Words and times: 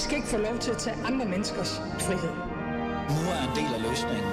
I 0.00 0.02
skal 0.02 0.16
ikke 0.16 0.28
få 0.28 0.36
lov 0.38 0.58
til 0.58 0.70
at 0.70 0.78
tage 0.78 0.96
andre 1.04 1.26
menneskers 1.26 1.78
frihed. 1.78 2.34
Nu 3.14 3.22
er 3.34 3.40
en 3.48 3.54
del 3.58 3.74
af 3.76 3.82
løsningen. 3.88 4.32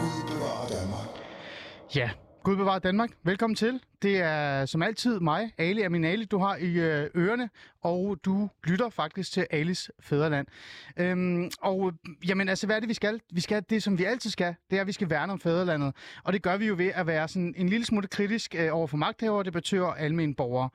Gud 0.00 0.18
bevarer 0.30 0.66
Danmark. 0.76 1.08
Ja, 1.94 2.10
Gud 2.42 2.56
bevarer 2.56 2.78
Danmark. 2.78 3.10
Velkommen 3.24 3.54
til. 3.56 3.80
Det 4.02 4.20
er 4.20 4.66
som 4.66 4.82
altid 4.82 5.20
mig, 5.20 5.52
Ali 5.58 5.82
Amin 5.82 6.04
Ali, 6.04 6.24
du 6.24 6.38
har 6.38 6.56
i 6.56 6.72
øh, 6.72 7.10
ørerne, 7.16 7.50
og 7.82 8.18
du 8.24 8.48
lytter 8.64 8.90
faktisk 8.90 9.32
til 9.32 9.46
Alis 9.50 9.90
Fæderland. 10.00 10.46
Øhm, 10.96 11.50
og 11.60 11.92
jamen 12.28 12.48
altså, 12.48 12.66
hvad 12.66 12.76
er 12.76 12.80
det, 12.80 12.88
vi 12.88 12.94
skal? 12.94 13.20
Vi 13.32 13.40
skal 13.40 13.64
det, 13.70 13.82
som 13.82 13.98
vi 13.98 14.04
altid 14.04 14.30
skal, 14.30 14.54
det 14.70 14.76
er, 14.76 14.80
at 14.80 14.86
vi 14.86 14.92
skal 14.92 15.10
værne 15.10 15.32
om 15.32 15.40
fædrelandet. 15.40 15.94
Og 16.24 16.32
det 16.32 16.42
gør 16.42 16.56
vi 16.56 16.66
jo 16.66 16.74
ved 16.78 16.90
at 16.94 17.06
være 17.06 17.28
sådan 17.28 17.54
en 17.56 17.68
lille 17.68 17.86
smule 17.86 18.08
kritisk 18.08 18.54
øh, 18.58 18.68
over 18.76 18.86
for 18.86 18.96
magthavere, 18.96 19.44
debattører 19.44 19.86
og 19.86 20.00
almindelige 20.00 20.36
borgere. 20.36 20.68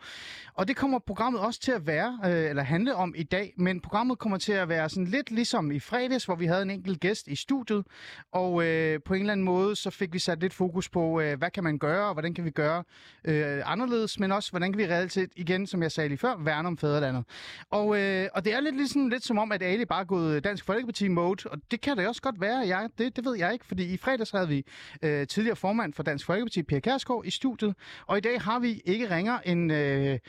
Og 0.53 0.67
det 0.67 0.76
kommer 0.76 0.99
programmet 0.99 1.41
også 1.41 1.59
til 1.59 1.71
at 1.71 1.88
være, 1.88 2.20
øh, 2.26 2.49
eller 2.49 2.63
handle 2.63 2.95
om 2.95 3.13
i 3.17 3.23
dag, 3.23 3.53
men 3.57 3.81
programmet 3.81 4.20
kommer 4.20 4.38
til 4.38 4.53
at 4.53 4.70
være 4.70 4.90
sådan 4.90 5.07
lidt 5.07 5.31
ligesom 5.31 5.71
i 5.71 5.79
fredags, 5.79 6.26
hvor 6.26 6.35
vi 6.35 6.45
havde 6.45 6.62
en 6.62 6.70
enkelt 6.70 6.99
gæst 6.99 7.27
i 7.27 7.35
studiet, 7.35 7.85
og 8.31 8.65
øh, 8.65 8.99
på 9.05 9.13
en 9.13 9.20
eller 9.20 9.31
anden 9.31 9.45
måde, 9.45 9.76
så 9.76 9.90
fik 9.90 10.13
vi 10.13 10.20
sat 10.20 10.40
lidt 10.40 10.53
fokus 10.53 10.90
på, 10.90 11.21
øh, 11.21 11.38
hvad 11.38 11.51
kan 11.51 11.63
man 11.63 11.77
gøre, 11.77 12.07
og 12.07 12.13
hvordan 12.13 12.34
kan 12.34 12.45
vi 12.45 12.49
gøre 12.49 12.84
øh, 13.25 13.61
anderledes, 13.66 14.20
men 14.20 14.31
også, 14.31 14.52
hvordan 14.52 14.71
kan 14.71 14.77
vi 14.80 14.85
reelt 14.88 15.11
set, 15.11 15.29
igen, 15.35 15.67
som 15.67 15.84
jeg 15.84 15.91
sagde 15.91 16.09
lige 16.09 16.17
før, 16.17 16.35
værne 16.38 16.67
om 16.67 16.77
fædrelandet. 16.77 17.23
Og, 17.70 17.99
øh, 17.99 18.27
og 18.34 18.45
det 18.45 18.53
er 18.53 18.59
lidt, 18.59 18.75
ligesom, 18.75 19.09
lidt 19.09 19.23
som 19.23 19.38
om, 19.38 19.52
at 19.52 19.63
Ali 19.63 19.85
bare 19.85 20.02
er 20.02 20.05
gået 20.05 20.43
Dansk 20.43 20.66
Folkeparti-mode, 20.66 21.49
og 21.49 21.57
det 21.71 21.81
kan 21.81 21.98
det 21.98 22.07
også 22.07 22.21
godt 22.21 22.41
være, 22.41 22.67
jeg, 22.67 22.89
det, 22.98 23.15
det 23.15 23.26
ved 23.26 23.37
jeg 23.37 23.54
ikke, 23.54 23.65
fordi 23.65 23.93
i 23.93 23.98
fredags 23.98 24.31
havde 24.31 24.48
vi 24.48 24.65
øh, 25.01 25.27
tidligere 25.27 25.55
formand 25.55 25.93
for 25.93 26.04
Dansk 26.04 26.26
Folkeparti, 26.26 26.63
Per 26.63 26.79
Kærsgaard, 26.79 27.26
i 27.26 27.29
studiet, 27.29 27.76
og 28.07 28.18
i 28.18 28.21
dag 28.21 28.41
har 28.41 28.59
vi 28.59 28.81
ikke 28.85 29.15
ringer 29.15 29.40
en, 29.40 29.71
øh, 29.71 30.20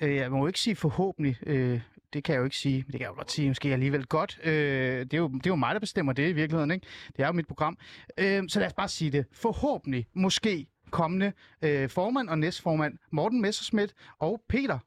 øh, 0.00 0.16
jeg 0.16 0.30
må 0.30 0.38
jo 0.38 0.46
ikke 0.46 0.60
sige 0.60 0.76
forhåbentlig, 0.76 1.36
øh, 1.46 1.80
det 2.12 2.24
kan 2.24 2.32
jeg 2.32 2.38
jo 2.40 2.44
ikke 2.44 2.56
sige, 2.56 2.76
men 2.76 2.86
det 2.86 2.92
kan 2.92 3.00
jeg 3.00 3.08
jo 3.08 3.14
godt 3.14 3.32
sige, 3.32 3.48
måske 3.48 3.72
alligevel 3.72 4.06
godt. 4.06 4.38
Øh, 4.44 4.52
det, 4.52 5.14
er 5.14 5.18
jo, 5.18 5.28
det 5.28 5.46
er 5.46 5.50
jo 5.50 5.56
mig, 5.56 5.74
der 5.74 5.80
bestemmer 5.80 6.12
det 6.12 6.28
i 6.28 6.32
virkeligheden, 6.32 6.70
ikke? 6.70 6.86
Det 7.16 7.22
er 7.22 7.26
jo 7.26 7.32
mit 7.32 7.46
program. 7.46 7.78
Øh, 8.18 8.42
så 8.48 8.58
lad 8.58 8.66
os 8.66 8.72
bare 8.74 8.88
sige 8.88 9.10
det. 9.10 9.26
Forhåbentlig, 9.32 10.06
måske 10.14 10.66
kommende 10.90 11.32
øh, 11.62 11.88
formand 11.90 12.28
og 12.28 12.38
næstformand 12.38 12.98
Morten 13.10 13.40
Messerschmidt 13.42 13.94
og 14.18 14.40
Peter, 14.48 14.78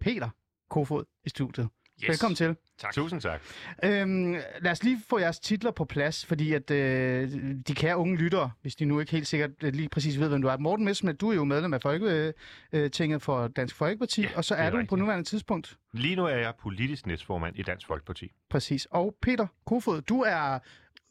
Peter 0.00 0.28
Kofod 0.70 1.04
i 1.24 1.28
studiet. 1.28 1.68
Yes. 2.02 2.08
Velkommen 2.08 2.36
til. 2.36 2.56
Tak. 2.78 2.94
Tusind 2.94 3.20
tak. 3.20 3.40
Øhm, 3.84 4.32
lad 4.60 4.70
os 4.70 4.82
lige 4.84 4.98
få 5.08 5.18
jeres 5.18 5.38
titler 5.40 5.70
på 5.70 5.84
plads, 5.84 6.26
fordi 6.26 6.52
at 6.52 6.70
øh, 6.70 7.30
de 7.68 7.74
kære 7.74 7.96
unge 7.96 8.16
lyttere, 8.16 8.50
hvis 8.62 8.76
de 8.76 8.84
nu 8.84 9.00
ikke 9.00 9.12
helt 9.12 9.26
sikkert 9.26 9.50
øh, 9.62 9.72
lige 9.74 9.88
præcis 9.88 10.20
ved, 10.20 10.28
hvem 10.28 10.42
du 10.42 10.48
er. 10.48 10.56
Morten 10.56 10.84
Messerschmidt, 10.84 11.20
du 11.20 11.30
er 11.30 11.34
jo 11.34 11.44
medlem 11.44 11.74
af 11.74 11.82
Folketinget 11.82 13.22
for 13.22 13.48
Dansk 13.48 13.74
Folkeparti, 13.76 14.22
Ja, 14.22 14.28
og 14.36 14.44
så 14.44 14.54
er, 14.54 14.58
er 14.58 14.70
du 14.70 14.76
rigtigt. 14.76 14.88
på 14.90 14.96
nuværende 14.96 15.24
tidspunkt. 15.24 15.76
Lige 15.92 16.16
nu 16.16 16.24
er 16.24 16.36
jeg 16.36 16.54
politisk 16.60 17.06
næstformand 17.06 17.56
i 17.58 17.62
Dansk 17.62 17.86
Folkeparti. 17.86 18.32
Præcis. 18.50 18.86
Og 18.90 19.14
Peter 19.22 19.46
Kofod, 19.66 20.00
du 20.02 20.20
er 20.20 20.58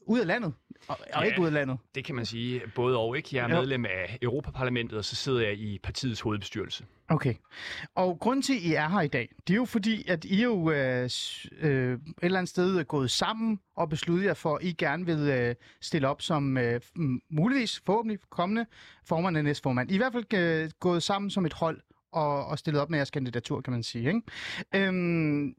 ud 0.06 0.20
af 0.20 0.26
landet, 0.26 0.52
og, 0.88 0.96
og 1.14 1.22
Ja. 1.22 1.28
ikke 1.28 1.40
ud 1.40 1.46
af 1.46 1.52
landet. 1.52 1.78
Det 1.94 2.04
kan 2.04 2.14
man 2.14 2.26
sige 2.26 2.62
både 2.74 2.96
og, 2.98 3.16
ikke? 3.16 3.28
Jeg 3.32 3.44
er 3.44 3.48
medlem 3.48 3.84
af 3.84 4.18
Europaparlamentet, 4.22 4.98
og 4.98 5.04
så 5.04 5.16
sidder 5.16 5.40
jeg 5.40 5.58
i 5.58 5.78
partiets 5.82 6.20
hovedbestyrelse. 6.20 6.84
Okay. 7.08 7.34
Og 7.94 8.18
grunden 8.20 8.42
til, 8.42 8.52
at 8.54 8.60
I 8.62 8.74
er 8.74 8.88
her 8.88 9.00
i 9.00 9.08
dag, 9.08 9.28
det 9.46 9.52
er 9.52 9.56
jo 9.56 9.64
fordi, 9.64 10.08
at 10.08 10.24
I 10.24 10.42
jo 10.42 10.70
øh, 10.70 11.10
øh, 11.60 11.92
et 11.92 12.00
eller 12.22 12.38
andet 12.38 12.48
sted 12.48 12.76
er 12.76 12.82
gået 12.82 13.10
sammen 13.10 13.60
og 13.76 13.88
besluttet 13.88 14.26
jer 14.26 14.34
for, 14.34 14.56
at 14.56 14.62
I 14.64 14.72
gerne 14.72 15.06
vil 15.06 15.18
øh, 15.18 15.54
stille 15.80 16.08
op 16.08 16.22
som 16.22 16.58
øh, 16.58 16.80
muligvis, 17.30 17.82
forhåbentlig 17.86 18.18
kommende 18.30 18.66
formand 19.06 19.36
og 19.36 19.44
næstformand. 19.44 19.90
I, 19.90 19.94
I 19.94 19.96
hvert 19.96 20.12
fald 20.12 20.34
øh, 20.34 20.70
gået 20.80 21.02
sammen 21.02 21.30
som 21.30 21.46
et 21.46 21.52
hold 21.52 21.80
og, 22.12 22.46
og 22.46 22.58
stillet 22.58 22.82
op 22.82 22.90
med 22.90 22.98
jeres 22.98 23.10
kandidatur, 23.10 23.60
kan 23.60 23.72
man 23.72 23.82
sige. 23.82 24.06
Ikke? 24.08 24.22
Øhm, 24.74 25.54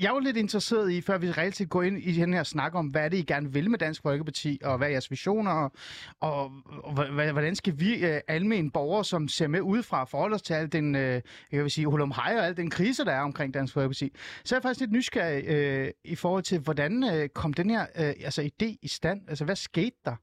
jeg 0.00 0.08
er 0.08 0.12
jo 0.12 0.18
lidt 0.18 0.36
interesseret 0.36 0.90
i, 0.92 1.00
før 1.00 1.18
vi 1.18 1.30
reelt 1.30 1.56
set 1.56 1.68
går 1.68 1.82
ind 1.82 1.98
i 1.98 2.12
den 2.12 2.32
her 2.34 2.42
snak 2.42 2.74
om, 2.74 2.86
hvad 2.86 3.04
er 3.04 3.08
det, 3.08 3.16
I 3.16 3.22
gerne 3.22 3.52
vil 3.52 3.70
med 3.70 3.78
Dansk 3.78 4.02
Folkeparti, 4.02 4.60
og 4.64 4.78
hvad 4.78 4.86
er 4.88 4.90
jeres 4.90 5.10
visioner, 5.10 5.50
og, 5.50 5.72
og, 6.20 6.52
og 6.84 6.92
hvordan 7.32 7.56
skal 7.56 7.80
vi 7.80 8.06
øh, 8.06 8.20
almindelige 8.28 8.70
borgere, 8.70 9.04
som 9.04 9.28
ser 9.28 9.48
med 9.48 9.60
udefra, 9.60 10.04
forholde 10.04 10.34
os 10.34 10.42
til 10.42 10.54
al 10.54 10.72
den, 10.72 10.94
øh, 10.94 11.22
jeg 11.52 11.62
vil 11.62 11.70
sige, 11.70 11.86
hulum 11.86 12.10
hej 12.10 12.36
og 12.38 12.46
al 12.46 12.56
den 12.56 12.70
krise, 12.70 13.04
der 13.04 13.12
er 13.12 13.20
omkring 13.20 13.54
Dansk 13.54 13.74
Folkeparti. 13.74 14.12
Så 14.44 14.54
er 14.54 14.56
jeg 14.56 14.62
faktisk 14.62 14.80
lidt 14.80 14.92
nysgerrig 14.92 15.44
øh, 15.44 15.90
i 16.04 16.14
forhold 16.14 16.42
til, 16.42 16.58
hvordan 16.58 17.04
øh, 17.04 17.28
kom 17.28 17.52
den 17.52 17.70
her 17.70 17.80
øh, 17.80 18.14
altså, 18.24 18.42
idé 18.42 18.76
i 18.82 18.88
stand? 18.88 19.20
Altså, 19.28 19.44
hvad 19.44 19.56
skete 19.56 19.96
der? 20.04 20.16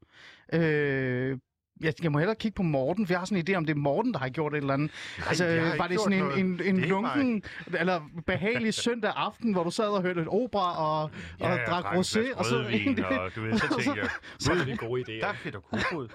Øh, 0.53 1.37
jeg, 1.81 1.93
jeg 2.03 2.11
må 2.11 2.17
hellere 2.17 2.35
kigge 2.35 2.55
på 2.55 2.63
Morten, 2.63 3.07
for 3.07 3.13
jeg 3.13 3.19
har 3.19 3.25
sådan 3.25 3.37
en 3.37 3.49
idé 3.49 3.57
om, 3.57 3.65
det 3.65 3.73
er 3.75 3.79
Morten, 3.79 4.13
der 4.13 4.19
har 4.19 4.29
gjort 4.29 4.53
et 4.53 4.57
eller 4.57 4.73
andet. 4.73 4.91
Nej, 5.17 5.27
altså, 5.27 5.73
var 5.77 5.87
det 5.87 5.99
sådan 5.99 6.19
en, 6.19 6.45
en, 6.45 6.61
en 6.63 6.75
Det 6.75 6.87
lunken, 6.87 7.43
eller 7.79 8.01
behagelig 8.27 8.73
søndag 8.87 9.13
aften, 9.15 9.53
hvor 9.53 9.63
du 9.63 9.71
sad 9.71 9.87
og 9.87 10.01
hørte 10.01 10.21
et 10.21 10.27
opera 10.27 10.77
og, 10.77 11.11
og 11.39 11.59
drak 11.67 11.85
rosé, 11.85 12.37
og 12.37 12.45
så... 12.45 12.55
rødvin, 12.55 13.03
og 13.05 13.35
du 13.35 13.41
ved, 13.41 13.57
så 13.57 13.67
tænkte 13.79 14.01
jeg, 14.01 14.09
Så 14.39 14.51
er 14.51 14.65
det 14.65 14.79
gode 14.79 15.01
idéer. 15.01 15.21
der 15.21 15.27
er 15.27 15.33
Peter 15.43 15.59
Kofod. 15.59 16.07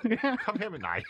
Kom 0.45 0.59
her 0.61 0.71
med 0.71 0.79
nej. 0.79 1.03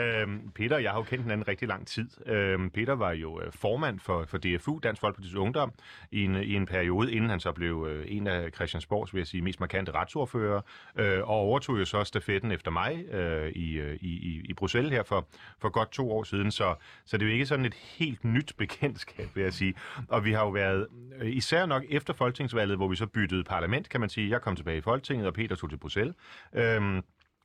Øhm, 0.00 0.50
Peter 0.54 0.76
og 0.76 0.82
jeg 0.82 0.90
har 0.90 0.98
jo 0.98 1.02
kendt 1.02 1.22
hinanden 1.22 1.48
rigtig 1.48 1.68
lang 1.68 1.86
tid. 1.86 2.08
Øhm, 2.26 2.70
Peter 2.70 2.92
var 2.92 3.12
jo 3.12 3.40
øh, 3.40 3.52
formand 3.52 4.00
for, 4.00 4.24
for 4.28 4.38
DFU, 4.38 4.78
Dansk 4.82 5.02
Folkeparti's 5.04 5.36
Ungdom, 5.36 5.72
i 6.12 6.24
en, 6.24 6.34
i 6.36 6.54
en 6.54 6.66
periode, 6.66 7.12
inden 7.12 7.30
han 7.30 7.40
så 7.40 7.52
blev 7.52 7.86
øh, 7.90 8.04
en 8.08 8.26
af 8.26 8.50
Christiansborgs, 8.54 9.14
vil 9.14 9.20
jeg 9.20 9.26
sige, 9.26 9.42
mest 9.42 9.60
markante 9.60 9.92
retsordfører, 9.92 10.60
øh, 10.96 11.18
og 11.18 11.36
overtog 11.36 11.78
jo 11.78 11.84
så 11.84 12.04
stafetten 12.04 12.52
efter 12.52 12.70
mig 12.70 13.04
øh, 13.12 13.52
i, 13.58 13.72
øh, 13.78 13.98
i, 14.00 14.08
i, 14.08 14.40
i 14.44 14.54
Bruxelles 14.54 14.92
her 14.92 15.02
for, 15.02 15.28
for 15.60 15.68
godt 15.68 15.92
to 15.92 16.12
år 16.12 16.22
siden. 16.22 16.50
Så, 16.50 16.74
så 17.04 17.16
det 17.16 17.22
er 17.22 17.26
jo 17.26 17.32
ikke 17.32 17.46
sådan 17.46 17.64
et 17.64 17.74
helt 17.74 18.24
nyt 18.24 18.52
bekendtskab, 18.58 19.28
vil 19.34 19.42
jeg 19.42 19.52
sige. 19.52 19.74
Og 20.08 20.24
vi 20.24 20.32
har 20.32 20.40
jo 20.40 20.50
været, 20.50 20.86
øh, 21.20 21.36
især 21.36 21.66
nok 21.66 21.82
efter 21.88 22.12
folketingsvalget, 22.14 22.76
hvor 22.76 22.88
vi 22.88 22.96
så 22.96 23.06
byttede 23.06 23.44
parlament, 23.44 23.88
kan 23.88 24.00
man 24.00 24.08
sige. 24.08 24.30
Jeg 24.30 24.40
kom 24.40 24.56
tilbage 24.56 24.78
i 24.78 24.80
Folketinget, 24.80 25.26
og 25.26 25.34
Peter 25.34 25.56
tog 25.56 25.70
til 25.70 25.76
Bruxelles. 25.76 26.14
Øhm, 26.54 27.02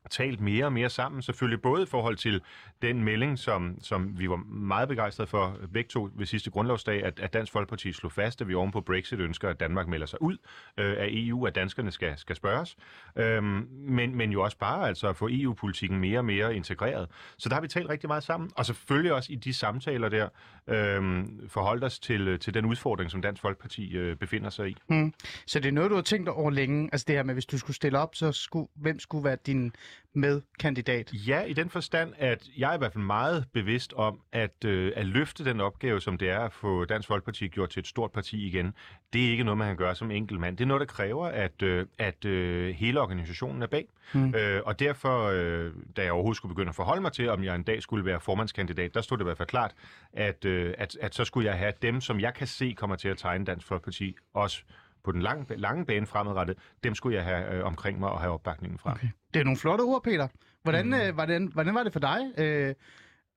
talt 0.10 0.42
mere 0.42 0.66
og 0.66 0.74
mere 0.74 0.90
sammen, 0.90 1.22
selvfølgelig 1.22 1.62
både 1.62 1.84
i 1.84 1.86
forhold 1.86 2.16
til 2.16 2.42
den 2.82 3.04
melding, 3.04 3.40
som, 3.40 3.78
som 3.82 4.20
vi 4.20 4.30
var 4.30 4.36
meget 4.36 4.90
begejstrede 4.90 5.28
for 5.28 5.58
begge 5.74 5.88
to 5.88 6.10
ved 6.16 6.26
sidste 6.26 6.52
grundlovsdag, 6.52 7.04
at, 7.04 7.20
at 7.20 7.34
Dansk 7.34 7.52
Folkeparti 7.52 7.94
slog 7.94 8.12
fast, 8.12 8.42
at 8.42 8.48
vi 8.48 8.54
oven 8.54 8.72
på 8.72 8.82
Brexit 8.82 9.20
ønsker, 9.20 9.50
at 9.50 9.60
Danmark 9.60 9.88
melder 9.88 10.06
sig 10.06 10.22
ud 10.22 10.38
øh, 10.78 10.96
af 10.98 11.08
EU, 11.12 11.46
at 11.46 11.56
danskerne 11.56 11.92
skal, 11.92 12.18
skal 12.18 12.36
spørges, 12.36 12.76
øhm, 13.16 13.68
men, 13.72 14.16
men 14.16 14.32
jo 14.32 14.44
også 14.44 14.58
bare 14.58 14.88
altså 14.88 15.10
at 15.10 15.16
få 15.16 15.30
EU-politikken 15.32 16.00
mere 16.00 16.20
og 16.20 16.26
mere 16.26 16.56
integreret. 16.56 17.10
Så 17.38 17.50
der 17.50 17.56
har 17.56 17.62
vi 17.62 17.68
talt 17.68 17.90
rigtig 17.90 18.08
meget 18.08 18.24
sammen, 18.24 18.52
og 18.56 18.66
selvfølgelig 18.66 19.14
også 19.14 19.34
i 19.34 19.36
de 19.36 19.54
samtaler 19.54 20.10
der 20.10 20.30
øhm, 20.68 21.50
forholdt 21.50 21.84
os 21.84 22.00
til, 22.00 22.28
øh, 22.28 22.40
til 22.40 22.54
den 22.54 22.66
udfordring, 22.66 23.12
som 23.12 23.22
Dansk 23.22 23.42
Folkeparti 23.42 23.98
øh, 23.98 24.16
befinder 24.16 24.50
sig 24.50 24.70
i. 24.70 24.78
Mm. 24.90 25.14
Så 25.48 25.60
det 25.60 25.68
er 25.68 25.74
noget, 25.74 25.90
du 25.90 25.96
har 25.96 26.02
tænkt 26.02 26.30
over 26.30 26.52
længe, 26.52 26.90
altså 26.92 27.06
det 27.08 27.16
her 27.16 27.24
med, 27.24 27.34
hvis 27.34 27.46
du 27.46 27.58
skulle 27.58 27.76
stille 27.76 28.00
op, 28.00 28.16
så 28.16 28.32
skulle, 28.32 28.68
hvem 28.76 29.00
skulle 29.00 29.24
være 29.24 29.38
din 29.46 29.74
medkandidat? 30.14 31.12
Ja, 31.14 31.42
i 31.42 31.54
den 31.54 31.70
forstand, 31.70 32.14
at 32.18 32.48
jeg 32.58 32.70
er 32.70 32.76
i 32.76 32.78
hvert 32.78 32.94
fald 32.94 33.04
meget 33.04 33.46
bevidst 33.54 33.94
om, 33.94 34.20
at, 34.32 34.66
øh, 34.66 34.92
at 34.96 35.06
løfte 35.06 35.46
den 35.46 35.62
opgave, 35.62 36.02
som 36.02 36.18
det 36.18 36.30
er 36.30 36.40
at 36.40 36.54
få 36.54 36.86
Dansk 36.86 37.08
Folkeparti 37.08 37.48
gjort 37.48 37.70
til 37.70 37.80
et 37.80 37.88
stort 37.88 38.12
parti 38.12 38.48
igen, 38.48 38.74
det 39.14 39.26
er 39.26 39.32
ikke 39.32 39.44
noget, 39.44 39.58
man 39.58 39.68
kan 39.68 39.78
gøre 39.78 39.96
som 39.96 40.12
enkelt 40.12 40.40
mand. 40.40 40.58
Det 40.58 40.64
er 40.64 40.68
noget, 40.68 40.80
der 40.80 40.86
kræver, 40.86 41.28
at, 41.28 41.62
øh, 41.62 41.86
at 41.98 42.26
øh, 42.26 42.76
hele 42.76 43.02
organisationen 43.02 43.62
er 43.62 43.68
bag. 43.68 43.88
Mm. 44.14 44.36
Øh, 44.36 44.62
og 44.66 44.80
derfor, 44.80 45.24
øh, 45.24 45.72
da 45.98 46.04
jeg 46.04 46.12
overhovedet 46.12 46.38
skulle 46.38 46.56
begynde 46.56 46.70
at 46.70 46.76
forholde 46.76 47.02
mig 47.02 47.12
til, 47.12 47.30
om 47.30 47.44
jeg 47.44 47.56
en 47.56 47.64
dag 47.64 47.82
skulle 47.82 48.06
være 48.06 48.20
formandskandidat, 48.20 48.94
der 48.94 49.02
stod 49.02 49.18
det 49.18 49.24
i 49.24 49.26
hvert 49.26 49.38
fald 49.38 49.48
klart, 49.48 49.74
at, 50.14 50.46
øh, 50.46 50.74
at, 50.78 50.98
at 51.02 51.16
så 51.16 51.26
skulle 51.26 51.50
jeg 51.50 51.58
have 51.58 51.74
dem, 51.82 52.02
som 52.02 52.20
jeg 52.20 52.34
kan 52.34 52.48
se 52.48 52.74
kommer 52.78 52.96
til 52.96 53.10
at 53.10 53.18
tegne 53.18 53.46
Dansk 53.46 53.68
Folkeparti, 53.68 54.16
også 54.34 54.64
på 55.04 55.12
den 55.12 55.22
lange, 55.22 55.56
lange 55.58 55.86
bane 55.86 56.06
fremadrettet, 56.06 56.58
dem 56.84 56.96
skulle 56.96 57.16
jeg 57.16 57.26
have 57.26 57.54
øh, 57.54 57.66
omkring 57.66 58.00
mig 58.00 58.10
og 58.10 58.20
have 58.20 58.34
opbakningen 58.34 58.80
fra. 58.80 58.92
Okay. 58.92 59.08
Det 59.34 59.40
er 59.40 59.44
nogle 59.44 59.58
flotte 59.58 59.82
ord, 59.82 60.04
Peter. 60.04 60.28
Hvordan, 60.64 60.86
mm. 60.86 60.94
øh, 60.94 61.14
hvordan, 61.14 61.48
hvordan 61.54 61.76
var 61.76 61.84
det 61.84 61.94
for 61.94 62.00
dig 62.00 62.20
øh, 62.38 62.76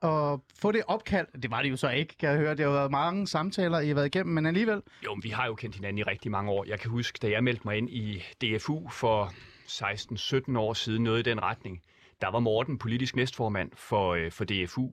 at 0.02 0.40
få 0.60 0.72
det 0.72 0.82
opkald? 0.86 1.26
Det 1.42 1.50
var 1.50 1.62
det 1.62 1.70
jo 1.70 1.76
så 1.76 1.90
ikke, 1.90 2.16
kan 2.18 2.28
jeg 2.28 2.38
høre. 2.38 2.50
Det 2.50 2.60
har 2.60 2.66
jo 2.66 2.72
været 2.72 2.90
mange 2.90 3.26
samtaler, 3.26 3.80
I 3.80 3.88
har 3.88 3.94
været 3.94 4.06
igennem, 4.06 4.34
men 4.34 4.46
alligevel. 4.46 4.82
Jo, 5.04 5.14
men 5.14 5.24
vi 5.24 5.30
har 5.30 5.46
jo 5.46 5.54
kendt 5.54 5.76
hinanden 5.76 5.98
i 5.98 6.02
rigtig 6.02 6.30
mange 6.30 6.50
år. 6.50 6.64
Jeg 6.64 6.80
kan 6.80 6.90
huske, 6.90 7.18
da 7.22 7.30
jeg 7.30 7.44
meldte 7.44 7.62
mig 7.64 7.76
ind 7.76 7.90
i 7.90 8.22
DFU 8.40 8.88
for 8.88 9.32
16-17 9.66 10.58
år 10.58 10.72
siden, 10.72 11.02
noget 11.02 11.26
i 11.26 11.30
den 11.30 11.42
retning, 11.42 11.82
der 12.20 12.30
var 12.30 12.38
Morten 12.38 12.78
politisk 12.78 13.16
næstformand 13.16 13.70
for, 13.74 14.14
øh, 14.14 14.32
for 14.32 14.44
DFU. 14.44 14.90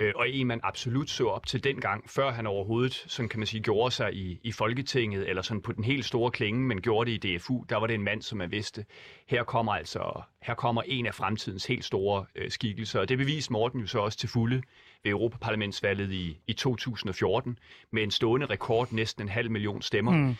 Øh, 0.00 0.12
og 0.16 0.28
en, 0.28 0.46
man 0.46 0.60
absolut 0.62 1.10
så 1.10 1.26
op 1.26 1.46
til 1.46 1.64
dengang, 1.64 2.10
før 2.10 2.30
han 2.30 2.46
overhovedet, 2.46 3.04
sådan 3.06 3.28
kan 3.28 3.40
man 3.40 3.46
sige, 3.46 3.62
gjorde 3.62 3.90
sig 3.94 4.14
i, 4.14 4.40
i 4.42 4.52
Folketinget, 4.52 5.28
eller 5.28 5.42
sådan 5.42 5.62
på 5.62 5.72
den 5.72 5.84
helt 5.84 6.04
store 6.04 6.30
klinge, 6.30 6.60
men 6.60 6.80
gjorde 6.80 7.10
det 7.10 7.24
i 7.24 7.36
DFU, 7.36 7.64
der 7.68 7.76
var 7.76 7.86
det 7.86 7.94
en 7.94 8.02
mand, 8.02 8.22
som 8.22 8.38
man 8.38 8.50
vidste, 8.50 8.84
her 9.26 9.44
kommer 9.44 9.72
altså, 9.72 10.22
her 10.42 10.54
kommer 10.54 10.82
en 10.82 11.06
af 11.06 11.14
fremtidens 11.14 11.66
helt 11.66 11.84
store 11.84 12.24
øh, 12.34 12.50
skikkelser. 12.50 13.00
Og 13.00 13.08
det 13.08 13.18
beviste 13.18 13.52
Morten 13.52 13.80
jo 13.80 13.86
så 13.86 13.98
også 13.98 14.18
til 14.18 14.28
fulde 14.28 14.62
ved 15.04 15.10
Europaparlamentsvalget 15.12 16.12
i, 16.12 16.38
i 16.46 16.52
2014, 16.52 17.58
med 17.90 18.02
en 18.02 18.10
stående 18.10 18.46
rekord, 18.46 18.92
næsten 18.92 19.22
en 19.22 19.28
halv 19.28 19.50
million 19.50 19.82
stemmer. 19.82 20.12
Mm. 20.12 20.36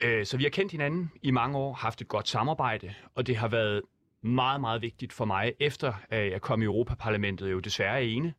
Øh, 0.00 0.26
så 0.26 0.36
vi 0.36 0.42
har 0.42 0.50
kendt 0.50 0.72
hinanden 0.72 1.10
i 1.22 1.30
mange 1.30 1.58
år, 1.58 1.72
haft 1.72 2.00
et 2.00 2.08
godt 2.08 2.28
samarbejde, 2.28 2.94
og 3.14 3.26
det 3.26 3.36
har 3.36 3.48
været 3.48 3.82
meget, 4.22 4.60
meget 4.60 4.82
vigtigt 4.82 5.12
for 5.12 5.24
mig, 5.24 5.52
efter 5.60 5.92
at 6.10 6.30
jeg 6.30 6.40
kom 6.40 6.62
i 6.62 6.64
Europaparlamentet 6.64 7.50
jo 7.50 7.58
desværre 7.58 8.04
ene, 8.04 8.34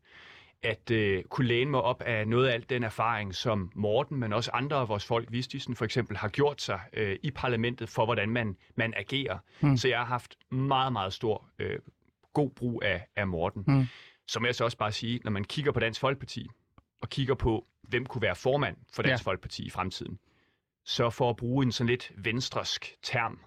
at 0.64 0.92
øh, 0.92 1.24
kunne 1.24 1.48
læne 1.48 1.72
mig 1.72 1.82
op 1.82 2.02
af 2.02 2.28
noget 2.28 2.48
af 2.48 2.54
alt 2.54 2.70
den 2.70 2.84
erfaring, 2.84 3.36
som 3.36 3.72
Morten, 3.76 4.18
men 4.18 4.34
også 4.34 4.52
andre 4.54 4.78
af 4.78 4.88
vores 4.90 5.06
folk, 5.06 5.32
Vistisen 5.32 5.76
for 5.76 5.86
eksempel, 5.86 6.18
har 6.18 6.30
gjort 6.30 6.62
sig 6.62 6.80
øh, 6.94 7.20
i 7.24 7.32
parlamentet 7.32 7.90
for, 7.90 8.06
hvordan 8.06 8.30
man, 8.30 8.58
man 8.76 8.94
agerer. 8.98 9.38
Mm. 9.62 9.78
Så 9.78 9.88
jeg 9.88 9.98
har 9.98 10.06
haft 10.06 10.36
meget, 10.52 10.94
meget 10.94 11.14
stor 11.14 11.50
øh, 11.60 11.80
god 12.34 12.50
brug 12.50 12.82
af, 12.86 13.08
af 13.16 13.28
Morten. 13.28 13.64
Mm. 13.68 13.86
Så 14.28 14.40
må 14.40 14.46
jeg 14.46 14.56
så 14.56 14.64
også 14.64 14.78
bare 14.78 14.92
sige, 14.92 15.20
når 15.24 15.32
man 15.32 15.44
kigger 15.44 15.72
på 15.72 15.80
Dansk 15.80 16.02
Folkeparti, 16.02 16.48
og 17.02 17.10
kigger 17.10 17.36
på, 17.36 17.68
hvem 17.82 18.06
kunne 18.06 18.22
være 18.22 18.36
formand 18.36 18.78
for 18.94 19.04
Dansk 19.04 19.26
ja. 19.26 19.30
Folkeparti 19.30 19.64
i 19.64 19.70
fremtiden, 19.70 20.20
så 20.86 21.10
for 21.10 21.30
at 21.30 21.36
bruge 21.36 21.66
en 21.66 21.72
sådan 21.72 21.90
lidt 21.90 22.12
venstresk 22.18 22.96
term, 23.04 23.40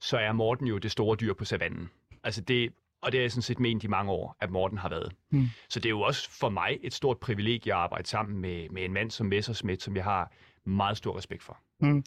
så 0.00 0.18
er 0.18 0.32
Morten 0.32 0.66
jo 0.66 0.78
det 0.78 0.90
store 0.90 1.16
dyr 1.16 1.34
på 1.34 1.44
savannen. 1.44 1.90
Altså 2.24 2.40
det, 2.40 2.72
og 3.02 3.12
det 3.12 3.18
er 3.18 3.22
jeg 3.22 3.32
sådan 3.32 3.42
set 3.42 3.60
ment 3.60 3.84
i 3.84 3.86
mange 3.86 4.12
år, 4.12 4.36
at 4.40 4.50
Morten 4.50 4.78
har 4.78 4.88
været. 4.88 5.12
Mm. 5.30 5.46
Så 5.68 5.80
det 5.80 5.86
er 5.86 5.90
jo 5.90 6.00
også 6.00 6.30
for 6.30 6.48
mig 6.48 6.78
et 6.82 6.94
stort 6.94 7.18
privilegie 7.18 7.72
at 7.72 7.78
arbejde 7.78 8.08
sammen 8.08 8.38
med, 8.38 8.68
med 8.68 8.84
en 8.84 8.92
mand 8.92 9.10
som 9.10 9.26
Messersmith, 9.26 9.82
som 9.82 9.96
jeg 9.96 10.04
har 10.04 10.32
meget 10.64 10.96
stor 10.96 11.16
respekt 11.16 11.42
for. 11.42 11.58
Mm. 11.80 12.04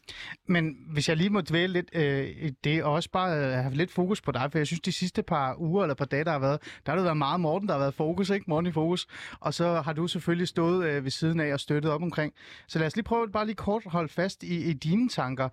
Men 0.47 0.77
hvis 0.93 1.09
jeg 1.09 1.17
lige 1.17 1.29
må 1.29 1.41
dvæle 1.41 1.73
lidt 1.73 1.89
øh, 1.93 2.51
det, 2.63 2.77
er 2.77 2.83
også 2.83 3.09
bare 3.09 3.37
øh, 3.37 3.51
have 3.51 3.73
lidt 3.73 3.91
fokus 3.91 4.21
på 4.21 4.31
dig, 4.31 4.51
for 4.51 4.59
jeg 4.59 4.67
synes, 4.67 4.81
de 4.81 4.91
sidste 4.91 5.23
par 5.23 5.55
uger 5.59 5.83
eller 5.83 5.95
par 5.95 6.05
dage, 6.05 6.23
der 6.23 6.31
har 6.31 6.39
været, 6.39 6.61
der 6.85 6.91
har 6.91 6.95
det 6.95 7.03
været 7.03 7.17
meget 7.17 7.39
Morten, 7.39 7.67
der 7.67 7.73
har 7.73 7.79
været 7.79 7.93
fokus, 7.93 8.29
ikke? 8.29 8.45
Morten 8.47 8.69
i 8.69 8.71
fokus. 8.71 9.07
Og 9.39 9.53
så 9.53 9.81
har 9.81 9.93
du 9.93 10.07
selvfølgelig 10.07 10.47
stået 10.47 10.85
øh, 10.85 11.03
ved 11.03 11.11
siden 11.11 11.39
af 11.39 11.53
og 11.53 11.59
støttet 11.59 11.91
op 11.91 12.01
omkring. 12.01 12.33
Så 12.67 12.79
lad 12.79 12.87
os 12.87 12.95
lige 12.95 13.03
prøve 13.03 13.31
bare 13.31 13.45
lige 13.45 13.55
kort 13.55 13.83
holde 13.85 14.09
fast 14.09 14.43
i, 14.43 14.69
i 14.69 14.73
dine 14.73 15.09
tanker. 15.09 15.49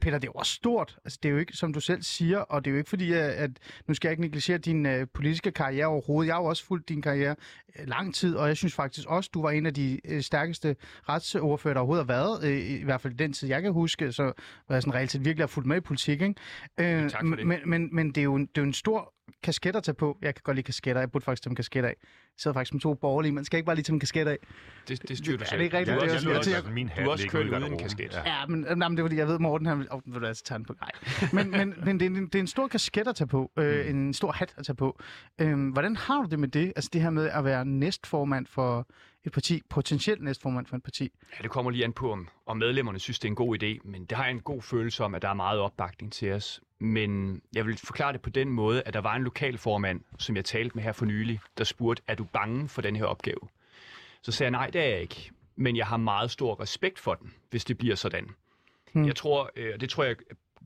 Peter, 0.00 0.18
det 0.18 0.28
er 0.28 0.32
jo 0.34 0.38
også 0.38 0.52
stort. 0.52 0.98
Altså, 1.04 1.18
det 1.22 1.28
er 1.28 1.32
jo 1.32 1.38
ikke, 1.38 1.52
som 1.52 1.72
du 1.72 1.80
selv 1.80 2.02
siger, 2.02 2.38
og 2.38 2.64
det 2.64 2.70
er 2.70 2.72
jo 2.72 2.78
ikke 2.78 2.90
fordi, 2.90 3.12
at, 3.12 3.20
at 3.20 3.50
nu 3.88 3.94
skal 3.94 4.08
jeg 4.08 4.12
ikke 4.12 4.22
negligere 4.22 4.58
din 4.58 4.86
øh, 4.86 5.06
politiske 5.14 5.50
karriere 5.50 5.86
overhovedet. 5.86 6.28
Jeg 6.28 6.34
har 6.34 6.42
jo 6.42 6.48
også 6.48 6.64
fulgt 6.64 6.88
din 6.88 7.02
karriere 7.02 7.36
øh, 7.78 7.88
lang 7.88 8.14
tid, 8.14 8.36
og 8.36 8.48
jeg 8.48 8.56
synes 8.56 8.74
faktisk 8.74 9.08
også, 9.08 9.30
du 9.34 9.42
var 9.42 9.50
en 9.50 9.66
af 9.66 9.74
de 9.74 10.00
øh, 10.04 10.22
stærkeste 10.22 10.76
retsordfører, 11.08 11.74
der 11.74 11.80
overhovedet 11.80 12.06
har 12.06 12.14
været, 12.14 12.44
øh, 12.44 12.80
i 12.80 12.84
hvert 12.84 13.00
fald 13.00 13.14
den 13.14 13.32
tid, 13.32 13.48
jeg 13.48 13.59
kan 13.62 13.72
huske, 13.72 14.12
så 14.12 14.22
var 14.22 14.76
jeg 14.76 14.82
sådan 14.82 14.94
reelt 14.94 15.10
set 15.10 15.24
virkelig 15.24 15.42
har 15.42 15.48
fulgt 15.48 15.66
med 15.66 15.76
i 15.76 15.80
politik. 15.80 16.22
Ikke? 16.22 16.34
Øh, 16.80 17.10
tak 17.10 17.26
for 17.28 17.36
det. 17.36 17.46
Men, 17.46 17.58
men, 17.66 17.88
men 17.92 18.08
det, 18.08 18.18
er 18.18 18.22
jo 18.22 18.34
en, 18.34 18.46
det 18.46 18.58
er 18.58 18.62
jo 18.62 18.66
en 18.66 18.72
stor 18.72 19.14
kasket 19.42 19.76
at 19.76 19.82
tage 19.82 19.94
på. 19.94 20.18
Jeg 20.22 20.34
kan 20.34 20.42
godt 20.44 20.54
lide 20.54 20.64
kasketter. 20.64 21.02
Jeg 21.02 21.10
burde 21.10 21.24
faktisk 21.24 21.42
tage 21.42 21.50
en 21.50 21.56
kasket 21.56 21.84
af. 21.84 21.96
Jeg 22.00 22.42
sidder 22.42 22.54
faktisk 22.54 22.74
med 22.74 22.80
to 22.80 22.94
borgerlige. 22.94 23.32
Man 23.32 23.44
skal 23.44 23.56
ikke 23.56 23.66
bare 23.66 23.76
lige 23.76 23.84
tage 23.84 23.94
en 23.94 24.00
kasket 24.00 24.28
af. 24.28 24.38
Det, 24.88 25.08
det 25.08 25.18
styrer 25.18 25.38
du 25.38 25.44
selv. 25.44 25.54
Er 25.54 25.56
det 25.56 25.64
ikke 25.64 25.78
rigtigt? 25.78 26.00
Du, 26.00 26.04
det, 26.04 26.12
også, 26.12 26.28
jeg, 26.28 26.38
også, 26.38 26.50
jeg, 26.50 26.64
jeg, 26.64 26.72
min 26.72 26.90
du 26.96 27.02
er 27.02 27.12
også 27.12 27.28
kørt 27.28 27.46
uden 27.46 27.72
en 27.72 27.78
kasket. 27.78 28.12
Ja, 28.14 28.40
ja 28.40 28.46
men, 28.46 28.60
nej, 28.60 28.88
men 28.88 28.96
det 28.96 29.02
er 29.02 29.04
fordi, 29.04 29.16
jeg 29.16 29.28
ved, 29.28 29.38
Morten, 29.38 29.66
han 29.66 29.78
vil... 29.78 29.86
Oh, 29.90 30.00
vil 30.06 30.24
altså 30.24 30.44
tage 30.44 30.64
på? 30.64 30.74
Nej. 30.80 30.90
Men, 31.32 31.50
men, 31.50 31.74
men 31.84 32.00
det, 32.00 32.06
er 32.06 32.10
en, 32.10 32.26
det 32.26 32.34
er 32.34 32.40
en 32.40 32.46
stor 32.46 32.68
kasket 32.68 33.08
at 33.08 33.16
tage 33.16 33.28
på. 33.28 33.50
Øh, 33.58 33.86
mm. 33.86 34.06
En 34.06 34.14
stor 34.14 34.32
hat 34.32 34.54
at 34.56 34.66
tage 34.66 34.76
på. 34.76 35.00
Øh, 35.38 35.72
hvordan 35.72 35.96
har 35.96 36.22
du 36.22 36.28
det 36.30 36.38
med 36.38 36.48
det? 36.48 36.72
Altså 36.76 36.90
det 36.92 37.02
her 37.02 37.10
med 37.10 37.28
at 37.28 37.44
være 37.44 37.64
næstformand 37.64 38.46
for 38.46 38.86
et 39.24 39.32
parti, 39.32 39.62
potentielt 39.68 40.22
næstformand 40.22 40.66
for 40.66 40.76
et 40.76 40.82
parti? 40.82 41.12
Ja, 41.38 41.42
det 41.42 41.50
kommer 41.50 41.70
lige 41.70 41.84
an 41.84 41.92
på, 41.92 42.12
om, 42.12 42.28
om 42.46 42.56
medlemmerne 42.56 42.98
synes, 42.98 43.18
det 43.18 43.28
er 43.28 43.30
en 43.30 43.36
god 43.36 43.62
idé, 43.62 43.88
men 43.88 44.04
det 44.04 44.16
har 44.16 44.24
jeg 44.24 44.30
en 44.30 44.40
god 44.40 44.62
følelse 44.62 45.04
om, 45.04 45.14
at 45.14 45.22
der 45.22 45.28
er 45.28 45.34
meget 45.34 45.60
opbakning 45.60 46.12
til 46.12 46.32
os. 46.32 46.60
Men 46.78 47.42
jeg 47.54 47.66
vil 47.66 47.78
forklare 47.78 48.12
det 48.12 48.22
på 48.22 48.30
den 48.30 48.48
måde, 48.48 48.82
at 48.82 48.94
der 48.94 49.00
var 49.00 49.14
en 49.14 49.22
lokalformand, 49.22 50.00
som 50.18 50.36
jeg 50.36 50.44
talte 50.44 50.74
med 50.74 50.82
her 50.82 50.92
for 50.92 51.04
nylig, 51.04 51.40
der 51.58 51.64
spurgte, 51.64 52.02
er 52.08 52.14
du 52.14 52.24
bange 52.24 52.68
for 52.68 52.82
den 52.82 52.96
her 52.96 53.04
opgave? 53.04 53.40
Så 54.22 54.32
sagde 54.32 54.46
jeg, 54.46 54.50
nej, 54.50 54.70
det 54.70 54.80
er 54.80 54.88
jeg 54.88 55.00
ikke. 55.00 55.30
Men 55.56 55.76
jeg 55.76 55.86
har 55.86 55.96
meget 55.96 56.30
stor 56.30 56.60
respekt 56.60 56.98
for 56.98 57.14
den, 57.14 57.34
hvis 57.50 57.64
det 57.64 57.78
bliver 57.78 57.94
sådan. 57.94 58.28
Hmm. 58.92 59.06
Jeg 59.06 59.16
tror, 59.16 59.50
og 59.74 59.80
det 59.80 59.90
tror 59.90 60.04
jeg 60.04 60.16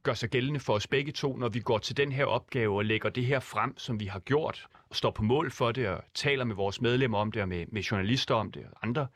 gør 0.03 0.15
sig 0.15 0.31
gældende 0.31 0.61
for 0.61 0.75
os 0.75 0.87
begge 0.87 1.13
to, 1.13 1.37
når 1.37 1.49
vi 1.49 1.61
går 1.61 1.79
til 1.79 1.97
den 1.97 2.13
her 2.13 2.25
opgave 2.25 2.77
og 2.77 2.85
lægger 2.85 3.11
det 3.11 3.27
her 3.27 3.41
frem, 3.41 3.79
som 3.79 4.01
vi 4.01 4.07
har 4.07 4.19
gjort, 4.19 4.67
står 4.95 5.11
på 5.11 5.23
mål 5.23 5.51
for 5.51 5.73
det, 5.73 5.89
og 5.89 6.05
taler 6.15 6.45
med 6.45 6.55
vores 6.55 6.81
medlemmer 6.81 7.19
om 7.19 7.33
det, 7.33 7.43
og 7.43 7.49
med, 7.49 7.67
med 7.69 7.83
journalister 7.83 8.35
om 8.35 8.53
det, 8.53 8.63
og 8.73 8.79
andre, 8.83 9.07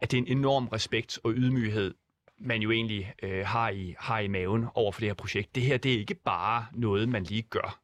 at 0.00 0.10
det 0.10 0.18
er 0.18 0.22
en 0.22 0.38
enorm 0.38 0.68
respekt 0.68 1.18
og 1.24 1.32
ydmyghed, 1.36 1.94
man 2.38 2.62
jo 2.62 2.70
egentlig 2.70 3.12
øh, 3.22 3.46
har, 3.46 3.70
i, 3.70 3.94
har 3.98 4.18
i 4.18 4.28
maven 4.28 4.66
over 4.74 4.92
for 4.92 5.00
det 5.00 5.08
her 5.08 5.14
projekt. 5.14 5.54
Det 5.54 5.62
her, 5.62 5.76
det 5.76 5.94
er 5.94 5.98
ikke 5.98 6.14
bare 6.14 6.66
noget, 6.72 7.08
man 7.08 7.24
lige 7.24 7.42
gør. 7.42 7.80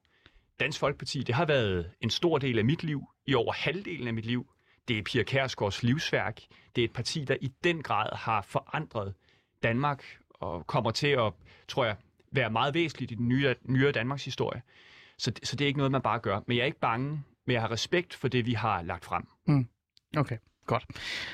Dansk 0.61 0.79
Folkeparti, 0.79 1.23
det 1.23 1.35
har 1.35 1.44
været 1.44 1.91
en 2.00 2.11
stor 2.11 2.38
del 2.38 2.58
af 2.58 2.64
mit 2.64 2.82
liv, 2.82 3.05
i 3.26 3.35
over 3.35 3.52
halvdelen 3.52 4.09
af 4.09 4.14
mit 4.14 4.26
liv. 4.26 4.47
Det 4.88 4.99
er 4.99 5.02
Pia 5.02 5.23
Kærsgaards 5.23 5.82
livsværk. 5.82 6.41
Det 6.76 6.82
er 6.82 6.85
et 6.85 6.93
parti, 6.93 7.25
der 7.25 7.37
i 7.41 7.52
den 7.64 7.82
grad 7.82 8.17
har 8.17 8.43
forandret 8.43 9.14
Danmark, 9.62 10.05
og 10.31 10.67
kommer 10.67 10.91
til 10.91 11.09
at, 11.09 11.32
tror 11.69 11.85
jeg, 11.85 11.97
være 12.32 12.50
meget 12.50 12.75
væsentligt 12.75 13.12
i 13.12 13.14
den 13.14 13.29
nye, 13.29 13.55
nyere 13.62 13.93
Danmarks 13.93 14.25
historie. 14.25 14.62
Så, 15.18 15.32
så 15.42 15.56
det 15.56 15.64
er 15.64 15.66
ikke 15.66 15.78
noget, 15.78 15.92
man 15.92 16.02
bare 16.02 16.18
gør. 16.18 16.40
Men 16.46 16.56
jeg 16.56 16.62
er 16.62 16.66
ikke 16.66 16.80
bange, 16.80 17.22
men 17.46 17.54
jeg 17.54 17.60
har 17.60 17.70
respekt 17.70 18.14
for 18.14 18.28
det, 18.28 18.46
vi 18.46 18.52
har 18.52 18.82
lagt 18.82 19.04
frem. 19.04 19.26
Mm. 19.46 19.66
Okay. 20.16 20.36
Godt. 20.66 20.84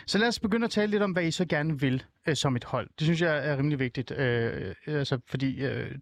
Så 0.07 0.19
lad 0.19 0.29
os 0.29 0.41
begynde 0.41 0.65
at 0.65 0.71
tale 0.71 0.91
lidt 0.91 1.03
om, 1.03 1.13
hvad 1.13 1.25
I 1.25 1.31
så 1.31 1.45
gerne 1.45 1.81
vil 1.81 2.05
øh, 2.29 2.37
som 2.37 2.57
et 2.57 2.65
hold. 2.65 2.89
Det 2.99 3.05
synes 3.05 3.21
jeg 3.23 3.49
er 3.49 3.59
rimelig 3.59 3.79
vigtigt, 3.79 4.11
øh, 4.11 4.75
øh 4.87 4.99
altså, 4.99 5.21
fordi 5.27 5.65
øh, 5.65 5.95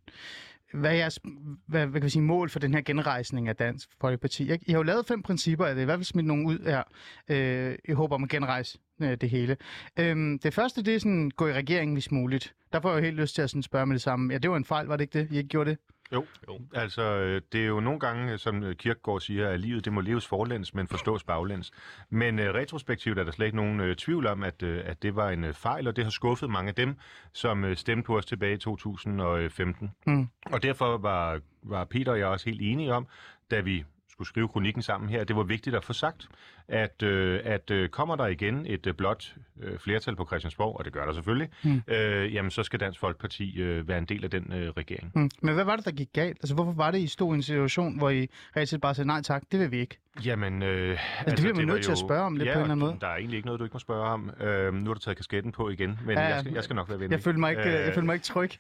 hvad 0.75 0.91
er 0.91 0.95
jeres 0.95 1.21
hvad, 1.67 1.87
hvad 1.87 2.01
kan 2.01 2.05
vi 2.05 2.11
sige, 2.11 2.23
mål 2.23 2.51
for 2.51 2.59
den 2.59 2.75
her 2.75 2.81
genrejsning 2.81 3.49
af 3.49 3.57
Dansk 3.57 3.89
Folkeparti? 4.01 4.53
Ikke? 4.53 4.65
I 4.69 4.71
har 4.71 4.79
jo 4.79 4.83
lavet 4.83 5.07
fem 5.07 5.23
principper, 5.23 5.67
er 5.67 5.75
det 5.75 5.83
i 5.83 5.85
hvert 5.85 5.99
fald 5.99 6.05
smidt 6.05 6.27
nogen 6.27 6.47
ud 6.47 6.59
her. 6.59 6.83
Øh, 7.29 7.79
i 7.89 7.93
håb 7.93 8.13
om 8.13 8.25
at 8.25 8.31
genrejse 8.31 8.79
øh, 9.03 9.17
det 9.21 9.31
hele. 9.31 9.57
Øh, 9.99 10.39
det 10.43 10.55
første, 10.55 10.83
det 10.83 10.95
er 10.95 10.99
sådan, 10.99 11.31
gå 11.31 11.47
i 11.47 11.53
regeringen, 11.53 11.95
hvis 11.95 12.11
muligt. 12.11 12.55
Der 12.73 12.81
får 12.81 12.91
jeg 12.91 12.99
jo 12.99 13.05
helt 13.05 13.17
lyst 13.17 13.35
til 13.35 13.43
at 13.43 13.51
sådan 13.51 13.63
spørge 13.63 13.87
med 13.87 13.95
det 13.95 14.03
samme. 14.03 14.33
Ja, 14.33 14.39
det 14.39 14.51
var 14.51 14.57
en 14.57 14.65
fejl, 14.65 14.87
var 14.87 14.97
det 14.97 15.03
ikke 15.03 15.19
det? 15.19 15.29
I 15.33 15.37
ikke 15.37 15.49
gjorde 15.49 15.71
det? 15.71 15.79
Jo, 16.13 16.27
jo. 16.49 16.61
altså 16.75 17.03
øh, 17.03 17.43
det 17.53 17.61
er 17.61 17.67
jo 17.67 17.81
nogle 17.81 18.01
gange, 18.01 18.39
som 18.39 18.63
øh, 18.63 18.77
Kirkegaard 18.77 19.21
siger, 19.21 19.49
at 19.49 19.61
livet 19.61 19.85
det 19.85 19.93
må 19.93 20.01
leves 20.01 20.27
forlæns, 20.27 20.75
men 20.75 20.89
forstås 20.89 21.25
baglæns. 21.25 21.73
Men 22.11 22.39
uh, 22.39 22.45
retrospektivt 22.45 23.19
er 23.19 23.25
der 23.25 23.33
slet 23.33 23.47
ikke 23.47 23.57
nogen 23.57 23.81
uh, 23.81 23.95
tvivl 23.95 24.27
om, 24.27 24.43
at, 24.43 24.63
uh, 24.63 24.79
at 24.85 25.03
det 25.03 25.17
var 25.17 25.31
en 25.31 25.45
uh, 25.45 25.53
fejl, 25.53 25.89
og 25.89 25.97
det 25.97 26.05
har 26.05 26.11
skuffet 26.11 26.51
mange 26.51 26.69
af 26.69 26.75
dem, 26.75 26.97
som 27.33 27.65
uh, 27.65 27.75
stemte 27.75 28.07
på 28.07 28.17
os 28.17 28.27
tilbage 28.27 28.55
i 28.55 28.59
2015. 28.59 29.93
Mm. 30.07 30.29
Og 30.53 30.63
derfor 30.63 30.97
var, 30.99 31.41
var 31.63 31.85
Peter 31.85 32.13
og 32.13 32.19
jeg 32.19 32.27
også 32.27 32.51
helt 32.51 32.63
enige 32.63 32.95
om, 32.95 33.07
da 33.51 33.61
vi 33.61 33.85
skulle 34.21 34.29
skrive 34.29 34.49
kronikken 34.49 34.83
sammen 34.83 35.11
her, 35.11 35.25
det 35.25 35.37
var 35.37 35.43
vigtigt 35.43 35.77
at 35.77 35.85
få 35.85 35.93
sagt, 35.93 36.29
at, 36.69 37.03
øh, 37.03 37.41
at 37.45 37.71
øh, 37.71 37.89
kommer 37.89 38.17
der 38.17 38.27
igen 38.27 38.67
et 38.67 38.87
øh, 38.87 38.95
blot 38.95 39.35
øh, 39.63 39.79
flertal 39.79 40.17
på 40.17 40.27
Christiansborg, 40.27 40.77
og 40.79 40.85
det 40.85 40.93
gør 40.93 41.05
der 41.05 41.13
selvfølgelig, 41.13 41.49
mm. 41.65 41.83
øh, 41.89 42.35
jamen 42.35 42.51
så 42.51 42.63
skal 42.63 42.81
Dansk 42.81 43.01
Folkeparti 43.01 43.61
øh, 43.61 43.89
være 43.89 43.99
en 43.99 44.05
del 44.05 44.25
af 44.25 44.31
den 44.31 44.53
øh, 44.53 44.71
regering. 44.71 45.13
Mm. 45.15 45.31
Men 45.43 45.55
hvad 45.55 45.65
var 45.65 45.77
det, 45.77 45.85
der 45.85 45.91
gik 45.91 46.09
galt? 46.13 46.39
Altså 46.43 46.55
hvorfor 46.55 46.73
var 46.73 46.91
det, 46.91 46.99
I 46.99 47.07
stod 47.07 47.35
i 47.35 47.37
en 47.37 47.43
situation, 47.43 47.99
hvor 47.99 48.11
I 48.11 48.29
reelt 48.57 48.81
bare 48.83 48.95
sagde, 48.95 49.07
nej 49.07 49.23
tak, 49.23 49.43
det 49.53 49.61
vil 49.61 49.71
vi 49.71 49.79
ikke? 49.79 49.99
Jamen, 50.25 50.63
øh, 50.63 50.91
altså, 50.91 51.01
altså, 51.19 51.37
det 51.37 51.43
bliver 51.43 51.55
man 51.55 51.67
nødt 51.67 51.85
til 51.85 51.93
at 51.93 51.99
spørge 51.99 52.23
om 52.23 52.37
lidt 52.37 52.49
ja, 52.49 52.53
på 52.53 52.59
en 52.59 52.63
eller 52.63 52.73
anden 52.73 52.87
måde. 52.87 52.99
der 53.01 53.07
er 53.07 53.17
egentlig 53.17 53.37
ikke 53.37 53.47
noget, 53.47 53.59
du 53.59 53.65
ikke 53.65 53.75
må 53.75 53.79
spørge 53.79 54.05
om. 54.05 54.31
Øh, 54.41 54.75
nu 54.75 54.91
har 54.91 54.95
du 54.95 55.01
taget 55.01 55.17
kasketten 55.17 55.53
på 55.53 55.69
igen, 55.69 55.99
men 56.07 56.19
ja, 56.19 56.25
jeg, 56.25 56.41
skal, 56.41 56.53
jeg 56.53 56.65
skal 56.65 56.77
nok 56.77 56.89
være 56.89 57.01
venlig. 57.01 57.17
Jeg 57.17 57.23
føler 57.23 57.39
mig 57.39 57.51
ikke, 57.51 57.63
øh... 57.63 57.73
jeg 57.73 57.95
føler 57.95 58.07
mig 58.07 58.15
ikke 58.15 58.25
tryg 58.25 58.51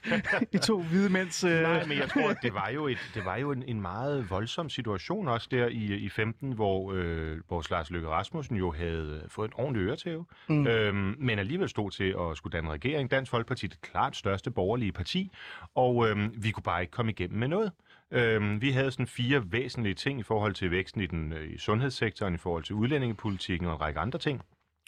i 0.52 0.58
to 0.58 0.82
hvide 0.82 1.10
mænds... 1.12 1.44
Øh... 1.44 1.62
Nej, 1.62 1.86
men 1.86 1.98
jeg 1.98 2.08
tror, 2.08 2.32
det 2.42 2.54
var 2.54 2.70
jo, 2.74 2.86
et, 2.86 3.10
det 3.14 3.24
var 3.24 3.36
jo 3.36 3.52
en, 3.52 3.62
en 3.66 3.80
meget 3.80 4.30
voldsom 4.30 4.68
situation 4.68 5.28
også 5.28 5.48
der 5.50 5.66
i, 5.66 5.84
i 5.84 6.08
15, 6.08 6.52
hvor 6.52 6.92
øh, 6.92 7.38
vores 7.50 7.70
Lars 7.70 7.90
Løkke 7.90 8.08
Rasmussen 8.08 8.56
jo 8.56 8.72
havde 8.72 9.22
fået 9.28 9.48
en 9.48 9.54
ordentlig 9.56 9.86
øretæve, 9.86 10.24
mm. 10.48 10.66
øhm, 10.66 11.14
men 11.18 11.38
alligevel 11.38 11.68
stod 11.68 11.90
til 11.90 12.14
at 12.20 12.36
skulle 12.36 12.52
danne 12.52 12.70
regering. 12.70 13.10
Dansk 13.10 13.30
Folkeparti 13.30 13.66
det 13.66 13.80
klart 13.80 14.16
største 14.16 14.50
borgerlige 14.50 14.92
parti, 14.92 15.32
og 15.74 16.08
øhm, 16.08 16.34
vi 16.36 16.50
kunne 16.50 16.62
bare 16.62 16.80
ikke 16.80 16.90
komme 16.90 17.12
igennem 17.12 17.38
med 17.38 17.48
noget. 17.48 17.72
Øhm, 18.12 18.62
vi 18.62 18.70
havde 18.70 18.90
sådan 18.90 19.06
fire 19.06 19.52
væsentlige 19.52 19.94
ting 19.94 20.20
i 20.20 20.22
forhold 20.22 20.54
til 20.54 20.70
væksten 20.70 21.00
i, 21.00 21.06
den, 21.06 21.32
øh, 21.32 21.52
i 21.52 21.58
sundhedssektoren, 21.58 22.34
i 22.34 22.38
forhold 22.38 22.64
til 22.64 22.74
udlændingepolitikken 22.74 23.66
og 23.68 23.74
en 23.74 23.80
række 23.80 24.00
andre 24.00 24.18
ting 24.18 24.42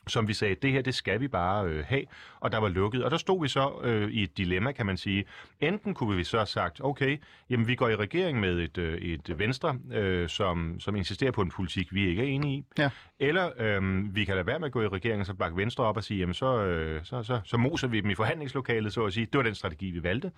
som 0.08 0.28
vi 0.28 0.34
sagde, 0.34 0.54
det 0.54 0.72
her, 0.72 0.82
det 0.82 0.94
skal 0.94 1.20
vi 1.20 1.28
bare 1.28 1.66
øh, 1.66 1.84
have, 1.86 2.02
og 2.40 2.52
der 2.52 2.58
var 2.58 2.68
lukket. 2.68 3.04
Og 3.04 3.10
der 3.10 3.16
stod 3.16 3.42
vi 3.42 3.48
så 3.48 3.80
øh, 3.82 4.10
i 4.10 4.22
et 4.22 4.38
dilemma, 4.38 4.72
kan 4.72 4.86
man 4.86 4.96
sige. 4.96 5.24
Enten 5.60 5.94
kunne 5.94 6.16
vi 6.16 6.24
så 6.24 6.36
have 6.36 6.46
sagt, 6.46 6.80
okay, 6.84 7.18
jamen 7.50 7.68
vi 7.68 7.74
går 7.74 7.88
i 7.88 7.96
regering 7.96 8.40
med 8.40 8.58
et, 8.58 8.78
øh, 8.78 8.98
et 8.98 9.38
venstre, 9.38 9.78
øh, 9.92 10.28
som, 10.28 10.80
som 10.80 10.96
insisterer 10.96 11.30
på 11.30 11.42
en 11.42 11.50
politik, 11.50 11.94
vi 11.94 12.08
ikke 12.08 12.22
er 12.22 12.26
enige 12.26 12.54
i. 12.54 12.64
Ja. 12.78 12.90
Eller 13.22 13.50
øh, 13.58 14.14
vi 14.14 14.24
kan 14.24 14.34
lade 14.34 14.46
være 14.46 14.58
med 14.58 14.66
at 14.66 14.72
gå 14.72 14.82
i 14.82 14.88
regeringen 14.88 15.20
og 15.20 15.26
så 15.26 15.34
bakke 15.34 15.56
venstre 15.56 15.84
op 15.84 15.96
og 15.96 16.04
sige, 16.04 16.18
jamen 16.20 16.34
så, 16.34 16.64
øh, 16.64 17.04
så, 17.04 17.22
så, 17.22 17.40
så 17.44 17.56
moser 17.56 17.88
vi 17.88 18.00
dem 18.00 18.10
i 18.10 18.14
forhandlingslokalet, 18.14 18.92
så 18.92 19.04
at 19.04 19.12
sige. 19.12 19.26
Det 19.26 19.38
var 19.38 19.42
den 19.42 19.54
strategi, 19.54 19.90
vi 19.90 20.02
valgte. 20.02 20.32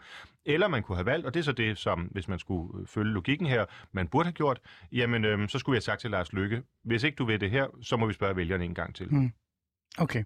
Eller 0.44 0.68
man 0.68 0.82
kunne 0.82 0.96
have 0.96 1.06
valgt, 1.06 1.26
og 1.26 1.34
det 1.34 1.40
er 1.40 1.44
så 1.44 1.52
det, 1.52 1.78
som, 1.78 2.00
hvis 2.00 2.28
man 2.28 2.38
skulle 2.38 2.80
øh, 2.80 2.86
følge 2.86 3.12
logikken 3.12 3.46
her, 3.46 3.64
man 3.92 4.08
burde 4.08 4.26
have 4.26 4.32
gjort, 4.32 4.60
jamen 4.92 5.24
øh, 5.24 5.48
så 5.48 5.58
skulle 5.58 5.74
jeg 5.74 5.78
have 5.78 5.82
sagt 5.82 6.00
til 6.00 6.10
Lars 6.10 6.32
Lykke, 6.32 6.62
hvis 6.84 7.02
ikke 7.02 7.16
du 7.16 7.24
vil 7.24 7.40
det 7.40 7.50
her, 7.50 7.66
så 7.82 7.96
må 7.96 8.06
vi 8.06 8.12
spørge 8.12 8.36
vælgerne 8.36 8.64
en 8.64 8.74
gang 8.74 8.94
til. 8.94 9.14
Mm. 9.14 9.32
Okay. 9.98 10.24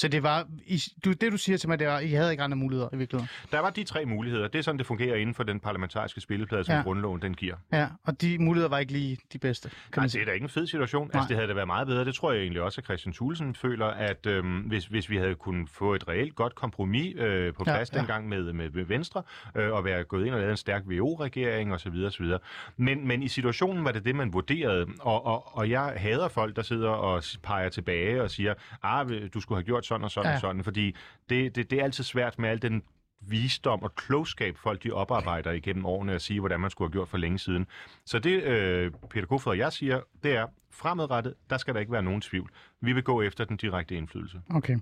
Så 0.00 0.08
det 0.08 0.22
var, 0.22 0.46
I, 0.66 0.82
du, 1.04 1.12
det 1.12 1.32
du 1.32 1.36
siger 1.36 1.58
til 1.58 1.68
mig, 1.68 1.78
det 1.78 1.86
var, 1.86 1.98
I 1.98 2.08
havde 2.10 2.30
ikke 2.30 2.42
andre 2.42 2.56
muligheder 2.56 2.88
i 2.92 2.96
virkeligheden. 2.96 3.30
Der 3.52 3.60
var 3.60 3.70
de 3.70 3.84
tre 3.84 4.04
muligheder. 4.04 4.48
Det 4.48 4.58
er 4.58 4.62
sådan, 4.62 4.78
det 4.78 4.86
fungerer 4.86 5.16
inden 5.16 5.34
for 5.34 5.42
den 5.42 5.60
parlamentariske 5.60 6.20
spilleplade, 6.20 6.64
som 6.64 6.74
Ja. 6.74 6.82
grundloven 6.82 7.22
den 7.22 7.34
giver. 7.34 7.54
Ja, 7.72 7.86
og 8.04 8.20
de 8.20 8.38
muligheder 8.38 8.68
var 8.68 8.78
ikke 8.78 8.92
lige 8.92 9.18
de 9.32 9.38
bedste, 9.38 9.68
kan 9.68 9.76
Nej, 9.90 10.00
man 10.00 10.02
det 10.02 10.10
sige. 10.12 10.20
er 10.22 10.26
da 10.26 10.32
ikke 10.32 10.44
en 10.44 10.48
fed 10.50 10.66
situation. 10.66 11.06
Nej. 11.06 11.10
Altså, 11.20 11.28
det 11.28 11.36
havde 11.36 11.48
da 11.48 11.54
været 11.54 11.66
meget 11.66 11.86
bedre. 11.86 12.04
Det 12.04 12.14
tror 12.14 12.32
jeg 12.32 12.40
egentlig 12.42 12.62
også, 12.62 12.80
at 12.80 12.84
Christian 12.84 13.12
Thulesen 13.12 13.54
føler, 13.54 13.86
at 13.86 14.26
øhm, 14.26 14.58
hvis, 14.58 14.86
hvis 14.86 15.10
vi 15.10 15.16
havde 15.16 15.34
kunnet 15.34 15.70
få 15.70 15.94
et 15.94 16.08
reelt 16.08 16.34
godt 16.34 16.54
kompromis 16.54 17.14
øh, 17.16 17.54
på 17.54 17.64
plads 17.64 17.90
ja. 17.92 17.96
ja, 17.96 18.00
dengang 18.00 18.28
med, 18.28 18.52
med, 18.52 18.70
med 18.70 18.84
Venstre, 18.84 19.22
øh, 19.54 19.72
og 19.72 19.84
være 19.84 20.04
gået 20.04 20.26
ind 20.26 20.34
og 20.34 20.40
lavet 20.40 20.50
en 20.50 20.56
stærk 20.56 20.82
VO-regering 20.86 21.74
osv. 21.74 22.04
osv. 22.06 22.26
Men, 22.76 23.06
men 23.08 23.22
i 23.22 23.28
situationen 23.28 23.84
var 23.84 23.92
det 23.92 24.04
det, 24.04 24.14
man 24.16 24.32
vurderede. 24.32 24.86
Og, 25.00 25.26
og, 25.26 25.56
og 25.56 25.70
jeg 25.70 25.94
hader 25.96 26.28
folk, 26.28 26.56
der 26.56 26.62
sidder 26.62 26.88
og 26.90 27.22
peger 27.42 27.68
tilbage 27.68 28.22
og 28.22 28.30
siger, 28.30 28.54
ah, 28.82 29.08
du 29.34 29.40
skulle 29.40 29.58
have 29.58 29.64
gjort 29.64 29.86
sådan 29.90 30.04
og 30.04 30.10
sådan 30.10 30.24
Ja. 30.26 30.30
ja. 30.30 30.34
og 30.36 30.40
sådan, 30.40 30.64
fordi 30.64 30.96
det, 31.30 31.54
det, 31.56 31.70
det 31.70 31.80
er 31.80 31.84
altid 31.84 32.04
svært 32.04 32.38
med 32.38 32.48
al 32.48 32.62
den 32.62 32.82
visdom 33.28 33.82
og 33.82 33.94
klogskab, 33.94 34.56
folk 34.58 34.82
de 34.82 34.90
oparbejder 34.92 35.50
igennem 35.50 35.86
årene 35.86 36.12
at 36.14 36.22
sige, 36.22 36.40
hvordan 36.40 36.60
man 36.60 36.70
skulle 36.70 36.88
have 36.88 36.92
gjort 36.92 37.08
for 37.08 37.18
længe 37.18 37.38
siden. 37.38 37.66
Så 38.06 38.18
det, 38.18 38.42
øh, 38.42 38.90
Peter 39.10 39.26
Kofod 39.26 39.50
og 39.52 39.58
jeg 39.58 39.72
siger, 39.72 40.00
det 40.22 40.36
er, 40.36 40.46
fremadrettet, 40.72 41.34
der 41.50 41.58
skal 41.58 41.74
der 41.74 41.80
ikke 41.80 41.92
være 41.92 42.02
nogen 42.02 42.20
tvivl. 42.20 42.50
Vi 42.80 42.92
vil 42.92 43.02
gå 43.02 43.22
efter 43.22 43.44
den 43.44 43.56
direkte 43.56 43.94
indflydelse. 43.94 44.40
Okay. 44.54 44.76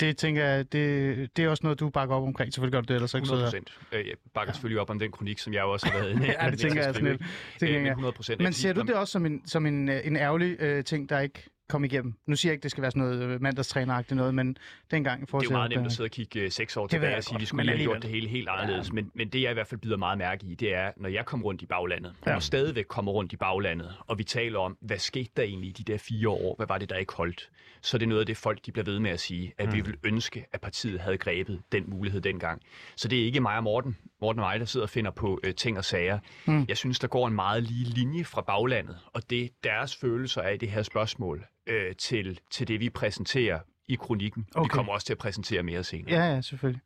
Det 0.00 0.16
tænker 0.16 0.44
jeg, 0.44 0.72
det, 0.72 1.36
det 1.36 1.44
er 1.44 1.48
også 1.48 1.60
noget, 1.62 1.80
du 1.80 1.90
bakker 1.90 2.14
op 2.16 2.22
omkring. 2.22 2.52
Selvfølgelig 2.54 2.72
gør 2.72 2.80
du 2.80 2.84
det, 2.88 2.94
ellers 2.94 3.10
så 3.10 3.16
ikke 3.16 3.24
100 3.24 3.50
sidder 3.50 3.62
procent. 3.64 4.00
Øh, 4.00 4.06
Jeg 4.08 4.14
bakker 4.34 4.52
selvfølgelig 4.52 4.80
op 4.80 4.90
om 4.90 4.98
den 4.98 5.10
kronik, 5.10 5.38
som 5.38 5.52
jeg 5.52 5.62
også 5.64 5.86
har 5.90 5.98
været 5.98 6.10
inde. 6.14 6.26
Ja, 6.42 6.50
det 6.50 6.58
tænker 6.58 6.84
jeg 6.84 6.94
sådan 6.94 7.08
lidt. 7.08 7.20
Det 7.20 7.28
Det 7.52 7.60
tænker 7.60 7.80
jeg. 7.80 7.88
100 7.90 8.12
procent. 8.12 8.40
Men 8.42 8.52
ser 8.52 8.72
du 8.72 8.80
det 8.80 8.94
også 8.94 9.12
som 9.12 9.26
en, 9.26 9.46
som 9.46 9.66
en, 9.66 9.88
øh, 9.88 10.00
en 10.06 10.16
ærgerlig 10.16 10.56
øh, 10.60 10.84
ting, 10.84 11.08
der 11.08 11.20
ikke 11.20 11.50
kom 11.68 11.84
igennem? 11.84 12.14
Nu 12.26 12.36
siger 12.36 12.50
jeg 12.50 12.54
ikke, 12.54 12.62
det 12.62 12.70
skal 12.70 12.82
være 12.82 12.90
sådan 12.90 13.02
noget 13.02 13.22
øh, 13.22 13.42
mandagstræneragtigt 13.42 14.16
noget, 14.16 14.34
men 14.34 14.56
dengang 14.90 15.26
Det 15.26 15.34
er 15.34 15.40
jo 15.44 15.50
meget 15.50 15.70
nemt 15.70 15.86
at 15.86 15.92
sidde 15.92 16.06
og 16.06 16.10
kigge 16.10 16.40
øh, 16.40 16.50
seks 16.50 16.76
år 16.76 16.86
tilbage 16.86 17.16
og 17.16 17.24
sige, 17.24 17.34
at 17.34 17.40
vi 17.40 17.46
skulle 17.46 17.64
lige 17.64 17.76
have 17.76 17.84
gjort 17.84 18.02
det 18.02 18.10
hele 18.10 18.28
helt 18.28 18.48
anderledes. 18.48 18.92
Men, 18.92 19.10
men 19.14 19.28
det, 19.28 19.42
jeg 19.42 19.50
i 19.50 19.54
hvert 19.54 19.66
fald 19.66 19.80
bider 19.80 19.96
meget 19.96 20.18
mærke 20.18 20.46
i, 20.46 20.54
det 20.54 20.74
er, 20.74 20.90
når 20.96 21.08
jeg 21.08 21.24
kom 21.26 21.42
rundt 21.42 21.62
i 21.62 21.66
baglandet, 21.66 22.14
Ja. 22.26 22.34
og 22.34 22.42
stadigvæk 22.42 22.84
kommer 22.88 23.12
rundt 23.12 23.32
i 23.32 23.36
baglandet, 23.36 23.94
og 24.06 24.18
vi 24.18 24.24
taler 24.24 24.58
om, 24.58 24.76
hvad 24.80 24.98
skete 24.98 25.30
der 25.36 25.42
egentlig 25.42 25.68
i 25.68 25.72
de 25.72 25.92
der 25.92 25.98
fire 25.98 26.28
år? 26.28 26.56
Hvad 26.56 26.66
var 26.66 26.78
det, 26.78 26.90
der 26.90 26.96
ikke 26.96 27.12
holdt? 27.14 27.50
Så 27.80 27.98
det 27.98 28.04
er 28.04 28.08
noget 28.08 28.20
af 28.20 28.26
det, 28.26 28.36
folk 28.36 28.66
de 28.66 28.72
bliver 28.72 28.84
ved 28.84 28.98
med 28.98 29.10
at 29.10 29.20
sige, 29.20 29.52
at 29.58 29.72
vi 29.72 29.80
vil 29.80 29.96
ønske, 30.04 30.46
at 30.52 30.60
partiet 30.60 31.00
havde 31.00 31.18
grebet 31.18 31.62
den 31.72 31.84
mulighed 31.90 32.20
dengang. 32.20 32.62
Så 32.96 33.08
det 33.08 33.20
er 33.20 33.24
ikke 33.24 33.40
mig 33.40 33.56
og 33.56 33.62
Morten, 33.64 33.96
Morten 34.24 34.40
og 34.40 34.46
mig, 34.46 34.60
der 34.60 34.66
sidder 34.66 34.86
og 34.86 34.90
finder 34.90 35.10
på 35.10 35.40
øh, 35.44 35.54
ting 35.54 35.78
og 35.78 35.84
sager. 35.84 36.18
Mm. 36.46 36.64
Jeg 36.68 36.76
synes, 36.76 36.98
der 36.98 37.08
går 37.08 37.28
en 37.28 37.34
meget 37.34 37.62
lige 37.62 37.84
linje 37.84 38.24
fra 38.24 38.40
baglandet, 38.40 38.98
og 39.12 39.30
det 39.30 39.50
deres 39.64 39.96
følelser 39.96 40.42
af 40.42 40.58
det 40.58 40.70
her 40.70 40.82
spørgsmål 40.82 41.46
øh, 41.66 41.96
til, 41.96 42.40
til 42.50 42.68
det, 42.68 42.80
vi 42.80 42.90
præsenterer 42.90 43.58
i 43.88 43.94
kronikken. 43.94 44.46
Okay. 44.54 44.64
Vi 44.64 44.68
kommer 44.68 44.92
også 44.92 45.06
til 45.06 45.12
at 45.12 45.18
præsentere 45.18 45.62
mere 45.62 45.84
senere. 45.84 46.14
Ja, 46.14 46.34
ja, 46.34 46.40
selvfølgelig. 46.40 46.82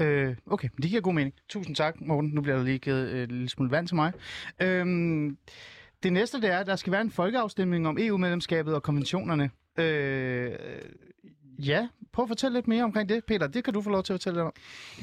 Øh, 0.00 0.36
okay, 0.46 0.68
det 0.82 0.90
giver 0.90 1.00
god 1.00 1.14
mening. 1.14 1.34
Tusind 1.48 1.76
tak, 1.76 2.00
Morten. 2.00 2.30
Nu 2.30 2.40
bliver 2.40 2.56
der 2.56 2.64
lige 2.64 2.78
givet 2.78 3.08
øh, 3.08 3.22
et 3.22 3.32
lille 3.32 3.48
smule 3.48 3.70
vand 3.70 3.86
til 3.86 3.96
mig. 3.96 4.12
Øhm, 4.60 5.38
det 6.02 6.12
næste, 6.12 6.40
det 6.40 6.50
er, 6.50 6.58
at 6.58 6.66
der 6.66 6.76
skal 6.76 6.92
være 6.92 7.00
en 7.00 7.10
folkeafstemning 7.10 7.88
om 7.88 7.98
EU-medlemskabet 8.00 8.74
og 8.74 8.82
konventionerne. 8.82 9.50
Øh, 9.78 10.52
ja, 11.58 11.88
prøv 12.12 12.22
at 12.22 12.28
fortælle 12.28 12.56
lidt 12.56 12.68
mere 12.68 12.84
omkring 12.84 13.08
det, 13.08 13.24
Peter. 13.24 13.46
Det 13.46 13.64
kan 13.64 13.74
du 13.74 13.82
få 13.82 13.90
lov 13.90 14.02
til 14.02 14.12
at 14.12 14.14
fortælle 14.14 14.38
lidt 14.38 14.46
om. 14.46 14.52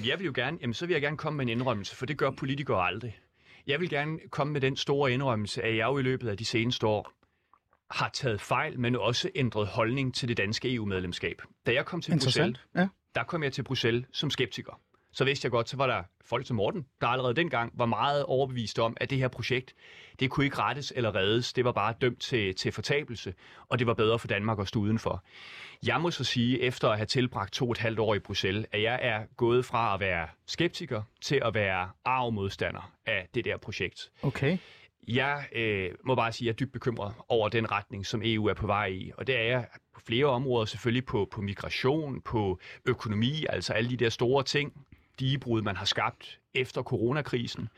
Jeg 0.08 0.20
vil 0.20 0.26
jo 0.26 0.32
gerne, 0.36 0.58
jamen 0.62 0.74
så 0.74 0.86
vil 0.86 0.94
jeg 0.94 1.02
gerne 1.02 1.18
komme 1.18 1.38
med 1.38 1.46
en 1.46 1.50
indrømmelse, 1.50 1.96
for 1.96 2.06
det 2.06 2.18
gør 2.18 2.32
politikere 2.32 2.88
aldrig. 2.88 3.20
Jeg 3.68 3.80
vil 3.80 3.90
gerne 3.90 4.20
komme 4.30 4.54
med 4.54 4.62
den 4.62 4.76
store 4.76 5.12
indrømmelse, 5.12 5.64
at 5.64 5.78
jeg 5.78 5.86
jo 5.86 5.98
i 5.98 6.02
løbet 6.02 6.30
af 6.30 6.38
de 6.38 6.46
seneste 6.46 6.88
år 6.88 7.12
har 7.92 8.10
taget 8.14 8.42
fejl, 8.42 8.80
men 8.80 8.96
også 8.96 9.30
ændret 9.36 9.68
holdning 9.68 10.16
til 10.16 10.30
det 10.30 10.38
danske 10.38 10.74
EU-medlemskab. 10.74 11.42
Da 11.66 11.74
jeg 11.74 11.86
kom 11.86 12.02
til 12.02 12.12
Bruxelles. 12.12 12.66
Ja. 12.76 12.88
der 13.16 13.24
kom 13.24 13.44
jeg 13.44 13.54
til 13.54 13.64
Bruxelles 13.64 14.06
som 14.12 14.30
skeptiker. 14.30 14.80
Så 15.12 15.26
vidste 15.26 15.46
jeg 15.46 15.52
godt, 15.52 15.70
så 15.70 15.78
var 15.78 15.88
der 15.88 16.04
folk 16.26 16.48
som 16.48 16.56
Morten, 16.56 16.86
der 17.02 17.08
allerede 17.08 17.34
dengang 17.34 17.72
var 17.76 17.86
meget 17.86 18.26
overbevist 18.26 18.80
om, 18.80 18.98
at 18.98 19.10
det 19.10 19.18
her 19.18 19.28
projekt, 19.28 19.76
det 20.20 20.30
kunne 20.30 20.46
ikke 20.46 20.58
rettes 20.58 20.94
eller 20.96 21.16
reddes. 21.16 21.54
Det 21.54 21.66
var 21.66 21.72
bare 21.72 21.94
dømt 22.02 22.20
til, 22.20 22.56
til 22.56 22.72
fortabelse, 22.72 23.34
og 23.70 23.80
det 23.80 23.88
var 23.88 23.94
bedre 23.94 24.20
for 24.20 24.28
Danmark 24.28 24.60
at 24.60 24.68
stå 24.68 24.80
udenfor. 24.80 25.24
Jeg 25.86 26.02
må 26.02 26.12
så 26.12 26.24
sige, 26.24 26.62
efter 26.62 26.90
at 26.90 26.98
have 26.98 27.06
tilbragt 27.06 27.54
to 27.54 27.66
og 27.66 27.72
et 27.72 27.78
halvt 27.78 28.00
år 28.00 28.16
i 28.16 28.20
Bruxelles, 28.20 28.66
at 28.72 28.82
jeg 28.82 29.00
er 29.02 29.26
gået 29.38 29.66
fra 29.66 29.94
at 29.94 30.00
være 30.00 30.28
skeptiker 30.46 31.02
til 31.22 31.42
at 31.46 31.54
være 31.54 31.90
arv 32.06 32.32
modstander 32.32 32.92
af 33.06 33.28
det 33.34 33.46
der 33.46 33.58
projekt. 33.58 34.12
Okay. 34.22 34.58
Jeg 35.08 35.46
øh, 35.56 35.92
må 36.06 36.16
bare 36.16 36.32
sige, 36.32 36.46
at 36.46 36.48
jeg 36.48 36.52
er 36.54 36.66
dybt 36.66 36.74
bekymret 36.74 37.14
over 37.28 37.50
den 37.50 37.72
retning, 37.72 38.06
som 38.06 38.22
EU 38.24 38.46
er 38.46 38.54
på 38.54 38.68
vej 38.68 38.86
i. 38.86 39.12
Og 39.18 39.28
det 39.28 39.36
er 39.36 39.44
jeg 39.44 39.68
på 39.94 40.02
flere 40.08 40.26
områder, 40.26 40.66
selvfølgelig 40.66 41.06
på, 41.06 41.28
på 41.32 41.42
migration, 41.42 42.22
på 42.22 42.60
økonomi, 42.86 43.46
altså 43.50 43.74
alle 43.74 43.90
de 43.90 43.98
der 43.98 44.10
store 44.10 44.44
ting, 44.44 44.74
digebrud, 45.20 45.62
man 45.62 45.76
har 45.76 45.86
skabt 45.86 46.40
efter 46.54 46.84
coronakrisen. 46.84 47.70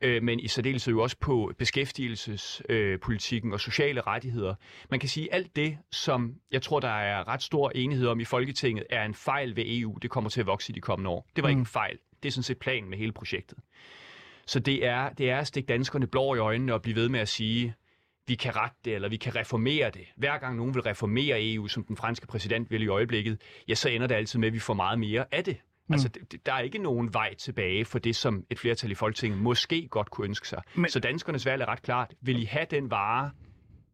Øh, 0.00 0.22
men 0.22 0.40
i 0.40 0.48
særdeleshed 0.48 0.94
jo 0.94 1.02
også 1.02 1.16
på 1.20 1.52
beskæftigelsespolitikken 1.58 3.50
øh, 3.50 3.52
og 3.52 3.60
sociale 3.60 4.00
rettigheder. 4.00 4.54
Man 4.90 5.00
kan 5.00 5.08
sige, 5.08 5.32
at 5.32 5.36
alt 5.36 5.56
det, 5.56 5.78
som 5.90 6.34
jeg 6.52 6.62
tror, 6.62 6.80
der 6.80 6.88
er 6.88 7.28
ret 7.28 7.42
stor 7.42 7.70
enighed 7.74 8.06
om 8.06 8.20
i 8.20 8.24
Folketinget, 8.24 8.84
er 8.90 9.04
en 9.04 9.14
fejl 9.14 9.56
ved 9.56 9.64
EU. 9.66 9.98
Det 10.02 10.10
kommer 10.10 10.30
til 10.30 10.40
at 10.40 10.46
vokse 10.46 10.72
i 10.72 10.74
de 10.74 10.80
kommende 10.80 11.10
år. 11.10 11.28
Det 11.36 11.44
var 11.44 11.48
ikke 11.48 11.60
en 11.60 11.66
fejl. 11.66 11.98
Det 12.22 12.28
er 12.28 12.32
sådan 12.32 12.42
set 12.42 12.58
planen 12.58 12.90
med 12.90 12.98
hele 12.98 13.12
projektet. 13.12 13.58
Så 14.46 14.60
det 14.60 14.86
er, 14.86 15.08
det 15.08 15.30
er 15.30 15.38
at 15.38 15.46
stikke 15.46 15.66
danskerne 15.66 16.06
blå 16.06 16.34
i 16.34 16.38
øjnene 16.38 16.74
og 16.74 16.82
blive 16.82 16.96
ved 16.96 17.08
med 17.08 17.20
at 17.20 17.28
sige, 17.28 17.74
vi 18.26 18.34
kan 18.34 18.56
rette 18.56 18.76
det, 18.84 18.94
eller 18.94 19.08
vi 19.08 19.16
kan 19.16 19.36
reformere 19.36 19.90
det. 19.90 20.06
Hver 20.16 20.38
gang 20.38 20.56
nogen 20.56 20.74
vil 20.74 20.82
reformere 20.82 21.52
EU, 21.52 21.68
som 21.68 21.84
den 21.84 21.96
franske 21.96 22.26
præsident 22.26 22.70
vil 22.70 22.82
i 22.82 22.88
øjeblikket, 22.88 23.40
ja, 23.68 23.74
så 23.74 23.88
ender 23.88 24.06
det 24.06 24.14
altid 24.14 24.38
med, 24.38 24.48
at 24.48 24.54
vi 24.54 24.58
får 24.58 24.74
meget 24.74 24.98
mere 24.98 25.24
af 25.32 25.44
det. 25.44 25.56
Mm. 25.88 25.92
Altså, 25.92 26.08
der 26.46 26.52
er 26.52 26.60
ikke 26.60 26.78
nogen 26.78 27.14
vej 27.14 27.34
tilbage 27.34 27.84
for 27.84 27.98
det, 27.98 28.16
som 28.16 28.44
et 28.50 28.58
flertal 28.58 28.90
i 28.90 28.94
Folketinget 28.94 29.40
måske 29.40 29.88
godt 29.88 30.10
kunne 30.10 30.24
ønske 30.24 30.48
sig. 30.48 30.62
Men-. 30.74 30.90
Så 30.90 31.00
danskernes 31.00 31.46
valg 31.46 31.62
er 31.62 31.66
ret 31.66 31.82
klart. 31.82 32.14
Vil 32.20 32.42
I 32.42 32.44
have 32.44 32.66
den 32.70 32.90
vare, 32.90 33.30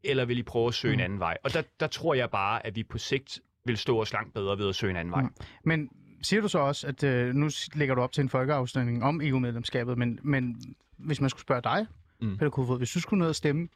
eller 0.05 0.25
vil 0.25 0.39
I 0.39 0.43
prøve 0.43 0.69
at 0.69 0.75
søge 0.75 0.95
mm. 0.95 1.01
en 1.01 1.05
anden 1.05 1.19
vej? 1.21 1.37
Og 1.45 1.55
der, 1.55 1.63
der 1.81 1.87
tror 1.87 2.15
jeg 2.15 2.31
bare, 2.31 2.67
at 2.67 2.77
vi 2.77 2.83
på 2.83 2.99
sigt 2.99 3.41
vil 3.65 3.77
stå 3.77 4.01
os 4.01 4.13
langt 4.13 4.35
bedre 4.35 4.59
ved 4.59 4.69
at 4.69 4.75
søge 4.75 4.91
en 4.91 4.97
anden 4.97 5.13
vej. 5.13 5.23
Mm. 5.23 5.31
Men 5.65 5.89
siger 6.23 6.41
du 6.41 6.49
så 6.49 6.59
også, 6.59 6.87
at 6.87 7.05
øh, 7.05 7.35
nu 7.35 7.49
lægger 7.75 7.95
du 7.95 8.01
op 8.01 8.13
til 8.13 8.23
en 8.23 8.29
folkeafstemning 8.29 9.05
om 9.05 9.21
EU-medlemskabet, 9.23 9.99
men, 9.99 10.19
men 10.23 10.61
hvis 10.97 11.21
man 11.21 11.31
skulle 11.31 11.43
spørge 11.43 11.63
dig. 11.63 11.87
Mm. 12.21 12.37
Peter 12.37 12.51
Kofod, 12.51 12.79
hvis 12.79 12.93
du 12.93 13.01
skulle 13.01 13.19
ned 13.19 13.29
og 13.29 13.35
stemme, 13.37 13.69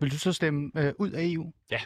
vil 0.00 0.10
du 0.10 0.18
så 0.18 0.32
stemme 0.32 0.70
øh, 0.76 0.92
ud 0.98 1.10
af 1.10 1.22
EU? 1.24 1.52
Ja. 1.70 1.80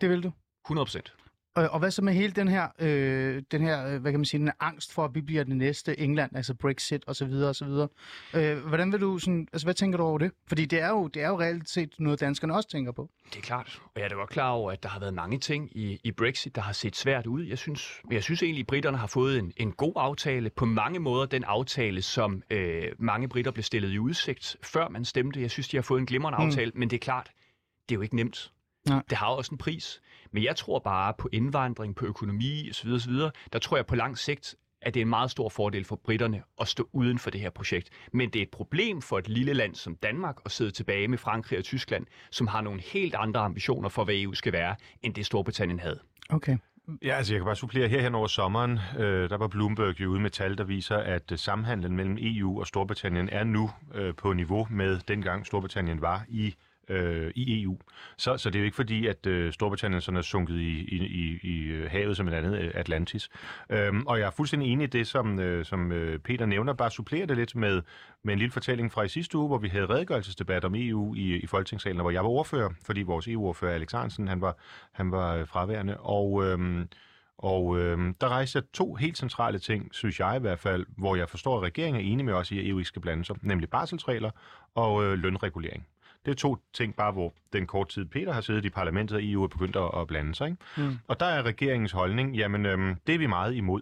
Det 0.00 0.10
vil 0.10 0.22
du? 0.22 0.32
100 0.66 0.86
procent. 0.86 1.14
Og, 1.54 1.68
og 1.68 1.78
hvad 1.78 1.90
så 1.90 2.02
med 2.02 2.12
hele 2.12 2.32
den 2.32 2.48
her, 2.48 2.68
øh, 2.78 3.42
den 3.50 3.62
her 3.62 3.86
øh, 3.94 4.00
hvad 4.00 4.12
kan 4.12 4.20
man 4.20 4.24
sige, 4.24 4.40
den 4.40 4.50
angst 4.60 4.92
for, 4.92 5.04
at 5.04 5.14
vi 5.14 5.20
bliver 5.20 5.44
det 5.44 5.56
næste 5.56 6.00
England, 6.00 6.36
altså 6.36 6.54
Brexit 6.54 7.04
og 7.06 7.16
så 7.16 7.24
videre 7.24 7.48
og 7.48 7.54
så 7.56 7.64
videre. 7.64 7.88
Øh, 8.34 8.58
hvordan 8.66 8.92
vil 8.92 9.00
du 9.00 9.18
sådan, 9.18 9.48
altså 9.52 9.66
hvad 9.66 9.74
tænker 9.74 9.98
du 9.98 10.04
over 10.04 10.18
det? 10.18 10.30
Fordi 10.46 10.64
det 10.64 10.80
er 10.80 10.88
jo, 10.88 11.08
det 11.08 11.22
er 11.22 11.28
jo 11.28 11.40
reelt 11.40 11.68
set 11.70 11.94
noget, 11.98 12.20
danskerne 12.20 12.54
også 12.54 12.68
tænker 12.68 12.92
på. 12.92 13.10
Det 13.30 13.36
er 13.36 13.40
klart, 13.42 13.80
og 13.84 13.90
jeg 13.96 14.04
er 14.04 14.08
da 14.08 14.14
godt 14.14 14.30
klar 14.30 14.50
over, 14.50 14.72
at 14.72 14.82
der 14.82 14.88
har 14.88 15.00
været 15.00 15.14
mange 15.14 15.38
ting 15.38 15.76
i, 15.76 16.00
i 16.04 16.12
Brexit, 16.12 16.54
der 16.54 16.62
har 16.62 16.72
set 16.72 16.96
svært 16.96 17.26
ud. 17.26 17.42
Jeg 17.44 17.58
synes, 17.58 18.00
jeg 18.10 18.22
synes 18.22 18.42
egentlig, 18.42 18.60
at 18.62 18.66
britterne 18.66 18.96
har 18.98 19.06
fået 19.06 19.38
en, 19.38 19.52
en 19.56 19.72
god 19.72 19.92
aftale. 19.96 20.50
På 20.50 20.64
mange 20.64 20.98
måder 20.98 21.26
den 21.26 21.44
aftale, 21.44 22.02
som 22.02 22.42
øh, 22.50 22.84
mange 22.98 23.28
britter 23.28 23.50
blev 23.50 23.62
stillet 23.62 23.90
i 23.92 23.98
udsigt, 23.98 24.56
før 24.62 24.88
man 24.88 25.04
stemte. 25.04 25.40
Jeg 25.40 25.50
synes, 25.50 25.68
de 25.68 25.76
har 25.76 25.82
fået 25.82 26.00
en 26.00 26.06
glimrende 26.06 26.38
Mm. 26.38 26.46
aftale, 26.46 26.72
men 26.74 26.90
det 26.90 26.96
er 26.96 27.00
klart, 27.00 27.30
det 27.88 27.94
er 27.94 27.96
jo 27.98 28.02
ikke 28.02 28.16
nemt. 28.16 28.52
Nej. 28.88 29.02
Det 29.10 29.18
har 29.18 29.26
også 29.26 29.52
en 29.52 29.58
pris. 29.58 30.00
Men 30.34 30.42
jeg 30.44 30.56
tror 30.56 30.78
bare 30.78 31.14
på 31.18 31.28
indvandring, 31.32 31.96
på 31.96 32.06
økonomi 32.06 32.70
osv. 32.70 32.90
osv. 32.90 33.12
Der 33.52 33.58
tror 33.58 33.76
jeg 33.76 33.86
på 33.86 33.94
lang 33.94 34.18
sigt, 34.18 34.54
at 34.82 34.94
det 34.94 35.00
er 35.00 35.04
en 35.04 35.08
meget 35.10 35.30
stor 35.30 35.48
fordel 35.48 35.84
for 35.84 35.96
britterne 35.96 36.42
at 36.60 36.68
stå 36.68 36.88
uden 36.92 37.18
for 37.18 37.30
det 37.30 37.40
her 37.40 37.50
projekt. 37.50 37.90
Men 38.12 38.30
det 38.30 38.38
er 38.38 38.42
et 38.42 38.50
problem 38.50 39.02
for 39.02 39.18
et 39.18 39.28
lille 39.28 39.52
land 39.52 39.74
som 39.74 39.96
Danmark 39.96 40.36
at 40.44 40.50
sidde 40.50 40.70
tilbage 40.70 41.08
med 41.08 41.18
Frankrig 41.18 41.58
og 41.58 41.64
Tyskland, 41.64 42.06
som 42.30 42.46
har 42.46 42.60
nogle 42.60 42.80
helt 42.80 43.14
andre 43.14 43.40
ambitioner 43.40 43.88
for, 43.88 44.04
hvad 44.04 44.14
EU 44.14 44.32
skal 44.32 44.52
være, 44.52 44.76
end 45.02 45.14
det 45.14 45.26
Storbritannien 45.26 45.80
havde. 45.80 46.00
Okay. 46.30 46.56
Ja, 47.02 47.16
altså 47.16 47.34
jeg 47.34 47.40
kan 47.40 47.44
bare 47.44 47.56
supplere 47.56 47.88
her 47.88 48.00
hen 48.00 48.14
over 48.14 48.26
sommeren. 48.26 48.78
Øh, 48.98 49.30
der 49.30 49.36
var 49.36 49.48
Bloomberg 49.48 50.00
jo 50.00 50.10
ude 50.10 50.20
med 50.20 50.30
tal, 50.30 50.58
der 50.58 50.64
viser, 50.64 50.96
at 50.96 51.32
øh, 51.32 51.38
samhandlen 51.38 51.96
mellem 51.96 52.18
EU 52.20 52.60
og 52.60 52.66
Storbritannien 52.66 53.28
er 53.28 53.44
nu 53.44 53.70
øh, 53.94 54.14
på 54.14 54.32
niveau 54.32 54.66
med 54.70 55.00
dengang 55.08 55.46
Storbritannien 55.46 56.00
var 56.00 56.24
i 56.28 56.54
øh, 56.88 57.30
i 57.34 57.62
EU. 57.62 57.78
Så, 58.16 58.36
så 58.36 58.50
det 58.50 58.56
er 58.56 58.60
jo 58.60 58.64
ikke 58.64 58.76
fordi, 58.76 59.06
at 59.06 59.26
øh, 59.26 59.52
Storbritannien 59.52 60.00
sådan 60.00 60.18
er 60.18 60.22
sunket 60.22 60.54
i, 60.54 60.80
i, 60.80 60.96
i, 60.96 61.38
i 61.42 61.86
havet 61.86 62.16
som 62.16 62.28
et 62.28 62.34
andet 62.34 62.60
øh, 62.60 62.70
Atlantis. 62.74 63.30
Øhm, 63.70 64.06
og 64.06 64.18
jeg 64.18 64.26
er 64.26 64.30
fuldstændig 64.30 64.72
enig 64.72 64.84
i 64.84 64.86
det, 64.86 65.06
som, 65.06 65.40
øh, 65.40 65.64
som 65.64 65.92
øh, 65.92 66.18
Peter 66.18 66.46
nævner. 66.46 66.72
Bare 66.72 66.90
supplere 66.90 67.26
det 67.26 67.36
lidt 67.36 67.56
med, 67.56 67.82
med 68.22 68.32
en 68.32 68.38
lille 68.38 68.52
fortælling 68.52 68.92
fra 68.92 69.02
i 69.02 69.08
sidste 69.08 69.38
uge, 69.38 69.46
hvor 69.48 69.58
vi 69.58 69.68
havde 69.68 69.86
redegørelsesdebat 69.86 70.64
om 70.64 70.74
EU 70.76 71.14
i, 71.14 71.36
i 71.36 71.46
Folketingssalen, 71.46 72.00
hvor 72.00 72.10
jeg 72.10 72.22
var 72.22 72.30
ordfører, 72.30 72.70
fordi 72.86 73.02
vores 73.02 73.28
EU-ordfører 73.28 73.74
Alex 73.74 73.92
Hansen, 73.92 74.28
han 74.28 74.40
var, 74.40 74.56
han 74.92 75.10
var 75.10 75.34
øh, 75.34 75.46
fraværende. 75.46 75.96
Og... 76.00 76.44
Øh, 76.44 76.86
og 77.38 77.78
øh, 77.78 78.14
der 78.20 78.28
rejser 78.28 78.60
to 78.72 78.94
helt 78.94 79.18
centrale 79.18 79.58
ting, 79.58 79.94
synes 79.94 80.20
jeg 80.20 80.36
i 80.36 80.40
hvert 80.40 80.58
fald, 80.58 80.86
hvor 80.96 81.16
jeg 81.16 81.28
forstår, 81.28 81.56
at 81.56 81.62
regeringen 81.62 82.04
er 82.04 82.12
enig 82.12 82.24
med 82.24 82.34
os 82.34 82.50
i, 82.52 82.58
at 82.58 82.66
EU 82.66 82.78
ikke 82.78 82.88
skal 82.88 83.02
blande 83.02 83.24
sig, 83.24 83.36
nemlig 83.42 83.70
barselsregler 83.70 84.30
og 84.74 85.04
øh, 85.04 85.18
lønregulering. 85.18 85.86
Det 86.24 86.30
er 86.30 86.34
to 86.34 86.56
ting 86.72 86.96
bare, 86.96 87.12
hvor 87.12 87.34
den 87.52 87.66
kort 87.66 87.88
tid 87.88 88.04
Peter 88.04 88.32
har 88.32 88.40
siddet 88.40 88.64
i 88.64 88.70
parlamentet, 88.70 89.16
og 89.16 89.24
EU 89.24 89.42
er 89.44 89.48
begyndt 89.48 89.76
at, 89.76 89.90
at 89.96 90.06
blande 90.06 90.34
sig. 90.34 90.46
Ikke? 90.46 90.58
Mm. 90.76 90.98
Og 91.08 91.20
der 91.20 91.26
er 91.26 91.42
regeringens 91.42 91.92
holdning, 91.92 92.36
jamen 92.36 92.66
øhm, 92.66 92.94
det 93.06 93.14
er 93.14 93.18
vi 93.18 93.26
meget 93.26 93.54
imod. 93.54 93.80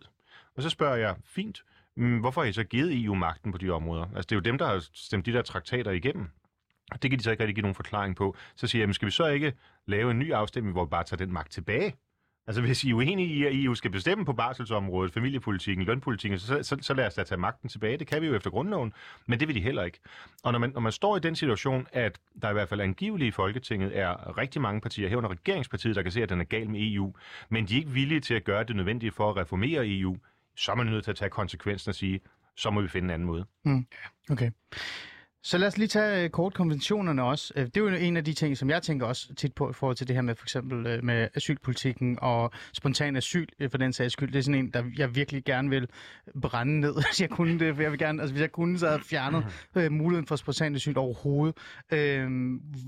Og 0.56 0.62
så 0.62 0.70
spørger 0.70 0.96
jeg, 0.96 1.16
fint, 1.24 1.62
mm, 1.96 2.18
hvorfor 2.18 2.40
har 2.40 2.48
I 2.48 2.52
så 2.52 2.64
givet 2.64 3.04
EU 3.04 3.14
magten 3.14 3.52
på 3.52 3.58
de 3.58 3.70
områder? 3.70 4.02
Altså 4.02 4.22
det 4.22 4.32
er 4.32 4.36
jo 4.36 4.40
dem, 4.40 4.58
der 4.58 4.66
har 4.66 4.84
stemt 4.94 5.26
de 5.26 5.32
der 5.32 5.42
traktater 5.42 5.90
igennem. 5.90 6.28
Det 7.02 7.10
kan 7.10 7.18
de 7.18 7.24
så 7.24 7.30
ikke 7.30 7.42
rigtig 7.42 7.54
give 7.54 7.62
nogen 7.62 7.74
forklaring 7.74 8.16
på. 8.16 8.36
Så 8.56 8.66
siger 8.66 8.80
jeg, 8.80 8.84
jamen 8.84 8.94
skal 8.94 9.06
vi 9.06 9.10
så 9.10 9.26
ikke 9.26 9.52
lave 9.86 10.10
en 10.10 10.18
ny 10.18 10.32
afstemning, 10.32 10.72
hvor 10.72 10.84
vi 10.84 10.88
bare 10.88 11.04
tager 11.04 11.18
den 11.18 11.32
magt 11.32 11.52
tilbage? 11.52 11.94
Altså 12.46 12.62
hvis 12.62 12.84
I 12.84 12.90
er 12.90 12.94
uenige 12.94 13.28
i, 13.28 13.44
at 13.44 13.52
EU 13.54 13.74
skal 13.74 13.90
bestemme 13.90 14.24
på 14.24 14.32
barselsområdet, 14.32 15.12
familiepolitikken, 15.12 15.84
lønpolitikken, 15.84 16.38
så, 16.38 16.62
så, 16.62 16.76
så 16.80 16.94
lad 16.94 17.06
os 17.06 17.14
da 17.14 17.22
tage 17.22 17.38
magten 17.38 17.68
tilbage. 17.68 17.96
Det 17.96 18.06
kan 18.06 18.22
vi 18.22 18.26
jo 18.26 18.34
efter 18.34 18.50
grundloven, 18.50 18.92
men 19.26 19.40
det 19.40 19.48
vil 19.48 19.54
de 19.56 19.60
heller 19.60 19.82
ikke. 19.82 19.98
Og 20.44 20.52
når 20.52 20.58
man, 20.58 20.70
når 20.70 20.80
man 20.80 20.92
står 20.92 21.16
i 21.16 21.20
den 21.20 21.36
situation, 21.36 21.86
at 21.92 22.18
der 22.42 22.50
i 22.50 22.52
hvert 22.52 22.68
fald 22.68 22.80
angiveligt 22.80 23.28
i 23.28 23.30
Folketinget 23.30 23.98
er 23.98 24.38
rigtig 24.38 24.62
mange 24.62 24.80
partier, 24.80 25.08
herunder 25.08 25.30
regeringspartiet, 25.30 25.96
der 25.96 26.02
kan 26.02 26.12
se, 26.12 26.22
at 26.22 26.28
den 26.28 26.40
er 26.40 26.44
gal 26.44 26.70
med 26.70 26.80
EU, 26.92 27.14
men 27.48 27.66
de 27.66 27.74
er 27.74 27.78
ikke 27.78 27.90
villige 27.90 28.20
til 28.20 28.34
at 28.34 28.44
gøre 28.44 28.64
det 28.64 28.76
nødvendige 28.76 29.12
for 29.12 29.30
at 29.30 29.36
reformere 29.36 29.88
EU, 29.88 30.16
så 30.56 30.72
er 30.72 30.76
man 30.76 30.86
nødt 30.86 31.04
til 31.04 31.10
at 31.10 31.16
tage 31.16 31.30
konsekvensen 31.30 31.88
og 31.88 31.94
sige, 31.94 32.20
så 32.56 32.70
må 32.70 32.80
vi 32.80 32.88
finde 32.88 33.06
en 33.06 33.10
anden 33.10 33.26
måde. 33.26 33.44
Mm. 33.64 33.86
Okay. 34.30 34.50
Så 35.44 35.58
lad 35.58 35.68
os 35.68 35.78
lige 35.78 35.88
tage 35.88 36.24
øh, 36.24 36.30
kort 36.30 36.54
konventionerne 36.54 37.22
også. 37.24 37.52
Øh, 37.56 37.66
Det 37.66 37.76
er 37.76 37.80
jo 37.80 37.88
en 37.88 38.16
af 38.16 38.24
de 38.24 38.32
ting, 38.32 38.56
som 38.56 38.70
jeg 38.70 38.82
tænker 38.82 39.06
også 39.06 39.34
tit 39.34 39.54
på 39.54 39.70
i 39.70 39.72
forhold 39.72 39.96
til 39.96 40.08
det 40.08 40.16
her 40.16 40.22
med 40.22 40.34
for 40.34 40.44
eksempel 40.44 40.86
øh, 40.86 41.04
med 41.04 41.28
asylpolitikken 41.34 42.18
og 42.22 42.50
spontan 42.72 43.16
asyl 43.16 43.46
øh, 43.60 43.70
for 43.70 43.78
den 43.78 43.92
sags 43.92 44.12
skyld. 44.12 44.32
Det 44.32 44.38
er 44.38 44.42
sådan 44.42 44.60
en, 44.60 44.70
der 44.70 44.82
jeg 44.98 45.14
virkelig 45.14 45.44
gerne 45.44 45.70
vil 45.70 45.88
brænde 46.42 46.80
ned, 46.80 46.94
hvis 47.08 47.20
jeg 47.20 47.30
kunne 47.30 47.58
det. 47.58 47.74
For 47.74 47.82
jeg 47.82 47.90
vil 47.90 47.98
gerne, 47.98 48.22
altså 48.22 48.32
hvis 48.34 48.40
jeg 48.40 48.52
kunne, 48.52 48.78
så 48.78 48.86
havde 48.86 48.98
jeg 48.98 49.06
fjernet 49.06 49.46
øh, 49.76 49.92
muligheden 49.92 50.26
for 50.26 50.36
spontan 50.36 50.74
asyl 50.74 50.98
overhovedet. 50.98 51.56
Øh, 51.92 52.30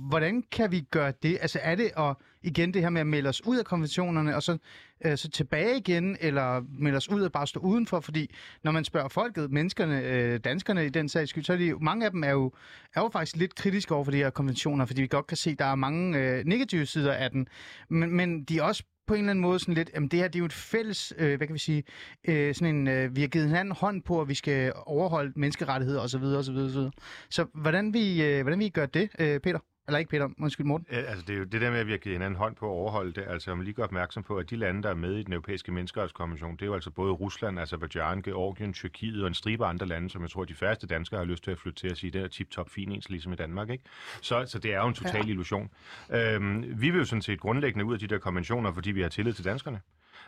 hvordan 0.09 0.43
kan 0.53 0.71
vi 0.73 0.81
gøre 0.81 1.13
det? 1.23 1.39
Altså 1.41 1.59
er 1.63 1.75
det 1.75 1.91
at, 1.97 2.17
igen 2.43 2.75
det 2.75 2.83
her 2.83 2.91
med 2.91 3.01
at 3.01 3.07
melde 3.07 3.29
os 3.29 3.47
ud 3.47 3.59
af 3.59 3.65
konventionerne 3.65 4.37
og 4.37 4.43
så, 4.43 4.59
øh, 5.05 5.19
så 5.19 5.31
tilbage 5.31 5.77
igen, 5.77 6.17
eller 6.21 6.63
melde 6.79 6.97
os 6.97 7.11
ud 7.11 7.23
og 7.23 7.33
bare 7.33 7.47
stå 7.47 7.61
udenfor? 7.61 8.01
Fordi 8.01 8.31
når 8.65 8.73
man 8.73 8.85
spørger 8.85 9.09
folket, 9.09 9.51
menneskerne, 9.51 10.01
øh, 10.03 10.41
danskerne 10.45 10.87
i 10.87 10.89
den 10.89 11.09
sags 11.09 11.31
skyld, 11.31 11.45
så 11.45 11.53
er 11.53 11.57
de 11.57 11.65
jo, 11.65 11.79
mange 11.79 12.05
af 12.05 12.11
dem 12.11 12.25
er 12.25 12.31
jo, 12.31 12.53
er 12.95 13.01
jo 13.01 13.09
faktisk 13.13 13.37
lidt 13.37 13.55
kritiske 13.55 13.95
over 13.95 14.05
for 14.05 14.11
de 14.11 14.17
her 14.17 14.31
konventioner, 14.31 14.85
fordi 14.85 15.03
vi 15.03 15.07
godt 15.07 15.27
kan 15.27 15.37
se, 15.37 15.51
at 15.51 15.59
der 15.59 15.65
er 15.65 15.75
mange 15.75 16.19
øh, 16.19 16.45
negative 16.45 16.87
sider 16.87 17.13
af 17.13 17.31
den. 17.31 17.47
Men, 17.89 18.17
men 18.17 18.45
de 18.45 18.59
er 18.59 18.63
også 18.63 18.85
på 19.07 19.15
en 19.15 19.21
eller 19.21 19.31
anden 19.31 19.43
måde 19.43 19.59
sådan 19.59 19.75
lidt, 19.75 19.91
jamen 19.95 20.09
det 20.09 20.19
her 20.19 20.29
det 20.29 20.35
er 20.35 20.39
jo 20.39 20.45
et 20.45 20.53
fælles, 20.53 21.13
øh, 21.19 21.37
hvad 21.37 21.47
kan 21.47 21.55
vi 21.55 21.59
sige, 21.59 21.85
øh, 22.29 22.55
sådan 22.55 22.75
en, 22.75 22.89
øh, 22.89 23.17
vi 23.17 23.21
har 23.21 23.29
givet 23.29 23.47
hinanden 23.47 23.75
hånd 23.75 24.03
på, 24.03 24.21
at 24.21 24.29
vi 24.29 24.35
skal 24.35 24.73
overholde 24.87 25.33
menneskerettigheder 25.37 26.01
osv. 26.01 26.23
osv., 26.23 26.57
osv. 26.57 26.91
Så 27.31 27.47
hvordan 27.55 27.95
vi, 27.95 28.23
øh, 28.25 28.43
hvordan 28.43 28.59
vi 28.59 28.69
gør 28.69 28.87
det, 28.87 29.09
øh, 29.19 29.41
Peter? 29.41 29.59
Eller 29.89 29.99
ikke 29.99 30.11
Peter, 30.11 30.29
undskyld 30.41 30.67
Morten. 30.67 30.87
Ja, 30.93 30.97
altså 30.97 31.25
det 31.27 31.35
er 31.35 31.39
jo 31.39 31.45
det 31.45 31.61
der 31.61 31.71
med, 31.71 31.79
at 31.79 31.87
vi 31.87 31.91
har 31.91 31.99
givet 31.99 32.15
hinanden 32.15 32.39
hånd 32.39 32.57
på 32.57 32.67
at 32.67 32.71
overholde 32.71 33.13
det. 33.13 33.25
Altså 33.29 33.55
må 33.55 33.63
lige 33.63 33.75
gøre 33.75 33.85
opmærksom 33.85 34.23
på, 34.23 34.37
at 34.37 34.51
de 34.51 34.57
lande, 34.57 34.83
der 34.83 34.91
er 34.91 34.95
med 34.95 35.15
i 35.15 35.23
den 35.23 35.33
europæiske 35.33 35.73
menneskerettighedskonvention, 35.73 36.53
det 36.53 36.63
er 36.63 36.67
jo 36.67 36.75
altså 36.75 36.91
både 36.91 37.13
Rusland, 37.13 37.61
Azerbaijan, 37.61 38.23
Georgien, 38.23 38.73
Tyrkiet 38.73 39.23
og 39.23 39.29
en 39.29 39.35
stribe 39.35 39.67
andre 39.67 39.87
lande, 39.87 40.11
som 40.11 40.23
jeg 40.23 40.31
tror, 40.31 40.45
de 40.45 40.55
færreste 40.55 40.87
danskere 40.87 41.19
har 41.19 41.25
lyst 41.25 41.45
til 41.45 41.51
at 41.51 41.59
flytte 41.59 41.81
til 41.81 41.89
at 41.89 41.97
sige, 41.97 42.11
det 42.11 42.23
er 42.23 42.29
tip-top 42.29 42.71
fin 42.71 42.93
ens, 42.93 43.11
ligesom 43.11 43.33
i 43.33 43.37
Danmark. 43.37 43.71
Ikke? 43.71 43.85
Så, 44.21 44.45
så 44.47 44.59
det 44.59 44.73
er 44.73 44.79
jo 44.81 44.87
en 44.87 44.95
total 44.95 45.25
ja. 45.25 45.31
illusion. 45.31 45.71
Øhm, 46.13 46.81
vi 46.81 46.91
vil 46.91 46.99
jo 46.99 47.05
sådan 47.05 47.23
set 47.23 47.41
grundlæggende 47.41 47.85
ud 47.85 47.93
af 47.93 47.99
de 47.99 48.07
der 48.07 48.19
konventioner, 48.19 48.73
fordi 48.73 48.91
vi 48.91 49.03
har 49.03 49.09
tillid 49.09 49.33
til 49.33 49.45
danskerne. 49.45 49.81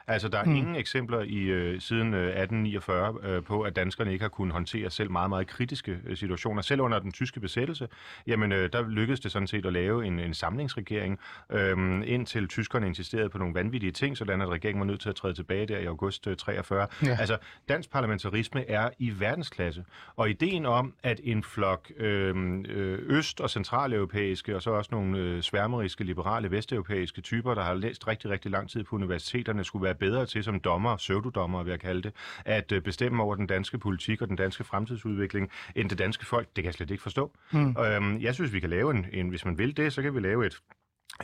Altså, 0.09 0.29
der 0.29 0.39
er 0.39 0.45
mm. 0.45 0.57
ingen 0.57 0.77
eksempler 0.77 1.21
i 1.21 1.39
øh, 1.39 1.81
siden 1.81 2.15
øh, 2.15 2.27
1849 2.27 3.15
øh, 3.23 3.43
på, 3.43 3.63
at 3.63 3.77
danskerne 3.77 4.13
ikke 4.13 4.23
har 4.23 4.29
kunnet 4.29 4.53
håndtere 4.53 4.91
selv 4.91 5.11
meget, 5.11 5.29
meget 5.29 5.47
kritiske 5.47 5.99
øh, 6.07 6.17
situationer. 6.17 6.63
Selv 6.63 6.81
under 6.81 6.99
den 6.99 7.13
tyske 7.13 7.41
besættelse, 7.41 7.89
jamen, 8.27 8.53
øh, 8.53 8.73
der 8.73 8.89
lykkedes 8.89 9.21
det 9.21 9.33
sådan 9.33 9.47
set 9.47 9.67
at 9.67 9.73
lave 9.73 10.07
en, 10.07 10.21
en 10.21 10.35
samlingsregering, 10.35 11.19
øh, 11.51 12.03
indtil 12.05 12.49
tyskerne 12.49 12.87
insisterede 12.87 13.29
på 13.29 13.39
nogle 13.39 13.55
vanvittige 13.55 13.93
ting, 13.93 14.17
sådan 14.17 14.41
at 14.41 14.49
regeringen 14.49 14.81
var 14.81 14.87
nødt 14.87 15.01
til 15.01 15.09
at 15.09 15.17
træde 15.17 15.35
tilbage 15.35 15.67
der 15.67 15.79
i 15.79 15.85
august 15.85 16.27
øh, 16.27 16.37
43. 16.37 16.87
Ja. 17.03 17.17
Altså, 17.21 17.39
dansk 17.69 17.91
parlamentarisme 17.91 18.71
er 18.71 18.91
i 18.99 19.13
verdensklasse. 19.19 19.85
Og 20.17 20.31
ideen 20.31 20.67
om, 20.67 20.95
at 21.03 21.21
en 21.25 21.43
flok 21.43 21.91
øh, 21.97 22.35
øh, 22.69 22.99
øst- 23.03 23.41
og 23.41 23.51
centraleuropæiske, 23.51 24.57
og 24.57 24.63
så 24.63 24.71
også 24.71 24.89
nogle 24.93 25.19
øh, 25.19 25.43
sværmeriske, 25.43 26.05
liberale 26.05 26.51
vesteuropæiske 26.51 27.21
typer, 27.21 27.55
der 27.55 27.63
har 27.63 27.75
læst 27.75 28.09
rigtig, 28.09 28.31
rigtig 28.31 28.51
lang 28.51 28.71
tid 28.71 28.85
på 28.85 28.97
universiteterne, 28.97 29.65
skulle 29.65 29.85
være 29.85 29.96
bedre 29.97 30.27
til 30.27 30.45
som 30.45 30.61
dommer, 30.61 30.97
pseudodommer 30.97 31.63
vil 31.63 31.71
jeg 31.71 31.81
kalde 31.81 32.03
det, 32.03 32.13
at 32.45 32.73
øh, 32.73 32.83
bestemme 32.83 33.23
over 33.23 33.35
den 33.35 33.47
danske 33.47 33.79
politik 33.79 34.23
og 34.23 34.29
den 34.29 34.37
danske 34.37 34.65
fremtidsudvikling, 34.65 35.51
end 35.77 35.91
det 35.91 35.99
danske 35.99 36.27
folk. 36.27 36.47
Det 36.47 36.55
kan 36.55 36.65
jeg 36.65 36.75
slet 36.75 36.91
ikke 36.91 37.03
forstå. 37.03 37.33
Mm. 37.53 37.77
Øhm, 37.79 38.21
jeg 38.21 38.35
synes, 38.35 38.53
vi 38.53 38.61
kan 38.61 38.71
lave 38.71 38.91
en, 38.91 39.07
en, 39.13 39.29
hvis 39.29 39.45
man 39.45 39.59
vil 39.59 39.77
det, 39.77 39.93
så 39.93 40.03
kan 40.03 40.15
vi 40.15 40.21
lave 40.21 40.47
et 40.47 40.61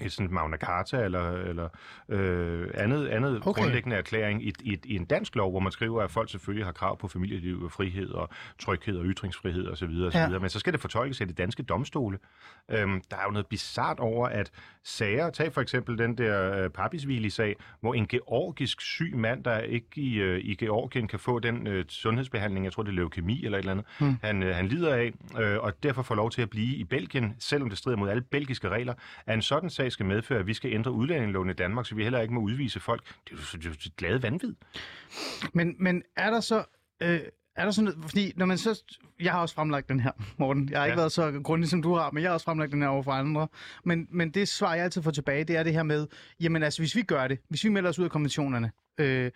et 0.01 0.13
sådan 0.13 0.35
Magna 0.35 0.57
Carta 0.57 1.05
eller, 1.05 1.31
eller 1.33 1.69
øh, 2.09 2.71
andet, 2.75 3.09
andet 3.09 3.43
okay. 3.47 3.63
grundlæggende 3.63 3.97
erklæring 3.97 4.47
i, 4.47 4.53
i, 4.61 4.79
i 4.85 4.97
en 4.97 5.05
dansk 5.05 5.37
lov, 5.37 5.51
hvor 5.51 5.61
man 5.61 5.73
skriver, 5.73 6.03
at 6.03 6.11
folk 6.11 6.31
selvfølgelig 6.31 6.67
har 6.67 6.73
krav 6.73 6.99
på 6.99 7.09
familieliv 7.09 7.63
og 7.63 7.73
frihed 7.73 8.11
og 8.11 8.29
tryghed 8.59 8.97
og 8.97 9.05
ytringsfrihed 9.05 9.69
osv. 9.69 9.85
osv. 10.07 10.17
Ja. 10.17 10.39
Men 10.39 10.51
så 10.51 10.59
skal 10.59 10.73
det 10.73 10.81
fortolkes 10.81 11.21
af 11.21 11.29
de 11.29 11.33
danske 11.35 11.63
domstole. 11.63 12.19
Øhm, 12.71 13.03
der 13.11 13.17
er 13.17 13.23
jo 13.25 13.31
noget 13.31 13.47
bizart 13.47 14.01
over, 14.01 14.29
at 14.29 14.51
sager, 14.85 15.31
tag 15.31 15.53
for 15.53 15.61
eksempel 15.61 15.99
den 15.99 16.19
der 16.19 16.65
øh, 16.65 16.71
Papisvili-sag, 16.71 17.57
hvor 17.81 17.95
en 17.95 18.07
georgisk 18.07 18.81
syg 18.81 19.17
mand, 19.17 19.45
der 19.45 19.59
ikke 19.59 19.87
i, 19.97 20.15
øh, 20.15 20.41
i 20.45 20.55
Georgien 20.55 21.09
kan 21.09 21.19
få 21.19 21.39
den 21.39 21.67
øh, 21.67 21.85
sundhedsbehandling, 21.89 22.65
jeg 22.65 22.73
tror 22.73 22.83
det 22.83 22.91
er 22.91 22.95
leukemi 22.95 23.45
eller 23.45 23.59
et 23.59 23.63
eller 23.63 23.73
andet, 23.73 23.87
hmm. 24.01 24.17
han, 24.23 24.43
øh, 24.43 24.55
han 24.55 24.69
lider 24.69 24.95
af, 24.95 25.13
øh, 25.41 25.59
og 25.59 25.83
derfor 25.83 26.03
får 26.03 26.15
lov 26.15 26.31
til 26.31 26.43
at 26.43 26.51
blive 26.51 26.77
i 26.77 26.85
Belgien, 26.85 27.37
selvom 27.39 27.69
det 27.69 27.79
strider 27.79 27.97
mod 27.97 28.09
alle 28.09 28.23
belgiske 28.23 28.69
regler, 28.69 28.95
er 29.27 29.35
en 29.35 29.43
sådan 29.43 29.71
sag 29.73 29.93
skal 29.93 30.07
medføre, 30.07 30.39
at 30.39 30.47
vi 30.47 30.55
skal 30.55 30.73
ændre 30.73 30.93
udlændingeloven 30.93 31.51
i 31.51 31.53
Danmark, 31.53 31.87
så 31.87 31.95
vi 31.95 32.03
heller 32.03 32.21
ikke 32.21 32.35
må 32.35 32.41
udvise 32.41 32.81
folk. 32.81 33.07
Det 33.31 33.33
er 33.33 33.59
jo, 33.65 33.71
er 33.71 33.75
et 33.87 33.97
glade 33.97 34.23
vanvid. 34.23 34.55
Men, 35.53 35.77
men 35.79 36.03
er 36.17 36.31
der 36.31 36.41
så... 36.41 36.65
Øh, 37.03 37.21
er 37.57 37.65
der 37.65 37.71
sådan 37.71 37.85
noget, 37.85 38.11
fordi 38.11 38.33
når 38.37 38.47
man 38.47 38.59
så, 38.59 38.83
jeg 39.21 39.33
har 39.33 39.41
også 39.41 39.55
fremlagt 39.55 39.89
den 39.89 40.01
her, 40.01 40.11
Morten. 40.39 40.69
Jeg 40.69 40.79
har 40.79 40.87
ikke 40.87 40.93
ja. 40.93 41.01
været 41.01 41.13
så 41.13 41.41
grundig 41.45 41.71
som 41.71 41.83
du 41.83 41.95
har, 41.95 42.11
men 42.11 42.23
jeg 42.23 42.31
har 42.31 42.35
også 42.35 42.45
fremlagt 42.45 42.73
den 42.73 42.83
her 42.83 42.89
over 42.89 43.03
for 43.03 43.13
andre. 43.13 43.49
Men, 43.85 44.09
men 44.11 44.31
det 44.31 44.49
svar, 44.49 44.75
jeg 44.75 44.85
altid 44.85 45.03
får 45.03 45.11
tilbage, 45.11 45.45
det 45.45 45.57
er 45.57 45.63
det 45.63 45.73
her 45.73 45.83
med, 45.83 46.07
jamen 46.41 46.63
altså, 46.63 46.83
hvis 46.83 46.97
vi 46.97 47.03
gør 47.03 47.29
det, 47.29 47.39
hvis 47.49 47.65
vi 47.65 47.69
melder 47.69 47.91
os 47.91 47.99
ud 47.99 48.05
af 48.05 48.11
konventionerne, 48.11 48.73
øh, 48.99 49.31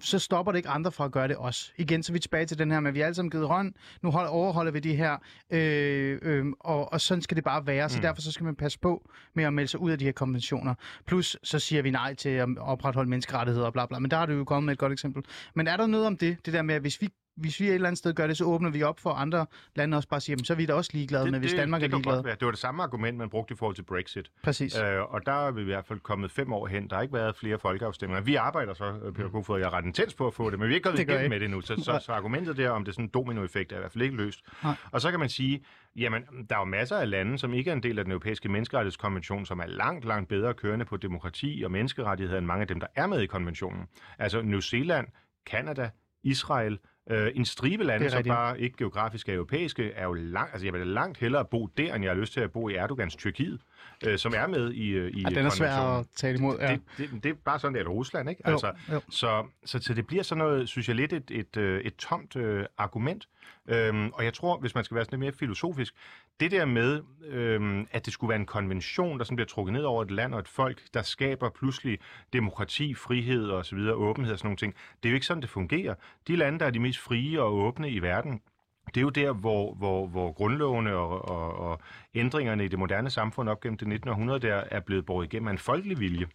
så, 0.00 0.18
stopper 0.18 0.52
det 0.52 0.56
ikke 0.56 0.68
andre 0.68 0.92
fra 0.92 1.04
at 1.04 1.12
gøre 1.12 1.28
det 1.28 1.36
også. 1.36 1.72
Igen, 1.76 2.02
så 2.02 2.12
er 2.12 2.12
vi 2.12 2.18
tilbage 2.18 2.46
til 2.46 2.58
den 2.58 2.70
her 2.70 2.80
med, 2.80 2.88
at 2.88 2.94
vi 2.94 3.00
har 3.00 3.06
alle 3.06 3.14
sammen 3.14 3.30
givet 3.30 3.48
hånd, 3.48 3.74
nu 4.02 4.10
hold, 4.10 4.28
overholder 4.28 4.72
vi 4.72 4.80
de 4.80 4.94
her, 4.94 5.16
øh, 5.50 6.18
øh, 6.22 6.46
og, 6.60 6.92
og 6.92 7.00
sådan 7.00 7.22
skal 7.22 7.36
det 7.36 7.44
bare 7.44 7.66
være. 7.66 7.88
Så 7.88 7.98
mm. 7.98 8.02
derfor 8.02 8.22
så 8.22 8.32
skal 8.32 8.44
man 8.44 8.56
passe 8.56 8.78
på 8.78 9.10
med 9.34 9.44
at 9.44 9.52
melde 9.52 9.68
sig 9.68 9.80
ud 9.80 9.90
af 9.90 9.98
de 9.98 10.04
her 10.04 10.12
konventioner. 10.12 10.74
Plus, 11.06 11.36
så 11.42 11.58
siger 11.58 11.82
vi 11.82 11.90
nej 11.90 12.14
til 12.14 12.28
at 12.28 12.48
opretholde 12.58 13.10
menneskerettigheder 13.10 13.66
og 13.66 13.72
bla 13.72 13.86
bla, 13.86 13.98
men 13.98 14.10
der 14.10 14.16
har 14.16 14.26
du 14.26 14.32
jo 14.32 14.44
kommet 14.44 14.66
med 14.66 14.72
et 14.72 14.78
godt 14.78 14.92
eksempel. 14.92 15.24
Men 15.54 15.66
er 15.66 15.76
der 15.76 15.86
noget 15.86 16.06
om 16.06 16.16
det, 16.16 16.46
det 16.46 16.54
der 16.54 16.62
med, 16.62 16.74
at 16.74 16.80
hvis 16.80 17.00
vi 17.00 17.08
hvis 17.36 17.60
vi 17.60 17.68
et 17.68 17.74
eller 17.74 17.88
andet 17.88 17.98
sted 17.98 18.14
gør 18.14 18.26
det, 18.26 18.36
så 18.36 18.44
åbner 18.44 18.70
vi 18.70 18.82
op 18.82 19.00
for 19.00 19.10
andre 19.10 19.46
lande 19.74 19.96
også 19.96 20.08
bare 20.08 20.20
siger, 20.20 20.36
så 20.44 20.52
er 20.52 20.56
vi 20.56 20.66
da 20.66 20.74
også 20.74 20.90
ligeglade 20.94 21.24
det, 21.24 21.32
med, 21.32 21.40
hvis 21.40 21.50
det, 21.50 21.58
Danmark 21.58 21.80
det 21.80 21.92
er 21.92 21.96
ligeglade. 21.96 22.22
Det 22.22 22.44
var 22.44 22.50
det 22.50 22.60
samme 22.60 22.82
argument, 22.82 23.18
man 23.18 23.30
brugte 23.30 23.54
i 23.54 23.56
forhold 23.56 23.74
til 23.74 23.82
Brexit. 23.82 24.30
Præcis. 24.42 24.78
Øh, 24.78 25.14
og 25.14 25.26
der 25.26 25.46
er 25.46 25.50
vi 25.50 25.60
i 25.60 25.64
hvert 25.64 25.86
fald 25.86 26.00
kommet 26.00 26.30
fem 26.30 26.52
år 26.52 26.66
hen. 26.66 26.88
Der 26.90 26.96
har 26.96 27.02
ikke 27.02 27.14
været 27.14 27.36
flere 27.36 27.58
folkeafstemninger. 27.58 28.22
Vi 28.22 28.34
arbejder 28.34 28.74
så, 28.74 28.84
øh, 28.84 29.12
Peter 29.12 29.28
Kofod, 29.28 29.58
jeg 29.58 29.66
er 29.66 29.72
ret 29.72 29.84
intens 29.84 30.14
på 30.14 30.26
at 30.26 30.34
få 30.34 30.50
det, 30.50 30.58
men 30.58 30.68
vi 30.68 30.72
er 30.72 30.76
ikke 30.76 30.88
gået 30.88 30.98
igennem 31.08 31.30
med 31.30 31.40
det 31.40 31.50
nu. 31.50 31.60
Så, 31.60 31.76
så, 31.76 32.00
så, 32.04 32.12
argumentet 32.12 32.56
der 32.56 32.70
om 32.70 32.84
det 32.84 32.88
er 32.90 32.94
sådan 32.94 33.04
en 33.04 33.10
dominoeffekt 33.14 33.72
er 33.72 33.76
i 33.76 33.78
hvert 33.78 33.92
fald 33.92 34.02
ikke 34.04 34.16
løst. 34.16 34.40
Nej. 34.62 34.74
Og 34.92 35.00
så 35.00 35.10
kan 35.10 35.20
man 35.20 35.28
sige, 35.28 35.64
jamen, 35.96 36.22
der 36.50 36.54
er 36.54 36.60
jo 36.60 36.64
masser 36.64 36.96
af 36.96 37.10
lande, 37.10 37.38
som 37.38 37.54
ikke 37.54 37.70
er 37.70 37.74
en 37.74 37.82
del 37.82 37.98
af 37.98 38.04
den 38.04 38.12
europæiske 38.12 38.48
menneskerettighedskonvention, 38.48 39.46
som 39.46 39.58
er 39.58 39.66
langt, 39.66 40.04
langt 40.04 40.28
bedre 40.28 40.54
kørende 40.54 40.84
på 40.84 40.96
demokrati 40.96 41.62
og 41.64 41.70
menneskerettigheder 41.70 42.38
end 42.38 42.46
mange 42.46 42.60
af 42.60 42.68
dem, 42.68 42.80
der 42.80 42.86
er 42.94 43.06
med 43.06 43.20
i 43.20 43.26
konventionen. 43.26 43.86
Altså 44.18 44.42
New 44.42 44.60
Zealand, 44.60 45.06
Kanada, 45.46 45.90
Israel, 46.22 46.78
Øh, 47.10 47.30
en 47.34 47.44
stribe 47.44 47.84
lande, 47.84 48.10
som 48.10 48.22
bare 48.22 48.60
ikke 48.60 48.76
geografisk 48.76 49.28
er 49.28 49.34
europæiske, 49.34 49.90
er 49.90 50.04
jo 50.04 50.12
langt, 50.12 50.52
altså 50.52 50.66
jeg 50.66 50.72
vil 50.72 50.86
langt 50.86 51.18
hellere 51.18 51.44
bo 51.44 51.66
der, 51.66 51.94
end 51.94 52.04
jeg 52.04 52.12
har 52.12 52.20
lyst 52.20 52.32
til 52.32 52.40
at 52.40 52.52
bo 52.52 52.68
i 52.68 52.74
Erdogans 52.74 53.16
Tyrkiet, 53.16 53.60
øh, 54.06 54.18
som 54.18 54.32
er 54.36 54.46
med 54.46 54.72
i, 54.72 54.88
øh, 54.88 55.10
i 55.10 55.22
ja, 55.22 55.28
den 55.28 55.46
er 55.46 55.50
svær 55.50 55.76
at 55.76 56.06
tale 56.16 56.38
imod, 56.38 56.58
ja. 56.60 56.72
Det, 56.72 56.80
det, 56.98 57.10
det, 57.22 57.30
er 57.30 57.34
bare 57.44 57.58
sådan, 57.58 57.74
det 57.74 57.80
er 57.80 57.88
Rusland, 57.88 58.30
ikke? 58.30 58.46
Altså, 58.46 58.66
jo, 58.66 58.94
jo. 58.94 59.00
Så, 59.10 59.46
så, 59.64 59.78
så 59.78 59.94
det 59.94 60.06
bliver 60.06 60.22
sådan 60.22 60.44
noget, 60.44 60.68
synes 60.68 60.88
jeg, 60.88 60.96
lidt 60.96 61.12
et, 61.12 61.30
et, 61.30 61.56
et, 61.56 61.86
et 61.86 61.96
tomt 61.96 62.36
øh, 62.36 62.66
argument. 62.78 63.28
Øhm, 63.68 64.10
og 64.12 64.24
jeg 64.24 64.34
tror, 64.34 64.58
hvis 64.58 64.74
man 64.74 64.84
skal 64.84 64.94
være 64.94 65.04
sådan 65.04 65.20
lidt 65.20 65.26
mere 65.26 65.38
filosofisk, 65.38 65.94
det 66.40 66.50
der 66.50 66.64
med, 66.64 67.02
øhm, 67.24 67.86
at 67.90 68.04
det 68.04 68.12
skulle 68.12 68.28
være 68.28 68.40
en 68.40 68.46
konvention, 68.46 69.18
der 69.18 69.24
sådan 69.24 69.36
bliver 69.36 69.46
trukket 69.46 69.72
ned 69.72 69.82
over 69.82 70.02
et 70.02 70.10
land 70.10 70.34
og 70.34 70.40
et 70.40 70.48
folk, 70.48 70.82
der 70.94 71.02
skaber 71.02 71.50
pludselig 71.50 71.98
demokrati, 72.32 72.94
frihed 72.94 73.48
og 73.48 73.66
så 73.66 73.76
videre, 73.76 73.94
åbenhed 73.94 74.32
og 74.32 74.38
sådan 74.38 74.46
nogle 74.46 74.56
ting, 74.56 74.74
det 75.02 75.08
er 75.08 75.10
jo 75.10 75.14
ikke 75.14 75.26
sådan, 75.26 75.42
det 75.42 75.50
fungerer. 75.50 75.94
De 76.28 76.36
lande, 76.36 76.58
der 76.58 76.66
er 76.66 76.70
de 76.70 76.80
mest 76.80 76.98
frie 76.98 77.42
og 77.42 77.54
åbne 77.54 77.90
i 77.90 77.98
verden, 77.98 78.40
det 78.86 78.96
er 78.96 79.02
jo 79.02 79.08
der, 79.08 79.32
hvor, 79.32 79.74
hvor, 79.74 80.06
hvor 80.06 80.32
grundlovene 80.32 80.94
og, 80.94 81.28
og, 81.28 81.58
og 81.58 81.80
ændringerne 82.14 82.64
i 82.64 82.68
det 82.68 82.78
moderne 82.78 83.10
samfund 83.10 83.48
op 83.48 83.60
gennem 83.60 83.78
det 83.78 83.88
19. 83.88 84.10
århundrede 84.10 84.40
der 84.40 84.54
er 84.70 84.80
blevet 84.80 85.06
båret 85.06 85.26
igennem 85.26 85.48
af 85.48 85.52
en 85.52 85.58
folkelig 85.58 86.00
vilje. 86.00 86.26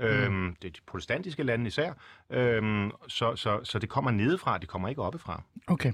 Mm. 0.00 0.06
Øhm, 0.06 0.56
det 0.62 0.68
er 0.68 0.72
de 0.72 0.80
protestantiske 0.86 1.42
lande 1.42 1.66
især. 1.66 1.92
Øhm, 2.30 2.90
så, 3.08 3.36
så, 3.36 3.60
så 3.64 3.78
det 3.78 3.88
kommer 3.88 4.10
nedefra, 4.10 4.58
det 4.58 4.68
kommer 4.68 4.88
ikke 4.88 5.02
oppefra. 5.02 5.42
Okay. 5.66 5.92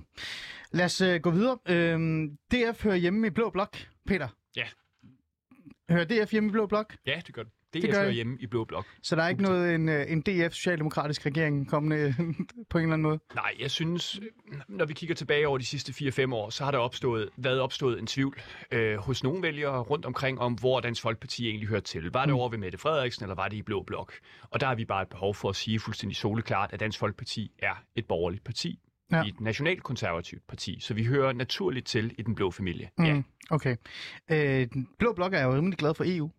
Lad 0.72 0.84
os 0.84 1.00
uh, 1.00 1.14
gå 1.14 1.30
videre. 1.30 1.58
Øhm, 1.68 2.36
DF 2.52 2.82
hører 2.82 2.96
hjemme 2.96 3.26
i 3.26 3.30
Blå 3.30 3.50
Blok. 3.50 3.76
Peter? 4.06 4.28
Ja. 4.56 4.66
Hører 5.90 6.04
DF 6.04 6.32
hjemme 6.32 6.48
i 6.48 6.52
Blå 6.52 6.66
Blok? 6.66 6.96
Ja, 7.06 7.20
det 7.26 7.34
gør 7.34 7.42
det. 7.42 7.52
Det 7.82 7.88
Det, 7.88 7.94
gør 7.94 8.00
hører 8.02 8.12
hjemme 8.12 8.36
i 8.40 8.46
Blå 8.46 8.64
Blok. 8.64 8.86
Så 9.02 9.16
der 9.16 9.22
er 9.22 9.28
ikke 9.28 9.42
noget 9.42 9.74
en, 9.74 9.88
øh, 9.88 10.12
en 10.12 10.20
DF-socialdemokratisk 10.20 11.26
regering 11.26 11.68
kommende 11.70 12.14
på 12.70 12.78
en 12.78 12.82
eller 12.84 12.94
anden 12.94 13.02
måde? 13.02 13.18
Nej, 13.34 13.54
jeg 13.60 13.70
synes, 13.70 14.20
når 14.68 14.84
vi 14.84 14.94
kigger 14.94 15.14
tilbage 15.14 15.48
over 15.48 15.58
de 15.58 15.64
sidste 15.64 15.92
4-5 16.26 16.34
år, 16.34 16.50
så 16.50 16.64
har 16.64 16.70
der 16.70 16.78
opstået, 16.78 17.28
været 17.36 17.60
opstået 17.60 17.98
en 17.98 18.06
tvivl 18.06 18.40
øh, 18.72 18.96
hos 18.96 19.22
nogle 19.24 19.42
vælgere 19.42 19.78
rundt 19.80 20.04
omkring 20.04 20.40
om, 20.40 20.52
hvor 20.54 20.80
Dansk 20.80 21.02
Folkeparti 21.02 21.48
egentlig 21.48 21.68
hører 21.68 21.80
til. 21.80 22.10
Var 22.12 22.24
det 22.24 22.34
over 22.34 22.48
ved 22.48 22.58
Mette 22.58 22.78
Frederiksen, 22.78 23.24
eller 23.24 23.34
var 23.34 23.48
det 23.48 23.56
i 23.56 23.62
Blå 23.62 23.82
Blok? 23.82 24.12
Og 24.50 24.60
der 24.60 24.66
har 24.66 24.74
vi 24.74 24.84
bare 24.84 25.02
et 25.02 25.08
behov 25.08 25.34
for 25.34 25.48
at 25.48 25.56
sige 25.56 25.80
fuldstændig 25.80 26.16
soleklart, 26.16 26.70
at 26.72 26.80
Dansk 26.80 26.98
Folkeparti 26.98 27.50
er 27.58 27.82
et 27.96 28.06
borgerligt 28.06 28.44
parti. 28.44 28.78
Ja. 29.12 29.16
Ja. 29.16 29.22
et 29.24 29.40
nationalkonservativt 29.40 30.46
parti, 30.48 30.78
så 30.80 30.94
vi 30.94 31.04
hører 31.04 31.32
naturligt 31.32 31.86
til 31.86 32.14
i 32.18 32.22
den 32.22 32.34
blå 32.34 32.50
familie. 32.50 32.90
Ja, 32.98 33.14
Mm, 33.14 33.24
okay. 33.50 33.76
Øh, 34.30 34.66
Blå 34.98 35.12
Blok 35.12 35.34
er 35.34 35.42
jo 35.44 35.54
rimelig 35.54 35.78
glad 35.78 35.94
for 35.94 36.04
EU. 36.06 36.30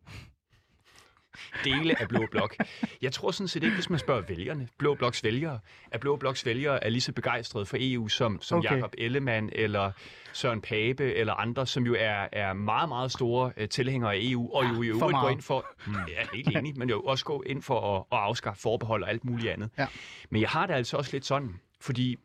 Dele 1.64 2.02
af 2.02 2.08
Blå 2.08 2.26
Blok. 2.32 2.56
Jeg 3.02 3.12
tror 3.12 3.32
sådan 3.32 3.48
set 3.48 3.64
ikke, 3.64 3.76
hvis 3.76 3.90
man 3.90 4.00
spørger 4.00 4.22
vælgerne, 4.22 4.68
Blå 4.78 4.96
Bloks 4.96 5.24
vælgere, 5.24 5.60
at 5.92 6.00
Blå 6.00 6.16
Bloks 6.16 6.46
vælgere 6.46 6.84
er 6.84 6.90
lige 6.90 7.02
så 7.02 7.12
begejstrede 7.12 7.66
for 7.66 7.78
EU 7.80 8.08
som, 8.08 8.42
som 8.42 8.58
Okay. 8.58 8.76
Jakob 8.76 8.94
Ellemann 8.98 9.50
eller 9.52 9.92
Søren 10.34 10.62
Pape 10.62 11.14
eller 11.14 11.34
andre, 11.34 11.68
som 11.68 11.86
jo 11.86 11.96
er, 12.00 12.28
er 12.32 12.54
meget, 12.54 12.90
meget 12.90 13.12
store 13.12 13.52
uh, 13.62 13.68
tilhængere 13.68 14.16
af 14.16 14.20
EU, 14.22 14.54
og 14.54 14.64
jo 14.64 14.82
i 14.82 14.88
øvrigt 14.88 15.16
går 15.22 15.30
ind 15.30 15.42
for, 15.42 15.66
ja, 15.88 16.28
helt 16.34 16.58
enig, 16.58 16.78
men 16.78 16.90
jo 16.90 17.02
også 17.02 17.26
går 17.26 17.44
ind 17.46 17.62
for 17.62 17.96
at, 17.96 18.04
at 18.12 18.24
afskaffe 18.24 18.62
forbehold 18.62 19.04
og 19.04 19.10
alt 19.10 19.26
muligt 19.26 19.52
andet. 19.52 19.70
Ja. 19.78 19.88
Men 20.30 20.42
jeg 20.42 20.50
har 20.50 20.68
det 20.68 20.74
altså 20.74 20.98
også 20.98 21.12
lidt 21.14 21.26
sådan, 21.26 21.56
fordi 21.82 22.16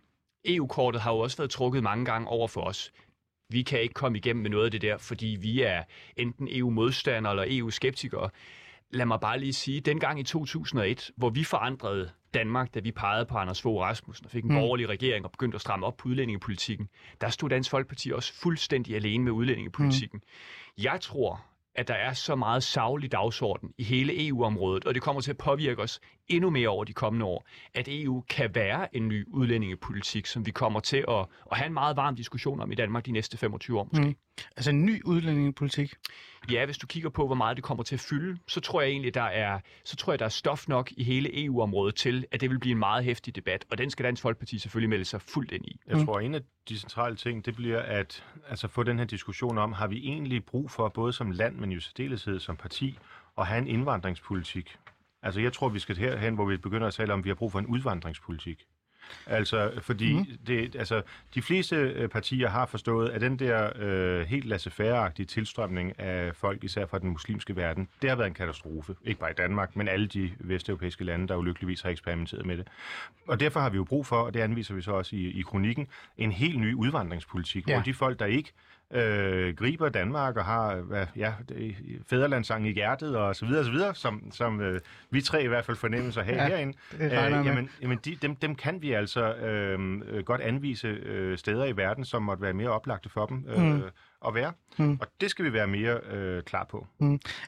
EU-kortet 0.45 1.01
har 1.01 1.13
jo 1.13 1.19
også 1.19 1.37
været 1.37 1.51
trukket 1.51 1.83
mange 1.83 2.05
gange 2.05 2.29
over 2.29 2.49
for 2.49 2.61
os. 2.61 2.93
Vi 3.49 3.63
kan 3.63 3.81
ikke 3.81 3.95
komme 3.95 4.19
igennem 4.19 4.43
med 4.43 4.51
noget 4.51 4.65
af 4.65 4.71
det 4.71 4.83
der, 4.83 4.97
fordi 4.99 5.37
vi 5.41 5.63
er 5.63 5.83
enten 6.17 6.49
EU-modstandere 6.51 7.33
eller 7.33 7.45
EU-skeptikere. 7.49 8.31
Lad 8.93 9.07
mig 9.07 9.21
bare 9.21 9.41
lige 9.41 9.53
sige, 9.53 9.81
dengang 9.81 10.21
i 10.21 10.23
2001, 10.23 11.11
hvor 11.17 11.31
vi 11.31 11.45
forandrede 11.45 12.11
Danmark, 12.35 12.75
da 12.75 12.81
vi 12.81 12.93
pegede 12.93 13.27
på 13.27 13.37
Anders 13.37 13.63
Fogh 13.63 13.81
Rasmussen 13.83 14.25
og 14.27 14.31
fik 14.31 14.45
en 14.45 14.51
Mm. 14.51 14.57
borgerlig 14.57 14.89
regering 14.89 15.25
og 15.25 15.31
begyndte 15.31 15.55
at 15.55 15.61
stramme 15.61 15.87
op 15.87 15.97
på 15.97 16.09
udlændingepolitikken, 16.09 16.89
der 17.21 17.29
stod 17.29 17.49
Dansk 17.51 17.71
Folkeparti 17.71 18.11
også 18.11 18.33
fuldstændig 18.35 18.97
alene 18.97 19.25
med 19.25 19.33
udlændingepolitikken. 19.33 20.21
Mm. 20.23 20.83
Jeg 20.85 21.01
tror, 21.01 21.45
at 21.75 21.89
der 21.89 21.95
er 21.95 22.13
så 22.13 22.37
meget 22.37 22.63
savlig 22.63 23.13
dagsorden 23.13 23.71
i 23.79 23.83
hele 23.83 24.27
EU-området, 24.29 24.85
og 24.85 24.95
det 24.95 25.03
kommer 25.03 25.23
til 25.23 25.31
at 25.31 25.39
påvirke 25.39 25.83
os 25.83 26.01
endnu 26.29 26.51
mere 26.51 26.69
over 26.69 26.85
de 26.85 26.93
kommende 26.93 27.27
år, 27.27 27.47
at 27.75 27.89
EU 27.91 28.21
kan 28.21 28.55
være 28.55 28.97
en 28.97 29.09
ny 29.09 29.27
udlændingepolitik, 29.31 30.27
som 30.27 30.47
vi 30.47 30.51
kommer 30.51 30.81
til 30.81 31.05
at, 31.09 31.27
at 31.53 31.57
have 31.59 31.67
en 31.67 31.73
meget 31.73 31.97
varm 31.97 32.17
diskussion 32.17 32.61
om 32.61 32.73
i 32.73 32.75
Danmark 32.75 33.07
de 33.07 33.13
næste 33.13 33.37
25 33.39 33.79
år 33.81 33.89
måske. 33.93 34.07
Mm. 34.07 34.15
Altså 34.57 34.71
en 34.71 34.85
ny 34.85 35.03
udlændingepolitik. 35.05 35.95
Ja, 36.51 36.65
hvis 36.65 36.79
du 36.79 36.87
kigger 36.87 37.11
på, 37.11 37.27
hvor 37.27 37.35
meget 37.35 37.57
det 37.57 37.65
kommer 37.65 37.85
til 37.85 37.97
at 37.97 38.01
fylde, 38.01 38.39
så 38.49 38.61
tror 38.61 38.81
jeg 38.81 38.91
egentlig, 38.91 39.15
der 39.15 39.23
er, 39.23 39.61
så 39.85 39.97
tror 39.97 40.13
jeg, 40.13 40.19
der 40.19 40.25
er 40.25 40.29
stof 40.29 40.69
nok 40.69 40.93
i 40.97 41.05
hele 41.05 41.45
EU-området 41.45 41.95
til, 41.95 42.25
at 42.33 42.41
det 42.41 42.51
vil 42.51 42.59
blive 42.59 42.73
en 42.73 42.79
meget 42.79 43.05
hæftig 43.05 43.37
debat, 43.37 43.65
og 43.71 43.79
den 43.79 43.91
skal 43.91 44.05
Dansk 44.05 44.23
Folkeparti 44.23 44.59
selvfølgelig 44.59 44.91
melde 44.91 45.05
sig 45.05 45.23
fuldt 45.23 45.53
ind 45.53 45.65
i. 45.65 45.81
Jeg 45.87 45.97
Mm. 45.97 46.07
tror, 46.07 46.21
en 46.21 46.35
af 46.35 46.41
de 46.69 46.79
centrale 46.79 47.17
ting, 47.17 47.45
det 47.47 47.57
bliver 47.57 47.79
at 47.83 48.25
altså, 48.49 48.69
få 48.69 48.83
den 48.83 48.99
her 48.99 49.07
diskussion 49.07 49.59
om, 49.59 49.73
har 49.73 49.87
vi 49.87 49.99
egentlig 49.99 50.45
brug 50.45 50.71
for, 50.71 50.89
både 50.89 51.13
som 51.13 51.31
land, 51.31 51.57
men 51.57 51.71
jo 51.73 51.79
i 51.79 51.81
særdeleshed 51.81 52.41
som 52.41 52.57
parti, 52.57 52.99
at 53.39 53.47
have 53.47 53.59
en 53.59 53.67
indvandringspolitik? 53.69 54.77
Altså, 55.23 55.41
jeg 55.41 55.53
tror, 55.53 55.69
vi 55.69 55.79
skal 55.79 55.97
herhen, 55.97 56.35
hvor 56.35 56.45
vi 56.45 56.57
begynder 56.57 56.87
at 56.87 56.95
tale 56.95 57.13
om, 57.13 57.19
at 57.19 57.25
vi 57.25 57.31
har 57.31 57.35
brug 57.35 57.53
for 57.53 57.59
en 57.59 57.67
udvandringspolitik. 57.67 58.67
Altså, 59.27 59.73
fordi 59.81 60.13
mm. 60.13 60.27
det, 60.47 60.77
altså, 60.77 61.03
de 61.35 61.43
fleste 61.43 61.77
øh, 61.77 62.09
partier 62.09 62.49
har 62.49 62.67
forstået, 62.67 63.09
at 63.09 63.21
den 63.21 63.39
der 63.39 63.71
øh, 63.77 64.27
helt 64.27 64.45
laissez-faire-agtige 64.45 65.27
tilstrømning 65.27 66.01
af 66.01 66.37
folk, 66.37 66.65
især 66.65 66.87
fra 66.87 66.99
den 66.99 67.11
muslimske 67.11 67.57
verden, 67.57 67.89
det 68.03 68.11
har 68.11 68.17
været 68.17 68.29
en 68.29 68.35
katastrofe. 68.35 68.95
Ikke 69.05 69.21
bare 69.21 69.31
i 69.31 69.35
Danmark, 69.35 69.77
men 69.77 69.89
alle 69.89 70.07
de 70.07 70.31
vesteuropæiske 70.41 71.05
lande, 71.05 71.29
der 71.29 71.37
ulykkeligvis 71.37 71.83
har 71.83 71.91
eksperimenteret 71.91 72.47
med 72.47 72.57
det. 72.57 72.69
Og 73.29 73.41
derfor 73.41 73.61
har 73.61 73.71
vi 73.71 73.77
jo 73.77 73.85
brug 73.85 74.07
for, 74.07 74.17
og 74.17 74.35
det 74.35 74.41
anviser 74.41 74.75
vi 74.75 74.83
så 74.83 74.93
også 74.93 75.17
i, 75.17 75.31
i 75.31 75.43
kronikken, 75.43 75.87
en 76.19 76.33
helt 76.33 76.61
ny 76.61 76.75
udvandringspolitik, 76.75 77.69
ja. 77.69 77.75
hvor 77.75 77.83
de 77.83 77.95
folk, 77.95 78.19
der 78.19 78.27
ikke 78.27 78.53
øh, 78.93 79.55
griber 79.57 79.89
Danmark 79.89 80.37
og 80.37 80.45
har 80.45 80.77
hvad, 80.77 81.07
ja, 81.17 81.33
fædrelandssang 82.11 82.69
i 82.69 82.73
hjertet 82.73 83.17
og 83.17 83.37
så 83.37 83.47
videre, 83.47 83.61
og 83.61 83.65
så 83.67 83.71
videre 83.73 83.95
som, 83.95 84.31
som 84.33 84.61
øh, 84.61 84.81
vi 85.11 85.21
tre 85.21 85.45
i 85.45 85.49
hvert 85.49 85.65
fald 85.65 85.77
fornemmes 85.77 86.17
at 86.17 86.25
have 86.25 86.43
Ja, 86.43 86.49
herinde, 86.49 86.73
med. 86.99 87.11
jamen, 87.45 87.71
jamen 87.83 87.99
de, 88.05 88.17
dem, 88.23 88.37
dem 88.37 88.55
kan 88.55 88.83
vi 88.83 88.93
altså 88.93 89.35
øh, 89.35 89.79
øh, 90.09 90.25
godt 90.25 90.41
anvise 90.41 90.89
øh, 90.89 91.39
steder 91.39 91.65
i 91.65 91.77
verden, 91.77 92.05
som 92.05 92.23
måtte 92.23 92.43
være 92.43 92.53
mere 92.53 92.69
oplagte 92.71 93.09
for 93.09 93.27
dem 93.27 93.45
øh, 93.49 93.63
Mm. 93.63 93.83
Mm. 94.23 94.29
at 94.29 94.35
være. 94.35 94.53
Mm. 94.79 94.85
Mm. 94.85 94.99
Og 95.01 95.07
det 95.21 95.31
skal 95.31 95.45
vi 95.45 95.53
være 95.53 95.67
mere 95.67 96.01
øh, 96.13 96.43
klar 96.43 96.67
på. 96.71 96.87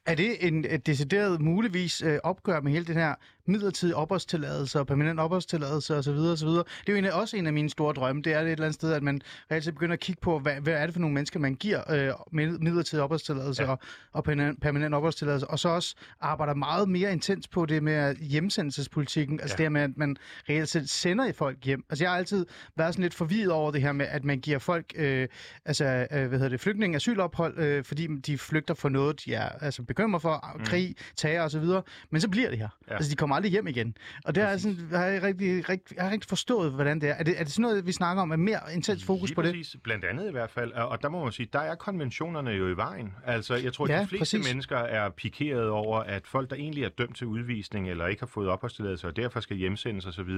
Er 0.06 0.14
det 0.14 0.46
en 0.46 0.64
et 0.64 0.86
decideret 0.86 1.40
muligvis 1.40 2.02
øh, 2.02 2.18
opgør 2.22 2.60
med 2.60 2.72
hele 2.72 2.84
den 2.84 2.94
her 2.94 3.14
midlertidige 3.46 3.96
opholdstilladelse 3.96 4.80
og 4.80 4.86
permanent 4.86 5.20
opholdstilladelse 5.20 5.96
osv. 5.96 6.10
osv.? 6.10 6.48
Det 6.48 6.58
er 6.58 6.62
jo 6.88 6.94
egentlig 6.94 7.12
også 7.14 7.36
en 7.36 7.46
af 7.46 7.52
mine 7.52 7.70
store 7.70 7.94
drømme. 7.94 8.22
Det 8.22 8.32
er 8.32 8.38
det 8.38 8.46
et 8.46 8.52
eller 8.52 8.64
andet 8.64 8.74
sted, 8.74 8.92
at 8.92 9.02
man 9.02 9.20
reelt 9.50 9.64
set 9.64 9.74
begynder 9.74 9.92
at 9.92 10.00
kigge 10.00 10.20
på, 10.20 10.38
hvad, 10.38 10.54
hvad 10.60 10.72
er 10.72 10.86
det 10.86 10.92
for 10.92 11.00
nogle 11.00 11.14
mennesker, 11.14 11.40
man 11.40 11.54
giver 11.54 11.92
øh, 11.92 12.10
mid- 12.32 12.58
midlertidig 12.58 13.04
opholdstilladelse 13.04 13.62
ja. 13.62 13.70
Og, 13.70 13.78
og 14.12 14.24
permanent, 14.24 14.62
permanent 14.62 14.94
opholdstilladelse, 14.94 15.46
og 15.46 15.58
så 15.58 15.68
også 15.68 15.94
arbejder 16.20 16.54
meget 16.54 16.88
mere 16.88 17.12
intens 17.12 17.48
på 17.48 17.66
det 17.66 17.82
med 17.82 18.16
hjemsendelsespolitikken, 18.16 19.40
altså. 19.40 19.54
Ja. 19.54 19.56
det 19.56 19.64
her 19.64 19.70
med, 19.70 19.82
at 19.82 19.96
man 19.96 20.16
reelt 20.48 20.68
set 20.68 20.90
sender 20.90 21.32
folk 21.32 21.64
hjem. 21.64 21.84
Altså 21.90 22.04
jeg 22.04 22.10
har 22.10 22.18
altid 22.18 22.46
været 22.76 22.94
sådan 22.94 23.02
lidt 23.02 23.14
forvirret 23.14 23.52
over 23.52 23.70
det 23.70 23.82
her 23.82 23.92
med, 23.92 24.06
at 24.06 24.24
man 24.24 24.40
giver 24.40 24.58
folk 24.58 24.92
øh, 24.94 25.28
altså, 25.64 25.84
øh, 25.84 26.28
hvad 26.28 26.38
hedder 26.38 26.48
det, 26.48 26.60
flygtninge 26.64 26.96
asylophold, 26.96 27.58
øh, 27.58 27.84
fordi 27.84 28.06
de 28.06 28.38
flygter 28.38 28.74
for 28.74 28.88
noget, 28.88 29.24
de 29.24 29.34
er 29.34 29.48
altså, 29.48 29.82
bekymret 29.82 30.22
for, 30.22 30.54
mm. 30.58 30.64
krig, 30.64 30.94
terror 31.16 31.44
osv., 31.44 31.64
men 32.10 32.20
så 32.20 32.28
bliver 32.28 32.50
det 32.50 32.58
her. 32.58 32.68
Ja. 32.88 32.94
Altså 32.94 33.10
de 33.10 33.16
kommer 33.16 33.36
aldrig 33.36 33.52
hjem 33.52 33.66
igen. 33.66 33.96
Og 34.24 34.34
det 34.34 34.42
har 34.42 34.50
jeg, 34.50 34.54
Præcis. 34.56 34.76
sådan, 34.78 34.98
har 34.98 35.06
jeg, 35.06 35.22
rigtig, 35.22 35.68
rigtig, 35.68 35.96
jeg 35.96 36.04
har 36.04 36.10
rigtig 36.12 36.28
forstået, 36.28 36.72
hvordan 36.72 37.00
det 37.00 37.08
er. 37.08 37.14
Er 37.14 37.22
det, 37.22 37.34
er 37.40 37.44
det 37.44 37.52
sådan 37.52 37.62
noget, 37.62 37.86
vi 37.86 37.92
snakker 37.92 38.22
om, 38.22 38.30
er 38.30 38.36
mere 38.36 38.60
intens 38.74 39.04
fokus 39.04 39.28
Lige 39.28 39.34
på 39.34 39.42
det? 39.42 39.50
præcis, 39.54 39.76
Blandt 39.82 40.04
andet 40.04 40.28
i 40.28 40.32
hvert 40.32 40.50
fald. 40.50 40.72
Og 40.72 41.02
der 41.02 41.08
må 41.08 41.22
man 41.24 41.32
sige, 41.32 41.48
der 41.52 41.58
er 41.60 41.74
konventionerne 41.74 42.50
jo 42.50 42.68
i 42.68 42.76
vejen. 42.76 43.12
Altså, 43.26 43.54
jeg 43.54 43.72
tror, 43.72 43.88
Ja, 43.88 44.00
de 44.02 44.06
fleste 44.06 44.20
præcis. 44.38 44.52
mennesker 44.52 44.76
er 44.76 45.10
pikeret 45.10 45.68
over, 45.68 45.98
at 46.00 46.26
folk, 46.26 46.50
der 46.50 46.56
egentlig 46.56 46.84
er 46.84 46.88
dømt 46.88 47.16
til 47.16 47.26
udvisning, 47.26 47.90
eller 47.90 48.06
ikke 48.06 48.20
har 48.22 48.26
fået 48.26 48.48
opholdstilladelse, 48.48 49.06
og 49.06 49.16
derfor 49.16 49.40
skal 49.40 49.56
hjemsendes 49.56 50.06
osv., 50.06 50.30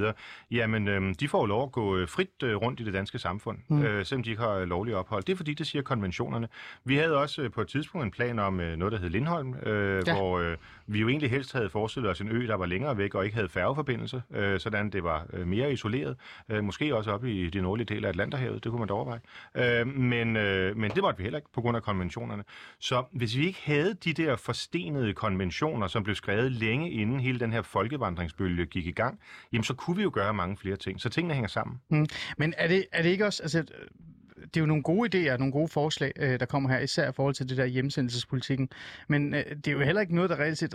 jamen, 0.51 0.89
øhm, 0.89 1.15
de 1.15 1.29
får 1.29 1.47
lov 1.47 1.63
at 1.63 1.73
gå 1.73 1.97
øh, 1.97 2.09
frit 2.09 2.43
øh, 2.43 2.57
rundt 2.57 2.81
i 2.81 2.85
det 2.85 2.93
danske 2.95 3.19
samfund, 3.19 3.59
Mm. 3.69 3.77
mm. 3.77 3.83
øh, 3.83 4.05
selvom 4.07 4.23
de 4.23 4.31
ikke 4.31 4.43
har 4.43 4.51
øh, 4.53 4.69
lovlig 4.69 4.95
ophold. 4.95 5.25
Det 5.25 5.33
er 5.33 5.37
fordi, 5.37 5.55
det 5.55 5.67
siger 5.67 5.83
konventionerne. 6.17 6.49
Vi 6.85 6.97
havde 6.97 7.17
også 7.17 7.43
øh, 7.43 7.51
på 7.51 7.61
et 7.61 7.69
tidspunkt 7.69 8.05
en 8.05 8.11
plan 8.11 8.39
om 8.39 8.61
øh, 8.61 8.77
noget, 8.77 8.93
der 8.93 8.99
hed 8.99 9.09
Lindholm, 9.11 9.55
øh, 9.55 10.03
Ja. 10.07 10.15
hvor 10.17 10.39
øh, 10.39 10.57
vi 10.87 11.01
jo 11.01 11.09
egentlig 11.09 11.31
helst 11.31 11.53
havde 11.53 11.71
forestillet 11.71 12.11
os 12.11 12.21
en 12.21 12.29
ø, 12.29 12.47
der 12.47 12.55
var 12.55 12.67
længere 12.67 12.99
væk 12.99 13.15
og 13.15 13.25
ikke 13.25 13.35
havde 13.35 13.49
færgeforbindelse, 13.49 14.23
øh, 14.35 14.61
sådan 14.61 14.91
det 14.91 15.05
var 15.05 15.27
øh, 15.33 15.47
mere 15.47 15.73
isoleret. 15.73 16.17
Øh, 16.49 16.65
måske 16.65 16.97
også 16.97 17.11
oppe 17.11 17.33
i 17.33 17.51
de 17.51 17.61
nordlige 17.61 17.95
dele 17.95 18.07
af 18.07 18.11
Atlanterhavet, 18.11 18.65
det 18.65 18.71
kunne 18.73 18.79
man 18.79 18.89
da 18.89 18.95
overveje. 18.95 19.21
Øh, 19.55 19.87
men, 19.87 20.37
øh, 20.37 20.77
men 20.77 20.91
det 20.91 21.03
måtte 21.03 21.19
vi 21.19 21.23
heller 21.23 21.39
ikke 21.39 21.53
på 21.55 21.61
grund 21.61 21.77
af 21.77 21.83
konventionerne. 21.83 22.45
Så 22.79 23.05
hvis 23.13 23.37
vi 23.37 23.47
ikke 23.47 23.61
havde 23.65 23.95
de 24.05 24.13
der 24.13 24.37
forstenede 24.37 25.13
konventioner, 25.15 25.87
som 25.87 26.03
blev 26.05 26.15
skrevet 26.17 26.53
længe 26.53 26.91
inden 26.91 27.21
hele 27.21 27.41
den 27.41 27.53
her 27.53 27.63
folkevandringsbølge 27.63 28.67
gik 28.67 28.87
i 28.87 28.91
gang, 28.93 29.21
jamen 29.53 29.65
så 29.65 29.75
kunne 29.75 29.97
vi 29.97 30.03
jo 30.03 30.11
gøre 30.15 30.35
mange 30.35 30.57
flere 30.57 30.77
ting. 30.77 31.01
Så 31.01 31.09
tingene 31.09 31.35
hænger 31.35 31.49
sammen. 31.49 31.81
Men 32.39 32.55
er 32.57 32.69
det, 32.69 32.85
er 32.93 33.03
det 33.03 33.11
ikke 33.11 33.27
også... 33.27 33.43
Altså, 33.43 33.65
det 34.55 34.57
er 34.57 34.61
jo 34.61 34.67
nogle 34.67 34.83
gode 34.83 35.09
idéer, 35.09 35.37
nogle 35.37 35.53
gode 35.53 35.69
forslag, 35.69 36.13
øh, 36.17 36.41
der 36.41 36.47
kommer 36.47 36.71
her, 36.71 36.79
især 36.79 37.09
i 37.09 37.13
forhold 37.13 37.35
til 37.35 37.49
det 37.49 37.57
der 37.57 37.65
hjemsendelsespolitikken. 37.65 38.69
Men 39.09 39.35
øh, 39.35 39.45
det 39.45 39.69
er 39.69 39.73
jo 39.73 39.81
heller 39.81 40.01
ikke 40.01 40.15
noget, 40.15 40.31
der 40.31 40.41
reelt 40.41 40.59
set 40.59 40.75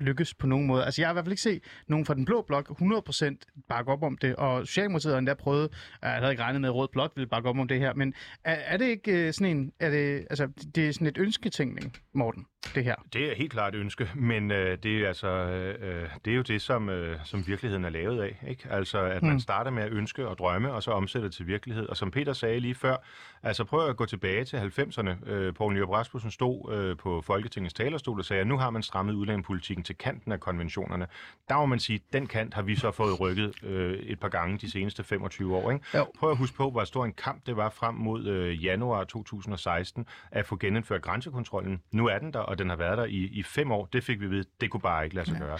lykkes 0.00 0.34
på 0.34 0.46
nogen 0.46 0.66
måde. 0.66 0.84
Altså, 0.84 1.02
jeg 1.02 1.08
har 1.08 1.12
i 1.12 1.14
hvert 1.14 1.24
fald 1.24 1.32
ikke 1.32 1.42
set 1.42 1.62
nogen 1.86 2.06
fra 2.06 2.14
den 2.14 2.24
blå 2.24 2.42
blok 2.42 2.70
100% 2.70 3.34
bakke 3.68 3.92
op 3.92 4.02
om 4.02 4.18
det, 4.18 4.36
og 4.36 4.66
Socialdemokratiet 4.66 5.12
har 5.12 5.18
endda 5.18 5.34
prøvet, 5.34 5.64
øh, 5.64 5.68
jeg 6.02 6.10
havde 6.12 6.30
ikke 6.30 6.42
regnet 6.42 6.60
med, 6.60 6.68
at 6.68 6.74
Rød 6.74 6.88
Blok 6.92 7.12
ville 7.14 7.28
bakke 7.28 7.48
op 7.48 7.58
om 7.58 7.68
det 7.68 7.78
her, 7.78 7.94
men 7.94 8.14
er, 8.44 8.54
er 8.54 8.76
det 8.76 8.86
ikke 8.86 9.12
øh, 9.12 9.32
sådan 9.32 9.56
en, 9.56 9.72
er 9.80 9.90
det, 9.90 10.26
altså, 10.30 10.48
det 10.74 10.88
er 10.88 10.92
sådan 10.92 11.06
et 11.06 11.18
ønsketænkning, 11.18 11.96
Morten, 12.12 12.46
det 12.74 12.84
her? 12.84 12.94
Det 13.12 13.30
er 13.30 13.34
helt 13.36 13.52
klart 13.52 13.74
et 13.74 13.78
ønske, 13.78 14.10
men 14.14 14.50
øh, 14.50 14.78
det, 14.82 14.96
er 15.02 15.08
altså, 15.08 15.28
øh, 15.28 16.08
det 16.24 16.30
er 16.30 16.36
jo 16.36 16.42
det, 16.42 16.62
som, 16.62 16.88
øh, 16.88 17.18
som 17.24 17.46
virkeligheden 17.46 17.84
er 17.84 17.88
lavet 17.88 18.22
af. 18.22 18.44
Ikke? 18.48 18.66
Altså, 18.70 18.98
at 18.98 19.22
man 19.22 19.32
Mm. 19.32 19.40
starter 19.40 19.70
med 19.70 19.82
at 19.82 19.92
ønske 19.92 20.28
og 20.28 20.38
drømme, 20.38 20.72
og 20.72 20.82
så 20.82 20.90
omsætter 20.90 21.28
det 21.28 21.36
til 21.36 21.46
virkelighed. 21.46 21.86
Og 21.88 21.96
som 21.96 22.10
Peter 22.10 22.32
sagde 22.32 22.60
lige 22.60 22.74
før, 22.74 22.96
altså 23.42 23.64
prøv 23.64 23.88
at 23.88 23.96
gå 23.96 24.06
tilbage 24.06 24.44
til 24.44 24.56
90'erne. 24.56 25.30
Øh, 25.30 25.54
Poul 25.54 25.74
Nyrup 25.74 25.88
Rasmussen 25.90 26.30
stod 26.30 26.72
øh, 26.74 26.96
på 26.96 27.20
Folketingets 27.22 27.74
talerstol 27.74 28.18
og 28.18 28.24
sagde, 28.24 28.40
at 28.40 28.46
nu 28.46 28.58
har 28.58 28.70
man 28.70 28.82
strammet 28.82 29.14
udlændingepolitikken 29.14 29.84
til 29.84 29.96
kanten 29.98 30.32
af 30.32 30.40
konventionerne. 30.40 31.06
Der 31.48 31.56
må 31.56 31.66
man 31.66 31.78
sige, 31.78 31.96
at 32.08 32.12
den 32.12 32.26
kant 32.26 32.54
har 32.54 32.62
vi 32.62 32.76
så 32.76 32.90
fået 32.90 33.20
rykket 33.20 33.64
øh, 33.64 33.98
et 33.98 34.20
par 34.20 34.28
gange 34.28 34.58
de 34.58 34.70
seneste 34.70 35.04
25 35.04 35.56
år. 35.56 35.70
Ikke? 35.70 35.84
Jo. 35.94 36.06
Prøv 36.18 36.30
at 36.30 36.36
huske 36.36 36.56
på, 36.56 36.70
hvor 36.70 36.84
stor 36.84 37.04
en 37.04 37.12
kamp 37.12 37.46
det 37.46 37.56
var 37.56 37.70
frem 37.70 37.94
mod 37.94 38.26
øh, 38.26 38.64
januar 38.64 39.04
2016 39.04 40.06
at 40.30 40.46
få 40.46 40.56
genindført 40.56 41.02
grænsekontrollen. 41.02 41.82
Nu 41.92 42.06
er 42.06 42.18
den 42.18 42.32
der, 42.32 42.49
og 42.50 42.58
den 42.58 42.68
har 42.68 42.76
været 42.76 42.98
der 42.98 43.04
i, 43.04 43.16
i 43.16 43.42
fem 43.42 43.72
år. 43.72 43.86
Det 43.92 44.04
fik 44.04 44.20
vi 44.20 44.26
ved, 44.30 44.44
det 44.60 44.70
kunne 44.70 44.80
bare 44.80 45.04
ikke 45.04 45.16
lade 45.16 45.26
sig 45.26 45.36
Ja. 45.40 45.44
gøre. 45.44 45.58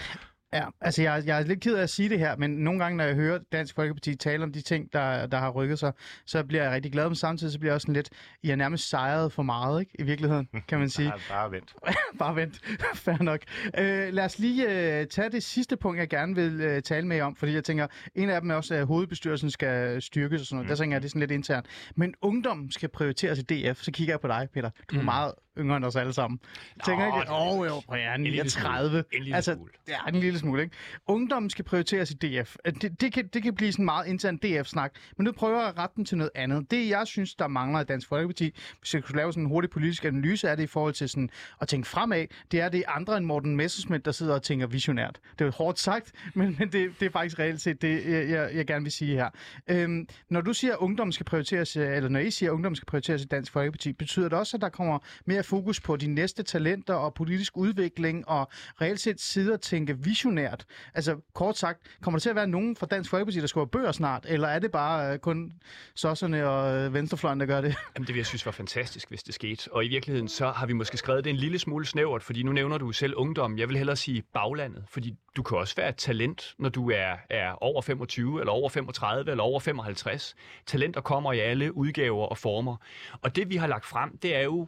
Ja, 0.53 0.65
altså 0.81 1.01
jeg, 1.01 1.23
jeg 1.25 1.39
er 1.41 1.45
lidt 1.45 1.61
ked 1.61 1.75
af 1.75 1.83
at 1.83 1.89
sige 1.89 2.09
det 2.09 2.19
her, 2.19 2.35
men 2.37 2.51
nogle 2.51 2.79
gange, 2.79 2.97
når 2.97 3.03
jeg 3.03 3.15
hører 3.15 3.39
Dansk 3.51 3.75
Folkeparti 3.75 4.15
tale 4.15 4.43
om 4.43 4.51
de 4.51 4.61
ting, 4.61 4.93
der, 4.93 5.25
der 5.27 5.37
har 5.37 5.49
rykket 5.49 5.79
sig, 5.79 5.91
så 6.25 6.43
bliver 6.43 6.63
jeg 6.63 6.71
rigtig 6.71 6.91
glad, 6.91 7.05
men 7.05 7.15
samtidig 7.15 7.53
så 7.53 7.59
bliver 7.59 7.71
jeg 7.71 7.75
også 7.75 7.85
sådan 7.85 7.93
lidt, 7.95 8.09
I 8.43 8.47
har 8.49 8.55
nærmest 8.55 8.89
sejret 8.89 9.31
for 9.33 9.43
meget, 9.43 9.79
ikke? 9.79 9.91
I 9.99 10.03
virkeligheden, 10.03 10.47
kan 10.67 10.79
man 10.79 10.89
sige. 10.99 11.09
Bare, 11.09 11.19
bare 11.29 11.51
vent. 11.51 11.73
Bare 12.19 12.35
vent. 12.35 12.59
Fair 12.95 13.23
nok. 13.23 13.39
Øh, 13.77 14.13
lad 14.13 14.25
os 14.25 14.39
lige 14.39 14.63
øh, 14.99 15.07
tage 15.07 15.29
det 15.29 15.43
sidste 15.43 15.77
punkt, 15.77 15.99
jeg 15.99 16.09
gerne 16.09 16.35
vil 16.35 16.61
øh, 16.61 16.81
tale 16.81 17.07
med 17.07 17.15
jer 17.15 17.23
om, 17.23 17.35
fordi 17.35 17.53
jeg 17.53 17.63
tænker, 17.63 17.87
en 18.15 18.29
af 18.29 18.41
dem 18.41 18.51
er 18.51 18.55
også, 18.55 18.75
at 18.75 18.85
hovedbestyrelsen 18.87 19.51
skal 19.51 20.01
styrkes 20.01 20.41
og 20.41 20.47
sådan 20.47 20.55
noget. 20.55 20.65
Mm. 20.65 20.69
Der 20.69 20.75
tænker 20.75 20.95
jeg, 20.95 21.01
det 21.01 21.07
er 21.07 21.09
sådan 21.09 21.19
lidt 21.19 21.31
internt. 21.31 21.65
Men 21.95 22.13
ungdom 22.21 22.71
skal 22.71 22.89
prioriteres 22.89 23.39
i 23.39 23.41
DF. 23.41 23.81
Så 23.81 23.91
kigger 23.91 24.13
jeg 24.13 24.19
på 24.19 24.27
dig, 24.27 24.47
Peter. 24.53 24.69
Du 24.91 24.95
er 24.95 24.99
mm. 24.99 25.05
meget 25.05 25.33
yngre 25.57 25.77
end 25.77 25.85
os 25.85 25.95
alle 25.95 26.13
sammen. 26.13 26.39
Jeg 26.77 26.85
tænker 26.85 27.09
Nå, 27.09 27.21
ikke, 27.21 27.31
åh 27.31 27.59
oh, 27.59 27.67
jo, 27.67 27.93
at, 27.93 27.99
en 27.99 28.07
er 28.07 28.17
lille 28.17 28.49
smule. 28.49 28.65
30. 28.65 29.03
En 29.11 29.23
lille 29.23 29.35
altså, 29.35 29.53
smule. 29.53 29.71
Ja, 29.87 29.97
en 30.07 30.15
lille 30.15 30.39
smule, 30.39 30.63
ikke? 30.63 30.75
Ungdommen 31.07 31.49
skal 31.49 31.65
prioriteres 31.65 32.11
i 32.11 32.13
DF. 32.13 32.55
Det, 32.65 33.01
det, 33.01 33.13
kan, 33.13 33.27
det 33.27 33.43
kan 33.43 33.55
blive 33.55 33.71
sådan 33.71 33.85
meget 33.85 34.07
intern 34.07 34.37
DF-snak, 34.37 34.91
men 35.17 35.25
nu 35.25 35.31
prøver 35.31 35.59
jeg 35.59 35.67
at 35.67 35.77
rette 35.77 35.95
den 35.95 36.05
til 36.05 36.17
noget 36.17 36.31
andet. 36.35 36.71
Det, 36.71 36.89
jeg 36.89 37.07
synes, 37.07 37.35
der 37.35 37.47
mangler 37.47 37.79
i 37.79 37.83
Dansk 37.83 38.07
Folkeparti, 38.07 38.55
hvis 38.79 38.93
jeg 38.93 39.03
kunne 39.03 39.15
lave 39.17 39.33
sådan 39.33 39.43
en 39.43 39.49
hurtig 39.49 39.69
politisk 39.69 40.05
analyse 40.05 40.49
af 40.49 40.57
det 40.57 40.63
i 40.63 40.67
forhold 40.67 40.93
til 40.93 41.09
sådan 41.09 41.29
at 41.61 41.67
tænke 41.67 41.87
fremad, 41.87 42.25
det 42.51 42.61
er 42.61 42.69
det 42.69 42.79
er 42.79 42.91
andre 42.91 43.17
end 43.17 43.25
Morten 43.25 43.55
Messerschmidt, 43.55 44.05
der 44.05 44.11
sidder 44.11 44.33
og 44.33 44.43
tænker 44.43 44.67
visionært. 44.67 45.19
Det 45.31 45.41
er 45.41 45.45
jo 45.45 45.51
hårdt 45.51 45.79
sagt, 45.79 46.11
men, 46.35 46.55
men 46.59 46.71
det, 46.71 46.99
det 46.99 47.05
er 47.05 47.09
faktisk 47.09 47.39
reelt 47.39 47.61
set 47.61 47.81
det, 47.81 48.05
jeg, 48.05 48.29
jeg, 48.29 48.49
jeg 48.53 48.67
gerne 48.67 48.83
vil 48.83 48.91
sige 48.91 49.15
her. 49.15 49.29
Øhm, 49.67 50.07
når 50.29 50.41
du 50.41 50.53
siger, 50.53 50.73
at 50.73 50.79
ungdommen 50.79 51.11
skal 51.11 51.25
prioriteres, 51.25 51.75
eller 51.75 52.09
når 52.09 52.19
I 52.19 52.31
siger, 52.31 52.49
at 52.49 52.53
ungdommen 52.53 52.75
skal 52.75 52.85
prioriteres 52.85 53.21
i 53.21 53.25
Dansk 53.25 53.51
Folkeparti, 53.51 53.93
betyder 53.93 54.29
det 54.29 54.37
også, 54.37 54.57
at 54.57 54.61
der 54.61 54.69
kommer 54.69 54.99
mere 55.25 55.40
fokus 55.43 55.79
på 55.79 55.95
de 55.95 56.07
næste 56.07 56.43
talenter 56.43 56.93
og 56.93 57.13
politisk 57.13 57.57
udvikling, 57.57 58.27
og 58.27 58.47
reelt 58.81 58.99
set 58.99 59.21
sidde 59.21 59.53
og 59.53 59.61
tænke 59.61 59.97
visionært? 59.97 60.65
Altså 60.93 61.17
kort 61.33 61.57
sagt, 61.57 61.79
kommer 62.01 62.17
der 62.17 62.21
til 62.21 62.29
at 62.29 62.35
være 62.35 62.47
nogen 62.47 62.75
fra 62.75 62.85
Dansk 62.85 63.09
Folkeparti, 63.09 63.39
der 63.39 63.47
skriver 63.47 63.65
bøger 63.65 63.91
snart, 63.91 64.25
eller 64.29 64.47
er 64.47 64.59
det 64.59 64.71
bare 64.71 65.13
øh, 65.13 65.19
kun 65.19 65.53
sosserne 65.95 66.49
og 66.49 66.77
øh, 66.77 66.93
venstrefløjen, 66.93 67.39
der 67.39 67.45
gør 67.45 67.61
det? 67.61 67.75
Jamen, 67.95 68.07
det 68.07 68.13
vil 68.13 68.19
jeg 68.19 68.25
synes 68.25 68.45
var 68.45 68.51
fantastisk, 68.51 69.09
hvis 69.09 69.23
det 69.23 69.33
skete. 69.33 69.73
Og 69.73 69.85
i 69.85 69.87
virkeligheden, 69.87 70.27
så 70.27 70.51
har 70.51 70.65
vi 70.65 70.73
måske 70.73 70.97
skrevet 70.97 71.23
det 71.23 71.29
en 71.29 71.35
lille 71.35 71.59
smule 71.59 71.85
snævert, 71.85 72.23
fordi 72.23 72.43
nu 72.43 72.51
nævner 72.51 72.77
du 72.77 72.91
selv 72.91 73.13
ungdom. 73.17 73.57
Jeg 73.57 73.69
vil 73.69 73.77
hellere 73.77 73.95
sige 73.95 74.23
baglandet, 74.33 74.83
fordi 74.89 75.15
du 75.35 75.43
kan 75.43 75.57
også 75.57 75.75
være 75.75 75.89
et 75.89 75.95
talent, 75.95 76.55
når 76.59 76.69
du 76.69 76.89
er, 76.89 77.13
er 77.29 77.63
over 77.63 77.81
25, 77.81 78.39
eller 78.39 78.51
over 78.51 78.69
35, 78.69 79.31
eller 79.31 79.43
over 79.43 79.59
55. 79.59 80.35
Talenter 80.65 81.01
kommer 81.01 81.33
i 81.33 81.39
alle 81.39 81.77
udgaver 81.77 82.25
og 82.25 82.37
former. 82.37 82.75
Og 83.21 83.35
det, 83.35 83.49
vi 83.49 83.55
har 83.55 83.67
lagt 83.67 83.85
frem, 83.85 84.17
det 84.17 84.35
er 84.35 84.41
jo, 84.41 84.67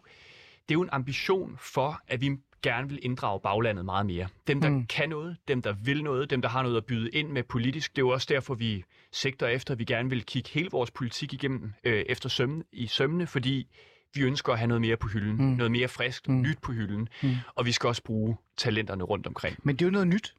det 0.70 0.76
er 0.76 0.78
jo 0.78 0.82
en 0.82 0.90
ambition 0.92 1.58
for, 1.60 2.02
at 2.08 2.22
vi 2.22 2.38
gerne 2.64 2.90
vil 2.90 3.00
inddrage 3.02 3.40
baglandet 3.40 3.86
meget 3.86 4.06
mere. 4.06 4.28
Dem, 4.48 4.62
der 4.62 4.70
mm. 4.70 4.86
kan 4.88 5.10
noget, 5.10 5.38
dem, 5.48 5.62
der 5.62 5.74
vil 5.74 6.04
noget, 6.04 6.30
dem, 6.30 6.42
der 6.42 6.50
har 6.50 6.64
noget 6.64 6.78
at 6.78 6.86
byde 6.86 7.10
ind 7.10 7.30
med 7.30 7.44
politisk. 7.44 7.92
Det 7.92 8.02
er 8.02 8.06
jo 8.06 8.10
også 8.10 8.28
derfor, 8.30 8.54
vi 8.54 8.84
sigter 9.12 9.48
efter, 9.48 9.74
at 9.74 9.80
vi 9.80 9.86
gerne 9.86 10.10
vil 10.10 10.24
kigge 10.26 10.50
hele 10.54 10.70
vores 10.72 10.92
politik 10.92 11.34
igennem 11.34 11.74
øh, 11.84 12.06
efter 12.10 12.30
sømne, 12.30 12.64
i 12.72 12.88
sømne, 12.88 13.28
fordi 13.28 13.68
vi 14.14 14.22
ønsker 14.22 14.54
at 14.54 14.60
have 14.60 14.68
noget 14.68 14.82
mere 14.82 14.98
på 14.98 15.08
hylden, 15.08 15.36
mm. 15.38 15.44
noget 15.44 15.72
mere 15.72 15.88
friskt, 15.88 16.28
mm. 16.28 16.42
nyt 16.42 16.58
på 16.62 16.72
hylden, 16.72 17.10
mm. 17.24 17.36
og 17.56 17.66
vi 17.66 17.72
skal 17.72 17.88
også 17.88 18.04
bruge 18.04 18.38
talenterne 18.58 19.04
rundt 19.04 19.28
omkring. 19.28 19.58
Men 19.64 19.76
det 19.76 19.82
er 19.82 19.88
jo 19.88 19.92
noget 19.92 20.08
nyt, 20.08 20.34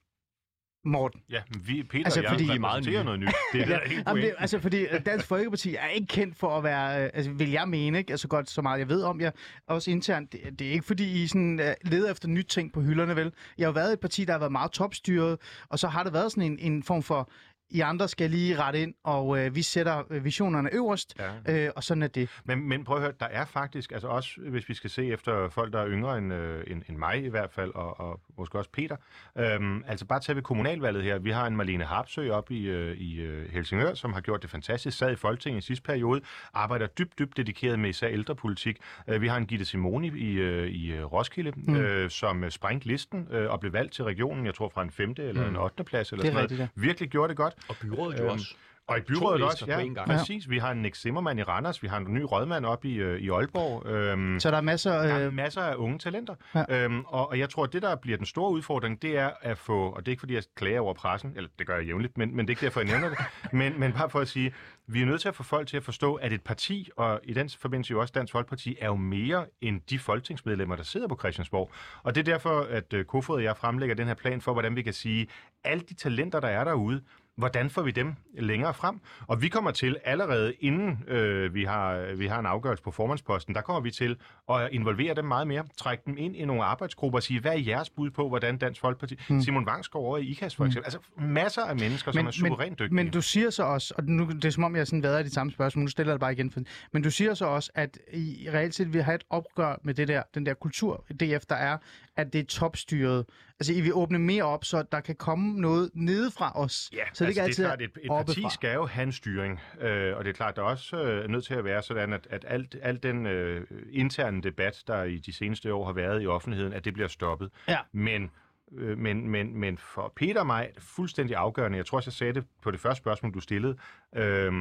Morten. 0.84 1.20
Ja, 1.30 1.40
vi, 1.64 1.82
Peter 1.82 2.04
Altså, 2.04 2.20
og 2.20 2.24
jeg 2.24 2.30
fordi- 2.32 2.48
er 2.50 2.58
meget 2.58 2.86
nye. 2.86 3.04
noget 3.04 3.20
nyt. 3.20 3.28
Det 3.52 3.60
er 3.60 3.64
det, 3.64 3.68
der 3.68 3.76
er 3.98 4.02
Jamen, 4.06 4.22
det, 4.22 4.34
altså, 4.38 4.58
fordi 4.58 4.80
øh, 4.80 5.06
Dansk 5.06 5.26
Folkeparti 5.26 5.74
er 5.74 5.86
ikke 5.88 6.06
kendt 6.06 6.36
for 6.38 6.56
at 6.58 6.64
være, 6.64 7.04
øh, 7.04 7.10
altså, 7.14 7.30
vil 7.32 7.50
jeg 7.50 7.68
mene, 7.68 7.98
ikke? 7.98 8.10
Altså 8.12 8.28
godt 8.28 8.50
så 8.50 8.62
meget 8.62 8.78
jeg 8.78 8.88
ved 8.88 9.02
om 9.02 9.20
jer, 9.20 9.30
også 9.66 9.90
internt, 9.90 10.32
det, 10.32 10.40
det 10.58 10.66
er 10.66 10.72
ikke 10.72 10.84
fordi 10.84 11.22
I 11.22 11.26
sådan, 11.26 11.60
uh, 11.60 11.90
leder 11.90 12.10
efter 12.10 12.28
nyt 12.28 12.46
ting 12.46 12.72
på 12.72 12.80
hylderne, 12.80 13.16
vel? 13.16 13.32
Jeg 13.58 13.64
har 13.64 13.68
jo 13.68 13.72
været 13.74 13.92
et 13.92 14.00
parti, 14.00 14.24
der 14.24 14.32
har 14.32 14.38
været 14.38 14.52
meget 14.52 14.70
topstyret, 14.72 15.38
og 15.68 15.78
så 15.78 15.88
har 15.88 16.02
det 16.02 16.12
været 16.12 16.32
sådan 16.32 16.52
en, 16.52 16.72
en 16.72 16.82
form 16.82 17.02
for, 17.02 17.30
I 17.70 17.80
andre 17.80 18.08
skal 18.08 18.30
lige 18.30 18.58
rette 18.62 18.82
ind, 18.82 18.94
og 19.04 19.38
øh, 19.38 19.54
vi 19.54 19.62
sætter 19.62 20.02
øh, 20.10 20.24
visionerne 20.24 20.74
øverst, 20.74 21.14
Ja. 21.46 21.64
øh, 21.66 21.70
og 21.76 21.84
sådan 21.84 22.02
er 22.02 22.06
det. 22.06 22.28
Men, 22.44 22.68
men 22.68 22.84
prøv 22.84 22.96
at 22.96 23.02
høre, 23.02 23.12
der 23.20 23.26
er 23.26 23.44
faktisk, 23.44 23.92
altså 23.92 24.08
også 24.08 24.30
hvis 24.48 24.68
vi 24.68 24.74
skal 24.74 24.90
se 24.90 25.06
efter 25.06 25.48
folk, 25.48 25.72
der 25.72 25.80
er 25.80 25.88
yngre 25.88 26.18
end, 26.18 26.32
øh, 26.32 26.64
end, 26.66 26.82
end 26.88 26.96
mig 26.96 27.24
i 27.24 27.28
hvert 27.28 27.52
fald, 27.52 27.74
og, 27.74 28.00
og 28.00 28.20
måske 28.38 28.58
også 28.58 28.70
Peter, 28.70 28.96
øhm, 29.38 29.84
altså 29.86 30.04
bare 30.06 30.20
tage 30.20 30.36
ved 30.36 30.42
kommunalvalget 30.42 31.02
her. 31.02 31.18
Vi 31.18 31.30
har 31.30 31.46
en 31.46 31.56
Marlene 31.56 31.84
Harpsø 31.84 32.30
op 32.30 32.50
i, 32.50 32.64
øh, 32.68 32.96
i 32.96 33.20
øh, 33.20 33.50
Helsingør, 33.52 33.94
som 33.94 34.12
har 34.12 34.20
gjort 34.20 34.42
det 34.42 34.50
fantastisk, 34.50 34.98
sad 34.98 35.12
i 35.12 35.16
Folketinget 35.16 35.62
i 35.62 35.66
sidste 35.66 35.82
periode, 35.82 36.20
arbejder 36.54 36.86
dybt, 36.86 37.18
dybt 37.18 37.36
dedikeret 37.36 37.78
med 37.78 37.90
især 37.90 38.08
ældrepolitik. 38.08 38.76
Øh, 39.08 39.20
vi 39.20 39.28
har 39.28 39.36
en 39.36 39.46
Gitte 39.46 39.64
Simoni 39.64 40.08
i, 40.18 40.32
øh, 40.32 40.68
i 40.68 40.92
øh, 40.92 41.04
Roskilde, 41.12 41.52
mm. 41.56 41.76
øh, 41.76 42.10
som 42.10 42.50
sprængte 42.50 42.86
listen 42.86 43.28
øh, 43.30 43.50
og 43.50 43.60
blev 43.60 43.72
valgt 43.72 43.92
til 43.92 44.04
regionen, 44.04 44.46
jeg 44.46 44.54
tror 44.54 44.68
fra 44.68 44.82
en 44.82 44.90
femte 44.90 45.22
eller 45.22 45.42
Mm. 45.44 45.48
en 45.50 45.56
8. 45.56 45.84
plads 45.84 46.12
eller 46.12 46.24
er 46.24 46.28
sådan 46.28 46.42
rigtigt, 46.42 46.58
noget. 46.58 46.70
Virkelig 46.74 47.10
gjorde 47.10 47.28
det 47.28 47.36
godt. 47.54 47.68
Og 47.68 47.76
byrådet 47.82 48.18
jo 48.18 48.24
Øhm, 48.24 48.32
også. 48.32 48.54
Og 48.86 48.98
i 48.98 49.00
byrådet 49.00 49.42
også, 49.42 49.64
ja, 49.68 49.80
gang. 49.82 49.96
præcis. 50.08 50.50
Vi 50.50 50.58
har 50.58 50.70
en 50.72 50.78
Nick 50.82 50.96
Zimmermann 50.96 51.38
i 51.38 51.42
Randers, 51.42 51.82
vi 51.82 51.88
har 51.88 51.96
en 51.98 52.14
ny 52.14 52.20
rådmand 52.22 52.66
op 52.66 52.84
i, 52.84 52.94
øh, 52.94 53.20
i 53.20 53.28
Aalborg. 53.30 53.86
Øhm, 53.86 54.40
Så 54.40 54.50
der 54.50 54.56
er 54.56 54.60
masser... 54.60 54.90
der 54.92 54.98
er 55.14 55.26
Øh, 55.26 55.32
masser 55.32 55.60
af 55.60 55.74
unge 55.76 55.98
talenter. 55.98 56.34
Ja. 56.54 56.64
Ja. 56.68 56.84
Øhm, 56.84 57.04
og, 57.06 57.28
og 57.28 57.38
jeg 57.38 57.50
tror, 57.50 57.64
at 57.64 57.72
det, 57.72 57.82
der 57.82 57.96
bliver 57.96 58.16
den 58.16 58.26
store 58.26 58.50
udfordring, 58.50 59.02
det 59.02 59.18
er 59.18 59.30
at 59.42 59.58
få, 59.58 59.90
og 59.90 60.00
det 60.06 60.08
er 60.08 60.12
ikke 60.12 60.20
fordi, 60.20 60.34
jeg 60.34 60.42
klager 60.56 60.80
over 60.80 60.94
pressen, 60.94 61.32
eller 61.36 61.50
det 61.58 61.66
gør 61.66 61.76
jeg 61.76 61.86
jævnligt, 61.86 62.18
men, 62.18 62.36
men 62.36 62.46
det 62.46 62.50
er 62.50 62.52
ikke 62.52 62.64
derfor, 62.64 62.80
jeg 62.80 62.88
nævner 62.90 63.08
det, 63.08 63.18
men, 63.52 63.80
men 63.80 63.92
bare 63.92 64.10
for 64.10 64.20
at 64.20 64.28
sige, 64.28 64.54
vi 64.86 65.02
er 65.02 65.06
nødt 65.06 65.20
til 65.20 65.28
at 65.28 65.34
få 65.34 65.42
folk 65.42 65.68
til 65.68 65.76
at 65.76 65.84
forstå, 65.84 66.14
at 66.14 66.32
et 66.32 66.42
parti, 66.42 66.88
og 66.96 67.20
i 67.22 67.32
den 67.34 67.50
forbindelse 67.58 67.90
jo 67.90 68.00
også 68.00 68.12
Dansk 68.14 68.32
Folkeparti, 68.32 68.76
er 68.80 68.86
jo 68.86 68.96
mere 68.96 69.46
end 69.60 69.80
de 69.90 69.98
folketingsmedlemmer, 69.98 70.76
der 70.76 70.82
sidder 70.82 71.08
på 71.08 71.16
Christiansborg. 71.18 71.70
Og 72.02 72.14
det 72.14 72.20
er 72.28 72.32
derfor, 72.32 72.60
at 72.70 72.92
øh, 72.92 73.04
Kofod 73.04 73.36
og 73.36 73.42
jeg 73.42 73.56
fremlægger 73.56 73.94
den 73.96 74.06
her 74.06 74.14
plan 74.14 74.40
for, 74.40 74.52
hvordan 74.52 74.76
vi 74.76 74.82
kan 74.82 74.92
sige, 74.92 75.26
alle 75.64 75.82
de 75.88 75.94
talenter, 75.94 76.40
der 76.40 76.48
er 76.48 76.64
derude, 76.64 77.02
hvordan 77.36 77.70
får 77.70 77.82
vi 77.82 77.90
dem 77.90 78.14
længere 78.38 78.74
frem? 78.74 79.00
Og 79.26 79.42
vi 79.42 79.48
kommer 79.48 79.70
til 79.70 79.96
allerede 80.04 80.54
inden 80.60 81.04
øh, 81.08 81.54
vi, 81.54 81.64
har, 81.64 82.14
vi 82.16 82.26
har 82.26 82.38
en 82.38 82.46
afgørelse 82.46 82.82
på 82.82 82.90
formandsposten, 82.90 83.54
der 83.54 83.60
kommer 83.60 83.80
vi 83.80 83.90
til 83.90 84.16
at 84.50 84.68
involvere 84.72 85.14
dem 85.14 85.24
meget 85.24 85.46
mere, 85.46 85.64
trække 85.76 86.02
dem 86.06 86.16
ind 86.18 86.36
i 86.36 86.44
nogle 86.44 86.64
arbejdsgrupper 86.64 87.18
og 87.18 87.22
sige, 87.22 87.40
hvad 87.40 87.52
er 87.52 87.58
jeres 87.58 87.90
bud 87.90 88.10
på, 88.10 88.28
hvordan 88.28 88.58
Dansk 88.58 88.80
Folkeparti... 88.80 89.20
Mm. 89.28 89.40
Simon 89.40 89.66
Vangsgaard 89.66 90.04
over 90.04 90.18
i 90.18 90.24
IKAS 90.24 90.56
for 90.56 90.64
eksempel. 90.64 90.86
Altså 90.86 90.98
masser 91.18 91.62
af 91.62 91.76
mennesker, 91.76 92.12
som 92.12 92.26
er 92.26 92.30
suverænt 92.30 92.78
dygtige. 92.78 92.94
Men 92.94 93.10
du 93.10 93.22
siger 93.22 93.50
så 93.50 93.62
også, 93.62 93.94
og 93.98 94.04
nu, 94.04 94.26
det 94.26 94.44
er 94.44 94.50
som 94.50 94.64
om, 94.64 94.76
jeg 94.76 94.86
sådan 94.86 95.02
været 95.02 95.20
i 95.20 95.24
de 95.24 95.34
samme 95.34 95.52
spørgsmål, 95.52 95.82
nu 95.82 95.88
stiller 95.88 96.12
jeg 96.12 96.14
det 96.14 96.20
bare 96.20 96.32
igen, 96.32 96.50
for, 96.50 96.60
men 96.92 97.02
du 97.02 97.10
siger 97.10 97.34
så 97.34 97.46
også, 97.46 97.70
at 97.74 97.98
I 98.12 98.48
reelt 98.52 98.74
set 98.74 98.92
vil 98.92 99.02
have 99.02 99.14
et 99.14 99.24
opgør 99.30 99.80
med 99.82 99.94
det 99.94 100.08
der, 100.08 100.22
den 100.34 100.46
der 100.46 100.54
kultur, 100.54 101.04
DF, 101.20 101.46
der 101.48 101.54
er, 101.54 101.78
at 102.16 102.32
det 102.32 102.40
er 102.40 102.44
topstyret. 102.44 103.26
Altså, 103.60 103.72
I 103.72 103.80
vil 103.80 103.94
åbne 103.94 104.18
mere 104.18 104.42
op, 104.42 104.64
så 104.64 104.84
der 104.92 105.00
kan 105.00 105.14
komme 105.16 105.60
noget 105.60 105.90
nedefra 105.94 106.52
os. 106.54 106.90
Ja, 106.92 107.04
så 107.12 107.24
det 107.24 107.28
altså, 107.28 107.42
altid 107.42 107.64
det 107.64 107.70
er 107.70 107.76
klart, 107.76 107.82
et, 107.82 107.84
et 107.84 107.92
parti 107.92 108.30
oppefra. 108.30 108.50
skal 108.50 108.74
jo 108.74 108.86
have 108.86 109.02
en 109.02 109.12
styring, 109.12 109.60
øh, 109.80 110.16
og 110.16 110.24
det 110.24 110.30
er 110.30 110.34
klart, 110.34 110.56
der 110.56 110.62
er 110.62 110.66
også 110.66 110.96
øh, 110.96 111.28
nødt 111.28 111.44
til 111.44 111.54
at 111.54 111.64
være 111.64 111.82
sådan, 111.82 112.12
at, 112.12 112.26
at 112.30 112.44
alt, 112.48 112.76
alt 112.82 113.02
den 113.02 113.26
øh, 113.26 113.66
interne 113.90 114.42
debat, 114.42 114.82
der 114.86 115.02
i 115.02 115.16
de 115.16 115.32
seneste 115.32 115.74
år 115.74 115.86
har 115.86 115.92
været 115.92 116.22
i 116.22 116.26
offentligheden, 116.26 116.72
at 116.72 116.84
det 116.84 116.94
bliver 116.94 117.08
stoppet. 117.08 117.50
Ja. 117.68 117.78
Men, 117.92 118.30
øh, 118.76 118.98
men, 118.98 119.28
men, 119.28 119.56
men 119.60 119.78
for 119.78 120.12
Peter 120.16 120.40
og 120.40 120.46
mig 120.46 120.70
fuldstændig 120.78 121.36
afgørende, 121.36 121.78
jeg 121.78 121.86
tror 121.86 121.98
også, 121.98 122.08
jeg 122.08 122.14
sagde 122.14 122.32
det 122.32 122.44
på 122.62 122.70
det 122.70 122.80
første 122.80 123.02
spørgsmål, 123.02 123.34
du 123.34 123.40
stillede, 123.40 123.76
øh, 124.16 124.52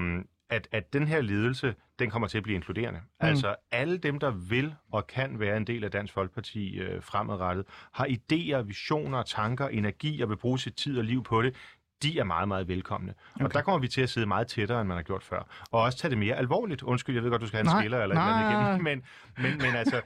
at, 0.53 0.67
at 0.71 0.93
den 0.93 1.07
her 1.07 1.21
ledelse, 1.21 1.75
den 1.99 2.09
kommer 2.09 2.27
til 2.27 2.37
at 2.37 2.43
blive 2.43 2.55
inkluderende. 2.55 2.99
Mm. 2.99 3.27
Altså 3.27 3.55
alle 3.71 3.97
dem, 3.97 4.19
der 4.19 4.31
vil 4.31 4.75
og 4.91 5.07
kan 5.07 5.39
være 5.39 5.57
en 5.57 5.67
del 5.67 5.83
af 5.83 5.91
Dansk 5.91 6.13
Folkeparti 6.13 6.79
øh, 6.79 7.03
fremadrettet, 7.03 7.65
har 7.91 8.05
idéer, 8.05 8.61
visioner, 8.61 9.23
tanker, 9.23 9.67
energi 9.67 10.21
og 10.21 10.29
vil 10.29 10.37
bruge 10.37 10.59
sit 10.59 10.75
tid 10.75 10.97
og 10.97 11.03
liv 11.03 11.23
på 11.23 11.41
det, 11.41 11.55
de 12.03 12.19
er 12.19 12.23
meget, 12.23 12.47
meget 12.47 12.67
velkomne. 12.67 13.13
Okay. 13.35 13.45
Og 13.45 13.53
der 13.53 13.61
kommer 13.61 13.79
vi 13.79 13.87
til 13.87 14.01
at 14.01 14.09
sidde 14.09 14.27
meget 14.27 14.47
tættere, 14.47 14.81
end 14.81 14.87
man 14.87 14.97
har 14.97 15.03
gjort 15.03 15.23
før. 15.23 15.47
Og 15.71 15.81
også 15.81 15.97
tage 15.97 16.09
det 16.09 16.17
mere 16.17 16.35
alvorligt. 16.35 16.83
Undskyld, 16.83 17.15
jeg 17.15 17.23
ved 17.23 17.31
godt, 17.31 17.41
du 17.41 17.47
skal 17.47 17.57
have 17.57 17.61
en 17.61 17.65
Nej, 17.75 17.81
skiller 17.81 18.01
eller 18.03 18.15
et 18.15 18.21
nej. 18.21 18.51
igennem. 18.51 18.83
Men, 18.83 19.03
men, 19.37 19.57
men 19.57 19.75
altså, 19.75 20.01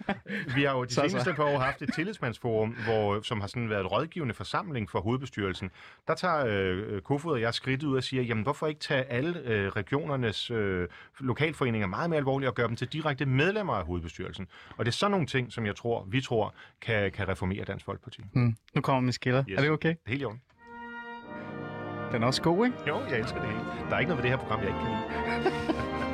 vi 0.55 0.63
har 0.63 0.71
jo 0.77 0.83
de 0.83 0.89
Så, 0.89 0.95
så. 1.01 1.09
seneste 1.09 1.33
par 1.33 1.43
år 1.43 1.59
haft 1.59 1.81
et 1.81 1.93
tillidsmandsforum, 1.93 2.75
hvor, 2.85 3.21
som 3.21 3.39
har 3.41 3.47
sådan 3.47 3.69
været 3.69 3.81
et 3.81 3.91
rådgivende 3.91 4.33
forsamling 4.33 4.89
for 4.89 4.99
hovedbestyrelsen. 5.01 5.71
Der 6.07 6.15
tager 6.15 6.45
øh, 6.47 7.01
Kofod 7.01 7.31
og 7.33 7.41
jeg 7.41 7.53
skridt 7.53 7.83
ud 7.83 7.97
og 7.97 8.03
siger, 8.03 8.23
jamen 8.23 8.43
hvorfor 8.43 8.67
ikke 8.67 8.79
tage 8.79 9.03
alle 9.03 9.39
øh, 9.39 9.67
regionernes 9.69 10.51
øh, 10.51 10.87
lokalforeninger 11.19 11.87
meget 11.87 12.09
mere 12.09 12.17
alvorligt 12.17 12.49
og 12.49 12.55
gøre 12.55 12.67
dem 12.67 12.75
til 12.75 12.87
direkte 12.87 13.25
medlemmer 13.25 13.73
af 13.73 13.85
hovedbestyrelsen. 13.85 14.47
Og 14.77 14.85
det 14.85 14.91
er 14.91 14.93
sådan 14.95 15.11
nogle 15.11 15.27
ting, 15.27 15.53
som 15.53 15.65
jeg 15.65 15.75
tror, 15.75 16.05
vi 16.09 16.21
tror, 16.21 16.55
kan, 16.81 17.11
kan 17.11 17.27
reformere 17.27 17.65
Dansk 17.65 17.85
Folkeparti. 17.85 18.21
Hmm. 18.33 18.55
Nu 18.75 18.81
kommer 18.81 19.01
min 19.01 19.11
skiller. 19.13 19.43
Yes. 19.49 19.57
Er 19.57 19.61
det 19.61 19.71
okay? 19.71 19.95
Helt 20.07 20.21
i 20.21 20.25
orden. 20.25 20.41
Den 22.11 22.23
er 22.23 22.27
også 22.27 22.41
god, 22.41 22.65
ikke? 22.65 22.77
Jo, 22.87 22.99
jeg 23.09 23.19
elsker 23.19 23.39
det 23.39 23.49
hele. 23.49 23.61
Der 23.89 23.95
er 23.95 23.99
ikke 23.99 24.09
noget 24.09 24.23
ved 24.23 24.29
det 24.31 24.39
her 24.39 24.45
program, 24.47 24.59
jeg 24.59 24.67
ikke 24.67 24.79
kan 24.79 24.89
lide. 24.89 25.87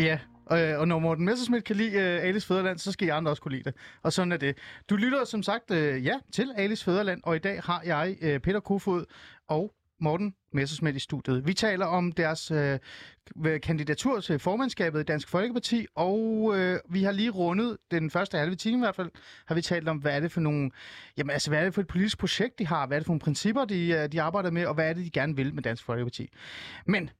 Ja, 0.00 0.18
og, 0.46 0.58
og 0.58 0.88
når 0.88 0.98
Morten 0.98 1.24
Messerschmidt 1.24 1.64
kan 1.64 1.76
lide 1.76 1.96
uh, 1.96 2.28
Alice 2.28 2.46
Fæderland, 2.46 2.78
så 2.78 2.92
skal 2.92 3.06
I 3.08 3.10
andre 3.10 3.32
også 3.32 3.42
kunne 3.42 3.52
lide 3.56 3.64
det. 3.64 3.74
Og 4.02 4.12
sådan 4.12 4.32
er 4.32 4.36
det. 4.36 4.58
Du 4.90 4.96
lytter 4.96 5.24
som 5.24 5.42
sagt 5.42 5.70
uh, 5.70 6.06
ja 6.06 6.14
til 6.32 6.52
Alice 6.56 6.84
Fæderland, 6.84 7.20
og 7.24 7.36
i 7.36 7.38
dag 7.38 7.60
har 7.62 7.82
jeg 7.84 8.16
uh, 8.22 8.38
Peter 8.40 8.60
Kofod 8.60 9.04
og 9.48 9.72
Morten 10.00 10.34
Messersmith 10.52 10.96
i 10.96 11.00
studiet. 11.00 11.46
Vi 11.46 11.54
taler 11.54 11.86
om 11.86 12.12
deres 12.12 12.50
øh, 12.50 12.78
kandidatur 13.62 14.20
til 14.20 14.38
formandskabet 14.38 15.00
i 15.00 15.02
Dansk 15.02 15.28
Folkeparti, 15.28 15.86
og 15.94 16.52
øh, 16.56 16.78
vi 16.90 17.02
har 17.02 17.12
lige 17.12 17.30
rundet 17.30 17.76
den 17.90 18.10
første 18.10 18.38
halve 18.38 18.54
time 18.54 18.76
i 18.76 18.80
hvert 18.80 18.96
fald, 18.96 19.10
har 19.46 19.54
vi 19.54 19.62
talt 19.62 19.88
om, 19.88 19.98
hvad 19.98 20.16
er 20.16 20.20
det 20.20 20.32
for 20.32 20.40
nogle, 20.40 20.70
jamen 21.16 21.30
altså, 21.30 21.50
hvad 21.50 21.60
er 21.60 21.64
det 21.64 21.74
for 21.74 21.80
et 21.80 21.86
politisk 21.86 22.18
projekt, 22.18 22.58
de 22.58 22.66
har, 22.66 22.86
hvad 22.86 22.96
er 22.96 23.00
det 23.00 23.06
for 23.06 23.12
nogle 23.12 23.20
principper, 23.20 23.64
de, 23.64 23.88
øh, 23.88 24.12
de 24.12 24.22
arbejder 24.22 24.50
med, 24.50 24.66
og 24.66 24.74
hvad 24.74 24.88
er 24.88 24.92
det, 24.92 25.04
de 25.04 25.10
gerne 25.10 25.36
vil 25.36 25.54
med 25.54 25.62
Dansk 25.62 25.84
Folkeparti. 25.84 26.28
Men 26.86 27.10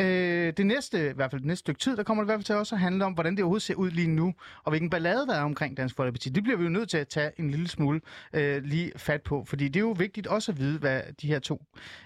Øh, 0.00 0.52
det 0.56 0.66
næste, 0.66 1.10
i 1.10 1.12
hvert 1.12 1.30
fald 1.30 1.40
det 1.40 1.46
næste 1.46 1.60
stykke 1.60 1.78
tid, 1.78 1.96
der 1.96 2.02
kommer 2.02 2.22
det 2.22 2.26
i 2.26 2.28
hvert 2.28 2.38
fald 2.38 2.44
til 2.44 2.54
også 2.54 2.74
at 2.74 2.80
handle 2.80 3.04
om, 3.04 3.12
hvordan 3.12 3.32
det 3.36 3.42
overhovedet 3.42 3.62
ser 3.62 3.74
ud 3.74 3.90
lige 3.90 4.08
nu, 4.08 4.34
og 4.64 4.70
hvilken 4.70 4.90
ballade 4.90 5.26
der 5.26 5.34
er 5.34 5.42
omkring 5.42 5.76
Dansk 5.76 5.96
Folkeparti. 5.96 6.28
Det 6.28 6.42
bliver 6.42 6.58
vi 6.58 6.64
jo 6.64 6.70
nødt 6.70 6.90
til 6.90 6.98
at 6.98 7.08
tage 7.08 7.30
en 7.38 7.50
lille 7.50 7.68
smule 7.68 8.00
øh, 8.32 8.62
lige 8.62 8.92
fat 8.96 9.22
på, 9.22 9.44
fordi 9.44 9.68
det 9.68 9.76
er 9.76 9.84
jo 9.84 9.94
vigtigt 9.98 10.26
også 10.26 10.52
at 10.52 10.58
vide, 10.58 10.78
hvad 10.78 11.02
de 11.22 11.26
her 11.26 11.38
to 11.38 11.62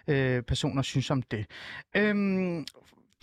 øh, 0.09 0.43
personer 0.43 0.83
synes 0.83 1.11
om 1.11 1.23
det. 1.23 1.47
Øhm, 1.97 2.67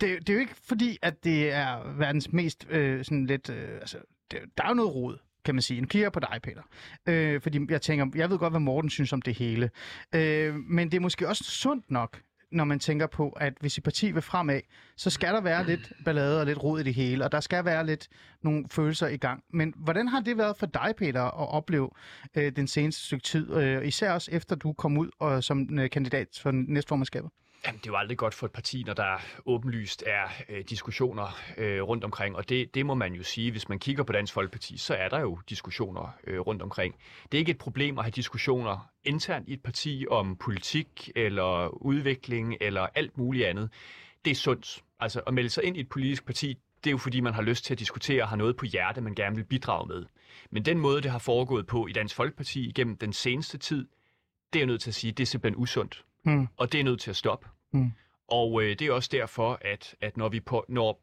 det, 0.00 0.18
det 0.18 0.28
er 0.28 0.34
jo 0.34 0.40
ikke 0.40 0.54
fordi, 0.64 0.98
at 1.02 1.24
det 1.24 1.52
er 1.52 1.96
verdens 1.98 2.32
mest 2.32 2.66
øh, 2.70 3.04
sådan 3.04 3.26
lidt... 3.26 3.50
Øh, 3.50 3.74
altså, 3.80 3.98
det, 4.30 4.38
der 4.58 4.64
er 4.64 4.68
jo 4.68 4.74
noget 4.74 4.94
rod 4.94 5.18
kan 5.44 5.54
man 5.54 5.62
sige. 5.62 5.80
Nu 5.80 5.86
kigger 5.86 6.04
jeg 6.04 6.12
på 6.12 6.20
dig, 6.20 6.40
Peter. 6.42 6.62
Øh, 7.06 7.40
fordi 7.40 7.60
jeg 7.68 7.82
tænker, 7.82 8.06
jeg 8.14 8.30
ved 8.30 8.38
godt, 8.38 8.52
hvad 8.52 8.60
Morten 8.60 8.90
synes 8.90 9.12
om 9.12 9.22
det 9.22 9.34
hele. 9.34 9.70
Øh, 10.14 10.54
men 10.54 10.90
det 10.90 10.96
er 10.96 11.00
måske 11.00 11.28
også 11.28 11.44
sundt 11.44 11.90
nok, 11.90 12.20
når 12.52 12.64
man 12.64 12.78
tænker 12.78 13.06
på, 13.06 13.28
at 13.28 13.54
hvis 13.60 13.78
et 13.78 13.84
parti 13.84 14.10
vil 14.10 14.22
fremad, 14.22 14.60
så 14.96 15.10
skal 15.10 15.34
der 15.34 15.40
være 15.40 15.66
lidt 15.66 15.92
ballade 16.04 16.40
og 16.40 16.46
lidt 16.46 16.62
rod 16.62 16.80
i 16.80 16.82
det 16.82 16.94
hele, 16.94 17.24
og 17.24 17.32
der 17.32 17.40
skal 17.40 17.64
være 17.64 17.86
lidt 17.86 18.08
nogle 18.42 18.64
følelser 18.70 19.06
i 19.06 19.16
gang. 19.16 19.42
Men 19.52 19.74
hvordan 19.76 20.08
har 20.08 20.20
det 20.20 20.38
været 20.38 20.56
for 20.56 20.66
dig, 20.66 20.94
Peter, 20.98 21.22
at 21.22 21.54
opleve 21.54 21.90
øh, 22.36 22.52
den 22.56 22.66
seneste 22.66 23.04
stykke 23.04 23.24
tid, 23.24 23.54
øh, 23.54 23.86
især 23.86 24.12
også 24.12 24.30
efter 24.32 24.56
du 24.56 24.72
kom 24.72 24.98
ud 24.98 25.10
og, 25.18 25.44
som 25.44 25.78
øh, 25.78 25.90
kandidat 25.90 26.28
for 26.42 26.50
næstformandskabet? 26.50 27.30
Jamen, 27.64 27.78
det 27.78 27.86
er 27.86 27.90
jo 27.90 27.96
aldrig 27.96 28.18
godt 28.18 28.34
for 28.34 28.46
et 28.46 28.52
parti, 28.52 28.82
når 28.86 28.94
der 28.94 29.20
åbenlyst 29.46 30.04
er 30.06 30.28
øh, 30.48 30.64
diskussioner 30.70 31.38
øh, 31.56 31.82
rundt 31.82 32.04
omkring, 32.04 32.36
og 32.36 32.48
det, 32.48 32.74
det 32.74 32.86
må 32.86 32.94
man 32.94 33.14
jo 33.14 33.22
sige. 33.22 33.50
Hvis 33.50 33.68
man 33.68 33.78
kigger 33.78 34.04
på 34.04 34.12
Dansk 34.12 34.32
Folkeparti, 34.32 34.76
så 34.76 34.94
er 34.94 35.08
der 35.08 35.20
jo 35.20 35.38
diskussioner 35.48 36.16
øh, 36.26 36.40
rundt 36.40 36.62
omkring. 36.62 36.94
Det 37.32 37.38
er 37.38 37.38
ikke 37.38 37.50
et 37.50 37.58
problem 37.58 37.98
at 37.98 38.04
have 38.04 38.10
diskussioner 38.10 38.90
internt 39.04 39.48
i 39.48 39.52
et 39.52 39.62
parti 39.62 40.06
om 40.10 40.36
politik 40.36 41.10
eller 41.16 41.68
udvikling 41.82 42.56
eller 42.60 42.88
alt 42.94 43.18
muligt 43.18 43.46
andet. 43.46 43.70
Det 44.24 44.30
er 44.30 44.34
sundt. 44.34 44.82
Altså 45.00 45.20
at 45.20 45.34
melde 45.34 45.50
sig 45.50 45.64
ind 45.64 45.76
i 45.76 45.80
et 45.80 45.88
politisk 45.88 46.26
parti, 46.26 46.58
det 46.84 46.90
er 46.90 46.92
jo 46.92 46.98
fordi, 46.98 47.20
man 47.20 47.34
har 47.34 47.42
lyst 47.42 47.64
til 47.64 47.74
at 47.74 47.78
diskutere 47.78 48.22
og 48.22 48.28
har 48.28 48.36
noget 48.36 48.56
på 48.56 48.64
hjerte, 48.64 49.00
man 49.00 49.14
gerne 49.14 49.36
vil 49.36 49.44
bidrage 49.44 49.86
med. 49.86 50.04
Men 50.50 50.64
den 50.64 50.78
måde, 50.78 51.02
det 51.02 51.10
har 51.10 51.18
foregået 51.18 51.66
på 51.66 51.86
i 51.86 51.92
Dansk 51.92 52.14
Folkeparti 52.14 52.68
igennem 52.68 52.96
den 52.96 53.12
seneste 53.12 53.58
tid, 53.58 53.88
det 54.52 54.58
er 54.58 54.60
jeg 54.60 54.66
nødt 54.66 54.80
til 54.80 54.90
at 54.90 54.94
sige, 54.94 55.12
det 55.12 55.22
er 55.22 55.26
simpelthen 55.26 55.62
usundt. 55.62 56.04
Mm. 56.26 56.48
Og 56.56 56.72
det 56.72 56.80
er 56.80 56.84
nødt 56.84 57.00
til 57.00 57.10
at 57.10 57.16
stoppe. 57.16 57.48
Mm. 57.72 57.92
Og 58.28 58.62
øh, 58.62 58.78
det 58.78 58.82
er 58.82 58.92
også 58.92 59.08
derfor, 59.12 59.58
at, 59.60 59.94
at 60.00 60.16
når 60.16 60.28
vi 60.28 60.40
på, 60.40 60.64
når, 60.68 61.00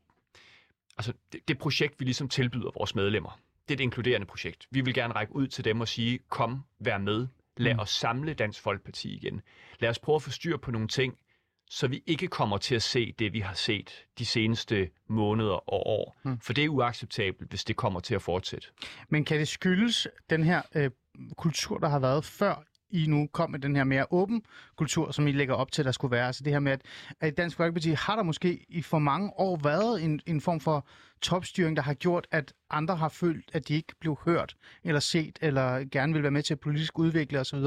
altså 0.97 1.13
det, 1.31 1.47
det 1.47 1.57
projekt, 1.57 1.99
vi 1.99 2.05
ligesom 2.05 2.29
tilbyder 2.29 2.71
vores 2.77 2.95
medlemmer, 2.95 3.39
det 3.67 3.73
er 3.73 3.77
et 3.77 3.83
inkluderende 3.83 4.27
projekt. 4.27 4.67
Vi 4.71 4.81
vil 4.81 4.93
gerne 4.93 5.13
række 5.13 5.35
ud 5.35 5.47
til 5.47 5.65
dem 5.65 5.81
og 5.81 5.87
sige, 5.87 6.19
kom, 6.29 6.63
vær 6.79 6.97
med, 6.97 7.27
lad 7.57 7.73
mm. 7.73 7.79
os 7.79 7.89
samle 7.89 8.33
Dansk 8.33 8.61
Folkeparti 8.61 9.15
igen. 9.15 9.41
Lad 9.79 9.89
os 9.89 9.99
prøve 9.99 10.15
at 10.15 10.21
få 10.21 10.29
styr 10.29 10.57
på 10.57 10.71
nogle 10.71 10.87
ting, 10.87 11.17
så 11.69 11.87
vi 11.87 12.03
ikke 12.05 12.27
kommer 12.27 12.57
til 12.57 12.75
at 12.75 12.83
se 12.83 13.11
det, 13.19 13.33
vi 13.33 13.39
har 13.39 13.53
set 13.53 14.05
de 14.19 14.25
seneste 14.25 14.89
måneder 15.07 15.69
og 15.69 15.87
år. 15.87 16.15
Mm. 16.23 16.39
For 16.39 16.53
det 16.53 16.63
er 16.63 16.69
uacceptabelt, 16.69 17.49
hvis 17.49 17.63
det 17.63 17.75
kommer 17.75 17.99
til 17.99 18.15
at 18.15 18.21
fortsætte. 18.21 18.67
Men 19.09 19.25
kan 19.25 19.39
det 19.39 19.47
skyldes 19.47 20.07
den 20.29 20.43
her 20.43 20.61
øh, 20.75 20.91
kultur, 21.37 21.77
der 21.77 21.89
har 21.89 21.99
været 21.99 22.25
før 22.25 22.63
i 22.93 23.05
nu 23.07 23.27
kom 23.31 23.51
med 23.51 23.59
den 23.59 23.75
her 23.75 23.83
mere 23.83 24.05
åben 24.11 24.41
kultur, 24.75 25.11
som 25.11 25.27
I 25.27 25.31
lægger 25.31 25.53
op 25.53 25.71
til, 25.71 25.85
der 25.85 25.91
skulle 25.91 26.11
være. 26.11 26.27
Altså 26.27 26.43
det 26.43 26.53
her 26.53 26.59
med, 26.59 26.71
at, 26.71 26.81
at 27.19 27.37
Dansk 27.37 27.57
Folkeparti 27.57 27.91
har 27.91 28.15
der 28.15 28.23
måske 28.23 28.65
i 28.69 28.81
for 28.81 28.99
mange 28.99 29.31
år 29.37 29.59
været 29.63 30.03
en, 30.03 30.19
en 30.25 30.41
form 30.41 30.59
for 30.59 30.87
topstyring, 31.21 31.77
der 31.77 31.83
har 31.83 31.93
gjort, 31.93 32.27
at 32.31 32.53
andre 32.69 32.95
har 32.95 33.09
følt, 33.09 33.49
at 33.53 33.67
de 33.67 33.73
ikke 33.73 33.93
blev 33.99 34.17
hørt 34.25 34.55
eller 34.83 34.99
set, 34.99 35.39
eller 35.41 35.85
gerne 35.91 36.13
vil 36.13 36.23
være 36.23 36.31
med 36.31 36.43
til 36.43 36.53
at 36.53 36.59
politisk 36.59 36.99
udvikle 36.99 37.39
osv. 37.39 37.59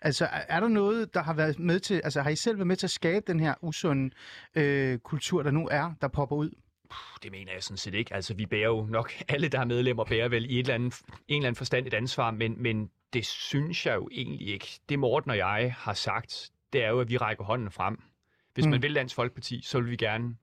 Altså 0.00 0.28
er 0.30 0.60
der 0.60 0.68
noget, 0.68 1.14
der 1.14 1.22
har 1.22 1.34
været 1.34 1.58
med 1.58 1.80
til, 1.80 2.00
altså 2.04 2.22
har 2.22 2.30
I 2.30 2.36
selv 2.36 2.58
været 2.58 2.66
med 2.66 2.76
til 2.76 2.86
at 2.86 2.90
skabe 2.90 3.24
den 3.26 3.40
her 3.40 3.54
usunde 3.60 4.10
øh, 4.54 4.98
kultur, 4.98 5.42
der 5.42 5.50
nu 5.50 5.68
er, 5.70 5.92
der 6.00 6.08
popper 6.08 6.36
ud? 6.36 6.50
Det 7.22 7.32
mener 7.32 7.52
jeg 7.52 7.62
sådan 7.62 7.76
set 7.76 7.94
ikke. 7.94 8.14
Altså, 8.14 8.34
vi 8.34 8.46
bærer 8.46 8.68
jo 8.68 8.86
nok, 8.90 9.12
alle 9.28 9.48
der 9.48 9.60
er 9.60 9.64
medlemmer, 9.64 10.04
bærer 10.04 10.28
vel 10.28 10.50
i 10.50 10.54
et 10.54 10.58
eller 10.58 10.74
andet, 10.74 11.00
en 11.28 11.36
eller 11.36 11.46
anden 11.46 11.56
forstand 11.56 11.86
et 11.86 11.94
ansvar, 11.94 12.30
men, 12.30 12.62
men 12.62 12.90
det 13.12 13.26
synes 13.26 13.86
jeg 13.86 13.94
jo 13.94 14.08
egentlig 14.12 14.48
ikke. 14.48 14.80
Det 14.88 14.98
Morten 14.98 15.30
og 15.30 15.36
jeg 15.36 15.74
har 15.78 15.94
sagt, 15.94 16.50
det 16.72 16.84
er 16.84 16.88
jo, 16.88 17.00
at 17.00 17.08
vi 17.08 17.16
rækker 17.16 17.44
hånden 17.44 17.70
frem. 17.70 18.02
Hvis 18.54 18.64
mm. 18.64 18.70
man 18.70 18.82
vil 18.82 18.94
Dansk 18.94 19.14
Folkeparti, 19.14 19.60
så 19.62 19.80
vil 19.80 19.90
vi 19.90 19.96
gerne 19.96 20.36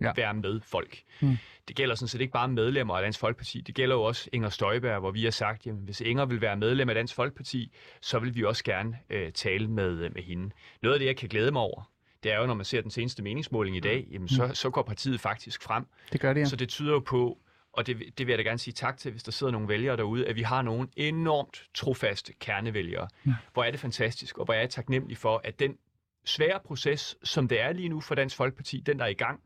ja. 0.00 0.12
være 0.16 0.34
med 0.34 0.60
folk. 0.60 1.02
Mm. 1.20 1.36
Det 1.68 1.76
gælder 1.76 1.94
sådan 1.94 2.08
set 2.08 2.20
ikke 2.20 2.32
bare 2.32 2.48
medlemmer 2.48 2.96
af 2.96 3.02
Dansk 3.02 3.20
Folkeparti, 3.20 3.60
det 3.60 3.74
gælder 3.74 3.96
jo 3.96 4.02
også 4.02 4.30
Inger 4.32 4.48
Støjberg, 4.48 5.00
hvor 5.00 5.10
vi 5.10 5.24
har 5.24 5.30
sagt, 5.30 5.66
at 5.66 5.74
hvis 5.74 6.00
Inger 6.00 6.24
vil 6.24 6.40
være 6.40 6.56
medlem 6.56 6.88
af 6.88 6.94
Dansk 6.94 7.14
Folkeparti, 7.14 7.72
så 8.00 8.18
vil 8.18 8.34
vi 8.34 8.44
også 8.44 8.64
gerne 8.64 8.98
øh, 9.10 9.32
tale 9.32 9.68
med, 9.68 10.10
med 10.10 10.22
hende. 10.22 10.50
Noget 10.82 10.94
af 10.94 10.98
det, 11.00 11.06
jeg 11.06 11.16
kan 11.16 11.28
glæde 11.28 11.50
mig 11.52 11.62
over, 11.62 11.91
det 12.22 12.32
er 12.32 12.38
jo, 12.38 12.46
når 12.46 12.54
man 12.54 12.64
ser 12.64 12.80
den 12.80 12.90
seneste 12.90 13.22
meningsmåling 13.22 13.76
i 13.76 13.80
dag, 13.80 14.06
jamen, 14.10 14.28
så, 14.28 14.46
mm. 14.46 14.54
så 14.54 14.70
går 14.70 14.82
partiet 14.82 15.20
faktisk 15.20 15.62
frem. 15.62 15.86
Det 16.12 16.20
gør 16.20 16.32
det, 16.32 16.40
ja. 16.40 16.44
Så 16.44 16.56
det 16.56 16.68
tyder 16.68 16.92
jo 16.92 16.98
på, 16.98 17.38
og 17.72 17.86
det, 17.86 18.18
det 18.18 18.26
vil 18.26 18.32
jeg 18.32 18.38
da 18.38 18.42
gerne 18.42 18.58
sige 18.58 18.74
tak 18.74 18.98
til, 18.98 19.10
hvis 19.10 19.22
der 19.22 19.32
sidder 19.32 19.52
nogle 19.52 19.68
vælgere 19.68 19.96
derude, 19.96 20.26
at 20.26 20.36
vi 20.36 20.42
har 20.42 20.62
nogle 20.62 20.88
enormt 20.96 21.64
trofaste 21.74 22.32
kernevælgere. 22.40 23.08
Ja. 23.26 23.34
Hvor 23.52 23.64
er 23.64 23.70
det 23.70 23.80
fantastisk, 23.80 24.38
og 24.38 24.44
hvor 24.44 24.54
er 24.54 24.58
jeg 24.58 24.70
taknemmelig 24.70 25.18
for, 25.18 25.40
at 25.44 25.60
den 25.60 25.76
svære 26.24 26.60
proces, 26.64 27.16
som 27.22 27.48
det 27.48 27.60
er 27.60 27.72
lige 27.72 27.88
nu 27.88 28.00
for 28.00 28.14
Dansk 28.14 28.36
Folkeparti, 28.36 28.80
den 28.80 28.98
der 28.98 29.04
er 29.04 29.08
i 29.08 29.14
gang, 29.14 29.40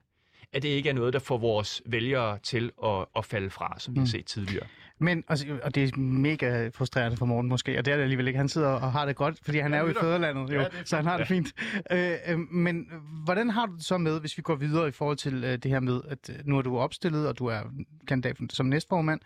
at 0.53 0.63
det 0.63 0.69
ikke 0.69 0.89
er 0.89 0.95
noget, 0.95 1.13
der 1.13 1.19
får 1.19 1.39
vores 1.39 1.83
vælgere 1.87 2.39
til 2.39 2.73
at, 2.85 3.07
at 3.17 3.25
falde 3.25 3.51
fra, 3.51 3.77
som 3.79 3.95
vi 3.95 3.99
mm. 3.99 4.03
har 4.03 4.09
set 4.09 4.27
tidligere. 4.27 4.67
Men, 4.99 5.25
altså, 5.29 5.47
og 5.63 5.75
det 5.75 5.85
er 5.85 5.99
mega 5.99 6.69
frustrerende 6.69 7.17
for 7.17 7.27
Morten 7.27 7.49
måske, 7.49 7.79
og 7.79 7.85
det 7.85 7.93
er 7.93 7.97
det 7.97 8.03
alligevel 8.03 8.27
ikke. 8.27 8.37
Han 8.37 8.49
sidder 8.49 8.69
og 8.69 8.93
har 8.93 9.07
det 9.07 9.17
godt, 9.17 9.39
fordi 9.43 9.59
han 9.59 9.75
er 9.75 9.81
jo 9.81 9.89
i 9.89 9.95
føderlandet, 10.01 10.51
jo, 10.51 10.61
ja, 10.61 10.67
så 10.85 10.97
han 10.97 11.07
har 11.07 11.19
det 11.19 11.29
fint. 11.29 11.49
Øh, 11.93 12.13
øh, 12.29 12.39
men 12.39 12.87
hvordan 13.25 13.51
har 13.51 13.67
du 13.67 13.75
det 13.75 13.85
så 13.85 13.99
med, 13.99 14.21
hvis 14.21 14.37
vi 14.37 14.43
går 14.43 14.55
videre 14.55 14.89
i 14.89 14.91
forhold 14.91 15.17
til 15.17 15.45
øh, 15.45 15.59
det 15.59 15.71
her 15.71 15.81
med, 15.81 16.01
at 16.09 16.31
øh, 16.31 16.37
nu 16.45 16.59
er 16.59 16.63
du 16.63 16.79
opstillet, 16.79 17.29
og 17.29 17.39
du 17.39 17.47
er 17.47 17.61
kandidat 18.09 18.37
som 18.51 18.67
næstformand, 18.67 19.21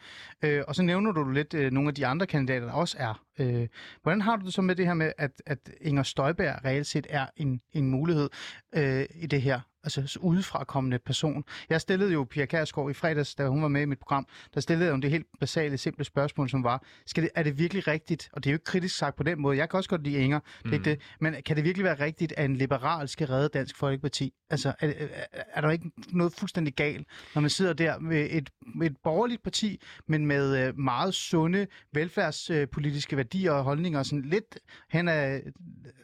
øh, 0.45 0.63
og 0.69 0.75
så 0.75 0.83
nævner 0.83 1.13
du 1.13 1.31
lidt 1.31 1.55
øh, 1.55 1.73
nogle 1.73 1.89
af 1.89 1.95
de 1.95 2.07
andre 2.07 2.27
kandidater, 2.27 2.67
der 2.67 2.73
også 2.73 2.97
er. 2.99 3.25
Øh, 3.39 3.69
hvordan 4.03 4.21
har 4.21 4.37
du 4.37 4.45
det 4.45 4.55
så 4.55 4.63
med 4.63 4.77
det 4.77 4.87
her 4.87 4.95
med, 4.95 5.13
at, 5.19 5.43
at 5.47 5.59
Inger 5.81 6.03
Støjberg 6.03 6.65
reelt 6.65 6.87
set 6.87 7.07
er 7.11 7.27
en, 7.37 7.61
en 7.73 7.91
mulighed 7.91 8.29
øh, 8.75 9.05
i 9.15 9.27
det 9.27 9.43
her? 9.43 9.61
Altså 9.85 10.19
udefrakommende 10.21 10.99
person. 10.99 11.45
Jeg 11.71 11.81
stillede 11.81 12.13
jo 12.13 12.25
Pia 12.25 12.47
Kærsgaard 12.47 12.91
i 12.91 12.95
fredags, 12.95 13.35
da 13.35 13.49
hun 13.49 13.63
var 13.63 13.69
med 13.69 13.83
i 13.83 13.85
mit 13.85 13.99
program, 13.99 14.27
der 14.55 14.61
stillede 14.61 14.87
jeg 14.87 14.97
jo 14.97 15.01
det 15.01 15.11
helt 15.11 15.27
basale, 15.41 15.79
simple 15.79 16.05
spørgsmål, 16.05 16.51
som 16.51 16.65
var, 16.65 16.85
skal 17.07 17.23
det, 17.23 17.31
er 17.35 17.43
det 17.43 17.59
virkelig 17.59 17.89
rigtigt, 17.89 18.31
og 18.33 18.45
det 18.45 18.51
er 18.51 18.53
jo 18.53 18.55
ikke 18.55 18.65
kritisk 18.65 18.97
sagt 18.97 19.17
på 19.17 19.23
den 19.23 19.41
måde, 19.41 19.57
jeg 19.57 19.71
kan 19.71 19.77
også 19.77 19.91
godt 19.91 20.05
lide 20.05 20.19
Inger, 20.19 20.39
det 20.39 20.65
er 20.65 20.69
mm. 20.69 20.73
ikke 20.73 20.91
det, 20.91 21.01
men 21.21 21.35
kan 21.47 21.57
det 21.57 21.65
virkelig 21.65 21.85
være 21.85 22.01
rigtigt, 22.01 22.33
at 22.37 22.45
en 22.45 22.57
liberal 22.57 23.09
skal 23.09 23.27
redde 23.27 23.49
Dansk 23.49 23.77
Folkeparti? 23.77 24.33
Altså, 24.51 24.69
er, 24.81 24.93
er, 24.99 25.09
er 25.55 25.61
der 25.61 25.71
ikke 25.71 25.91
noget 26.09 26.33
fuldstændig 26.33 26.75
galt, 26.75 27.09
når 27.35 27.41
man 27.41 27.51
sidder 27.51 27.73
der 27.73 27.99
med 27.99 28.29
et, 28.31 28.51
med 28.75 28.91
et 28.91 28.97
borgerligt 29.05 29.43
parti, 29.43 29.81
men 30.07 30.27
med 30.27 30.67
øh, 30.67 30.79
meget 30.79 31.15
sunde 31.15 31.67
velfærdspolitiske 31.93 33.17
værdier 33.17 33.53
og 33.53 33.65
holdninger, 33.65 34.03
sådan 34.03 34.25
lidt 34.25 34.59
hen 34.91 35.09
af, 35.09 35.43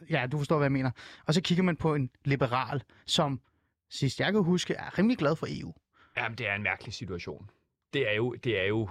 ja, 0.09 0.27
du 0.31 0.37
forstår, 0.37 0.57
hvad 0.57 0.65
jeg 0.65 0.71
mener, 0.71 0.91
og 1.25 1.33
så 1.33 1.41
kigger 1.41 1.63
man 1.63 1.75
på 1.75 1.95
en 1.95 2.09
liberal, 2.25 2.83
som 3.05 3.39
sidst 3.89 4.19
jeg 4.19 4.31
kan 4.31 4.43
huske, 4.43 4.73
er 4.73 4.97
rimelig 4.97 5.17
glad 5.17 5.35
for 5.35 5.47
EU. 5.49 5.73
Jamen, 6.17 6.37
det 6.37 6.47
er 6.47 6.55
en 6.55 6.63
mærkelig 6.63 6.93
situation. 6.93 7.49
Det 7.93 8.09
er 8.09 8.13
jo, 8.13 8.33
det 8.33 8.59
er 8.59 8.65
jo 8.65 8.89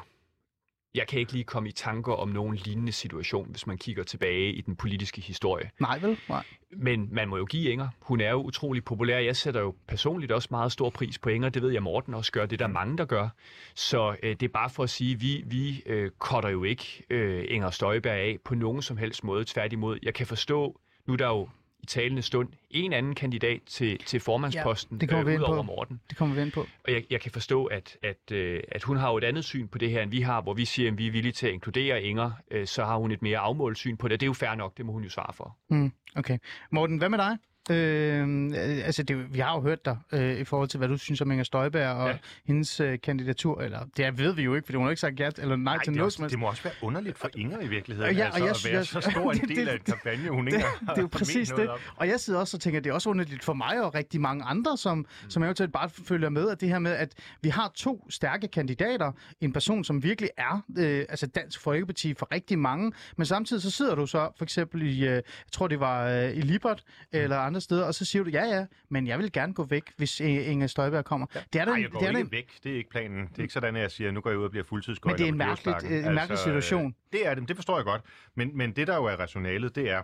jeg 0.96 1.06
kan 1.06 1.20
ikke 1.20 1.32
lige 1.32 1.44
komme 1.44 1.68
i 1.68 1.72
tanker 1.72 2.12
om 2.12 2.28
nogen 2.28 2.56
lignende 2.56 2.92
situation, 2.92 3.50
hvis 3.50 3.66
man 3.66 3.78
kigger 3.78 4.02
tilbage 4.02 4.52
i 4.52 4.60
den 4.60 4.76
politiske 4.76 5.20
historie. 5.20 5.70
Nej 5.80 5.98
vel? 5.98 6.18
Nej. 6.28 6.44
Men 6.70 7.08
man 7.12 7.28
må 7.28 7.36
jo 7.36 7.44
give 7.44 7.70
Inger. 7.70 7.88
Hun 8.00 8.20
er 8.20 8.30
jo 8.30 8.42
utrolig 8.42 8.84
populær. 8.84 9.18
Jeg 9.18 9.36
sætter 9.36 9.60
jo 9.60 9.74
personligt 9.88 10.32
også 10.32 10.48
meget 10.50 10.72
stor 10.72 10.90
pris 10.90 11.18
på 11.18 11.28
Inger. 11.28 11.48
Det 11.48 11.62
ved 11.62 11.70
jeg, 11.70 11.82
Morten 11.82 12.14
også 12.14 12.32
gør. 12.32 12.46
Det 12.46 12.60
er 12.60 12.66
der 12.66 12.72
mange, 12.72 12.98
der 12.98 13.04
gør. 13.04 13.28
Så 13.74 14.16
øh, 14.22 14.30
det 14.30 14.42
er 14.42 14.52
bare 14.52 14.70
for 14.70 14.82
at 14.82 14.90
sige, 14.90 15.20
vi, 15.20 15.42
vi 15.46 15.82
øh, 15.86 16.10
kotter 16.18 16.50
jo 16.50 16.64
ikke 16.64 17.02
øh, 17.10 17.44
Inger 17.48 17.70
Støjberg 17.70 18.12
af 18.12 18.38
på 18.44 18.54
nogen 18.54 18.82
som 18.82 18.96
helst 18.96 19.24
måde. 19.24 19.44
Tværtimod, 19.44 19.98
jeg 20.02 20.14
kan 20.14 20.26
forstå, 20.26 20.80
nu 21.06 21.12
er 21.12 21.16
der 21.16 21.28
jo 21.28 21.48
i 21.80 21.86
talende 21.86 22.22
stund 22.22 22.48
en 22.70 22.92
anden 22.92 23.14
kandidat 23.14 23.60
til, 23.66 23.98
til 23.98 24.20
formandsposten, 24.20 24.96
ja, 24.96 25.00
det 25.00 25.08
kommer 25.08 25.34
øh, 25.34 25.40
ud 25.40 25.44
over 25.44 25.62
Morten. 25.62 26.00
Det 26.10 26.18
kommer 26.18 26.34
vi 26.34 26.42
ind 26.42 26.52
på. 26.52 26.60
Og 26.60 26.92
jeg, 26.92 27.04
jeg 27.10 27.20
kan 27.20 27.32
forstå, 27.32 27.64
at, 27.64 27.96
at, 28.02 28.32
øh, 28.32 28.62
at 28.68 28.82
hun 28.82 28.96
har 28.96 29.10
jo 29.10 29.18
et 29.18 29.24
andet 29.24 29.44
syn 29.44 29.68
på 29.68 29.78
det 29.78 29.90
her, 29.90 30.02
end 30.02 30.10
vi 30.10 30.20
har, 30.20 30.40
hvor 30.40 30.54
vi 30.54 30.64
siger, 30.64 30.90
at 30.90 30.98
vi 30.98 31.06
er 31.06 31.10
villige 31.10 31.32
til 31.32 31.46
at 31.46 31.52
inkludere 31.52 32.02
Inger, 32.02 32.30
øh, 32.50 32.66
så 32.66 32.84
har 32.84 32.96
hun 32.96 33.10
et 33.12 33.22
mere 33.22 33.38
afmålt 33.38 33.78
syn 33.78 33.96
på 33.96 34.08
det. 34.08 34.20
Det 34.20 34.26
er 34.26 34.28
jo 34.28 34.32
fair 34.32 34.54
nok, 34.54 34.76
det 34.76 34.86
må 34.86 34.92
hun 34.92 35.02
jo 35.02 35.10
svare 35.10 35.32
for. 35.32 35.56
Mm, 35.68 35.92
okay. 36.16 36.38
Morten, 36.70 36.98
hvad 36.98 37.08
med 37.08 37.18
dig? 37.18 37.38
Øh, 37.70 38.50
altså, 38.84 39.02
det, 39.02 39.34
vi 39.34 39.38
har 39.38 39.54
jo 39.54 39.60
hørt 39.60 39.84
dig 39.84 39.96
øh, 40.12 40.38
i 40.40 40.44
forhold 40.44 40.68
til, 40.68 40.78
hvad 40.78 40.88
du 40.88 40.96
synes 40.96 41.20
om 41.20 41.30
Inger 41.30 41.44
Støjberg 41.44 41.88
og 41.90 42.08
Ja. 42.08 42.16
hendes 42.46 42.80
øh, 42.80 42.98
kandidatur. 43.02 43.60
Eller, 43.60 43.80
det 43.96 44.18
ved 44.18 44.32
vi 44.34 44.42
jo 44.42 44.54
ikke, 44.54 44.66
for 44.66 44.72
hun 44.76 44.82
har 44.82 44.90
ikke 44.90 45.00
sagt 45.00 45.20
ja 45.20 45.30
eller 45.38 45.56
nej, 45.56 45.74
Ej, 45.74 45.82
til 45.84 45.92
det, 45.92 45.98
noget 45.98 46.16
helst. 46.18 46.30
det 46.30 46.38
må 46.38 46.46
også 46.46 46.62
være 46.62 46.72
underligt 46.82 47.18
for 47.18 47.30
Inger 47.36 47.60
i 47.60 47.68
virkeligheden, 47.68 48.16
Ja, 48.16 48.24
altså, 48.24 48.40
og 48.40 48.46
jeg 48.46 48.50
at 48.50 48.72
være 48.72 48.84
så 48.84 49.00
stor 49.10 49.32
en 49.32 49.38
det- 49.40 49.48
del 49.48 49.56
det- 49.56 49.68
af 49.68 49.74
en 49.74 49.80
kampagne, 49.80 50.28
hun 50.30 50.46
ikke 50.48 50.56
det, 50.58 50.64
har 50.66 50.94
det 50.94 50.98
er 50.98 51.02
jo 51.02 51.08
præcis 51.08 51.48
det. 51.48 51.70
Og 51.96 52.08
jeg 52.08 52.20
sidder 52.20 52.40
også 52.40 52.56
og 52.56 52.60
tænker, 52.60 52.80
at 52.80 52.84
det 52.84 52.90
er 52.90 52.94
også 52.94 53.10
underligt 53.10 53.44
for 53.44 53.52
mig 53.52 53.82
og 53.84 53.94
rigtig 53.94 54.20
mange 54.20 54.44
andre, 54.44 54.76
som, 54.78 54.98
mm. 54.98 55.30
som 55.30 55.42
eventuelt 55.42 55.72
bare 55.72 55.88
følger 55.90 56.28
med, 56.28 56.48
at 56.50 56.60
det 56.60 56.68
her 56.68 56.78
med, 56.78 56.92
at 56.92 57.14
vi 57.42 57.48
har 57.48 57.72
to 57.74 58.06
stærke 58.10 58.48
kandidater. 58.48 59.12
En 59.40 59.52
person, 59.52 59.84
som 59.84 60.02
virkelig 60.02 60.30
er 60.36 60.62
øh, 60.78 61.04
altså 61.08 61.26
Dansk 61.26 61.60
Folkeparti 61.60 62.14
for 62.14 62.28
rigtig 62.32 62.58
mange, 62.58 62.92
men 63.16 63.26
samtidig 63.26 63.62
så 63.62 63.70
sidder 63.70 63.94
du 63.94 64.06
så 64.06 64.30
for 64.38 64.44
eksempel 64.44 64.82
i, 64.82 65.04
øh, 65.04 65.10
jeg 65.12 65.22
tror 65.52 65.68
det 65.68 65.80
var 65.80 66.08
øh, 66.08 66.30
i 66.36 66.40
Libert 66.40 66.82
Mm. 67.12 67.18
eller 67.18 67.36
andre 67.38 67.55
steder, 67.60 67.84
og 67.84 67.94
så 67.94 68.04
siger 68.04 68.24
du, 68.24 68.30
ja 68.30 68.44
ja, 68.44 68.66
men 68.88 69.06
jeg 69.06 69.18
vil 69.18 69.32
gerne 69.32 69.54
gå 69.54 69.64
væk, 69.64 69.82
hvis 69.96 70.20
øh, 70.20 70.28
Inger 70.50 70.66
Støjberg 70.66 71.04
kommer. 71.04 71.26
Ja. 71.34 71.40
Det 71.52 71.60
er 71.60 71.64
da 71.64 71.70
Nej, 71.70 71.80
jeg 71.82 71.90
går 71.90 71.98
det 71.98 72.06
er 72.06 72.10
ikke 72.10 72.20
en- 72.20 72.32
væk. 72.32 72.52
Det 72.64 72.72
er 72.72 72.76
ikke 72.76 72.90
planen. 72.90 73.26
Det 73.26 73.38
er 73.38 73.42
ikke 73.42 73.54
sådan, 73.54 73.76
at 73.76 73.82
jeg 73.82 73.90
siger, 73.90 74.10
nu 74.10 74.20
går 74.20 74.30
jeg 74.30 74.38
ud 74.38 74.44
og 74.44 74.50
bliver 74.50 74.64
fuldtidsgøjler 74.64 75.14
Men 75.14 75.18
det 75.18 75.24
er 75.28 75.32
en 75.32 75.38
mærkeligt- 75.38 75.64
Djursparken. 75.80 76.08
en 76.08 76.14
mærkelig 76.14 76.38
situation. 76.38 76.86
øh, 76.86 76.92
Det 77.20 77.26
er 77.26 77.34
det, 77.34 77.48
det 77.48 77.56
forstår 77.56 77.76
jeg 77.78 77.84
godt. 77.84 78.02
Men, 78.34 78.56
men 78.56 78.72
det, 78.72 78.86
der 78.86 78.96
jo 78.96 79.04
er 79.04 79.16
rationalet, 79.16 79.74
det 79.74 79.90
er, 79.90 80.02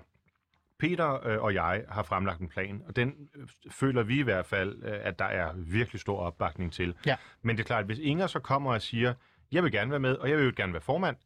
Peter 0.78 1.26
øh, 1.26 1.42
og 1.42 1.54
jeg 1.54 1.84
har 1.88 2.02
fremlagt 2.02 2.40
en 2.40 2.48
plan, 2.48 2.82
og 2.88 2.96
den 2.96 3.14
øh, 3.36 3.46
føler 3.70 4.02
vi 4.02 4.18
i 4.18 4.22
hvert 4.22 4.46
fald, 4.46 4.82
øh, 4.84 4.98
at 5.02 5.18
der 5.18 5.24
er 5.24 5.52
virkelig 5.56 6.00
stor 6.00 6.18
opbakning 6.18 6.72
til. 6.72 6.94
Ja. 7.06 7.16
Men 7.42 7.56
det 7.56 7.62
er 7.62 7.66
klart, 7.66 7.80
at 7.80 7.86
hvis 7.86 7.98
Inger 7.98 8.26
så 8.26 8.38
kommer 8.38 8.72
og 8.72 8.82
siger, 8.82 9.14
jeg 9.52 9.62
vil 9.64 9.72
gerne 9.72 9.90
være 9.90 10.00
med, 10.00 10.14
og 10.16 10.28
jeg 10.30 10.36
vil 10.38 10.44
jo 10.44 10.52
gerne 10.56 10.72
være 10.72 10.82
formand, 10.82 11.16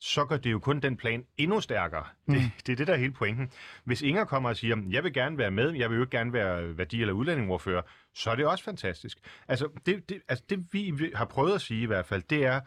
så 0.00 0.24
gør 0.24 0.36
det 0.36 0.52
jo 0.52 0.58
kun 0.58 0.80
den 0.80 0.96
plan 0.96 1.24
endnu 1.38 1.60
stærkere. 1.60 2.04
Mm. 2.26 2.34
Det, 2.34 2.52
det 2.66 2.72
er 2.72 2.76
det, 2.76 2.86
der 2.86 2.92
er 2.92 2.98
hele 2.98 3.12
pointen. 3.12 3.50
Hvis 3.84 4.02
Inger 4.02 4.24
kommer 4.24 4.48
og 4.48 4.56
siger, 4.56 4.76
jeg 4.90 5.04
vil 5.04 5.12
gerne 5.12 5.38
være 5.38 5.50
med, 5.50 5.72
jeg 5.72 5.90
vil 5.90 5.96
jo 5.96 6.02
ikke 6.02 6.16
gerne 6.16 6.32
være 6.32 6.78
værdi- 6.78 7.00
eller 7.00 7.14
udlændingordfører, 7.14 7.82
så 8.14 8.30
er 8.30 8.34
det 8.34 8.46
også 8.46 8.64
fantastisk. 8.64 9.18
Altså 9.48 9.68
det, 9.86 10.08
det, 10.08 10.20
altså 10.28 10.44
det 10.50 10.66
vi 10.72 11.10
har 11.14 11.24
prøvet 11.24 11.54
at 11.54 11.60
sige 11.60 11.82
i 11.82 11.86
hvert 11.86 12.06
fald, 12.06 12.22
det 12.30 12.44
er, 12.44 12.60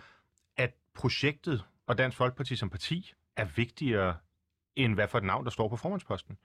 at 0.57 0.73
projektet 0.95 1.63
og 1.87 1.97
Dansk 1.97 2.17
Folkeparti 2.17 2.55
som 2.55 2.69
parti 2.69 3.13
er 3.37 3.45
vigtigere 3.55 4.15
end 4.75 4.93
hvad 4.93 5.07
for 5.07 5.17
et 5.17 5.23
navn, 5.23 5.45
der 5.45 5.51
står 5.51 5.67
på 5.67 5.75
formandsposten. 5.75 6.37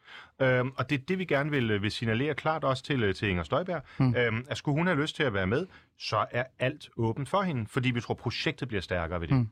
Øhm, 0.43 0.72
og 0.76 0.91
det 0.91 1.01
er 1.01 1.05
det, 1.09 1.18
vi 1.18 1.24
gerne 1.24 1.51
vil, 1.51 1.70
øh, 1.70 1.82
vil 1.82 1.91
signalere 1.91 2.35
klart 2.35 2.64
også 2.64 2.82
til, 2.82 3.03
øh, 3.03 3.14
til 3.14 3.28
Inger 3.28 3.43
Støjberg. 3.43 3.82
Mm. 3.99 4.14
Øhm, 4.16 4.45
at 4.49 4.57
skulle 4.57 4.74
hun 4.78 4.87
have 4.87 5.01
lyst 5.01 5.16
til 5.16 5.22
at 5.22 5.35
være 5.35 5.47
med, 5.47 5.66
så 5.99 6.26
er 6.30 6.45
alt 6.59 6.91
åbent 6.97 7.28
for 7.28 7.43
hende, 7.43 7.66
fordi 7.66 7.91
vi 7.91 8.01
tror, 8.01 8.14
projektet 8.14 8.68
bliver 8.68 8.80
stærkere 8.80 9.20
ved 9.20 9.28
det. 9.28 9.37
Mm. 9.37 9.49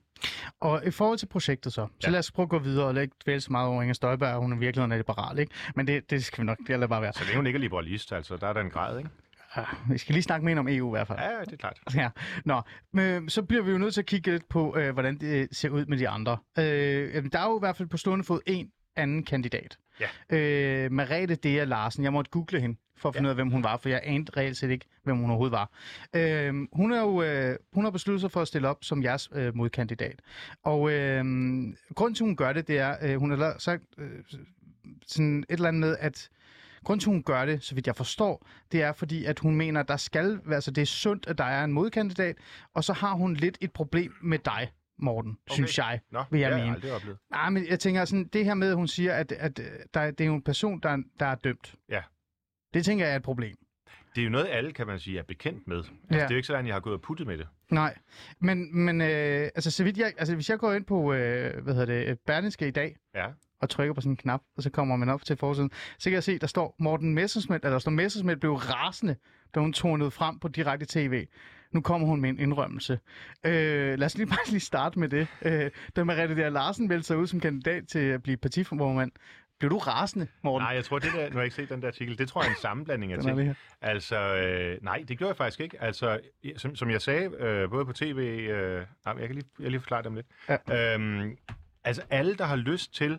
Og 0.60 0.86
i 0.86 0.90
forhold 0.90 1.18
til 1.18 1.26
projektet 1.26 1.72
så, 1.72 1.86
så 2.00 2.06
Ja. 2.06 2.10
lad 2.12 2.18
os 2.18 2.30
prøve 2.30 2.44
at 2.44 2.50
gå 2.50 2.58
videre 2.58 2.86
og 2.86 3.02
ikke 3.02 3.14
dvæle 3.24 3.40
så 3.40 3.52
meget 3.52 3.68
over 3.68 3.82
Inger 3.82 3.94
Støjberg, 3.94 4.40
hun 4.40 4.52
er 4.52 4.56
virkelig 4.56 4.82
er 4.92 4.96
liberal, 4.96 5.38
ikke? 5.38 5.52
Men 5.76 5.86
det, 5.86 6.10
det 6.10 6.24
skal 6.24 6.42
vi 6.42 6.46
nok, 6.46 6.58
det 6.58 6.68
lader 6.68 6.86
bare 6.86 7.02
være. 7.02 7.12
Så 7.12 7.24
længe 7.24 7.36
hun 7.36 7.46
ikke 7.46 7.56
er 7.56 7.60
liberalist, 7.60 8.12
altså, 8.12 8.36
der 8.36 8.46
er 8.48 8.52
der 8.52 8.60
en 8.60 8.70
grad, 8.70 8.98
ikke? 8.98 9.10
Ja, 9.56 9.64
vi 9.90 9.98
skal 9.98 10.12
lige 10.12 10.22
snakke 10.22 10.44
mere 10.44 10.58
om 10.58 10.68
EU 10.68 10.88
i 10.88 10.90
hvert 10.90 11.06
fald. 11.06 11.18
Ja, 11.18 11.40
det 11.44 11.52
er 11.52 11.56
klart. 11.56 11.78
Ja, 11.94 12.10
nå, 12.44 12.62
men 12.92 13.28
så 13.30 13.42
bliver 13.42 13.62
vi 13.62 13.70
jo 13.70 13.78
nødt 13.78 13.94
til 13.94 14.00
at 14.00 14.06
kigge 14.06 14.30
lidt 14.30 14.48
på, 14.48 14.76
øh, 14.76 14.92
hvordan 14.92 15.18
det 15.18 15.48
ser 15.52 15.68
ud 15.70 15.86
med 15.86 15.98
de 15.98 16.08
andre. 16.08 16.38
Øh, 16.58 16.64
der 17.32 17.38
er 17.38 17.44
jo 17.44 17.58
i 17.58 17.60
hvert 17.60 17.76
fald 17.76 17.88
på 17.88 17.96
stående 17.96 18.24
fod 18.24 18.40
en 18.46 18.68
anden 18.96 19.24
kandidat. 19.24 19.76
Ja. 20.00 20.36
Øh, 20.36 20.92
Merete 20.92 21.34
Dea 21.34 21.64
Larsen. 21.64 22.04
Jeg 22.04 22.12
måtte 22.12 22.30
google 22.30 22.60
hende 22.60 22.78
for 22.96 23.08
at 23.08 23.14
finde 23.14 23.26
Ja. 23.26 23.28
ud 23.28 23.38
af, 23.38 23.44
hvem 23.44 23.50
hun 23.50 23.64
var, 23.64 23.76
for 23.76 23.88
jeg 23.88 24.00
anede 24.04 24.32
reelt 24.36 24.56
set 24.56 24.70
ikke, 24.70 24.84
hvem 25.04 25.16
hun 25.16 25.30
overhovedet 25.30 25.52
var. 25.52 25.70
Øh, 26.16 26.54
hun 26.72 26.92
er 26.92 27.00
jo 27.00 27.22
øh, 27.22 27.56
hun 27.72 27.84
har 27.84 27.90
besluttet 27.90 28.20
sig 28.20 28.30
for 28.30 28.40
at 28.42 28.48
stille 28.48 28.68
op 28.68 28.84
som 28.84 29.02
jeres 29.02 29.28
øh, 29.34 29.56
modkandidat. 29.56 30.20
Og 30.62 30.92
øh, 30.92 31.24
grunden 31.94 32.14
til, 32.14 32.24
hun 32.26 32.36
gør 32.36 32.52
det, 32.52 32.68
det 32.68 32.78
er, 32.78 32.96
øh, 33.02 33.16
hun 33.18 33.30
har 33.40 33.54
sagt 33.58 33.82
øh, 33.98 34.10
sådan 35.06 35.38
et 35.38 35.44
eller 35.54 35.68
andet 35.68 35.80
med, 35.80 35.96
at 36.00 36.28
Grunden 36.84 37.00
til, 37.00 37.08
hun 37.10 37.22
gør 37.22 37.44
det, 37.44 37.62
så 37.62 37.74
vidt 37.74 37.86
jeg 37.86 37.96
forstår, 37.96 38.46
det 38.72 38.82
er 38.82 38.92
fordi, 38.92 39.24
at 39.24 39.38
hun 39.38 39.56
mener, 39.56 39.80
at 39.80 39.88
der 39.88 39.96
skal, 39.96 40.40
altså 40.52 40.70
det 40.70 40.82
er 40.82 40.86
sundt, 40.86 41.26
at 41.26 41.38
der 41.38 41.44
er 41.44 41.64
en 41.64 41.72
modkandidat, 41.72 42.36
og 42.74 42.84
så 42.84 42.92
har 42.92 43.12
hun 43.14 43.34
lidt 43.34 43.58
et 43.60 43.72
problem 43.72 44.14
med 44.22 44.38
dig, 44.38 44.72
Morten, 44.98 45.30
okay. 45.46 45.54
synes 45.54 45.78
jeg. 45.78 46.00
Nå, 46.10 46.24
vil 46.30 46.40
jeg 46.40 46.50
har 46.56 46.64
mene. 46.64 46.76
jeg. 46.84 47.00
Nej, 47.30 47.50
men 47.50 47.66
jeg 47.70 47.80
tænker 47.80 48.04
sådan, 48.04 48.24
det 48.24 48.44
her 48.44 48.54
med, 48.54 48.68
at 48.70 48.76
hun 48.76 48.88
siger, 48.88 49.14
at, 49.14 49.32
at 49.32 49.60
der, 49.94 50.10
det 50.10 50.20
er 50.20 50.24
jo 50.26 50.34
en 50.34 50.42
person, 50.42 50.80
der, 50.80 50.88
er- 50.88 51.02
der 51.20 51.26
er 51.26 51.34
dømt. 51.34 51.74
Ja. 51.88 52.00
Det 52.74 52.84
tænker 52.84 53.04
jeg 53.04 53.12
er 53.12 53.16
et 53.16 53.22
problem. 53.22 53.56
Det 54.14 54.20
er 54.20 54.24
jo 54.24 54.30
noget, 54.30 54.48
alle, 54.50 54.72
kan 54.72 54.86
man 54.86 54.98
sige, 54.98 55.18
er 55.18 55.22
bekendt 55.22 55.68
med. 55.68 55.76
Altså, 55.76 55.92
Ja. 56.10 56.16
Det 56.16 56.22
er 56.22 56.28
jo 56.30 56.36
ikke 56.36 56.46
sådan, 56.46 56.60
at 56.64 56.66
jeg 56.66 56.74
har 56.74 56.80
gået 56.80 56.94
og 56.94 57.00
puttet 57.00 57.26
med 57.26 57.38
det. 57.38 57.48
Nej, 57.70 57.96
men, 58.40 58.78
men 58.84 59.00
øh, 59.00 59.08
altså, 59.54 59.70
så 59.70 59.84
vidt 59.84 59.98
jeg, 59.98 60.12
altså, 60.18 60.34
hvis 60.34 60.50
jeg 60.50 60.58
går 60.58 60.72
ind 60.72 60.84
på, 60.84 61.12
øh, 61.12 61.62
hvad 61.64 61.74
hedder 61.74 62.04
det, 62.04 62.18
Berlingske 62.26 62.68
i 62.68 62.70
dag, 62.70 62.96
Ja. 63.14 63.26
og 63.60 63.70
trykker 63.70 63.94
på 63.94 64.00
sådan 64.00 64.12
en 64.12 64.16
knap, 64.16 64.40
og 64.56 64.62
så 64.62 64.70
kommer 64.70 64.96
man 64.96 65.08
op 65.08 65.24
til 65.24 65.36
forsiden, 65.36 65.70
så 65.98 66.04
kan 66.10 66.12
jeg 66.14 66.22
se, 66.22 66.38
der 66.38 66.46
står 66.46 66.76
Morten 66.78 67.14
Messersmith, 67.14 67.60
eller 67.64 67.70
der 67.74 67.78
står 67.78 67.90
Messersmith 67.90 68.38
blev 68.40 68.52
rasende, 68.54 69.16
da 69.54 69.60
hun 69.60 69.72
tornede 69.72 70.10
frem 70.10 70.38
på 70.38 70.48
direkte 70.48 70.86
tv. 70.88 71.26
Nu 71.72 71.80
kommer 71.80 72.06
hun 72.08 72.20
med 72.20 72.30
en 72.30 72.38
indrømmelse. 72.38 72.98
Øh, 73.46 73.98
lad 73.98 74.02
os 74.06 74.16
lige 74.16 74.26
bare 74.36 74.50
lige 74.50 74.60
starte 74.60 74.98
med 74.98 75.08
det. 75.08 75.26
Øh, 75.42 75.70
da 75.96 76.04
Mariette 76.04 76.36
der 76.36 76.48
Larsen 76.50 76.88
meldte 76.88 77.06
sig 77.06 77.16
ud 77.16 77.26
som 77.26 77.40
kandidat 77.40 77.88
til 77.88 77.98
at 77.98 78.22
blive 78.22 78.36
partiformand, 78.36 79.12
blev 79.62 79.70
du 79.70 79.78
rasende, 79.78 80.26
Morten? 80.42 80.64
Nej, 80.64 80.74
jeg 80.74 80.84
tror, 80.84 80.98
det 80.98 81.12
der, 81.12 81.28
nu 81.28 81.32
har 81.32 81.40
jeg 81.40 81.44
ikke 81.44 81.56
set 81.56 81.68
den 81.68 81.82
der 81.82 81.88
artikel, 81.88 82.18
det 82.18 82.28
tror 82.28 82.42
jeg 82.42 82.48
er 82.48 82.54
en 82.54 82.60
sammenblanding 82.60 83.12
af 83.12 83.22
ting. 83.22 83.56
Altså, 83.80 84.16
øh, 84.16 84.78
nej, 84.84 85.04
det 85.08 85.18
gjorde 85.18 85.28
jeg 85.28 85.36
faktisk 85.36 85.60
ikke. 85.60 85.82
Altså, 85.82 86.20
som, 86.56 86.76
som 86.76 86.90
jeg 86.90 87.02
sagde, 87.02 87.30
øh, 87.38 87.70
både 87.70 87.84
på 87.86 87.92
tv, 87.92 88.18
øh, 88.50 88.86
nej, 89.04 89.14
jeg 89.18 89.26
kan 89.26 89.34
lige, 89.34 89.48
jeg 89.60 89.70
lige 89.70 89.80
forklare 89.80 90.02
dem 90.02 90.14
lidt. 90.14 90.26
Ja. 90.48 90.94
Øhm, 90.94 91.36
altså, 91.84 92.02
alle, 92.10 92.34
der 92.34 92.44
har 92.44 92.56
lyst 92.56 92.94
til 92.94 93.18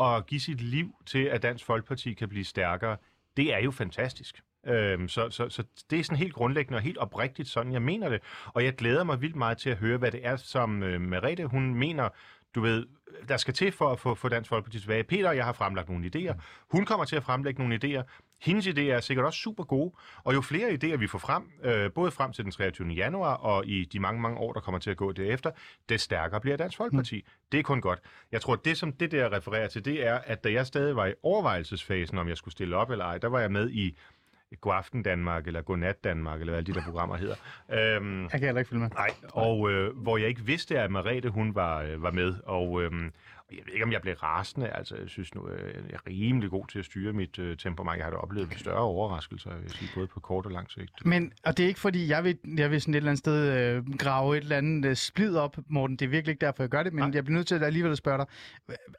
at 0.00 0.26
give 0.26 0.40
sit 0.40 0.60
liv 0.60 0.94
til, 1.06 1.24
at 1.24 1.42
Dansk 1.42 1.64
Folkeparti 1.64 2.12
kan 2.12 2.28
blive 2.28 2.44
stærkere, 2.44 2.96
det 3.36 3.54
er 3.54 3.58
jo 3.58 3.70
fantastisk. 3.70 4.40
Øhm, 4.66 5.08
så, 5.08 5.30
så, 5.30 5.48
så 5.48 5.64
det 5.90 5.98
er 5.98 6.04
sådan 6.04 6.18
helt 6.18 6.34
grundlæggende 6.34 6.76
og 6.76 6.82
helt 6.82 6.98
oprigtigt 6.98 7.48
sådan, 7.48 7.72
jeg 7.72 7.82
mener 7.82 8.08
det. 8.08 8.22
Og 8.46 8.64
jeg 8.64 8.74
glæder 8.74 9.04
mig 9.04 9.20
vildt 9.20 9.36
meget 9.36 9.58
til 9.58 9.70
at 9.70 9.76
høre, 9.76 9.98
hvad 9.98 10.10
det 10.10 10.26
er, 10.26 10.36
som 10.36 10.82
øh, 10.82 11.00
Merete, 11.00 11.46
hun 11.46 11.74
mener, 11.74 12.08
du 12.54 12.60
ved, 12.60 12.86
der 13.28 13.36
skal 13.36 13.54
til 13.54 13.72
for 13.72 13.88
at 13.88 14.00
få, 14.00 14.14
få 14.14 14.28
Dansk 14.28 14.48
Folkeparti 14.48 14.80
tilbage. 14.80 15.04
Peter 15.04 15.28
og 15.28 15.36
jeg 15.36 15.44
har 15.44 15.52
fremlagt 15.52 15.88
nogle 15.88 16.10
idéer. 16.16 16.34
Hun 16.70 16.84
kommer 16.84 17.04
til 17.04 17.16
at 17.16 17.22
fremlægge 17.22 17.62
nogle 17.62 17.80
idéer. 17.84 18.02
Hendes 18.40 18.66
idéer 18.66 18.80
er 18.80 19.00
sikkert 19.00 19.26
også 19.26 19.38
super 19.38 19.64
gode, 19.64 19.92
og 20.24 20.34
jo 20.34 20.40
flere 20.40 20.70
idéer 20.70 20.96
vi 20.96 21.06
får 21.06 21.18
frem, 21.18 21.50
øh, 21.64 21.92
både 21.92 22.10
frem 22.10 22.32
til 22.32 22.44
den 22.44 22.52
23. 22.52 22.88
januar 22.88 23.34
og 23.34 23.66
i 23.66 23.84
de 23.84 24.00
mange, 24.00 24.20
mange 24.20 24.38
år, 24.38 24.52
der 24.52 24.60
kommer 24.60 24.78
til 24.78 24.90
at 24.90 24.96
gå 24.96 25.12
derefter, 25.12 25.50
det 25.88 26.00
stærkere 26.00 26.40
bliver 26.40 26.56
Dansk 26.56 26.76
Folkeparti. 26.76 27.16
Mm. 27.16 27.32
Det 27.52 27.58
er 27.58 27.62
kun 27.62 27.80
godt. 27.80 28.00
Jeg 28.32 28.40
tror, 28.40 28.56
det 28.56 28.78
som 28.78 28.92
det 28.92 29.10
der 29.10 29.32
refererer 29.32 29.68
til, 29.68 29.84
det 29.84 30.06
er, 30.06 30.14
at 30.14 30.44
da 30.44 30.52
jeg 30.52 30.66
stadig 30.66 30.96
var 30.96 31.06
i 31.06 31.14
overvejelsesfasen, 31.22 32.18
om 32.18 32.28
jeg 32.28 32.36
skulle 32.36 32.52
stille 32.52 32.76
op 32.76 32.90
eller 32.90 33.04
ej, 33.04 33.18
der 33.18 33.28
var 33.28 33.40
jeg 33.40 33.52
med 33.52 33.70
i 33.70 33.98
God 34.60 34.74
Aften 34.74 35.02
Danmark, 35.02 35.46
eller 35.46 35.62
Godnat 35.62 36.04
Danmark, 36.04 36.40
eller 36.40 36.50
hvad 36.52 36.58
alle 36.58 36.66
de 36.66 36.78
der 36.78 36.84
programmer 36.84 37.16
hedder. 37.16 37.34
Øhm, 37.72 38.22
Jeg 38.22 38.30
kan 38.30 38.40
heller 38.42 38.58
ikke 38.58 38.68
følge 38.68 38.80
med. 38.82 38.90
Nej, 38.90 39.10
og 39.32 39.70
øh, 39.70 39.96
hvor 39.96 40.16
jeg 40.16 40.28
ikke 40.28 40.40
vidste, 40.40 40.78
at 40.80 40.90
Marete 40.90 41.28
hun 41.28 41.54
var, 41.54 41.82
øh, 41.82 42.02
var 42.02 42.10
med, 42.10 42.34
og 42.46 42.82
øh, 42.82 42.90
jeg 43.52 43.66
ved 43.66 43.72
ikke, 43.72 43.84
om 43.84 43.92
jeg 43.92 44.02
blev 44.02 44.14
rasende, 44.14 44.68
altså 44.68 44.96
jeg 44.96 45.08
synes 45.08 45.34
nu, 45.34 45.48
øh, 45.48 45.74
jeg 45.74 45.94
er 45.94 46.10
rimelig 46.10 46.50
god 46.50 46.66
til 46.66 46.78
at 46.78 46.84
styre 46.84 47.12
mit 47.12 47.38
øh, 47.38 47.56
temperament. 47.56 47.96
Jeg 47.98 48.04
har 48.06 48.10
da 48.10 48.16
oplevet 48.16 48.54
større 48.56 48.78
overraskelser, 48.78 49.54
vil 49.54 49.62
jeg 49.62 49.70
sige, 49.70 49.90
både 49.94 50.06
på 50.06 50.20
kort 50.20 50.46
og 50.46 50.52
lang 50.52 50.70
sigt. 50.70 51.06
Men, 51.06 51.32
og 51.44 51.56
det 51.56 51.64
er 51.64 51.68
ikke 51.68 51.80
fordi, 51.80 52.08
jeg 52.08 52.24
vil, 52.24 52.38
jeg 52.56 52.70
vil 52.70 52.80
sådan 52.80 52.94
et 52.94 52.96
eller 52.96 53.10
andet 53.10 53.18
sted 53.18 53.76
øh, 53.76 53.96
grave 53.98 54.36
et 54.36 54.42
eller 54.42 54.56
andet 54.56 54.88
øh, 54.90 54.96
splid 54.96 55.36
op, 55.36 55.56
Morten. 55.68 55.96
Det 55.96 56.04
er 56.04 56.10
virkelig 56.10 56.32
ikke 56.32 56.46
derfor, 56.46 56.62
jeg 56.62 56.70
gør 56.70 56.82
det, 56.82 56.92
men 56.92 57.02
Nej. 57.02 57.10
jeg 57.14 57.24
bliver 57.24 57.36
nødt 57.36 57.46
til 57.46 57.54
at 57.54 57.62
alligevel 57.62 57.92
at 57.92 57.98
spørge 57.98 58.18
dig. 58.18 58.26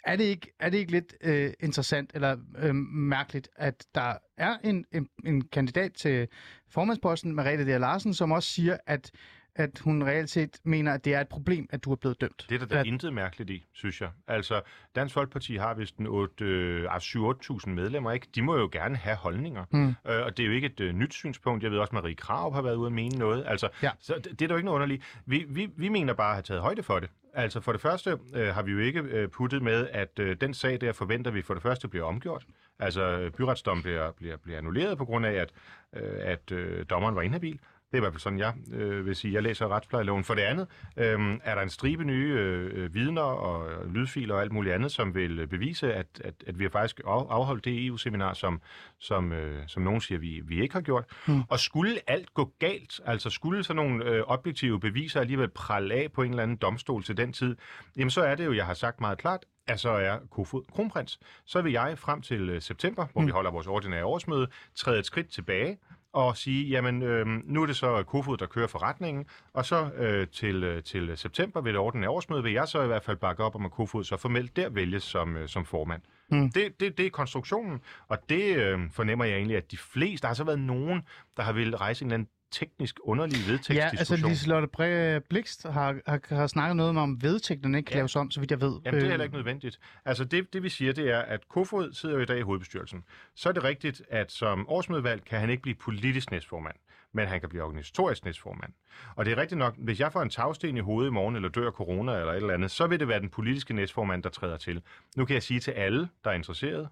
Er 0.03 0.15
det 0.15 0.23
ikke, 0.23 0.51
er 0.59 0.69
det 0.69 0.77
ikke 0.77 0.91
lidt 0.91 1.13
øh, 1.21 1.53
interessant 1.59 2.11
eller 2.13 2.37
øh, 2.57 2.75
mærkeligt, 2.75 3.49
at 3.55 3.85
der 3.95 4.13
er 4.37 4.57
en, 4.63 4.85
en, 4.91 5.07
en 5.25 5.41
kandidat 5.41 5.93
til 5.93 6.27
formandsposten, 6.69 7.35
Merete 7.35 7.75
D. 7.75 7.79
Larsen, 7.79 8.13
som 8.13 8.31
også 8.31 8.49
siger, 8.49 8.77
at 8.87 9.11
at 9.55 9.79
hun 9.79 10.03
reelt 10.03 10.29
set 10.29 10.57
mener, 10.63 10.93
at 10.93 11.05
det 11.05 11.13
er 11.13 11.21
et 11.21 11.27
problem, 11.27 11.67
at 11.69 11.83
du 11.83 11.91
er 11.91 11.95
blevet 11.95 12.21
dømt. 12.21 12.45
Det 12.49 12.55
er 12.55 12.59
der 12.59 12.65
da 12.65 12.79
At- 12.79 12.85
intet 12.85 13.13
mærkeligt 13.13 13.49
i, 13.49 13.65
synes 13.73 14.01
jeg. 14.01 14.09
Altså, 14.27 14.61
Dansk 14.95 15.13
Folkeparti 15.13 15.55
har 15.55 15.73
vist 15.73 15.97
en 15.97 16.07
8, 16.07 16.45
øh, 16.45 16.87
ah, 16.95 16.99
7-8.000 17.01 17.69
medlemmer, 17.69 18.11
ikke? 18.11 18.27
De 18.35 18.41
må 18.41 18.57
jo 18.57 18.69
gerne 18.71 18.95
have 18.95 19.15
holdninger. 19.15 19.65
Mm. 19.71 19.87
Øh, 19.87 19.95
og 20.25 20.37
det 20.37 20.43
er 20.43 20.47
jo 20.47 20.53
ikke 20.53 20.65
et 20.67 20.79
øh, 20.79 20.93
nyt 20.93 21.13
synspunkt. 21.13 21.63
Jeg 21.63 21.71
ved 21.71 21.77
også, 21.79 21.95
Marie 21.95 22.15
Krav 22.15 22.53
har 22.53 22.61
været 22.61 22.75
ude 22.75 22.87
at 22.87 22.93
mene 22.93 23.17
noget. 23.19 23.43
Altså, 23.47 23.69
Ja. 23.83 23.91
Så 23.99 24.13
det, 24.15 24.25
det 24.25 24.41
er 24.41 24.47
der 24.47 24.55
jo 24.55 24.57
ikke 24.57 24.65
noget 24.65 24.75
underligt. 24.75 25.19
Vi, 25.25 25.45
vi, 25.49 25.69
vi 25.77 25.89
mener 25.89 26.13
bare 26.13 26.29
at 26.29 26.35
have 26.35 26.43
taget 26.43 26.61
højde 26.61 26.83
for 26.83 26.99
det. 26.99 27.09
Altså 27.33 27.61
for 27.61 27.71
det 27.71 27.81
første 27.81 28.17
øh, 28.35 28.47
har 28.47 28.61
vi 28.63 28.71
jo 28.71 28.79
ikke 28.79 28.99
øh, 28.99 29.27
puttet 29.29 29.61
med, 29.61 29.87
at 29.91 30.19
øh, 30.19 30.37
den 30.41 30.53
sag 30.53 30.81
der 30.81 30.91
forventer 30.93 31.31
vi 31.31 31.41
for 31.41 31.53
det 31.53 31.63
første 31.63 31.87
bliver 31.87 32.05
omgjort. 32.05 32.45
Altså 32.79 33.01
øh, 33.01 33.31
byretsdommen 33.31 33.83
bliver, 33.83 34.11
bliver, 34.11 34.37
bliver 34.37 34.57
annulleret 34.57 34.97
på 34.97 35.05
grund 35.05 35.25
af, 35.25 35.31
at, 35.33 35.51
øh, 35.95 36.13
at 36.19 36.51
øh, 36.51 36.85
dommeren 36.89 37.15
var 37.15 37.21
inhabil. 37.21 37.59
Det 37.91 37.95
er 37.95 37.97
i 37.97 37.99
hvert 37.99 38.13
fald 38.13 38.21
sådan, 38.21 38.39
jeg 38.39 38.53
øh, 38.73 39.05
vil 39.05 39.15
sige. 39.15 39.33
Jeg 39.33 39.43
læser 39.43 39.67
retsplejeloven. 39.67 40.23
For 40.23 40.33
det 40.35 40.41
andet 40.41 40.67
øh, 40.97 41.39
er 41.43 41.55
der 41.55 41.61
en 41.61 41.69
stribe 41.69 42.03
nye 42.03 42.33
øh, 42.37 42.83
øh, 42.83 42.93
vidner 42.93 43.21
og 43.21 43.71
øh, 43.71 43.93
lydfiler 43.93 44.35
og 44.35 44.41
alt 44.41 44.51
muligt 44.51 44.75
andet, 44.75 44.91
som 44.91 45.15
vil 45.15 45.39
øh, 45.39 45.47
bevise, 45.47 45.93
at, 45.93 46.07
at, 46.23 46.33
at 46.47 46.59
vi 46.59 46.63
har 46.63 46.69
faktisk 46.69 46.99
af- 46.99 47.25
afholdt 47.29 47.65
det 47.65 47.85
EU-seminar, 47.85 48.33
som, 48.33 48.61
som, 48.99 49.31
øh, 49.31 49.63
som 49.67 49.83
nogen 49.83 50.01
siger, 50.01 50.19
vi, 50.19 50.41
vi 50.45 50.61
ikke 50.61 50.73
har 50.73 50.81
gjort. 50.81 51.05
Mm. 51.27 51.41
Og 51.49 51.59
skulle 51.59 51.99
alt 52.07 52.33
gå 52.33 52.53
galt, 52.59 52.99
altså 53.05 53.29
skulle 53.29 53.63
sådan 53.63 53.75
nogle 53.75 54.05
øh, 54.05 54.23
objektive 54.27 54.79
beviser 54.79 55.19
alligevel 55.19 55.49
prale 55.49 55.93
af 55.93 56.11
på 56.11 56.21
en 56.23 56.29
eller 56.29 56.43
anden 56.43 56.57
domstol 56.57 57.03
til 57.03 57.17
den 57.17 57.33
tid, 57.33 57.55
jamen 57.97 58.11
så 58.11 58.21
er 58.21 58.35
det 58.35 58.45
jo, 58.45 58.53
jeg 58.53 58.65
har 58.65 58.73
sagt 58.73 59.01
meget 59.01 59.17
klart, 59.17 59.45
at 59.67 59.79
så 59.79 59.89
er 59.89 60.17
Kofod 60.31 60.63
kronprins. 60.71 61.19
Så 61.45 61.61
vil 61.61 61.71
jeg 61.71 61.97
frem 61.97 62.21
til 62.21 62.61
september, 62.61 63.05
hvor 63.11 63.21
mm. 63.21 63.27
vi 63.27 63.31
holder 63.31 63.51
vores 63.51 63.67
ordinære 63.67 64.05
årsmøde, 64.05 64.47
træde 64.75 64.99
et 64.99 65.05
skridt 65.05 65.29
tilbage 65.29 65.77
og 66.13 66.37
sige, 66.37 66.69
jamen 66.69 67.01
øh, 67.01 67.25
nu 67.27 67.61
er 67.61 67.65
det 67.65 67.75
så 67.75 68.03
Kofod, 68.03 68.37
der 68.37 68.45
kører 68.45 68.67
forretningen, 68.67 69.25
og 69.53 69.65
så 69.65 69.89
øh, 69.97 70.27
til, 70.27 70.63
øh, 70.63 70.83
til 70.83 71.17
september 71.17 71.61
ved 71.61 71.71
det 71.71 71.79
ordinære 71.79 72.09
årsmøde 72.09 72.43
vil 72.43 72.53
jeg 72.53 72.67
så 72.67 72.83
i 72.83 72.87
hvert 72.87 73.03
fald 73.03 73.17
bakke 73.17 73.43
op 73.43 73.55
om, 73.55 73.65
at 73.65 73.71
Kofod 73.71 74.03
så 74.03 74.17
formelt 74.17 74.55
der 74.55 74.69
vælges 74.69 75.03
som, 75.03 75.37
øh, 75.37 75.47
som 75.47 75.65
formand. 75.65 76.01
Mm. 76.31 76.51
Det, 76.51 76.79
det, 76.79 76.97
det 76.97 77.05
er 77.05 77.09
konstruktionen, 77.09 77.79
og 78.07 78.29
det 78.29 78.57
øh, 78.57 78.79
fornemmer 78.91 79.25
jeg 79.25 79.35
egentlig, 79.35 79.57
at 79.57 79.71
de 79.71 79.77
fleste, 79.77 80.21
der 80.21 80.27
har 80.27 80.35
så 80.35 80.43
været 80.43 80.59
nogen, 80.59 81.01
der 81.37 81.43
har 81.43 81.53
vil 81.53 81.77
rejse 81.77 82.05
en 82.05 82.11
eller 82.11 82.15
anden 82.15 82.29
teknisk 82.51 82.99
underlig 83.03 83.37
vedtægtsdiskussion. 83.47 83.75
Ja, 83.75 83.89
altså 83.99 84.27
Liselotte 84.27 85.21
Blikst 85.29 85.63
har, 85.67 85.99
har, 86.07 86.35
har 86.35 86.47
snakket 86.47 86.75
noget 86.75 86.97
om, 86.97 87.23
vedtægterne 87.23 87.77
ikke 87.77 87.87
kan 87.87 87.95
ja. 87.95 87.99
laves 87.99 88.15
om, 88.15 88.31
så 88.31 88.39
vidt 88.39 88.51
jeg 88.51 88.61
ved. 88.61 88.79
Jamen, 88.85 88.99
det 88.99 89.05
er 89.05 89.09
heller 89.09 89.23
ikke 89.23 89.35
nødvendigt. 89.35 89.79
Altså, 90.05 90.23
det, 90.23 90.53
det 90.53 90.63
vi 90.63 90.69
siger, 90.69 90.93
det 90.93 91.09
er, 91.09 91.19
at 91.19 91.47
Kofod 91.47 91.93
sidder 91.93 92.15
jo 92.15 92.21
i 92.21 92.25
dag 92.25 92.39
i 92.39 92.41
hovedbestyrelsen. 92.41 93.03
Så 93.35 93.49
er 93.49 93.53
det 93.53 93.63
rigtigt, 93.63 94.01
at 94.09 94.31
som 94.31 94.69
årsmødevalg 94.69 95.25
kan 95.25 95.39
han 95.39 95.49
ikke 95.49 95.61
blive 95.61 95.75
politisk 95.75 96.31
næstformand, 96.31 96.75
men 97.13 97.27
han 97.27 97.39
kan 97.39 97.49
blive 97.49 97.63
organisatorisk 97.63 98.25
næstformand. 98.25 98.73
Og 99.15 99.25
det 99.25 99.31
er 99.31 99.37
rigtigt 99.37 99.59
nok, 99.59 99.75
hvis 99.77 99.99
jeg 99.99 100.11
får 100.11 100.21
en 100.21 100.29
tagsten 100.29 100.77
i 100.77 100.79
hovedet 100.79 101.09
i 101.09 101.13
morgen, 101.13 101.35
eller 101.35 101.49
dør 101.49 101.67
af 101.67 101.73
corona 101.73 102.19
eller 102.19 102.31
et 102.31 102.37
eller 102.37 102.53
andet, 102.53 102.71
så 102.71 102.87
vil 102.87 102.99
det 102.99 103.07
være 103.07 103.19
den 103.19 103.29
politiske 103.29 103.73
næstformand, 103.73 104.23
der 104.23 104.29
træder 104.29 104.57
til. 104.57 104.81
Nu 105.17 105.25
kan 105.25 105.33
jeg 105.33 105.43
sige 105.43 105.59
til 105.59 105.71
alle, 105.71 106.09
der 106.23 106.29
er 106.29 106.35
interesseret, 106.35 106.89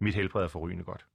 mit 0.00 0.14
helbred 0.14 0.44
er 0.44 0.48
forrygende 0.48 0.84
godt. 0.84 1.06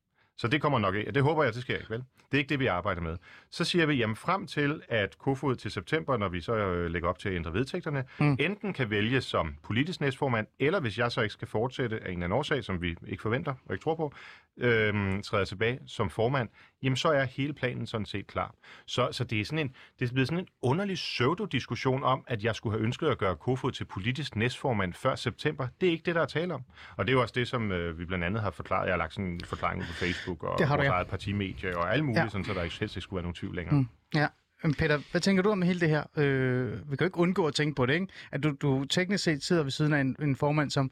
Så 0.42 0.48
det 0.48 0.62
kommer 0.62 0.80
nok 0.80 0.96
ikke. 0.96 1.12
Det 1.12 1.24
håber 1.24 1.44
jeg, 1.44 1.54
det 1.54 1.62
sker 1.62 1.78
ikke, 1.78 1.90
vel? 1.90 2.00
Det 2.00 2.34
er 2.34 2.38
ikke 2.38 2.50
det, 2.50 2.60
vi 2.60 2.68
arbejder 2.68 3.02
med. 3.02 3.18
Så 3.50 3.64
siger 3.64 3.86
vi, 3.86 3.94
jamen 3.94 4.16
frem 4.16 4.48
til, 4.48 4.82
at 4.90 5.18
Kofod 5.18 5.56
til 5.56 5.72
september, 5.72 6.18
når 6.18 6.30
vi 6.30 6.42
så 6.42 6.56
øh, 6.56 6.92
lægger 6.92 7.10
op 7.10 7.20
til 7.20 7.30
at 7.30 7.36
ændre 7.36 7.54
vedtægterne, 7.54 8.04
mm. 8.20 8.38
enten 8.40 8.74
kan 8.74 8.90
vælges 8.90 9.24
som 9.24 9.56
politisk 9.64 10.02
næstformand, 10.02 10.48
eller 10.60 10.80
hvis 10.80 10.98
jeg 10.98 11.12
så 11.12 11.22
ikke 11.22 11.34
skal 11.34 11.48
fortsætte 11.48 11.96
af 11.96 12.00
en 12.00 12.12
eller 12.12 12.24
anden 12.24 12.32
årsag, 12.32 12.64
som 12.64 12.82
vi 12.82 12.96
ikke 13.08 13.22
forventer 13.22 13.54
og 13.66 13.74
ikke 13.74 13.84
tror 13.84 13.96
på, 13.96 14.14
øh, 14.58 15.24
træder 15.24 15.46
tilbage 15.46 15.80
som 15.88 16.10
formand, 16.10 16.50
jamen 16.84 16.96
så 16.96 17.10
er 17.10 17.24
hele 17.24 17.54
planen 17.54 17.88
sådan 17.88 18.06
set 18.06 18.28
klar. 18.28 18.56
Så, 18.88 19.08
så 19.12 19.24
det 19.24 19.42
er 19.42 19.46
sådan 19.46 19.60
en, 19.60 19.76
det 20.00 20.10
er 20.10 20.14
blevet 20.14 20.28
sådan 20.28 20.40
en 20.40 20.48
underlig 20.62 20.96
pseudo-diskussion 20.96 22.04
om, 22.04 22.24
at 22.28 22.44
jeg 22.44 22.56
skulle 22.56 22.78
have 22.78 22.84
ønsket 22.86 23.08
at 23.08 23.18
gøre 23.18 23.36
Kofod 23.36 23.72
til 23.72 23.86
politisk 23.86 24.36
næstformand 24.36 24.94
før 24.94 25.16
september. 25.16 25.68
Det 25.82 25.88
er 25.88 25.92
ikke 25.92 26.04
det, 26.06 26.16
der 26.16 26.22
er 26.22 26.26
tale 26.26 26.54
om. 26.54 26.62
Og 26.98 27.06
det 27.06 27.12
er 27.12 27.14
jo 27.14 27.22
også 27.22 27.34
det, 27.38 27.48
som 27.48 27.72
øh, 27.72 28.00
vi 28.00 28.06
blandt 28.06 28.24
andet 28.26 28.42
har 28.44 28.52
forklaret. 28.52 28.86
Jeg 28.86 28.94
har 28.94 28.98
lagt 28.98 29.14
sådan 29.14 29.26
en 29.32 29.42
forklaring 29.46 29.82
på 29.82 29.94
Facebook 29.94 30.44
og 30.44 30.56
Det 30.60 30.68
har 30.68 30.76
du, 30.76 30.80
vores 30.82 30.88
ja. 30.88 30.94
eget 30.94 31.08
partimedie 31.08 31.78
og 31.78 31.94
alt 31.94 32.04
muligt, 32.06 32.24
Ja. 32.24 32.30
sådan, 32.30 32.46
så 32.46 32.54
der 32.54 32.64
ikke 32.64 32.80
helst 32.80 32.96
ikke 32.96 33.02
skulle 33.04 33.18
være 33.18 33.24
nogen 33.24 33.36
tvivl 33.36 33.56
længere. 33.56 33.76
Mm. 33.76 33.88
Ja. 34.16 34.28
Men 34.64 34.74
Peter, 34.74 35.00
hvad 35.12 35.22
tænker 35.22 35.44
du 35.44 35.50
om 35.50 35.62
hele 35.62 35.80
det 35.80 35.90
her? 35.90 36.04
Øh, 36.18 36.72
vi 36.92 36.96
kan 36.96 36.98
jo 37.00 37.06
ikke 37.06 37.18
undgå 37.18 37.46
at 37.48 37.54
tænke 37.56 37.76
på 37.76 37.86
det, 37.86 37.94
ikke? 37.94 38.08
At 38.32 38.44
du, 38.44 38.52
du 38.62 38.86
teknisk 38.86 39.24
set 39.24 39.44
sidder 39.44 39.64
ved 39.64 39.72
siden 39.72 39.94
af 39.94 40.02
en, 40.02 40.16
en 40.22 40.36
formand, 40.36 40.72
som, 40.72 40.92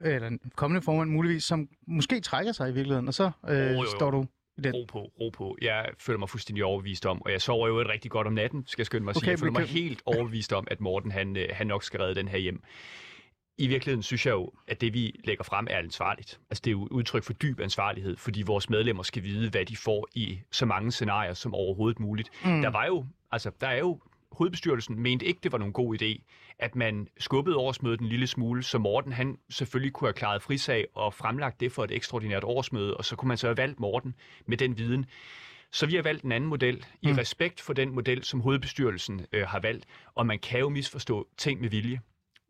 eller 0.00 0.28
en 0.28 0.40
kommende 0.56 0.82
formand 0.82 1.10
muligvis, 1.10 1.44
som 1.44 1.68
måske 1.86 2.20
trækker 2.20 2.52
sig 2.52 2.70
i 2.70 2.72
virkeligheden, 2.72 3.08
og 3.08 3.14
så 3.14 3.30
øh, 3.48 3.58
Jo, 3.58 3.64
jo, 3.64 3.72
jo. 3.72 3.84
står 3.96 4.10
du 4.10 4.26
den. 4.64 4.74
Ro 4.74 4.84
på, 4.88 4.98
ro 5.20 5.30
på. 5.30 5.56
Jeg 5.62 5.88
føler 5.98 6.18
mig 6.18 6.28
fuldstændig 6.28 6.64
overbevist 6.64 7.06
om, 7.06 7.22
og 7.22 7.32
jeg 7.32 7.42
sover 7.42 7.68
jo 7.68 7.78
rigtig 7.88 8.10
godt 8.10 8.26
om 8.26 8.32
natten, 8.32 8.64
skal 8.66 8.80
jeg 8.82 8.86
skynde 8.86 9.04
mig 9.04 9.10
at 9.10 9.16
sige. 9.16 9.24
Okay, 9.24 9.30
jeg 9.30 9.38
føler 9.38 9.52
men 9.52 9.60
mig 9.60 9.68
kan- 9.68 9.76
helt 9.78 10.02
overbevist 10.06 10.52
om, 10.52 10.66
at 10.70 10.80
Morten 10.80 11.10
han, 11.10 11.36
øh, 11.36 11.48
han 11.52 11.66
nok 11.66 11.82
skal 11.84 12.00
redde 12.00 12.14
den 12.14 12.28
her 12.28 12.38
hjem. 12.38 12.62
I 13.58 13.66
virkeligheden 13.66 14.02
synes 14.02 14.26
jeg 14.26 14.32
jo, 14.32 14.52
at 14.68 14.80
det 14.80 14.94
vi 14.94 15.20
lægger 15.24 15.44
frem 15.44 15.66
er 15.70 15.78
ansvarligt. 15.78 16.40
Altså 16.50 16.62
det 16.64 16.70
er 16.70 16.72
jo 16.72 16.88
udtryk 16.90 17.22
for 17.24 17.32
dyb 17.32 17.60
ansvarlighed, 17.60 18.16
fordi 18.16 18.42
vores 18.42 18.70
medlemmer 18.70 19.02
skal 19.02 19.22
vide, 19.22 19.50
hvad 19.50 19.64
de 19.64 19.76
får 19.76 20.08
i 20.14 20.38
så 20.52 20.66
mange 20.66 20.92
scenarier 20.92 21.34
som 21.34 21.54
overhovedet 21.54 22.00
muligt. 22.00 22.30
Mm. 22.44 22.62
Der 22.62 22.70
var 22.70 22.86
jo, 22.86 23.06
altså 23.32 23.50
der 23.60 23.66
er 23.66 23.78
jo 23.78 24.00
hovedbestyrelsen 24.32 25.00
mente 25.00 25.26
ikke, 25.26 25.40
det 25.42 25.52
var 25.52 25.58
nogen 25.58 25.72
god 25.72 26.02
idé, 26.02 26.22
at 26.58 26.76
man 26.76 27.08
skubbede 27.18 27.56
årsmødet 27.56 28.00
en 28.00 28.06
lille 28.06 28.26
smule, 28.26 28.62
så 28.62 28.78
Morten 28.78 29.12
han 29.12 29.38
selvfølgelig 29.50 29.92
kunne 29.92 30.08
have 30.08 30.14
klaret 30.14 30.42
frisag 30.42 30.86
og 30.94 31.14
fremlagt 31.14 31.60
det 31.60 31.72
for 31.72 31.84
et 31.84 31.90
ekstraordinært 31.90 32.44
årsmøde, 32.44 32.96
og 32.96 33.04
så 33.04 33.16
kunne 33.16 33.28
man 33.28 33.36
så 33.36 33.46
have 33.46 33.56
valgt 33.56 33.80
Morten 33.80 34.14
med 34.46 34.56
den 34.56 34.78
viden. 34.78 35.06
Så 35.72 35.86
vi 35.86 35.94
har 35.94 36.02
valgt 36.02 36.24
en 36.24 36.32
anden 36.32 36.50
model, 36.50 36.84
i 37.02 37.06
Mm. 37.10 37.16
respekt 37.18 37.60
for 37.60 37.72
den 37.72 37.94
model, 37.94 38.24
som 38.24 38.40
hovedbestyrelsen 38.40 39.26
øh, 39.32 39.46
har 39.46 39.60
valgt, 39.60 39.86
og 40.14 40.26
man 40.26 40.38
kan 40.38 40.60
jo 40.60 40.68
misforstå 40.68 41.28
ting 41.36 41.60
med 41.60 41.68
vilje. 41.70 42.00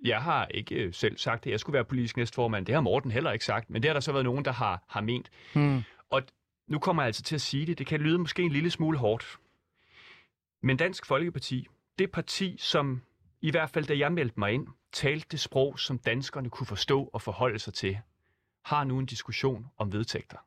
Jeg 0.05 0.22
har 0.22 0.47
ikke 0.47 0.74
øh, 0.74 0.95
selv 0.95 1.18
sagt, 1.18 1.47
at 1.47 1.53
jeg 1.53 1.61
skulle 1.61 1.74
være 1.74 1.85
politisk 1.85 2.16
næstformand. 2.16 2.66
Det 2.66 2.74
har 2.74 2.83
Morten 2.83 3.11
heller 3.11 3.33
ikke 3.33 3.45
sagt, 3.45 3.70
men 3.70 3.83
det 3.83 3.89
har 3.89 3.93
der 3.93 4.01
så 4.01 4.12
været 4.12 4.24
nogen, 4.24 4.45
der 4.45 4.53
har, 4.53 4.85
har 4.89 5.01
ment. 5.01 5.31
Mm. 5.55 5.83
Og 6.11 6.22
nu 6.68 6.79
kommer 6.79 7.03
jeg 7.03 7.07
altså 7.07 7.22
til 7.22 7.35
at 7.35 7.41
sige 7.41 7.66
det. 7.66 7.79
Det 7.79 7.87
kan 7.87 8.01
lyde 8.01 8.18
måske 8.18 8.43
en 8.43 8.53
lille 8.53 8.70
smule 8.70 8.99
hårdt. 8.99 9.39
Men 10.63 10.77
Dansk 10.77 11.07
Folkeparti, 11.07 11.67
det 11.99 12.11
parti, 12.11 12.57
som 12.59 13.03
i 13.41 13.51
hvert 13.51 13.71
fald 13.71 13.85
da 13.85 13.99
jeg 13.99 14.13
meldte 14.13 14.41
mig 14.41 14.53
ind, 14.53 14.67
talte 14.93 15.27
det 15.31 15.41
sprog, 15.41 15.79
som 15.79 15.99
danskerne 15.99 16.51
kunne 16.51 16.67
forstå 16.67 17.11
og 17.13 17.23
forholde 17.23 17.59
sig 17.59 17.75
til, 17.75 17.99
har 18.65 18.85
nu 18.85 18.99
en 18.99 19.07
diskussion 19.07 19.67
om 19.77 19.93
vedtægter. 19.93 20.39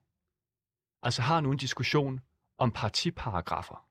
Altså 1.03 1.21
har 1.21 1.41
nu 1.41 1.51
en 1.51 1.57
diskussion 1.57 2.21
om 2.57 2.71
partiparagrafer. 2.71 3.85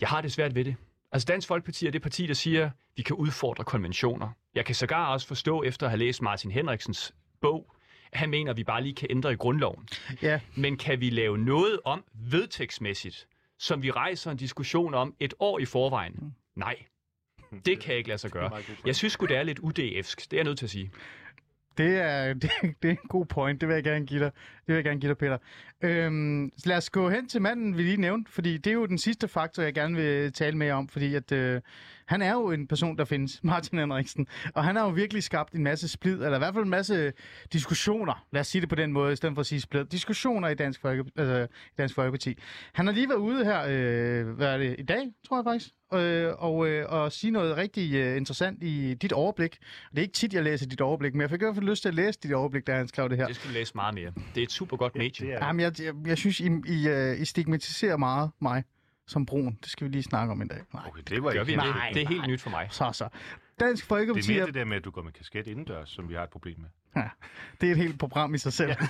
Jeg 0.00 0.08
har 0.08 0.20
det 0.20 0.32
svært 0.32 0.54
ved 0.54 0.64
det. 0.64 0.76
Altså 1.12 1.26
Dansk 1.26 1.48
Folkeparti 1.48 1.86
er 1.86 1.90
det 1.90 2.02
parti, 2.02 2.26
der 2.26 2.34
siger, 2.34 2.66
at 2.66 2.72
vi 2.96 3.02
kan 3.02 3.16
udfordre 3.16 3.64
konventioner. 3.64 4.30
Jeg 4.54 4.64
kan 4.64 4.74
sågar 4.74 5.12
også 5.12 5.26
forstå, 5.26 5.62
efter 5.62 5.86
at 5.86 5.90
have 5.90 5.98
læst 5.98 6.22
Martin 6.22 6.50
Henriksens 6.50 7.14
bog, 7.40 7.74
at 8.12 8.18
han 8.18 8.30
mener, 8.30 8.50
at 8.50 8.56
vi 8.56 8.64
bare 8.64 8.82
lige 8.82 8.94
kan 8.94 9.08
ændre 9.10 9.32
i 9.32 9.36
grundloven. 9.36 9.88
Ja, 10.22 10.40
Men 10.56 10.76
kan 10.76 11.00
vi 11.00 11.10
lave 11.10 11.38
noget 11.38 11.80
om 11.84 12.04
vedtægtsmæssigt, 12.14 13.28
som 13.60 13.82
vi 13.82 13.90
rejser 13.90 14.30
en 14.30 14.36
diskussion 14.36 14.94
om 14.94 15.14
et 15.20 15.34
år 15.38 15.58
i 15.58 15.64
forvejen? 15.64 16.34
Nej. 16.56 16.76
Det 17.64 17.80
kan 17.80 17.90
jeg 17.90 17.98
ikke 17.98 18.08
lade 18.08 18.18
sig 18.18 18.30
gøre. 18.30 18.50
Jeg 18.86 18.96
synes 18.96 19.12
sgu, 19.12 19.26
det 19.26 19.36
er 19.36 19.42
lidt 19.42 19.58
udefsk. 19.58 20.20
Det 20.20 20.32
er 20.32 20.36
jeg 20.36 20.44
nødt 20.44 20.58
til 20.58 20.66
at 20.66 20.70
sige. 20.70 20.90
det 21.78 21.96
er, 21.96 22.34
det, 22.42 22.50
det 22.82 22.88
er 22.88 22.92
en 22.92 23.08
god 23.08 23.26
point. 23.26 23.60
Det 23.60 23.68
vil 23.68 23.74
jeg 23.74 23.84
gerne 23.84 24.06
give 24.06 24.20
dig. 24.20 24.30
Det 24.70 24.76
vil 24.76 24.78
jeg 24.78 24.84
gerne 24.84 25.00
give 25.00 25.08
dig, 25.08 25.18
Peter. 25.18 25.38
Øhm, 25.82 26.52
så 26.58 26.68
lad 26.68 26.76
os 26.76 26.90
gå 26.90 27.10
hen 27.10 27.28
til 27.28 27.42
manden, 27.42 27.76
vi 27.76 27.82
lige 27.82 27.96
nævnte, 27.96 28.32
fordi 28.32 28.58
det 28.58 28.70
er 28.70 28.74
jo 28.74 28.86
den 28.86 28.98
sidste 28.98 29.28
faktor, 29.28 29.62
jeg 29.62 29.74
gerne 29.74 29.96
vil 29.96 30.32
tale 30.32 30.56
med 30.56 30.70
om, 30.70 30.88
fordi 30.88 31.14
at, 31.14 31.32
øh, 31.32 31.60
han 32.06 32.22
er 32.22 32.32
jo 32.32 32.50
en 32.50 32.66
person, 32.66 32.98
der 32.98 33.04
findes, 33.04 33.40
Martin 33.44 33.78
Henriksen, 33.78 34.26
og 34.54 34.64
han 34.64 34.76
har 34.76 34.84
jo 34.84 34.90
virkelig 34.90 35.22
skabt 35.22 35.52
en 35.52 35.64
masse 35.64 35.88
splid, 35.88 36.14
eller 36.14 36.34
i 36.34 36.38
hvert 36.38 36.54
fald 36.54 36.64
en 36.64 36.70
masse 36.70 37.12
diskussioner, 37.52 38.26
lad 38.32 38.40
os 38.40 38.46
sige 38.46 38.60
det 38.60 38.68
på 38.68 38.74
den 38.74 38.92
måde, 38.92 39.12
i 39.12 39.16
stedet 39.16 39.34
for 39.34 39.40
at 39.40 39.46
sige 39.46 39.60
splid, 39.60 39.84
diskussioner 39.84 40.48
i 40.48 40.54
Dansk, 40.54 40.80
Folke, 40.80 41.04
altså, 41.16 41.46
i 41.66 41.74
Dansk 41.78 41.94
Folkeparti. 41.94 42.38
Han 42.72 42.86
har 42.86 42.92
lige 42.92 43.08
været 43.08 43.18
ude 43.18 43.44
her, 43.44 43.60
øh, 43.68 44.28
hvad 44.28 44.48
er 44.54 44.58
det, 44.58 44.76
i 44.78 44.82
dag, 44.82 45.12
tror 45.28 45.36
jeg 45.36 45.44
faktisk, 45.44 45.70
øh, 45.94 46.32
og, 46.38 46.68
øh, 46.68 46.86
og 46.88 47.12
sige 47.12 47.30
noget 47.30 47.56
rigtig 47.56 47.94
øh, 47.94 48.16
interessant 48.16 48.62
i 48.62 48.94
dit 48.94 49.12
overblik. 49.12 49.58
Det 49.90 49.98
er 49.98 50.02
ikke 50.02 50.12
tit, 50.12 50.34
jeg 50.34 50.42
læser 50.42 50.66
dit 50.66 50.80
overblik, 50.80 51.14
men 51.14 51.20
jeg 51.20 51.30
fik 51.30 51.42
i 51.42 51.44
hvert 51.44 51.54
fald 51.54 51.66
lyst 51.66 51.82
til 51.82 51.88
at 51.88 51.94
læse 51.94 52.18
dit 52.22 52.32
overblik, 52.32 52.66
da 52.66 52.76
han 52.76 52.88
skrev 52.88 53.08
det 53.08 53.18
her. 53.18 53.26
Det 53.26 53.36
skal 53.36 53.50
du 53.50 53.54
læse 53.54 53.72
meget 53.74 53.94
mere. 53.94 54.12
Det 54.34 54.40
er 54.40 54.42
et 54.42 54.52
super 54.60 54.76
godt 54.76 54.94
medie. 54.94 55.26
Det 55.26 55.34
er, 55.34 55.46
Jamen, 55.46 55.60
jeg, 55.60 55.80
jeg, 55.80 55.94
jeg 56.06 56.18
synes, 56.18 56.40
I, 56.40 56.46
I, 56.66 56.88
uh, 56.90 57.20
I 57.20 57.24
stigmatiserer 57.24 57.96
meget 57.96 58.30
mig 58.40 58.64
som 59.06 59.26
brun. 59.26 59.58
Det 59.62 59.70
skal 59.70 59.86
vi 59.86 59.92
lige 59.92 60.02
snakke 60.02 60.32
om 60.32 60.42
en 60.42 60.48
dag. 60.48 60.60
Nej. 60.74 60.82
okay, 60.88 61.02
det 61.08 61.22
var 61.22 61.30
ikke 61.30 61.46
vi 61.46 61.52
helt- 61.52 61.62
det? 61.62 61.94
Det 61.94 62.02
er 62.02 62.08
helt 62.08 62.26
nyt 62.28 62.40
for 62.40 62.50
mig. 62.50 62.68
Så, 62.70 62.90
så. 62.92 63.08
Dansk 63.60 63.82
Det 63.84 63.88
Folkeparti 63.88 64.30
er 64.30 64.34
mere 64.34 64.42
er, 64.42 64.46
det 64.46 64.54
der 64.54 64.64
med, 64.64 64.76
at 64.76 64.84
du 64.84 64.90
går 64.90 65.02
med 65.02 65.12
kasket 65.12 65.46
indendørs, 65.46 65.88
som 65.90 66.08
vi 66.08 66.14
har 66.14 66.22
et 66.22 66.30
problem 66.30 66.58
med. 66.58 66.68
Det 67.60 67.66
er 67.66 67.70
et 67.70 67.76
helt 67.76 67.98
program 67.98 68.34
i 68.34 68.38
sig 68.38 68.52
selv. 68.52 68.72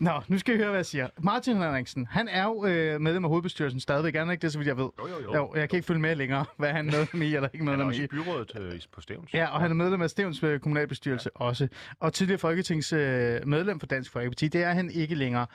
Nå, 0.00 0.10
nu 0.28 0.38
skal 0.38 0.54
I 0.54 0.56
høre, 0.58 0.68
hvad 0.68 0.78
jeg 0.78 0.86
siger. 0.86 1.08
Martin 1.20 1.56
Henriksen, 1.56 2.06
han 2.10 2.28
er 2.28 2.44
jo 2.44 2.64
øh, 2.66 3.00
medlem 3.00 3.24
af 3.24 3.30
hovedbestyrelsen 3.30 3.80
stadigvæk. 3.80 4.14
Er 4.14 4.30
ikke 4.30 4.42
det, 4.42 4.52
så 4.52 4.58
vidt 4.58 4.68
jeg 4.68 4.76
ved? 4.76 4.84
Jo, 4.98 5.06
jo, 5.08 5.22
jo. 5.22 5.34
Jo, 5.34 5.54
jeg 5.56 5.68
kan 5.68 5.76
ikke 5.76 5.86
følge 5.86 6.00
med 6.00 6.14
længere, 6.16 6.44
hvad 6.58 6.72
han 6.72 6.88
er 6.88 6.92
medlem 6.92 7.22
i 7.22 7.34
eller 7.34 7.48
ikke 7.54 7.58
Han 7.58 7.68
er 7.68 7.72
medlem 7.72 7.86
også 7.88 8.00
i. 8.00 8.04
i 8.04 8.08
byrådet 8.08 8.52
øh, 8.60 8.74
i- 8.74 8.86
på 8.92 9.00
Stævns. 9.00 9.34
Ja, 9.34 9.46
og 9.46 9.60
han 9.60 9.70
er 9.70 9.74
medlem 9.74 10.02
af 10.02 10.10
Stevns 10.10 10.42
øh, 10.42 10.60
kommunalbestyrelse 10.60 11.30
ja. 11.40 11.44
også. 11.44 11.68
Og 12.00 12.12
tidligere 12.12 12.38
folketings 12.38 12.92
øh, 12.92 13.40
medlem 13.46 13.80
for 13.80 13.86
Dansk 13.86 14.12
Folkeparti. 14.12 14.48
Det 14.48 14.62
er 14.62 14.72
han 14.72 14.90
ikke 14.90 15.14
længere. 15.14 15.46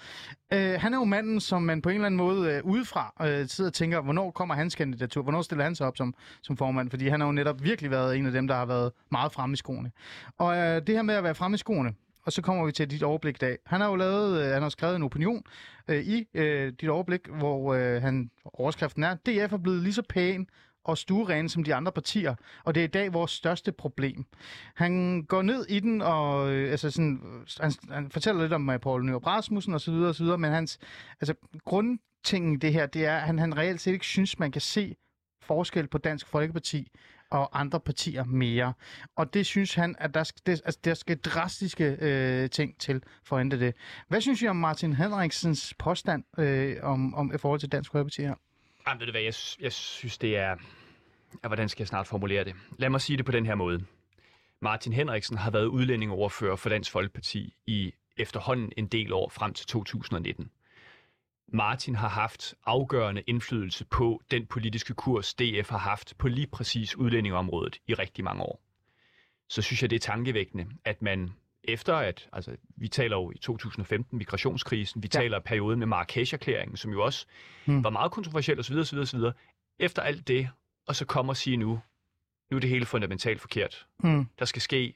Øh, 0.53 0.74
han 0.82 0.93
er 0.93 0.97
jo 0.97 1.03
manden, 1.03 1.39
som 1.39 1.61
man 1.61 1.82
på 1.82 1.89
en 1.89 1.95
eller 1.95 2.05
anden 2.05 2.17
måde 2.17 2.51
øh, 2.53 2.63
udefra 2.63 3.13
øh, 3.21 3.47
sidder 3.47 3.69
og 3.69 3.74
tænker, 3.74 4.01
hvornår 4.01 4.32
kommer 4.32 4.55
hans 4.55 4.76
kandidatur? 4.76 5.24
Hvornår 5.24 5.41
stiller 5.41 5.63
han 5.63 5.76
sig 5.76 5.88
op 5.88 5.97
som, 5.97 6.13
som 6.41 6.57
formand? 6.57 6.89
Fordi 6.89 7.07
han 7.07 7.19
har 7.19 7.28
jo 7.28 7.32
netop 7.34 7.63
virkelig 7.63 7.91
været 7.91 8.17
en 8.17 8.26
af 8.26 8.32
dem, 8.32 8.47
der 8.47 8.55
har 8.55 8.65
været 8.65 8.91
meget 9.11 9.32
fremme 9.32 9.53
i 9.53 9.57
skoene. 9.57 9.91
Og 10.38 10.57
øh, 10.57 10.82
det 10.88 10.95
her 10.95 11.01
med 11.01 11.12
at 11.18 11.24
være 11.24 11.36
fremme 11.36 11.55
i 11.55 11.57
skoene, 11.57 11.93
og 12.26 12.34
så 12.34 12.41
kommer 12.41 12.66
vi 12.66 12.72
til 12.72 12.91
dit 12.91 13.03
overblik 13.03 13.36
i 13.36 13.38
dag. 13.38 13.57
Han 13.66 13.82
har 13.82 13.89
jo 13.89 13.95
lavet, 13.95 14.41
øh, 14.41 14.51
han 14.51 14.61
har 14.61 14.70
skrevet 14.70 14.95
en 14.95 15.03
opinion 15.03 15.43
øh, 15.88 16.03
i 16.03 16.28
øh, 16.34 16.74
dit 16.82 16.89
overblik, 16.89 17.28
hvor 17.28 17.74
øh, 17.74 18.01
han, 18.01 18.32
overskriften 18.45 19.03
er, 19.03 19.16
DF 19.16 19.53
er 19.53 19.57
blevet 19.57 19.82
lige 19.82 19.93
så 19.93 20.03
pæn 20.09 20.47
og 20.84 20.97
stuerene 20.97 21.49
som 21.49 21.64
de 21.64 21.76
andre 21.76 21.91
partier, 21.91 22.36
og 22.64 22.76
det 22.76 22.82
er 22.82 22.86
i 22.86 22.88
dag 22.88 23.14
vores 23.14 23.32
største 23.32 23.72
problem. 23.72 24.26
Han 24.76 25.24
går 25.24 25.41
ned 25.41 25.66
i 25.70 25.80
den, 25.80 26.01
og 26.01 26.51
øh, 26.51 26.72
altså 26.72 26.91
sådan, 26.91 27.22
han, 27.59 27.72
han 27.91 28.11
fortæller 28.11 28.41
lidt 28.41 28.53
om 28.53 28.70
uh, 28.70 28.80
Poul 28.82 29.05
Nyrup 29.05 29.28
Rasmussen 29.28 29.74
osv., 29.74 29.93
osv., 29.93 30.26
men 30.26 30.51
hans 30.51 30.80
altså, 31.22 31.34
grundtingen 31.66 32.53
i 32.53 32.57
det 32.57 32.74
her, 32.74 32.86
det 32.86 33.05
er, 33.05 33.16
at 33.16 33.22
han, 33.22 33.39
han 33.39 33.57
reelt 33.57 33.82
set 33.82 33.93
ikke 33.93 34.05
synes, 34.05 34.39
man 34.39 34.51
kan 34.51 34.61
se 34.61 34.95
forskel 35.41 35.88
på 35.88 35.97
Dansk 35.97 36.28
Folkeparti 36.28 36.88
og 37.34 37.59
andre 37.59 37.79
partier 37.79 38.23
mere. 38.23 38.73
Og 39.15 39.34
det 39.34 39.45
synes 39.45 39.73
han, 39.73 39.95
at 39.99 40.13
der 40.13 40.23
skal, 40.23 40.41
det, 40.45 40.61
altså, 40.65 40.79
der 40.84 40.93
skal 40.93 41.17
drastiske 41.17 41.97
øh, 42.01 42.49
ting 42.49 42.77
til 42.77 43.03
for 43.23 43.38
at 43.38 43.41
ændre 43.41 43.59
det. 43.59 43.75
Hvad 44.07 44.21
synes 44.21 44.41
I 44.41 44.47
om 44.47 44.55
Martin 44.55 44.93
Henriksens 44.93 45.73
påstand 45.79 46.23
øh, 46.38 46.77
om, 46.81 47.15
om 47.15 47.31
i 47.36 47.38
forhold 47.38 47.59
til 47.59 47.71
Dansk 47.71 47.91
Folkeparti 47.91 48.21
her? 48.21 48.36
Jamen, 48.88 48.99
ved 48.99 49.05
du 49.05 49.11
hvad, 49.11 49.21
jeg, 49.21 49.34
jeg 49.59 49.73
synes, 49.73 50.17
det 50.17 50.38
er... 50.38 50.55
Ja, 51.43 51.47
hvordan 51.47 51.69
skal 51.69 51.81
jeg 51.81 51.88
snart 51.88 52.07
formulere 52.07 52.43
det? 52.43 52.55
Lad 52.77 52.89
mig 52.89 53.01
sige 53.01 53.17
det 53.17 53.25
på 53.25 53.31
den 53.31 53.45
her 53.45 53.55
måde. 53.55 53.86
Martin 54.61 54.93
Henriksen 54.93 55.38
har 55.38 55.51
været 55.51 55.65
udlændingeoverfører 55.65 56.55
for 56.55 56.69
Dansk 56.69 56.91
Folkeparti 56.91 57.53
i 57.67 57.93
efterhånden 58.17 58.71
en 58.77 58.88
del 58.88 59.13
år 59.13 59.29
frem 59.29 59.53
til 59.53 59.67
2019. 59.67 60.49
Martin 61.53 61.95
har 61.95 62.07
haft 62.07 62.55
afgørende 62.65 63.23
indflydelse 63.27 63.85
på 63.85 64.21
den 64.31 64.45
politiske 64.45 64.93
kurs, 64.93 65.33
DF 65.33 65.69
har 65.69 65.77
haft 65.77 66.17
på 66.17 66.27
lige 66.27 66.47
præcis 66.47 66.95
udlændingeområdet 66.95 67.79
i 67.87 67.93
rigtig 67.93 68.23
mange 68.23 68.43
år. 68.43 68.61
Så 69.49 69.61
synes 69.61 69.81
jeg, 69.81 69.89
det 69.89 69.95
er 69.95 69.99
tankevækkende, 69.99 70.65
at 70.85 71.01
man 71.01 71.33
efter 71.63 71.95
at, 71.95 72.29
altså 72.33 72.55
vi 72.77 72.87
taler 72.87 73.17
jo 73.17 73.31
i 73.31 73.37
2015 73.37 74.17
migrationskrisen, 74.17 75.03
vi 75.03 75.09
ja. 75.13 75.19
taler 75.19 75.39
perioden 75.39 75.79
med 75.79 75.87
Marrakesh-erklæringen, 75.87 76.77
som 76.77 76.91
jo 76.91 77.03
også 77.03 77.25
hmm. 77.65 77.83
var 77.83 77.89
meget 77.89 78.11
kontroversiel 78.11 78.59
osv., 78.59 78.77
osv., 78.77 78.97
osv. 78.97 79.19
Efter 79.79 80.01
alt 80.01 80.27
det, 80.27 80.49
og 80.87 80.95
så 80.95 81.05
kommer 81.05 81.33
og 81.33 81.37
sige 81.37 81.57
nu, 81.57 81.79
nu 82.51 82.57
er 82.57 82.61
det 82.61 82.69
hele 82.69 82.85
fundamentalt 82.85 83.41
forkert. 83.41 83.87
Hmm. 83.99 84.25
Der 84.39 84.45
skal 84.45 84.61
ske 84.61 84.93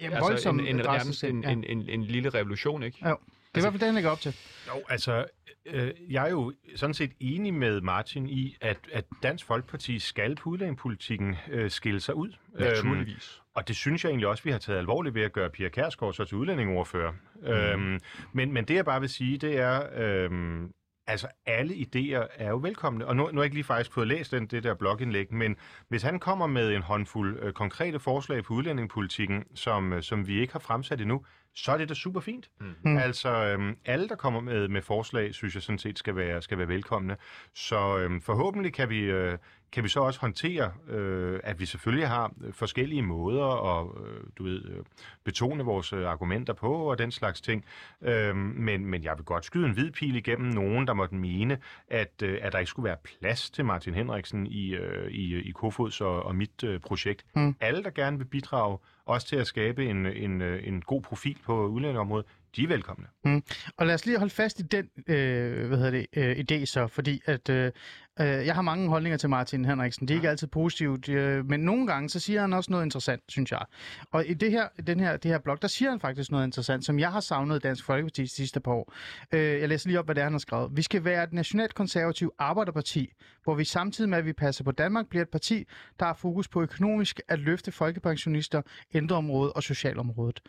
Jamen, 0.00 0.18
altså, 0.30 0.48
en, 0.48 0.60
en, 0.60 0.66
en, 0.68 1.42
ja. 1.42 1.50
en, 1.50 1.64
en, 1.64 1.88
en 1.88 2.04
lille 2.04 2.30
revolution, 2.30 2.82
ikke? 2.82 3.08
Jo. 3.08 3.16
Det 3.54 3.58
er 3.58 3.60
i 3.60 3.64
hvert 3.64 3.72
fald 3.72 3.80
det, 3.80 3.86
han 3.86 3.94
lægger 3.94 4.10
op 4.10 4.20
til. 4.20 4.36
Jo, 4.68 4.82
altså, 4.88 5.26
øh, 5.66 5.90
jeg 6.08 6.26
er 6.26 6.30
jo 6.30 6.52
sådan 6.76 6.94
set 6.94 7.12
enig 7.20 7.54
med 7.54 7.80
Martin 7.80 8.28
i, 8.28 8.56
at, 8.60 8.78
at 8.92 9.04
Dansk 9.22 9.46
Folkeparti 9.46 9.98
skal 9.98 10.36
på 10.36 10.50
udlændingepolitikken 10.50 11.36
øh, 11.50 11.70
skille 11.70 12.00
sig 12.00 12.14
ud. 12.14 12.32
Naturligvis. 12.58 13.36
Øhm, 13.36 13.46
og 13.54 13.68
det 13.68 13.76
synes 13.76 14.04
jeg 14.04 14.10
egentlig 14.10 14.28
også, 14.28 14.44
vi 14.44 14.50
har 14.50 14.58
taget 14.58 14.78
alvorligt 14.78 15.14
ved 15.14 15.22
at 15.22 15.32
gøre 15.32 15.50
Pia 15.50 15.68
Kærsgaard 15.68 16.12
så 16.12 16.24
til 16.24 16.36
udlændingeordfører. 16.36 17.12
Mm. 17.34 17.48
Øhm, 17.48 18.00
men, 18.32 18.52
men 18.52 18.64
det, 18.64 18.74
jeg 18.74 18.84
bare 18.84 19.00
vil 19.00 19.08
sige, 19.08 19.38
det 19.38 19.58
er, 19.58 19.82
øhm, 19.96 20.72
altså 21.06 21.28
alle 21.46 21.74
idéer 21.74 22.26
er 22.34 22.48
jo 22.48 22.56
velkomne. 22.56 23.06
Og 23.06 23.16
nu, 23.16 23.22
nu 23.22 23.32
har 23.32 23.42
jeg 23.42 23.44
ikke 23.44 23.56
lige 23.56 23.64
faktisk 23.64 23.92
fået 23.92 24.08
læst 24.08 24.32
den, 24.32 24.46
det 24.46 24.62
der 24.62 24.74
blogindlæg, 24.74 25.32
men 25.32 25.56
hvis 25.88 26.02
han 26.02 26.18
kommer 26.18 26.46
med 26.46 26.74
en 26.74 26.82
håndfuld 26.82 27.38
øh, 27.42 27.52
konkrete 27.52 27.98
forslag 27.98 28.44
på 28.44 28.54
udlændingepolitikken, 28.54 29.44
som, 29.54 29.92
øh, 29.92 30.02
som 30.02 30.26
vi 30.26 30.40
ikke 30.40 30.52
har 30.52 30.60
fremsat 30.60 31.00
endnu, 31.00 31.24
så 31.54 31.72
er 31.72 31.76
det 31.76 31.88
da 31.88 31.94
super 31.94 32.20
fint. 32.20 32.50
Mm. 32.84 32.96
Altså, 32.96 33.28
øhm, 33.28 33.76
alle, 33.84 34.08
der 34.08 34.16
kommer 34.16 34.40
med, 34.40 34.68
med 34.68 34.82
forslag, 34.82 35.34
synes 35.34 35.54
jeg 35.54 35.62
sådan 35.62 35.78
set 35.78 35.98
skal 35.98 36.16
være, 36.16 36.42
skal 36.42 36.58
være 36.58 36.68
velkomne. 36.68 37.16
Så 37.54 37.98
øhm, 37.98 38.20
forhåbentlig 38.20 38.72
kan 38.72 38.88
vi, 38.88 38.98
øh, 39.00 39.38
kan 39.72 39.84
vi 39.84 39.88
så 39.88 40.00
også 40.00 40.20
håndtere, 40.20 40.72
øh, 40.88 41.40
at 41.44 41.60
vi 41.60 41.66
selvfølgelig 41.66 42.08
har 42.08 42.32
øh, 42.44 42.52
forskellige 42.52 43.02
måder 43.02 43.78
at 43.78 43.86
øh, 44.06 44.20
du 44.38 44.44
ved, 44.44 44.64
øh, 44.64 44.84
betone 45.24 45.64
vores 45.64 45.92
øh, 45.92 46.08
argumenter 46.08 46.52
på 46.52 46.74
og 46.74 46.98
den 46.98 47.10
slags 47.10 47.40
ting. 47.40 47.64
Øhm, 48.02 48.36
men, 48.38 48.86
men 48.86 49.04
jeg 49.04 49.12
vil 49.16 49.24
godt 49.24 49.44
skyde 49.44 49.66
en 49.66 49.72
hvid 49.72 49.90
pil 49.90 50.16
igennem 50.16 50.52
nogen, 50.52 50.86
der 50.86 50.92
måtte 50.92 51.14
mene, 51.14 51.58
at, 51.88 52.22
øh, 52.22 52.38
at 52.42 52.52
der 52.52 52.58
ikke 52.58 52.70
skulle 52.70 52.84
være 52.88 52.96
plads 53.04 53.50
til 53.50 53.64
Martin 53.64 53.94
Henriksen 53.94 54.46
i, 54.46 54.74
øh, 54.74 55.10
i, 55.10 55.34
i 55.34 55.50
Kofods 55.50 56.00
og, 56.00 56.22
og 56.22 56.34
mit 56.34 56.64
øh, 56.64 56.80
projekt. 56.80 57.24
Mm. 57.36 57.56
Alle, 57.60 57.82
der 57.82 57.90
gerne 57.90 58.18
vil 58.18 58.24
bidrage 58.24 58.78
også 59.06 59.26
til 59.26 59.36
at 59.36 59.46
skabe 59.46 59.86
en, 59.86 60.06
en, 60.06 60.42
øh, 60.42 60.68
en 60.68 60.82
god 60.82 61.02
profil 61.02 61.38
på 61.44 61.66
udlændingeområdet, 61.66 62.26
de 62.56 62.62
er 62.62 62.68
velkomne. 62.68 63.06
Mm. 63.24 63.42
Og 63.76 63.86
lad 63.86 63.94
os 63.94 64.06
lige 64.06 64.18
holde 64.18 64.34
fast 64.34 64.60
i 64.60 64.62
den 64.62 64.88
øh, 65.06 65.68
hvad 65.68 65.78
hedder 65.78 65.90
det, 65.90 66.06
øh, 66.16 66.36
idé 66.36 66.64
så, 66.64 66.86
fordi 66.86 67.20
at 67.26 67.48
øh, 67.48 67.72
øh, 68.20 68.26
jeg 68.26 68.54
har 68.54 68.62
mange 68.62 68.88
holdninger 68.88 69.16
til 69.16 69.28
Martin 69.28 69.64
Henriksen. 69.64 70.08
Det 70.08 70.14
er 70.14 70.18
ikke 70.18 70.28
altid 70.28 70.46
positivt, 70.46 71.08
øh, 71.08 71.46
men 71.46 71.60
nogle 71.60 71.86
gange 71.86 72.08
så 72.08 72.20
siger 72.20 72.40
han 72.40 72.52
også 72.52 72.70
noget 72.70 72.84
interessant, 72.84 73.22
synes 73.28 73.52
jeg. 73.52 73.64
Og 74.10 74.26
i 74.26 74.34
det 74.34 74.50
her, 74.50 74.68
den 74.86 75.00
her, 75.00 75.16
det 75.16 75.30
her 75.30 75.38
blog, 75.38 75.62
der 75.62 75.68
siger 75.68 75.90
han 75.90 76.00
faktisk 76.00 76.30
noget 76.30 76.44
interessant, 76.44 76.84
som 76.84 76.98
jeg 76.98 77.12
har 77.12 77.20
savnet 77.20 77.62
Dansk 77.62 77.84
Folkeparti 77.84 78.22
de 78.22 78.28
sidste 78.28 78.60
par 78.60 78.72
år. 78.72 78.92
Øh, 79.32 79.60
jeg 79.60 79.68
læser 79.68 79.88
lige 79.88 79.98
op, 79.98 80.04
hvad 80.04 80.14
det 80.14 80.20
er, 80.20 80.24
han 80.24 80.32
har 80.32 80.38
skrevet. 80.38 80.76
Vi 80.76 80.82
skal 80.82 81.04
være 81.04 81.24
et 81.24 81.32
nationalt 81.32 81.74
konservativ 81.74 82.32
arbejderparti, 82.38 83.12
hvor 83.44 83.54
vi 83.54 83.64
samtidig 83.64 84.10
med, 84.10 84.18
at 84.18 84.24
vi 84.26 84.32
passer 84.32 84.64
på 84.64 84.72
Danmark, 84.72 85.06
bliver 85.06 85.22
et 85.22 85.28
parti, 85.28 85.64
der 86.00 86.06
har 86.06 86.14
fokus 86.14 86.48
på 86.48 86.62
økonomisk 86.62 87.20
at 87.28 87.38
løfte 87.38 87.72
folkepensionister, 87.72 88.62
ældreområdet 88.94 89.52
og 89.52 89.62
socialområdet. 89.62 90.40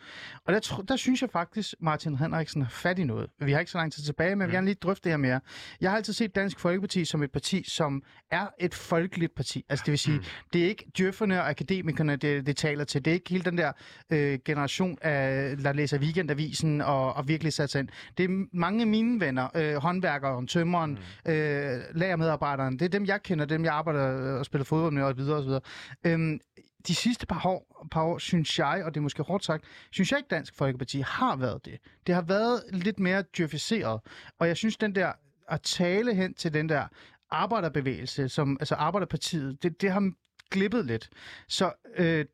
Og 0.46 0.52
der, 0.52 0.84
der 0.88 0.96
synes 0.96 1.22
jeg 1.22 1.30
faktisk, 1.30 1.74
Martin 1.80 2.18
Henriksen 2.18 2.62
har 2.62 2.70
fat 2.70 2.98
i 2.98 3.04
noget. 3.04 3.30
Vi 3.40 3.52
har 3.52 3.60
ikke 3.60 3.70
så 3.70 3.78
lang 3.78 3.92
tid 3.92 4.02
tilbage, 4.02 4.36
men 4.36 4.40
jeg 4.40 4.48
vil 4.48 4.54
gerne 4.54 4.66
lige 4.66 4.74
drøfte 4.74 5.04
det 5.04 5.12
her 5.12 5.16
mere. 5.16 5.40
Jeg 5.80 5.90
har 5.90 5.96
altid 5.96 6.12
set 6.12 6.34
Dansk 6.34 6.58
Folkeparti 6.58 7.04
som 7.04 7.22
et 7.22 7.32
parti, 7.32 7.53
som 7.62 8.02
er 8.30 8.46
et 8.60 8.74
folkeligt 8.74 9.34
parti. 9.34 9.64
Altså 9.68 9.82
det 9.86 9.90
vil 9.90 9.98
sige, 9.98 10.20
det 10.52 10.64
er 10.64 10.68
ikke 10.68 10.90
djøfferne 10.98 11.40
og 11.40 11.48
akademikerne, 11.48 12.16
det, 12.16 12.46
det 12.46 12.56
taler 12.56 12.84
til. 12.84 13.04
Det 13.04 13.10
er 13.10 13.14
ikke 13.14 13.30
hele 13.30 13.44
den 13.44 13.58
der 13.58 13.72
øh, 14.10 14.38
generation, 14.44 14.98
af, 15.02 15.56
der 15.56 15.72
læser 15.72 15.98
weekendavisen 15.98 16.80
og, 16.80 17.12
og 17.14 17.28
virkelig 17.28 17.52
sat 17.52 17.70
sig 17.70 17.78
ind. 17.78 17.88
Det 18.18 18.24
er 18.24 18.44
mange 18.52 18.80
af 18.80 18.86
mine 18.86 19.20
venner, 19.20 19.48
øh, 19.54 19.74
håndværkeren, 19.74 20.46
tømmeren, 20.46 20.98
øh, 21.26 21.80
lagermedarbejderen. 21.94 22.78
Det 22.78 22.84
er 22.84 22.88
dem, 22.88 23.06
jeg 23.06 23.22
kender, 23.22 23.44
dem 23.44 23.64
jeg 23.64 23.72
arbejder 23.74 24.38
og 24.38 24.44
spiller 24.44 24.64
fodbold 24.64 24.92
med 24.92 25.02
og 25.02 25.16
videre 25.16 25.36
og 25.36 25.42
så 25.42 25.46
videre. 25.46 25.60
Øhm, 26.04 26.40
de 26.88 26.94
sidste 26.94 27.26
par 27.26 27.46
år, 27.46 27.86
par 27.90 28.02
år, 28.02 28.18
synes 28.18 28.58
jeg, 28.58 28.82
og 28.84 28.94
det 28.94 29.00
er 29.00 29.02
måske 29.02 29.22
hårdt 29.22 29.44
sagt, 29.44 29.64
synes 29.90 30.10
jeg 30.10 30.18
ikke 30.18 30.28
Dansk 30.28 30.54
Folkeparti 30.56 31.00
har 31.00 31.36
været 31.36 31.64
det. 31.64 31.78
Det 32.06 32.14
har 32.14 32.22
været 32.22 32.62
lidt 32.72 33.00
mere 33.00 33.24
djøfiseret. 33.36 34.00
Og 34.38 34.48
jeg 34.48 34.56
synes, 34.56 34.76
den 34.76 34.94
der 34.94 35.12
at 35.48 35.62
tale 35.62 36.14
hen 36.14 36.34
til 36.34 36.54
den 36.54 36.68
der 36.68 36.86
arbejderbevægelse, 37.30 38.28
som, 38.28 38.56
altså 38.60 38.74
Arbejderpartiet, 38.74 39.62
det, 39.62 39.80
det 39.80 39.92
har 39.92 40.12
glippet 40.50 40.86
lidt. 40.86 41.10
Så 41.48 41.72
øh, 41.96 42.24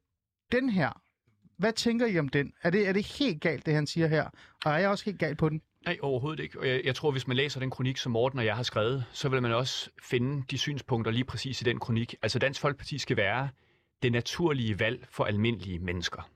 den 0.53 0.70
her, 0.70 1.03
hvad 1.59 1.72
tænker 1.72 2.07
I 2.07 2.18
om 2.18 2.28
den? 2.28 2.53
Er 2.62 2.70
det, 2.70 2.88
er 2.88 2.93
det 2.93 3.07
helt 3.07 3.41
galt, 3.41 3.66
det 3.66 3.74
han 3.74 3.86
siger 3.86 4.07
her? 4.07 4.30
Og 4.64 4.72
er 4.72 4.78
jeg 4.78 4.88
også 4.88 5.05
helt 5.05 5.18
galt 5.18 5.38
på 5.38 5.49
den? 5.49 5.62
Nej, 5.84 5.99
overhovedet 6.03 6.43
ikke. 6.43 6.61
Og 6.61 6.68
jeg, 6.68 6.80
jeg 6.84 6.95
tror, 6.95 7.11
hvis 7.11 7.26
man 7.26 7.36
læser 7.36 7.61
den 7.61 7.70
kronik, 7.70 7.97
som 7.97 8.12
Morten 8.12 8.38
og 8.38 8.45
jeg 8.45 8.57
har 8.57 8.62
skrevet, 8.62 9.05
så 9.12 9.28
vil 9.28 9.43
man 9.43 9.53
også 9.53 9.91
finde 10.03 10.45
de 10.51 10.59
synspunkter 10.59 11.12
lige 11.12 11.24
præcis 11.24 11.61
i 11.61 11.64
den 11.64 11.78
kronik. 11.78 12.14
Altså 12.22 12.38
Dansk 12.38 12.61
Folkeparti 12.61 12.99
skal 12.99 13.16
være 13.16 13.49
det 14.03 14.12
naturlige 14.12 14.80
valg 14.80 15.07
for 15.11 15.24
almindelige 15.24 15.78
mennesker. 15.78 16.30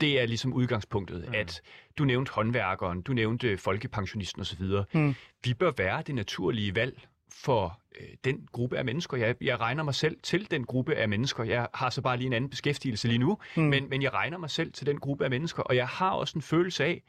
Det 0.00 0.20
er 0.20 0.26
ligesom 0.26 0.52
udgangspunktet, 0.52 1.24
mm. 1.28 1.34
at 1.34 1.62
du 1.98 2.04
nævnte 2.04 2.32
håndværkeren, 2.32 3.02
du 3.02 3.12
nævnte 3.12 3.58
folkepensionisten 3.58 4.40
osv. 4.40 4.64
Mm. 4.92 5.14
Vi 5.44 5.54
bør 5.54 5.72
være 5.76 6.02
det 6.06 6.14
naturlige 6.14 6.74
valg 6.74 7.06
for 7.32 7.80
øh, 8.00 8.06
den 8.24 8.48
gruppe 8.52 8.78
af 8.78 8.84
mennesker. 8.84 9.16
Jeg, 9.16 9.34
jeg 9.40 9.60
regner 9.60 9.82
mig 9.82 9.94
selv 9.94 10.16
til 10.22 10.50
den 10.50 10.64
gruppe 10.64 10.94
af 10.94 11.08
mennesker. 11.08 11.44
Jeg 11.44 11.68
har 11.74 11.90
så 11.90 12.02
bare 12.02 12.16
lige 12.16 12.26
en 12.26 12.32
anden 12.32 12.50
beskæftigelse 12.50 13.08
lige 13.08 13.18
nu, 13.18 13.38
mm. 13.56 13.62
men, 13.62 13.88
men 13.88 14.02
jeg 14.02 14.14
regner 14.14 14.38
mig 14.38 14.50
selv 14.50 14.72
til 14.72 14.86
den 14.86 15.00
gruppe 15.00 15.24
af 15.24 15.30
mennesker, 15.30 15.62
og 15.62 15.76
jeg 15.76 15.88
har 15.88 16.10
også 16.10 16.38
en 16.38 16.42
følelse 16.42 16.84
af, 16.84 17.02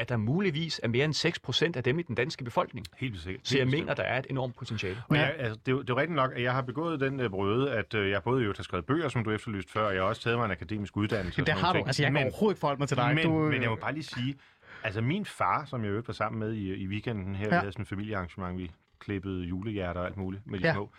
at 0.00 0.08
der 0.08 0.16
muligvis 0.16 0.80
er 0.82 0.88
mere 0.88 1.04
end 1.04 1.74
6% 1.74 1.76
af 1.76 1.84
dem 1.84 1.98
i 1.98 2.02
den 2.02 2.14
danske 2.14 2.44
befolkning. 2.44 2.86
Helt 2.98 3.20
sikkert. 3.20 3.48
Så 3.48 3.58
jeg 3.58 3.66
Helt 3.66 3.76
mener, 3.80 3.94
der 3.94 4.02
er 4.02 4.18
et 4.18 4.26
enormt 4.30 4.56
potentiale. 4.56 5.02
Og 5.08 5.16
jeg, 5.16 5.34
altså, 5.38 5.58
det, 5.66 5.74
er 5.74 5.78
det 5.78 5.90
er 5.90 5.96
rigtigt 5.96 6.16
nok, 6.16 6.32
at 6.36 6.42
jeg 6.42 6.52
har 6.52 6.62
begået 6.62 7.00
den 7.00 7.20
øh, 7.20 7.30
brøde, 7.30 7.72
at 7.72 7.94
øh, 7.94 8.10
jeg 8.10 8.22
både 8.22 8.44
jo 8.44 8.52
har 8.56 8.62
skrevet 8.62 8.86
bøger, 8.86 9.08
som 9.08 9.24
du 9.24 9.30
efterlyste 9.30 9.72
før, 9.72 9.86
og 9.86 9.94
jeg 9.94 10.02
har 10.02 10.08
også 10.08 10.22
taget 10.22 10.38
mig 10.38 10.44
en 10.44 10.50
akademisk 10.50 10.96
uddannelse. 10.96 11.44
Det 11.44 11.54
har 11.54 11.72
du. 11.72 11.78
ting. 11.78 11.86
Altså, 11.86 12.02
jeg 12.02 12.06
kan 12.06 12.12
men, 12.12 12.22
overhovedet 12.22 12.54
ikke 12.54 12.60
forholde 12.60 12.78
mig 12.78 12.88
til 12.88 12.96
dig. 12.96 13.14
men, 13.14 13.24
du, 13.24 13.32
men 13.32 13.62
jeg 13.62 13.70
må 13.70 13.76
bare 13.76 13.92
lige 13.92 14.04
sige, 14.04 14.36
altså 14.82 15.00
min 15.00 15.24
far, 15.24 15.64
som 15.64 15.82
jeg 15.84 15.90
øvrigt 15.90 16.08
var 16.08 16.14
sammen 16.14 16.38
med 16.38 16.52
i, 16.52 16.74
i 16.74 16.86
weekenden 16.86 17.34
her, 17.34 17.44
ja. 17.44 17.50
vi 17.50 17.54
havde 17.54 17.72
sådan 17.72 17.82
en 17.82 17.86
familiearrangement, 17.86 18.58
vi 18.58 18.70
klippede 19.00 19.44
julehjerter 19.44 20.00
og 20.00 20.06
alt 20.06 20.16
muligt 20.16 20.46
med 20.46 20.58
de 20.58 20.66
Ja. 20.66 20.72
små. 20.74 20.90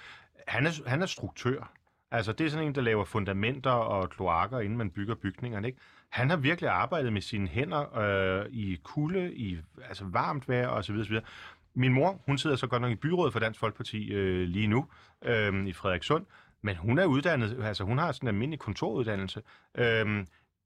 Han 0.47 0.65
er, 0.65 0.89
han 0.89 1.01
er 1.01 1.05
struktør. 1.05 1.71
Altså, 2.11 2.31
det 2.31 2.45
er 2.45 2.49
sådan 2.49 2.67
en, 2.67 2.75
der 2.75 2.81
laver 2.81 3.05
fundamenter 3.05 3.71
og 3.71 4.09
kloakker, 4.09 4.59
inden 4.59 4.77
man 4.77 4.89
bygger 4.89 5.15
bygningerne, 5.15 5.67
ikke? 5.67 5.79
Han 6.09 6.29
har 6.29 6.37
virkelig 6.37 6.69
arbejdet 6.69 7.13
med 7.13 7.21
sine 7.21 7.47
hænder 7.47 7.97
øh, 7.97 8.45
i 8.51 8.79
kulde, 8.83 9.33
i 9.35 9.57
altså 9.87 10.05
varmt 10.05 10.49
vejr 10.49 10.67
og 10.67 10.83
så 10.85 10.91
videre, 10.91 11.05
så 11.05 11.09
videre. 11.11 11.25
Min 11.73 11.93
mor, 11.93 12.21
hun 12.25 12.37
sidder 12.37 12.55
så 12.55 12.67
godt 12.67 12.81
nok 12.81 12.91
i 12.91 12.95
byrådet 12.95 13.33
for 13.33 13.39
Dansk 13.39 13.59
Folkeparti 13.59 14.11
øh, 14.11 14.47
lige 14.47 14.67
nu, 14.67 14.87
øh, 15.21 15.67
i 15.67 15.73
Frederikssund, 15.73 16.25
men 16.61 16.75
hun 16.75 16.97
er 16.99 17.05
uddannet, 17.05 17.63
altså 17.63 17.83
hun 17.83 17.97
har 17.97 18.11
sådan 18.11 18.29
en 18.29 18.35
almindelig 18.35 18.59
kontoruddannelse. 18.59 19.41
Øh, 19.77 20.25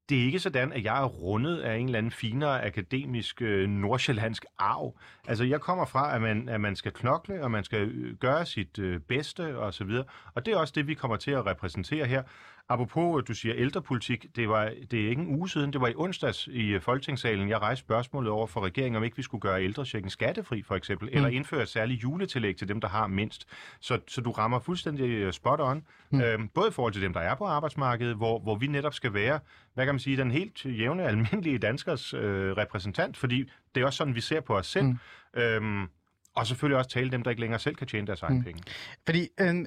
det 0.10 0.22
er 0.22 0.26
ikke 0.26 0.39
sådan, 0.39 0.74
at 0.74 0.84
jeg 0.84 1.01
er 1.01 1.06
rundet 1.06 1.58
af 1.58 1.76
en 1.78 1.86
eller 1.86 1.97
anden 1.97 2.12
finere 2.12 2.66
akademisk 2.66 3.41
øh, 3.41 3.70
nordsjællandsk 3.70 4.45
arv. 4.60 4.97
Altså, 5.28 5.43
jeg 5.43 5.62
kommer 5.62 5.86
fra, 5.86 6.16
at 6.16 6.22
man, 6.22 6.49
at 6.49 6.62
man 6.62 6.76
skal 6.76 6.91
knokle, 6.91 7.43
og 7.43 7.51
man 7.51 7.64
skal 7.64 7.80
øh, 7.80 8.16
gøre 8.16 8.45
sit 8.45 8.80
øh, 8.80 8.99
bedste, 8.99 9.58
og 9.58 9.74
så 9.74 9.84
videre. 9.84 10.06
Og 10.34 10.45
det 10.45 10.53
er 10.53 10.58
også 10.58 10.74
det, 10.76 10.88
vi 10.88 10.93
kommer 10.93 11.18
til 11.18 11.32
at 11.32 11.45
repræsentere 11.45 12.06
her. 12.06 12.24
Apropos, 12.70 13.24
du 13.24 13.34
siger 13.34 13.55
ældrepolitik, 13.57 14.26
det, 14.36 14.49
var, 14.49 14.74
det 14.91 15.05
er 15.05 15.09
ikke 15.09 15.22
en 15.22 15.36
uge 15.36 15.49
siden, 15.49 15.74
det 15.74 15.82
var 15.82 15.88
i 15.88 15.93
onsdags 15.95 16.47
i 16.47 16.68
øh, 16.68 16.82
Folketingssalen, 16.82 17.49
jeg 17.49 17.61
rejste 17.61 17.80
spørgsmålet 17.80 18.32
over 18.32 18.47
for 18.47 18.61
regeringen, 18.61 18.95
om 18.95 19.03
ikke 19.03 19.18
vi 19.18 19.24
skulle 19.24 19.41
gøre 19.41 19.63
ældrechecken 19.63 20.09
skattefri, 20.09 20.61
for 20.61 20.76
eksempel, 20.76 21.09
mm. 21.09 21.16
eller 21.16 21.30
indføre 21.30 21.61
et 21.61 21.70
særligt 21.70 22.03
juletillæg 22.03 22.57
til 22.57 22.68
dem, 22.68 22.82
der 22.82 22.88
har 22.88 23.07
mindst. 23.07 23.47
Så, 23.80 23.99
så 24.07 24.22
du 24.22 24.32
rammer 24.32 24.59
fuldstændig 24.59 25.09
øh, 25.09 25.34
spot 25.34 25.59
on, 25.61 25.84
mm. 26.09 26.22
øhm, 26.22 26.47
både 26.47 26.68
i 26.68 26.72
forhold 26.72 26.93
til 26.93 27.01
dem, 27.01 27.13
der 27.13 27.20
er 27.20 27.36
på 27.36 27.45
arbejdsmarkedet, 27.45 28.16
hvor, 28.16 28.39
hvor 28.39 28.55
vi 28.55 28.68
netop 28.68 28.93
skal 28.93 29.13
være, 29.13 29.39
hvad 29.74 29.86
kan 29.86 29.93
man 29.93 29.99
sige, 29.99 30.18
den 30.18 30.32
helt 30.32 30.66
jævne, 30.66 31.03
almindelige 31.03 31.57
danskers 31.57 32.13
øh, 32.13 32.51
repræsentant, 32.51 33.18
fordi 33.18 33.51
det 33.76 33.82
er 33.82 33.86
også 33.86 33.97
sådan, 33.97 34.16
vi 34.16 34.22
ser 34.22 34.41
på 34.41 34.57
os 34.57 34.68
selv. 34.68 34.86
Mm. 34.86 34.97
Øhm, 35.38 35.88
og 36.36 36.47
selvfølgelig 36.47 36.78
også 36.78 36.89
tale 36.89 37.11
dem, 37.11 37.24
der 37.24 37.30
ikke 37.30 37.41
længere 37.41 37.59
selv 37.59 37.76
kan 37.76 37.88
tjene 37.88 38.07
deres 38.07 38.22
egen 38.22 38.38
mm. 38.38 38.43
penge. 38.43 38.63
Fordi 39.05 39.28
øh, 39.39 39.66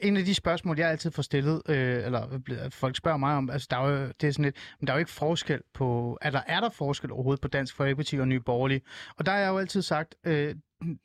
en 0.00 0.16
af 0.16 0.24
de 0.24 0.34
spørgsmål, 0.34 0.78
jeg 0.78 0.90
altid 0.90 1.10
får 1.10 1.22
stillet, 1.22 1.62
øh, 1.68 2.04
eller 2.04 2.68
folk 2.70 2.96
spørger 2.96 3.16
mig 3.18 3.34
om, 3.36 3.50
altså 3.50 3.68
der 3.70 3.76
er 3.76 3.88
jo, 3.90 4.06
det 4.20 4.28
er 4.28 4.32
sådan 4.32 4.44
lidt, 4.44 4.56
men 4.80 4.86
der 4.86 4.92
er 4.92 4.96
jo 4.96 4.98
ikke 4.98 5.10
forskel 5.10 5.60
på, 5.74 6.18
er 6.20 6.30
der, 6.30 6.40
er 6.46 6.60
der 6.60 6.70
forskel 6.70 7.12
overhovedet 7.12 7.40
på 7.40 7.48
Dansk 7.48 7.76
Folkeparti 7.76 8.16
og 8.18 8.28
Nye 8.28 8.40
Borgerlige? 8.40 8.80
Og 9.16 9.26
der 9.26 9.32
har 9.32 9.38
jeg 9.38 9.48
jo 9.48 9.58
altid 9.58 9.82
sagt, 9.82 10.14
øh, 10.24 10.54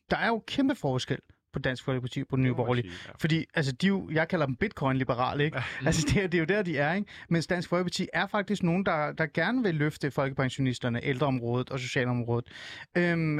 der 0.09 0.17
er 0.17 0.27
jo 0.27 0.43
kæmpe 0.47 0.75
forskel 0.75 1.17
på 1.53 1.59
Dansk 1.59 1.83
Folkeparti 1.83 2.23
på 2.23 2.35
den 2.35 2.43
nye 2.43 2.53
borgerlige. 2.55 2.87
ja. 3.07 3.11
Fordi 3.19 3.45
altså, 3.53 3.71
de 3.71 3.87
jo, 3.87 4.09
jeg 4.11 4.27
kalder 4.27 4.45
dem 4.45 4.55
bitcoin-liberale, 4.55 5.43
ikke? 5.45 5.57
altså, 5.85 6.07
det, 6.13 6.23
er- 6.23 6.27
det 6.27 6.37
er 6.37 6.39
jo 6.39 6.45
der, 6.45 6.61
de 6.61 6.77
er, 6.77 6.93
ikke? 6.93 7.07
Mens 7.29 7.47
Dansk 7.47 7.69
Folkeparti 7.69 8.07
er 8.13 8.27
faktisk 8.27 8.63
nogen, 8.63 8.85
der, 8.85 9.11
der 9.11 9.25
gerne 9.33 9.63
vil 9.63 9.75
løfte 9.75 10.11
folkepensionisterne, 10.11 11.03
ældreområdet 11.03 11.69
og 11.69 11.79
socialområdet. 11.79 12.47
Øhm, 12.97 13.39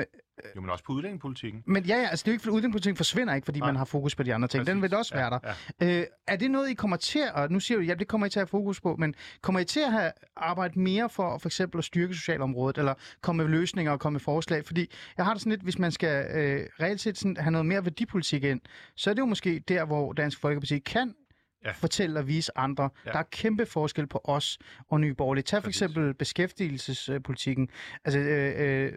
Jo, 0.55 0.61
men 0.61 0.69
også 0.69 0.83
på 0.83 0.93
udlændingepolitikken. 0.93 1.63
men 1.67 1.83
ja, 1.85 1.95
ja, 1.95 2.07
altså 2.07 2.23
det 2.23 2.27
er 2.27 2.31
jo 2.31 2.33
ikke, 2.33 2.41
fordi 2.43 2.51
udlændingepolitikken 2.55 2.97
forsvinder 2.97 3.33
ikke, 3.35 3.45
fordi 3.45 3.59
Nej. 3.59 3.67
man 3.67 3.75
har 3.75 3.85
fokus 3.85 4.15
på 4.15 4.23
de 4.23 4.33
andre 4.33 4.47
ting. 4.47 4.67
Den 4.67 4.81
vil 4.81 4.89
Præcis. 4.89 4.97
også 4.99 5.13
være 5.15 5.29
der. 5.29 5.39
Ja, 5.81 5.99
Øh, 5.99 6.05
er 6.27 6.35
det 6.35 6.51
noget, 6.51 6.69
I 6.69 6.73
kommer 6.73 6.97
til 6.97 7.21
at, 7.35 7.51
nu 7.51 7.59
siger 7.59 7.77
du, 7.77 7.83
ja, 7.83 7.93
det 7.93 8.07
kommer 8.07 8.27
I 8.27 8.29
til 8.29 8.39
at 8.39 8.41
have 8.41 8.47
fokus 8.47 8.81
på, 8.81 8.95
men 8.95 9.15
kommer 9.41 9.59
I 9.59 9.65
til 9.65 9.79
at 9.79 9.91
have 9.91 10.11
arbejdet 10.35 10.77
mere 10.77 11.09
for 11.09 11.37
for 11.37 11.49
eksempel 11.49 11.77
at 11.77 11.83
styrke 11.83 12.13
socialområdet, 12.13 12.77
eller 12.77 12.93
komme 13.21 13.43
med 13.43 13.51
løsninger 13.51 13.91
og 13.91 13.99
komme 13.99 14.13
med 14.15 14.19
forslag? 14.21 14.65
Fordi 14.65 14.91
jeg 15.17 15.25
har 15.25 15.33
det 15.33 15.41
sådan 15.41 15.51
lidt, 15.51 15.61
hvis 15.61 15.79
man 15.79 15.91
skal 15.91 16.25
øh, 16.37 16.65
reelt 16.81 17.01
set 17.01 17.17
sådan, 17.17 17.37
have 17.37 17.51
noget 17.51 17.65
mere 17.65 17.83
værdipolitik 17.85 18.43
ind, 18.43 18.61
så 18.95 19.09
er 19.09 19.13
det 19.13 19.21
jo 19.21 19.25
måske 19.25 19.59
der, 19.67 19.85
hvor 19.85 20.13
Dansk 20.13 20.39
Folkeparti 20.41 20.79
kan 20.79 21.13
Ja. 21.65 21.71
fortælle 21.71 22.19
og 22.19 22.27
vise 22.27 22.57
andre. 22.57 22.83
Ja. 22.83 22.89
Ja. 23.05 23.11
Der 23.11 23.19
er 23.19 23.23
kæmpe 23.31 23.65
forskel 23.65 24.07
på 24.07 24.21
os 24.23 24.57
og 24.89 24.99
Nye 25.01 25.13
Borgerlige. 25.13 25.43
Tag 25.43 25.63
for 25.63 25.67
Præcis. 25.67 25.81
eksempel 25.81 26.13
beskæftigelsespolitikken. 26.13 27.69
Altså, 28.05 28.19
øh, 28.19 28.53
øh, 28.85 28.93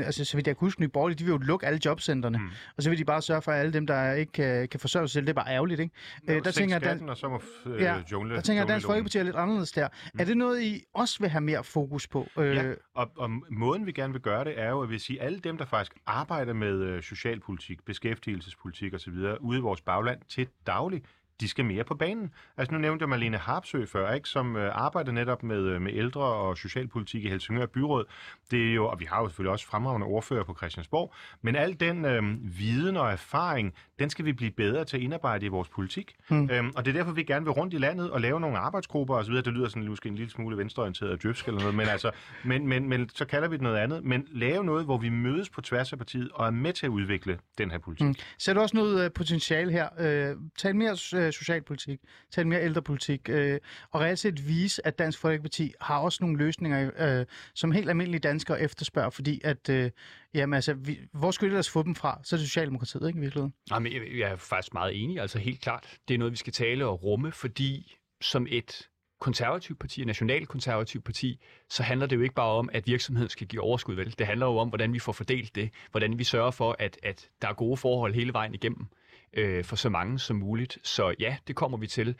altså, 0.00 0.24
så 0.24 0.36
vidt 0.36 0.46
jeg 0.46 0.56
kan 0.56 0.66
huske, 0.66 0.80
Nye 0.80 0.88
Borgerlige, 0.88 1.18
de 1.18 1.24
vil 1.24 1.30
jo 1.30 1.38
lukke 1.38 1.66
alle 1.66 1.80
jobcentrene, 1.84 2.38
Mm. 2.38 2.44
og 2.76 2.82
så 2.82 2.90
vil 2.90 2.98
de 2.98 3.04
bare 3.04 3.22
sørge 3.22 3.42
for, 3.42 3.52
at 3.52 3.58
alle 3.60 3.72
dem, 3.72 3.86
der 3.86 4.12
ikke 4.12 4.32
kan, 4.32 4.68
kan 4.68 4.80
forsørge 4.80 5.08
sig 5.08 5.12
selv, 5.12 5.26
det 5.26 5.30
er 5.30 5.34
bare 5.42 5.48
ærgerligt, 5.54 5.80
ikke? 5.80 5.94
Jo, 6.28 6.32
Øh, 6.34 6.44
der 6.44 6.50
tænker 6.50 6.74
jeg, 6.74 6.82
skatten, 6.82 7.08
og 7.08 7.16
så 7.16 7.28
må 7.28 7.42
øh, 7.66 7.80
Ja, 7.82 8.02
jungle, 8.12 8.34
der 8.34 8.40
tænker 8.40 8.60
jeg, 8.62 8.68
Dansk. 8.68 8.86
Folkeparti 8.86 9.18
er 9.18 9.22
lidt 9.22 9.36
anderledes 9.36 9.72
der. 9.72 9.88
Mm. 10.14 10.20
Er 10.20 10.24
det 10.24 10.36
noget, 10.36 10.62
I 10.62 10.82
også 10.94 11.16
vil 11.20 11.28
have 11.28 11.40
mere 11.40 11.64
fokus 11.64 12.08
på? 12.08 12.28
Øh, 12.38 12.56
Ja, 12.56 12.72
og, 12.94 13.10
og 13.16 13.30
måden 13.50 13.86
vi 13.86 13.92
gerne 13.92 14.12
vil 14.12 14.22
gøre 14.22 14.44
det, 14.44 14.60
er 14.60 14.70
jo, 14.70 14.82
at 14.82 14.90
vi 14.90 14.98
siger, 14.98 15.22
alle 15.22 15.38
dem, 15.38 15.58
der 15.58 15.64
faktisk 15.64 15.92
arbejder 16.06 16.52
med 16.52 16.82
øh, 16.82 17.02
socialpolitik, 17.02 17.84
beskæftigelsespolitik 17.84 18.94
osv. 18.94 19.14
ude 19.40 19.58
i 19.58 19.60
vores 19.60 19.80
bagland 19.80 20.20
til 20.28 20.48
daglig, 20.66 21.02
de 21.40 21.48
skal 21.48 21.64
mere 21.64 21.84
på 21.84 21.94
banen. 21.94 22.34
Altså 22.56 22.74
nu 22.74 22.80
nævnte 22.80 23.02
jeg 23.02 23.08
Marlene 23.08 23.38
Harpsø 23.38 23.86
før, 23.86 24.12
ikke, 24.12 24.28
som 24.28 24.56
øh, 24.56 24.70
arbejder 24.74 25.12
netop 25.12 25.42
med, 25.42 25.58
øh, 25.58 25.82
med 25.82 25.92
ældre 25.94 26.22
og 26.22 26.58
socialpolitik 26.58 27.24
i 27.24 27.28
Helsingør 27.28 27.66
Byråd. 27.66 28.04
Det 28.50 28.70
er 28.70 28.74
jo, 28.74 28.86
og 28.86 29.00
vi 29.00 29.04
har 29.04 29.20
jo 29.20 29.28
selvfølgelig 29.28 29.52
også 29.52 29.66
fremragende 29.66 30.06
ordfører 30.06 30.44
på 30.44 30.54
Christiansborg, 30.54 31.14
men 31.42 31.56
al 31.56 31.80
den 31.80 32.04
øh, 32.04 32.22
viden 32.58 32.96
og 32.96 33.12
erfaring, 33.12 33.74
den 34.00 34.10
skal 34.10 34.24
vi 34.24 34.32
blive 34.32 34.50
bedre 34.50 34.84
til 34.84 34.96
at 34.96 35.02
indarbejde 35.02 35.46
i 35.46 35.48
vores 35.48 35.68
politik. 35.68 36.14
Mm. 36.30 36.50
Øhm, 36.52 36.72
og 36.76 36.84
det 36.84 36.90
er 36.90 36.98
derfor, 36.98 37.12
vi 37.12 37.22
gerne 37.22 37.44
vil 37.44 37.52
rundt 37.52 37.74
i 37.74 37.78
landet 37.78 38.10
og 38.10 38.20
lave 38.20 38.40
nogle 38.40 38.58
arbejdsgrupper 38.58 39.14
osv. 39.14 39.34
Det 39.34 39.46
lyder 39.46 39.68
sådan 39.68 39.88
måske 39.88 40.08
en 40.08 40.14
lille 40.14 40.30
smule 40.30 40.56
venstreorienteret 40.56 41.12
og 41.12 41.22
djøfsk 41.22 41.46
eller 41.46 41.60
noget, 41.60 41.74
men, 41.74 41.86
altså, 41.86 42.10
men, 42.44 42.66
men, 42.66 42.88
men 42.88 43.08
så 43.14 43.24
kalder 43.24 43.48
vi 43.48 43.54
det 43.54 43.62
noget 43.62 43.76
andet. 43.76 44.04
Men 44.04 44.26
lave 44.32 44.64
noget, 44.64 44.84
hvor 44.84 44.98
vi 44.98 45.08
mødes 45.08 45.50
på 45.50 45.60
tværs 45.60 45.92
af 45.92 45.98
partiet 45.98 46.30
og 46.34 46.46
er 46.46 46.50
med 46.50 46.72
til 46.72 46.86
at 46.86 46.90
udvikle 46.90 47.38
den 47.58 47.70
her 47.70 47.78
politik. 47.78 48.06
Mm. 48.06 48.14
Ser 48.38 48.54
du 48.54 48.60
også 48.60 48.76
noget 48.76 49.04
øh, 49.04 49.10
potentiale 49.10 49.72
her? 49.72 49.88
Øh, 49.98 50.36
tal 50.58 50.76
mere 50.76 50.90
øh, 50.90 51.32
socialpolitik, 51.32 52.00
tal 52.30 52.46
mere 52.46 52.62
ældrepolitik, 52.62 53.28
øh, 53.28 53.58
og 53.90 54.00
reelt 54.00 54.18
set 54.18 54.48
vise, 54.48 54.86
at 54.86 54.98
Dansk 54.98 55.18
Folkeparti 55.18 55.72
har 55.80 55.98
også 55.98 56.18
nogle 56.20 56.38
løsninger, 56.38 56.90
øh, 56.98 57.26
som 57.54 57.72
helt 57.72 57.88
almindelige 57.88 58.20
danskere 58.20 58.60
efterspørger, 58.60 59.10
fordi 59.10 59.40
at, 59.44 59.68
øh, 59.68 59.90
jamen 60.34 60.54
altså, 60.54 60.74
vi, 60.74 60.98
hvor 61.12 61.30
skulle 61.30 61.50
vi 61.50 61.54
ellers 61.54 61.70
få 61.70 61.82
dem 61.82 61.94
fra? 61.94 62.20
Så 62.24 62.36
er 62.36 62.38
det 62.38 62.46
Socialdemokratiet, 62.48 63.08
ikke 63.08 63.18
i 63.18 63.20
virkeligheden? 63.20 63.54
Jamen, 63.70 63.92
jeg, 63.92 64.02
jeg 64.18 64.30
er 64.30 64.36
faktisk 64.36 64.74
meget 64.74 65.02
enig, 65.02 65.20
altså 65.20 65.38
helt 65.38 65.60
klart. 65.60 65.98
Det 66.08 66.14
er 66.14 66.18
noget, 66.18 66.32
vi 66.32 66.36
skal 66.36 66.52
tale 66.52 66.86
og 66.86 67.02
rumme, 67.02 67.32
fordi 67.32 67.96
som 68.20 68.46
et 68.50 68.88
konservativt 69.20 69.78
parti, 69.78 70.00
et 70.00 70.06
nationalkonservativt 70.06 71.04
parti, 71.04 71.40
så 71.70 71.82
handler 71.82 72.06
det 72.06 72.16
jo 72.16 72.22
ikke 72.22 72.34
bare 72.34 72.52
om, 72.52 72.70
at 72.72 72.86
virksomheden 72.86 73.28
skal 73.28 73.46
give 73.46 73.62
overskud, 73.62 73.94
vel? 73.94 74.14
Det 74.18 74.26
handler 74.26 74.46
jo 74.46 74.56
om, 74.56 74.68
hvordan 74.68 74.92
vi 74.92 74.98
får 74.98 75.12
fordelt 75.12 75.54
det, 75.54 75.70
hvordan 75.90 76.18
vi 76.18 76.24
sørger 76.24 76.50
for, 76.50 76.76
at, 76.78 76.98
at 77.02 77.28
der 77.42 77.48
er 77.48 77.52
gode 77.54 77.76
forhold 77.76 78.14
hele 78.14 78.32
vejen 78.32 78.54
igennem 78.54 78.86
øh, 79.32 79.64
for 79.64 79.76
så 79.76 79.88
mange 79.88 80.18
som 80.18 80.36
muligt. 80.36 80.78
Så 80.82 81.14
ja, 81.20 81.36
det 81.48 81.56
kommer 81.56 81.78
vi 81.78 81.86
til. 81.86 82.16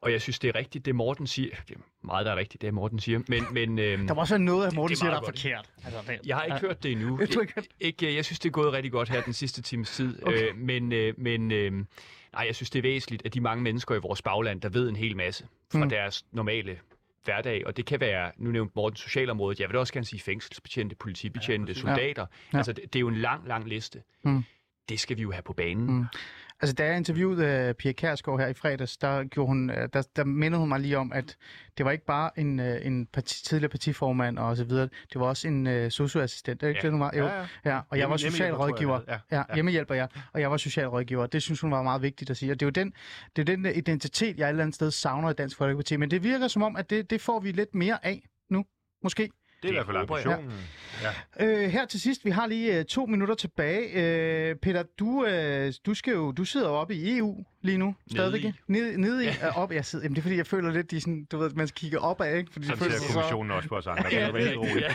Og 0.00 0.12
jeg 0.12 0.20
synes, 0.22 0.38
det 0.38 0.48
er 0.48 0.54
rigtigt, 0.54 0.84
det 0.86 0.94
Morten 0.94 1.26
siger. 1.26 1.56
Det 1.68 1.76
er 1.76 1.80
meget, 2.02 2.26
der 2.26 2.32
er 2.32 2.36
rigtigt, 2.36 2.62
det 2.62 2.74
Morten 2.74 2.98
siger. 2.98 3.20
Men, 3.28 3.44
men, 3.54 3.78
øh, 3.78 4.08
Der 4.08 4.14
må 4.14 4.20
også 4.20 4.38
noget, 4.38 4.66
at 4.66 4.74
Morten 4.74 4.88
det 4.90 4.96
er 4.96 4.98
siger, 4.98 5.10
der 5.10 5.16
er 5.16 5.22
godt. 5.24 5.38
forkert. 5.40 5.70
Altså, 5.84 6.00
det, 6.08 6.20
jeg 6.26 6.36
har 6.36 6.44
ikke 6.44 6.58
hørt 6.58 6.82
det 6.82 6.92
endnu. 6.92 7.18
Jeg 7.20 7.28
tror 7.28 7.44
ikke, 7.80 8.14
jeg 8.14 8.24
synes, 8.24 8.38
det 8.38 8.48
er 8.48 8.52
gået 8.52 8.72
rigtig 8.72 8.92
godt 8.92 9.08
her 9.08 9.22
den 9.22 9.32
sidste 9.32 9.62
times 9.62 9.90
tid. 9.90 10.22
Okay. 10.22 10.48
Øh, 10.48 10.56
men 10.58 10.92
øh, 10.92 11.14
men 11.18 11.52
øh, 11.52 11.72
nej, 11.72 11.84
jeg 12.46 12.54
synes, 12.54 12.70
det 12.70 12.78
er 12.78 12.82
væsentligt, 12.82 13.26
at 13.26 13.34
de 13.34 13.40
mange 13.40 13.62
mennesker 13.62 13.94
i 13.94 13.98
vores 13.98 14.22
bagland, 14.22 14.60
der 14.60 14.68
ved 14.68 14.88
en 14.88 14.96
hel 14.96 15.16
masse 15.16 15.46
fra 15.72 15.84
Mm. 15.84 15.88
deres 15.88 16.24
normale 16.32 16.78
hverdag, 17.24 17.66
og 17.66 17.76
det 17.76 17.86
kan 17.86 18.00
være, 18.00 18.32
nu 18.36 18.50
nævnte 18.50 18.72
Morten 18.76 18.96
socialområdet, 18.96 19.60
jeg 19.60 19.68
vil 19.68 19.76
også 19.76 19.92
gerne 19.92 20.06
sige 20.06 20.20
fængselsbetjente, 20.20 20.96
politibetjente, 20.96 21.66
præcis. 21.66 21.82
soldater. 21.82 22.26
Ja. 22.52 22.56
Altså, 22.58 22.72
det, 22.72 22.84
det 22.92 22.96
er 22.96 23.00
jo 23.00 23.08
en 23.08 23.16
lang, 23.16 23.48
lang 23.48 23.68
liste. 23.68 24.02
Mm. 24.24 24.44
Det 24.88 25.00
skal 25.00 25.16
vi 25.16 25.22
jo 25.22 25.30
have 25.32 25.42
på 25.42 25.52
banen. 25.52 25.86
Mm. 25.96 26.04
Altså, 26.60 26.74
da 26.74 26.84
jeg 26.86 26.96
interviewede 26.96 27.68
uh, 27.70 27.74
Pia 27.74 27.92
Kærsgaard 27.92 28.40
her 28.40 28.46
i 28.46 28.54
fredags, 28.54 28.96
der, 28.96 29.24
gjorde 29.24 29.46
hun, 29.48 29.70
uh, 29.70 29.76
der, 29.92 30.02
der 30.16 30.24
mindede 30.24 30.60
hun 30.60 30.68
mig 30.68 30.80
lige 30.80 30.98
om, 30.98 31.12
at 31.12 31.36
det 31.78 31.86
var 31.86 31.92
ikke 31.92 32.04
bare 32.04 32.30
en, 32.38 32.60
uh, 32.60 32.66
en 32.86 33.06
parti, 33.06 33.44
tidligere 33.44 33.68
partiformand 33.70 34.38
og 34.38 34.56
så 34.56 34.64
videre. 34.64 34.88
Det 35.12 35.20
var 35.20 35.26
også 35.26 35.48
en 35.48 35.66
uh, 35.66 35.88
socioassistent. 35.88 36.62
Er 36.62 36.66
det 36.66 36.74
ikke 36.76 36.86
Ja. 36.86 36.92
det, 36.92 37.00
var? 37.00 37.12
Jo. 37.16 37.24
Ja, 37.24 37.36
ja. 37.40 37.46
Ja, 37.64 37.80
og 37.88 37.98
jeg 37.98 38.10
var 38.10 38.16
socialrådgiver. 38.16 39.00
jeg, 39.08 39.20
Ja, 39.32 39.36
Ja. 39.38 39.54
hjemmehjælper, 39.54 39.94
ja. 39.94 40.06
Og 40.32 40.40
jeg 40.40 40.50
var 40.50 40.56
socialrådgiver. 40.56 41.26
Det 41.26 41.42
synes 41.42 41.60
hun 41.60 41.70
var 41.70 41.82
meget 41.82 42.02
vigtigt 42.02 42.30
at 42.30 42.36
sige. 42.36 42.52
Og 42.52 42.60
det 42.60 42.66
er 42.66 42.66
jo 42.66 42.84
den, 42.84 42.92
det 43.36 43.42
er 43.48 43.56
den 43.56 43.66
identitet, 43.66 44.38
jeg 44.38 44.44
et 44.44 44.48
eller 44.48 44.62
andet 44.62 44.74
sted 44.74 44.90
savner 44.90 45.30
i 45.30 45.34
Dansk 45.34 45.56
Folkeparti. 45.56 45.96
Men 45.96 46.10
det 46.10 46.22
virker 46.22 46.48
som 46.48 46.62
om, 46.62 46.76
at 46.76 46.90
det, 46.90 47.10
det 47.10 47.20
får 47.20 47.40
vi 47.40 47.52
lidt 47.52 47.74
mere 47.74 48.06
af 48.06 48.22
nu. 48.50 48.64
Måske. 49.02 49.30
Det 49.64 49.70
er 49.70 49.72
i 49.72 49.84
hvert 49.84 49.86
fald 49.86 49.96
ambitionen. 49.96 50.52
Ja. 51.38 51.46
Øh, 51.46 51.70
her 51.70 51.86
til 51.86 52.00
sidst, 52.00 52.24
vi 52.24 52.30
har 52.30 52.46
lige 52.46 52.78
øh, 52.78 52.84
to 52.84 53.06
minutter 53.06 53.34
tilbage. 53.34 53.88
Øh, 53.94 54.56
Peter, 54.56 54.82
du, 54.98 55.24
øh, 55.24 55.72
du, 55.86 55.94
skal 55.94 56.12
jo, 56.12 56.32
du 56.32 56.44
sidder 56.44 56.68
jo 56.68 56.74
oppe 56.74 56.94
i 56.94 57.18
EU 57.18 57.44
lige 57.64 57.78
nu. 57.78 57.94
Stadigvæk. 58.10 58.44
Nede, 58.66 59.00
nede 59.00 59.24
i. 59.24 59.28
Øh, 59.28 59.58
op, 59.58 59.72
jeg 59.72 59.84
sidder, 59.84 60.04
jamen, 60.04 60.14
det 60.14 60.20
er 60.20 60.22
fordi, 60.22 60.36
jeg 60.36 60.46
føler 60.46 60.72
lidt, 60.72 60.90
de 60.90 61.00
sådan, 61.00 61.24
du 61.24 61.38
ved, 61.38 61.50
man 61.50 61.66
skal 61.68 61.80
kigge 61.80 61.98
opad, 62.00 62.36
ikke? 62.36 62.52
Fordi 62.52 62.66
Sådan 62.66 62.78
føler 62.78 62.96
så, 62.96 63.12
kommissionen 63.12 63.50
også 63.50 63.68
på 63.68 63.76
os 63.76 63.86
andre. 63.86 64.04
Ja, 64.12 64.26
Det 64.26 64.58
roligt. 64.58 64.86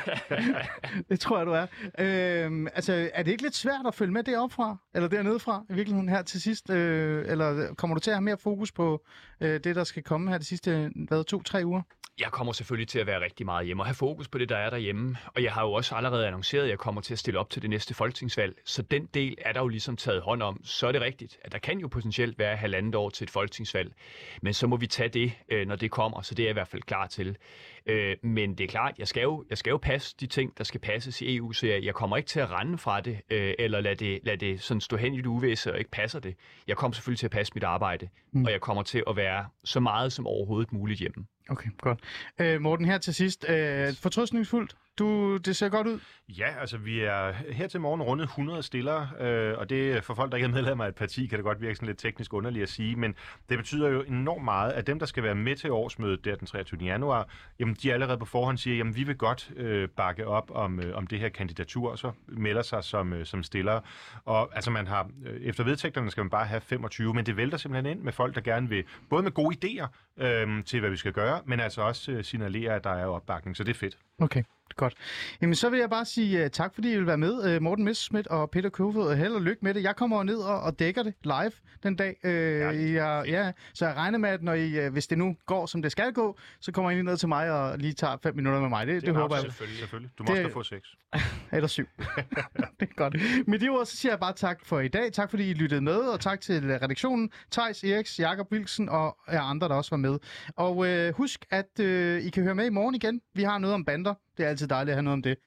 det 1.09 1.19
tror 1.19 1.37
jeg, 1.37 1.45
du 1.45 1.51
er. 1.51 1.65
Øh, 1.99 2.67
altså, 2.75 3.09
er 3.13 3.23
det 3.23 3.31
ikke 3.31 3.43
lidt 3.43 3.55
svært 3.55 3.87
at 3.87 3.95
følge 3.95 4.13
med 4.13 4.23
deroppe 4.23 4.55
fra? 4.55 4.77
Eller 4.95 5.09
dernede 5.09 5.39
fra, 5.39 5.63
i 5.69 5.73
virkeligheden 5.73 6.09
her 6.09 6.21
til 6.21 6.41
sidst? 6.41 6.69
Øh, 6.69 7.25
eller 7.27 7.73
kommer 7.73 7.95
du 7.95 7.99
til 7.99 8.11
at 8.11 8.15
have 8.15 8.23
mere 8.23 8.37
fokus 8.37 8.71
på 8.71 9.05
øh, 9.41 9.59
det, 9.63 9.75
der 9.75 9.83
skal 9.83 10.03
komme 10.03 10.31
her 10.31 10.37
de 10.37 10.45
sidste, 10.45 10.91
hvad, 11.07 11.23
to-tre 11.23 11.65
uger? 11.65 11.81
Jeg 12.19 12.31
kommer 12.31 12.53
selvfølgelig 12.53 12.87
til 12.87 12.99
at 12.99 13.07
være 13.07 13.21
rigtig 13.21 13.45
meget 13.45 13.65
hjemme 13.65 13.83
og 13.83 13.87
have 13.87 13.95
fokus 13.95 14.27
på 14.27 14.37
det, 14.37 14.49
der 14.49 14.57
er 14.57 14.69
derhjemme. 14.69 15.17
Og 15.35 15.43
jeg 15.43 15.51
har 15.51 15.63
jo 15.63 15.71
også 15.71 15.95
allerede 15.95 16.27
annonceret, 16.27 16.63
at 16.63 16.69
jeg 16.69 16.77
kommer 16.77 17.01
til 17.01 17.13
at 17.13 17.19
stille 17.19 17.39
op 17.39 17.49
til 17.49 17.61
det 17.61 17.69
næste 17.69 17.93
folketingsvalg. 17.93 18.55
Så 18.65 18.81
den 18.81 19.05
del 19.13 19.35
er 19.41 19.53
der 19.53 19.59
jo 19.59 19.67
ligesom 19.67 19.97
taget 19.97 20.21
hånd 20.21 20.43
om. 20.43 20.61
Så 20.63 20.87
er 20.87 20.91
det 20.91 21.01
rigtigt, 21.01 21.37
at 21.41 21.51
der 21.51 21.57
kan 21.59 21.79
jo 21.79 21.87
potentielt 21.87 22.39
være 22.39 22.57
halvandet 22.59 22.95
år 22.95 23.09
til 23.09 23.23
et 23.23 23.29
folketingsvalg. 23.29 23.93
Men 24.41 24.53
så 24.53 24.67
må 24.67 24.77
vi 24.77 24.87
tage 24.87 25.09
det, 25.09 25.31
øh, 25.49 25.67
når 25.67 25.75
det 25.75 25.91
kommer. 25.91 26.21
Så 26.21 26.35
det 26.35 26.43
er 26.43 26.47
jeg 26.47 26.51
i 26.51 26.53
hvert 26.53 26.67
fald 26.67 26.81
klar 26.81 27.07
til. 27.07 27.37
Øh, 27.85 28.15
Men 28.23 28.55
det 28.57 28.63
er 28.63 28.67
klart, 28.67 28.95
jeg 28.99 29.07
skal, 29.07 29.21
jo, 29.23 29.45
jeg 29.49 29.57
skal 29.57 29.71
jo 29.71 29.77
passe 29.77 30.15
de 30.19 30.27
ting, 30.27 30.57
der 30.57 30.63
skal 30.63 30.79
passes 30.79 31.21
i 31.21 31.35
EU, 31.35 31.51
så 31.51 31.67
jeg, 31.67 31.83
jeg 31.83 31.93
kommer 31.93 32.17
ikke 32.17 32.27
til 32.27 32.39
at 32.39 32.51
rende 32.51 32.77
fra 32.77 33.01
det, 33.01 33.21
øh, 33.29 33.53
eller 33.59 33.81
lade 33.81 33.95
det, 33.95 34.19
lade 34.23 34.37
det 34.37 34.61
sådan 34.61 34.81
stå 34.81 34.97
hen 34.97 35.13
i 35.13 35.17
det 35.17 35.25
uvæse 35.25 35.71
og 35.71 35.79
ikke 35.79 35.91
passer 35.91 36.19
det. 36.19 36.35
Jeg 36.67 36.77
kommer 36.77 36.93
selvfølgelig 36.95 37.19
til 37.19 37.27
at 37.27 37.31
passe 37.31 37.53
mit 37.55 37.63
arbejde, 37.63 38.09
mm. 38.31 38.45
og 38.45 38.51
jeg 38.51 38.61
kommer 38.61 38.83
til 38.83 39.03
at 39.07 39.15
være 39.15 39.45
så 39.63 39.79
meget 39.79 40.13
som 40.13 40.27
overhovedet 40.27 40.73
muligt 40.73 40.99
hjemme. 40.99 41.25
Okay, 41.49 41.69
godt. 41.77 41.99
Øh, 42.39 42.61
Morten, 42.61 42.85
her 42.85 42.97
til 42.97 43.13
sidst. 43.13 43.45
Øh, 43.49 43.93
fortrøstningsfuldt. 43.93 44.75
Du, 44.99 45.37
det 45.37 45.55
ser 45.55 45.69
godt 45.69 45.87
ud. 45.87 45.99
Ja, 46.29 46.59
altså 46.59 46.77
vi 46.77 46.99
er 46.99 47.31
her 47.31 47.67
til 47.67 47.81
morgen 47.81 48.01
rundet 48.01 48.23
100 48.23 48.63
stillere, 48.63 49.09
øh, 49.19 49.57
og 49.57 49.69
det 49.69 50.03
for 50.03 50.13
folk, 50.13 50.31
der 50.31 50.37
ikke 50.37 50.45
er 50.45 50.51
medlem 50.51 50.81
af 50.81 50.87
et 50.87 50.95
parti, 50.95 51.27
kan 51.27 51.37
det 51.37 51.43
godt 51.43 51.61
virke 51.61 51.75
sådan 51.75 51.87
lidt 51.87 51.97
teknisk 51.97 52.33
underligt 52.33 52.63
at 52.63 52.69
sige, 52.69 52.95
men 52.95 53.15
det 53.49 53.57
betyder 53.57 53.89
jo 53.89 54.01
enormt 54.01 54.43
meget, 54.43 54.71
at 54.71 54.87
dem, 54.87 54.99
der 54.99 55.05
skal 55.05 55.23
være 55.23 55.35
med 55.35 55.55
til 55.55 55.71
årsmødet 55.71 56.25
der 56.25 56.35
den 56.35 56.47
23. 56.47 56.79
januar, 56.81 57.29
jamen 57.59 57.75
de 57.83 57.93
allerede 57.93 58.17
på 58.17 58.25
forhånd 58.25 58.57
siger, 58.57 58.77
jamen 58.77 58.95
vi 58.95 59.03
vil 59.03 59.17
godt 59.17 59.51
øh, 59.55 59.89
bakke 59.89 60.27
op 60.27 60.51
om, 60.53 60.79
øh, 60.79 60.97
om 60.97 61.07
det 61.07 61.19
her 61.19 61.29
kandidatur, 61.29 61.91
og 61.91 61.99
så 61.99 62.11
melder 62.27 62.61
sig 62.61 62.83
som, 62.83 63.13
øh, 63.13 63.25
som 63.25 63.43
stillere. 63.43 63.81
Og 64.25 64.55
altså 64.55 64.71
man 64.71 64.87
har, 64.87 65.09
øh, 65.25 65.41
efter 65.41 65.63
vedtægterne 65.63 66.11
skal 66.11 66.23
man 66.23 66.29
bare 66.29 66.45
have 66.45 66.61
25, 66.61 67.13
men 67.13 67.25
det 67.25 67.37
vælter 67.37 67.57
simpelthen 67.57 67.97
ind 67.97 68.03
med 68.03 68.13
folk, 68.13 68.35
der 68.35 68.41
gerne 68.41 68.69
vil, 68.69 68.83
både 69.09 69.23
med 69.23 69.31
gode 69.31 69.57
idéer 69.63 69.87
øh, 70.23 70.63
til, 70.63 70.79
hvad 70.79 70.89
vi 70.89 70.97
skal 70.97 71.13
gøre, 71.13 71.41
men 71.45 71.59
altså 71.59 71.81
også 71.81 72.11
øh, 72.11 72.23
signalere, 72.23 72.75
at 72.75 72.83
der 72.83 72.93
er 72.93 73.05
opbakning, 73.05 73.57
så 73.57 73.63
det 73.63 73.71
er 73.71 73.79
fedt. 73.79 73.97
Okay, 74.19 74.43
godt. 74.75 74.93
Jamen, 75.41 75.55
så 75.55 75.69
vil 75.69 75.79
jeg 75.79 75.89
bare 75.89 76.05
sige 76.05 76.43
uh, 76.45 76.49
tak, 76.51 76.73
fordi 76.73 76.91
I 76.93 76.95
vil 76.95 77.07
være 77.07 77.17
med, 77.17 77.55
uh, 77.55 77.61
Morten 77.63 77.85
Messerschmidt 77.85 78.27
og 78.27 78.49
Peter 78.51 78.69
Kofod, 78.69 79.07
og 79.07 79.17
held 79.17 79.33
og 79.33 79.41
lykke 79.41 79.59
med 79.65 79.73
det. 79.73 79.83
Jeg 79.83 79.95
kommer 79.95 80.23
ned 80.23 80.37
og, 80.37 80.61
og 80.61 80.79
dækker 80.79 81.03
det 81.03 81.13
live 81.23 81.51
den 81.83 81.95
dag. 81.95 82.15
Uh, 82.23 82.93
jeg, 82.93 83.23
ja, 83.27 83.51
så 83.73 83.85
jeg 83.85 83.95
regner 83.95 84.17
med, 84.17 84.29
at 84.29 84.43
når 84.43 84.53
I, 84.53 84.85
uh, 84.87 84.93
hvis 84.93 85.07
det 85.07 85.17
nu 85.17 85.35
går, 85.45 85.65
som 85.65 85.81
det 85.81 85.91
skal 85.91 86.13
gå, 86.13 86.37
så 86.61 86.71
kommer 86.71 86.91
I 86.91 86.93
lige 86.93 87.03
ned 87.03 87.17
til 87.17 87.27
mig 87.27 87.51
og 87.51 87.77
lige 87.77 87.93
tager 87.93 88.17
fem 88.23 88.35
minutter 88.35 88.59
med 88.61 88.69
mig. 88.69 88.87
Det, 88.87 88.95
det, 88.95 89.01
det 89.01 89.09
er 89.09 89.13
håber 89.13 89.35
jeg. 89.35 89.43
Selvfølgelig, 89.43 89.79
selvfølgelig. 89.79 90.11
Du 90.17 90.23
må 90.27 90.35
Det- 90.35 90.45
også 90.45 90.53
få 90.53 90.63
sex. 90.63 90.79
Eller 91.53 91.67
syv. 91.67 91.85
det 92.79 92.89
er 92.89 92.93
godt. 92.95 93.15
Med 93.47 93.59
de 93.59 93.69
ord, 93.69 93.85
så 93.85 93.97
siger 93.97 94.11
jeg 94.11 94.19
bare 94.19 94.33
tak 94.33 94.59
for 94.65 94.79
i 94.79 94.87
dag. 94.87 95.11
Tak 95.13 95.29
fordi 95.29 95.49
I 95.49 95.53
lyttede 95.53 95.81
med, 95.81 95.95
og 95.95 96.19
tak 96.19 96.41
til 96.41 96.61
redaktionen. 96.81 97.31
Tejs, 97.51 97.83
Eriks, 97.83 98.19
Jakob 98.19 98.51
Wilson 98.51 98.89
og 98.89 99.17
andre, 99.29 99.67
der 99.67 99.75
også 99.75 99.89
var 99.91 99.97
med. 99.97 100.19
Og 100.55 100.87
øh, 100.87 101.13
husk, 101.13 101.45
at 101.49 101.79
øh, 101.79 102.21
I 102.21 102.29
kan 102.29 102.43
høre 102.43 102.55
med 102.55 102.65
i 102.65 102.69
morgen 102.69 102.95
igen. 102.95 103.21
Vi 103.35 103.43
har 103.43 103.57
noget 103.57 103.73
om 103.73 103.85
bander. 103.85 104.13
Det 104.39 104.45
er 104.45 104.49
altid 104.49 104.67
dejligt 104.67 104.91
at 104.91 104.95
have 104.95 105.03
noget 105.03 105.13
om 105.13 105.21
det. 105.21 105.37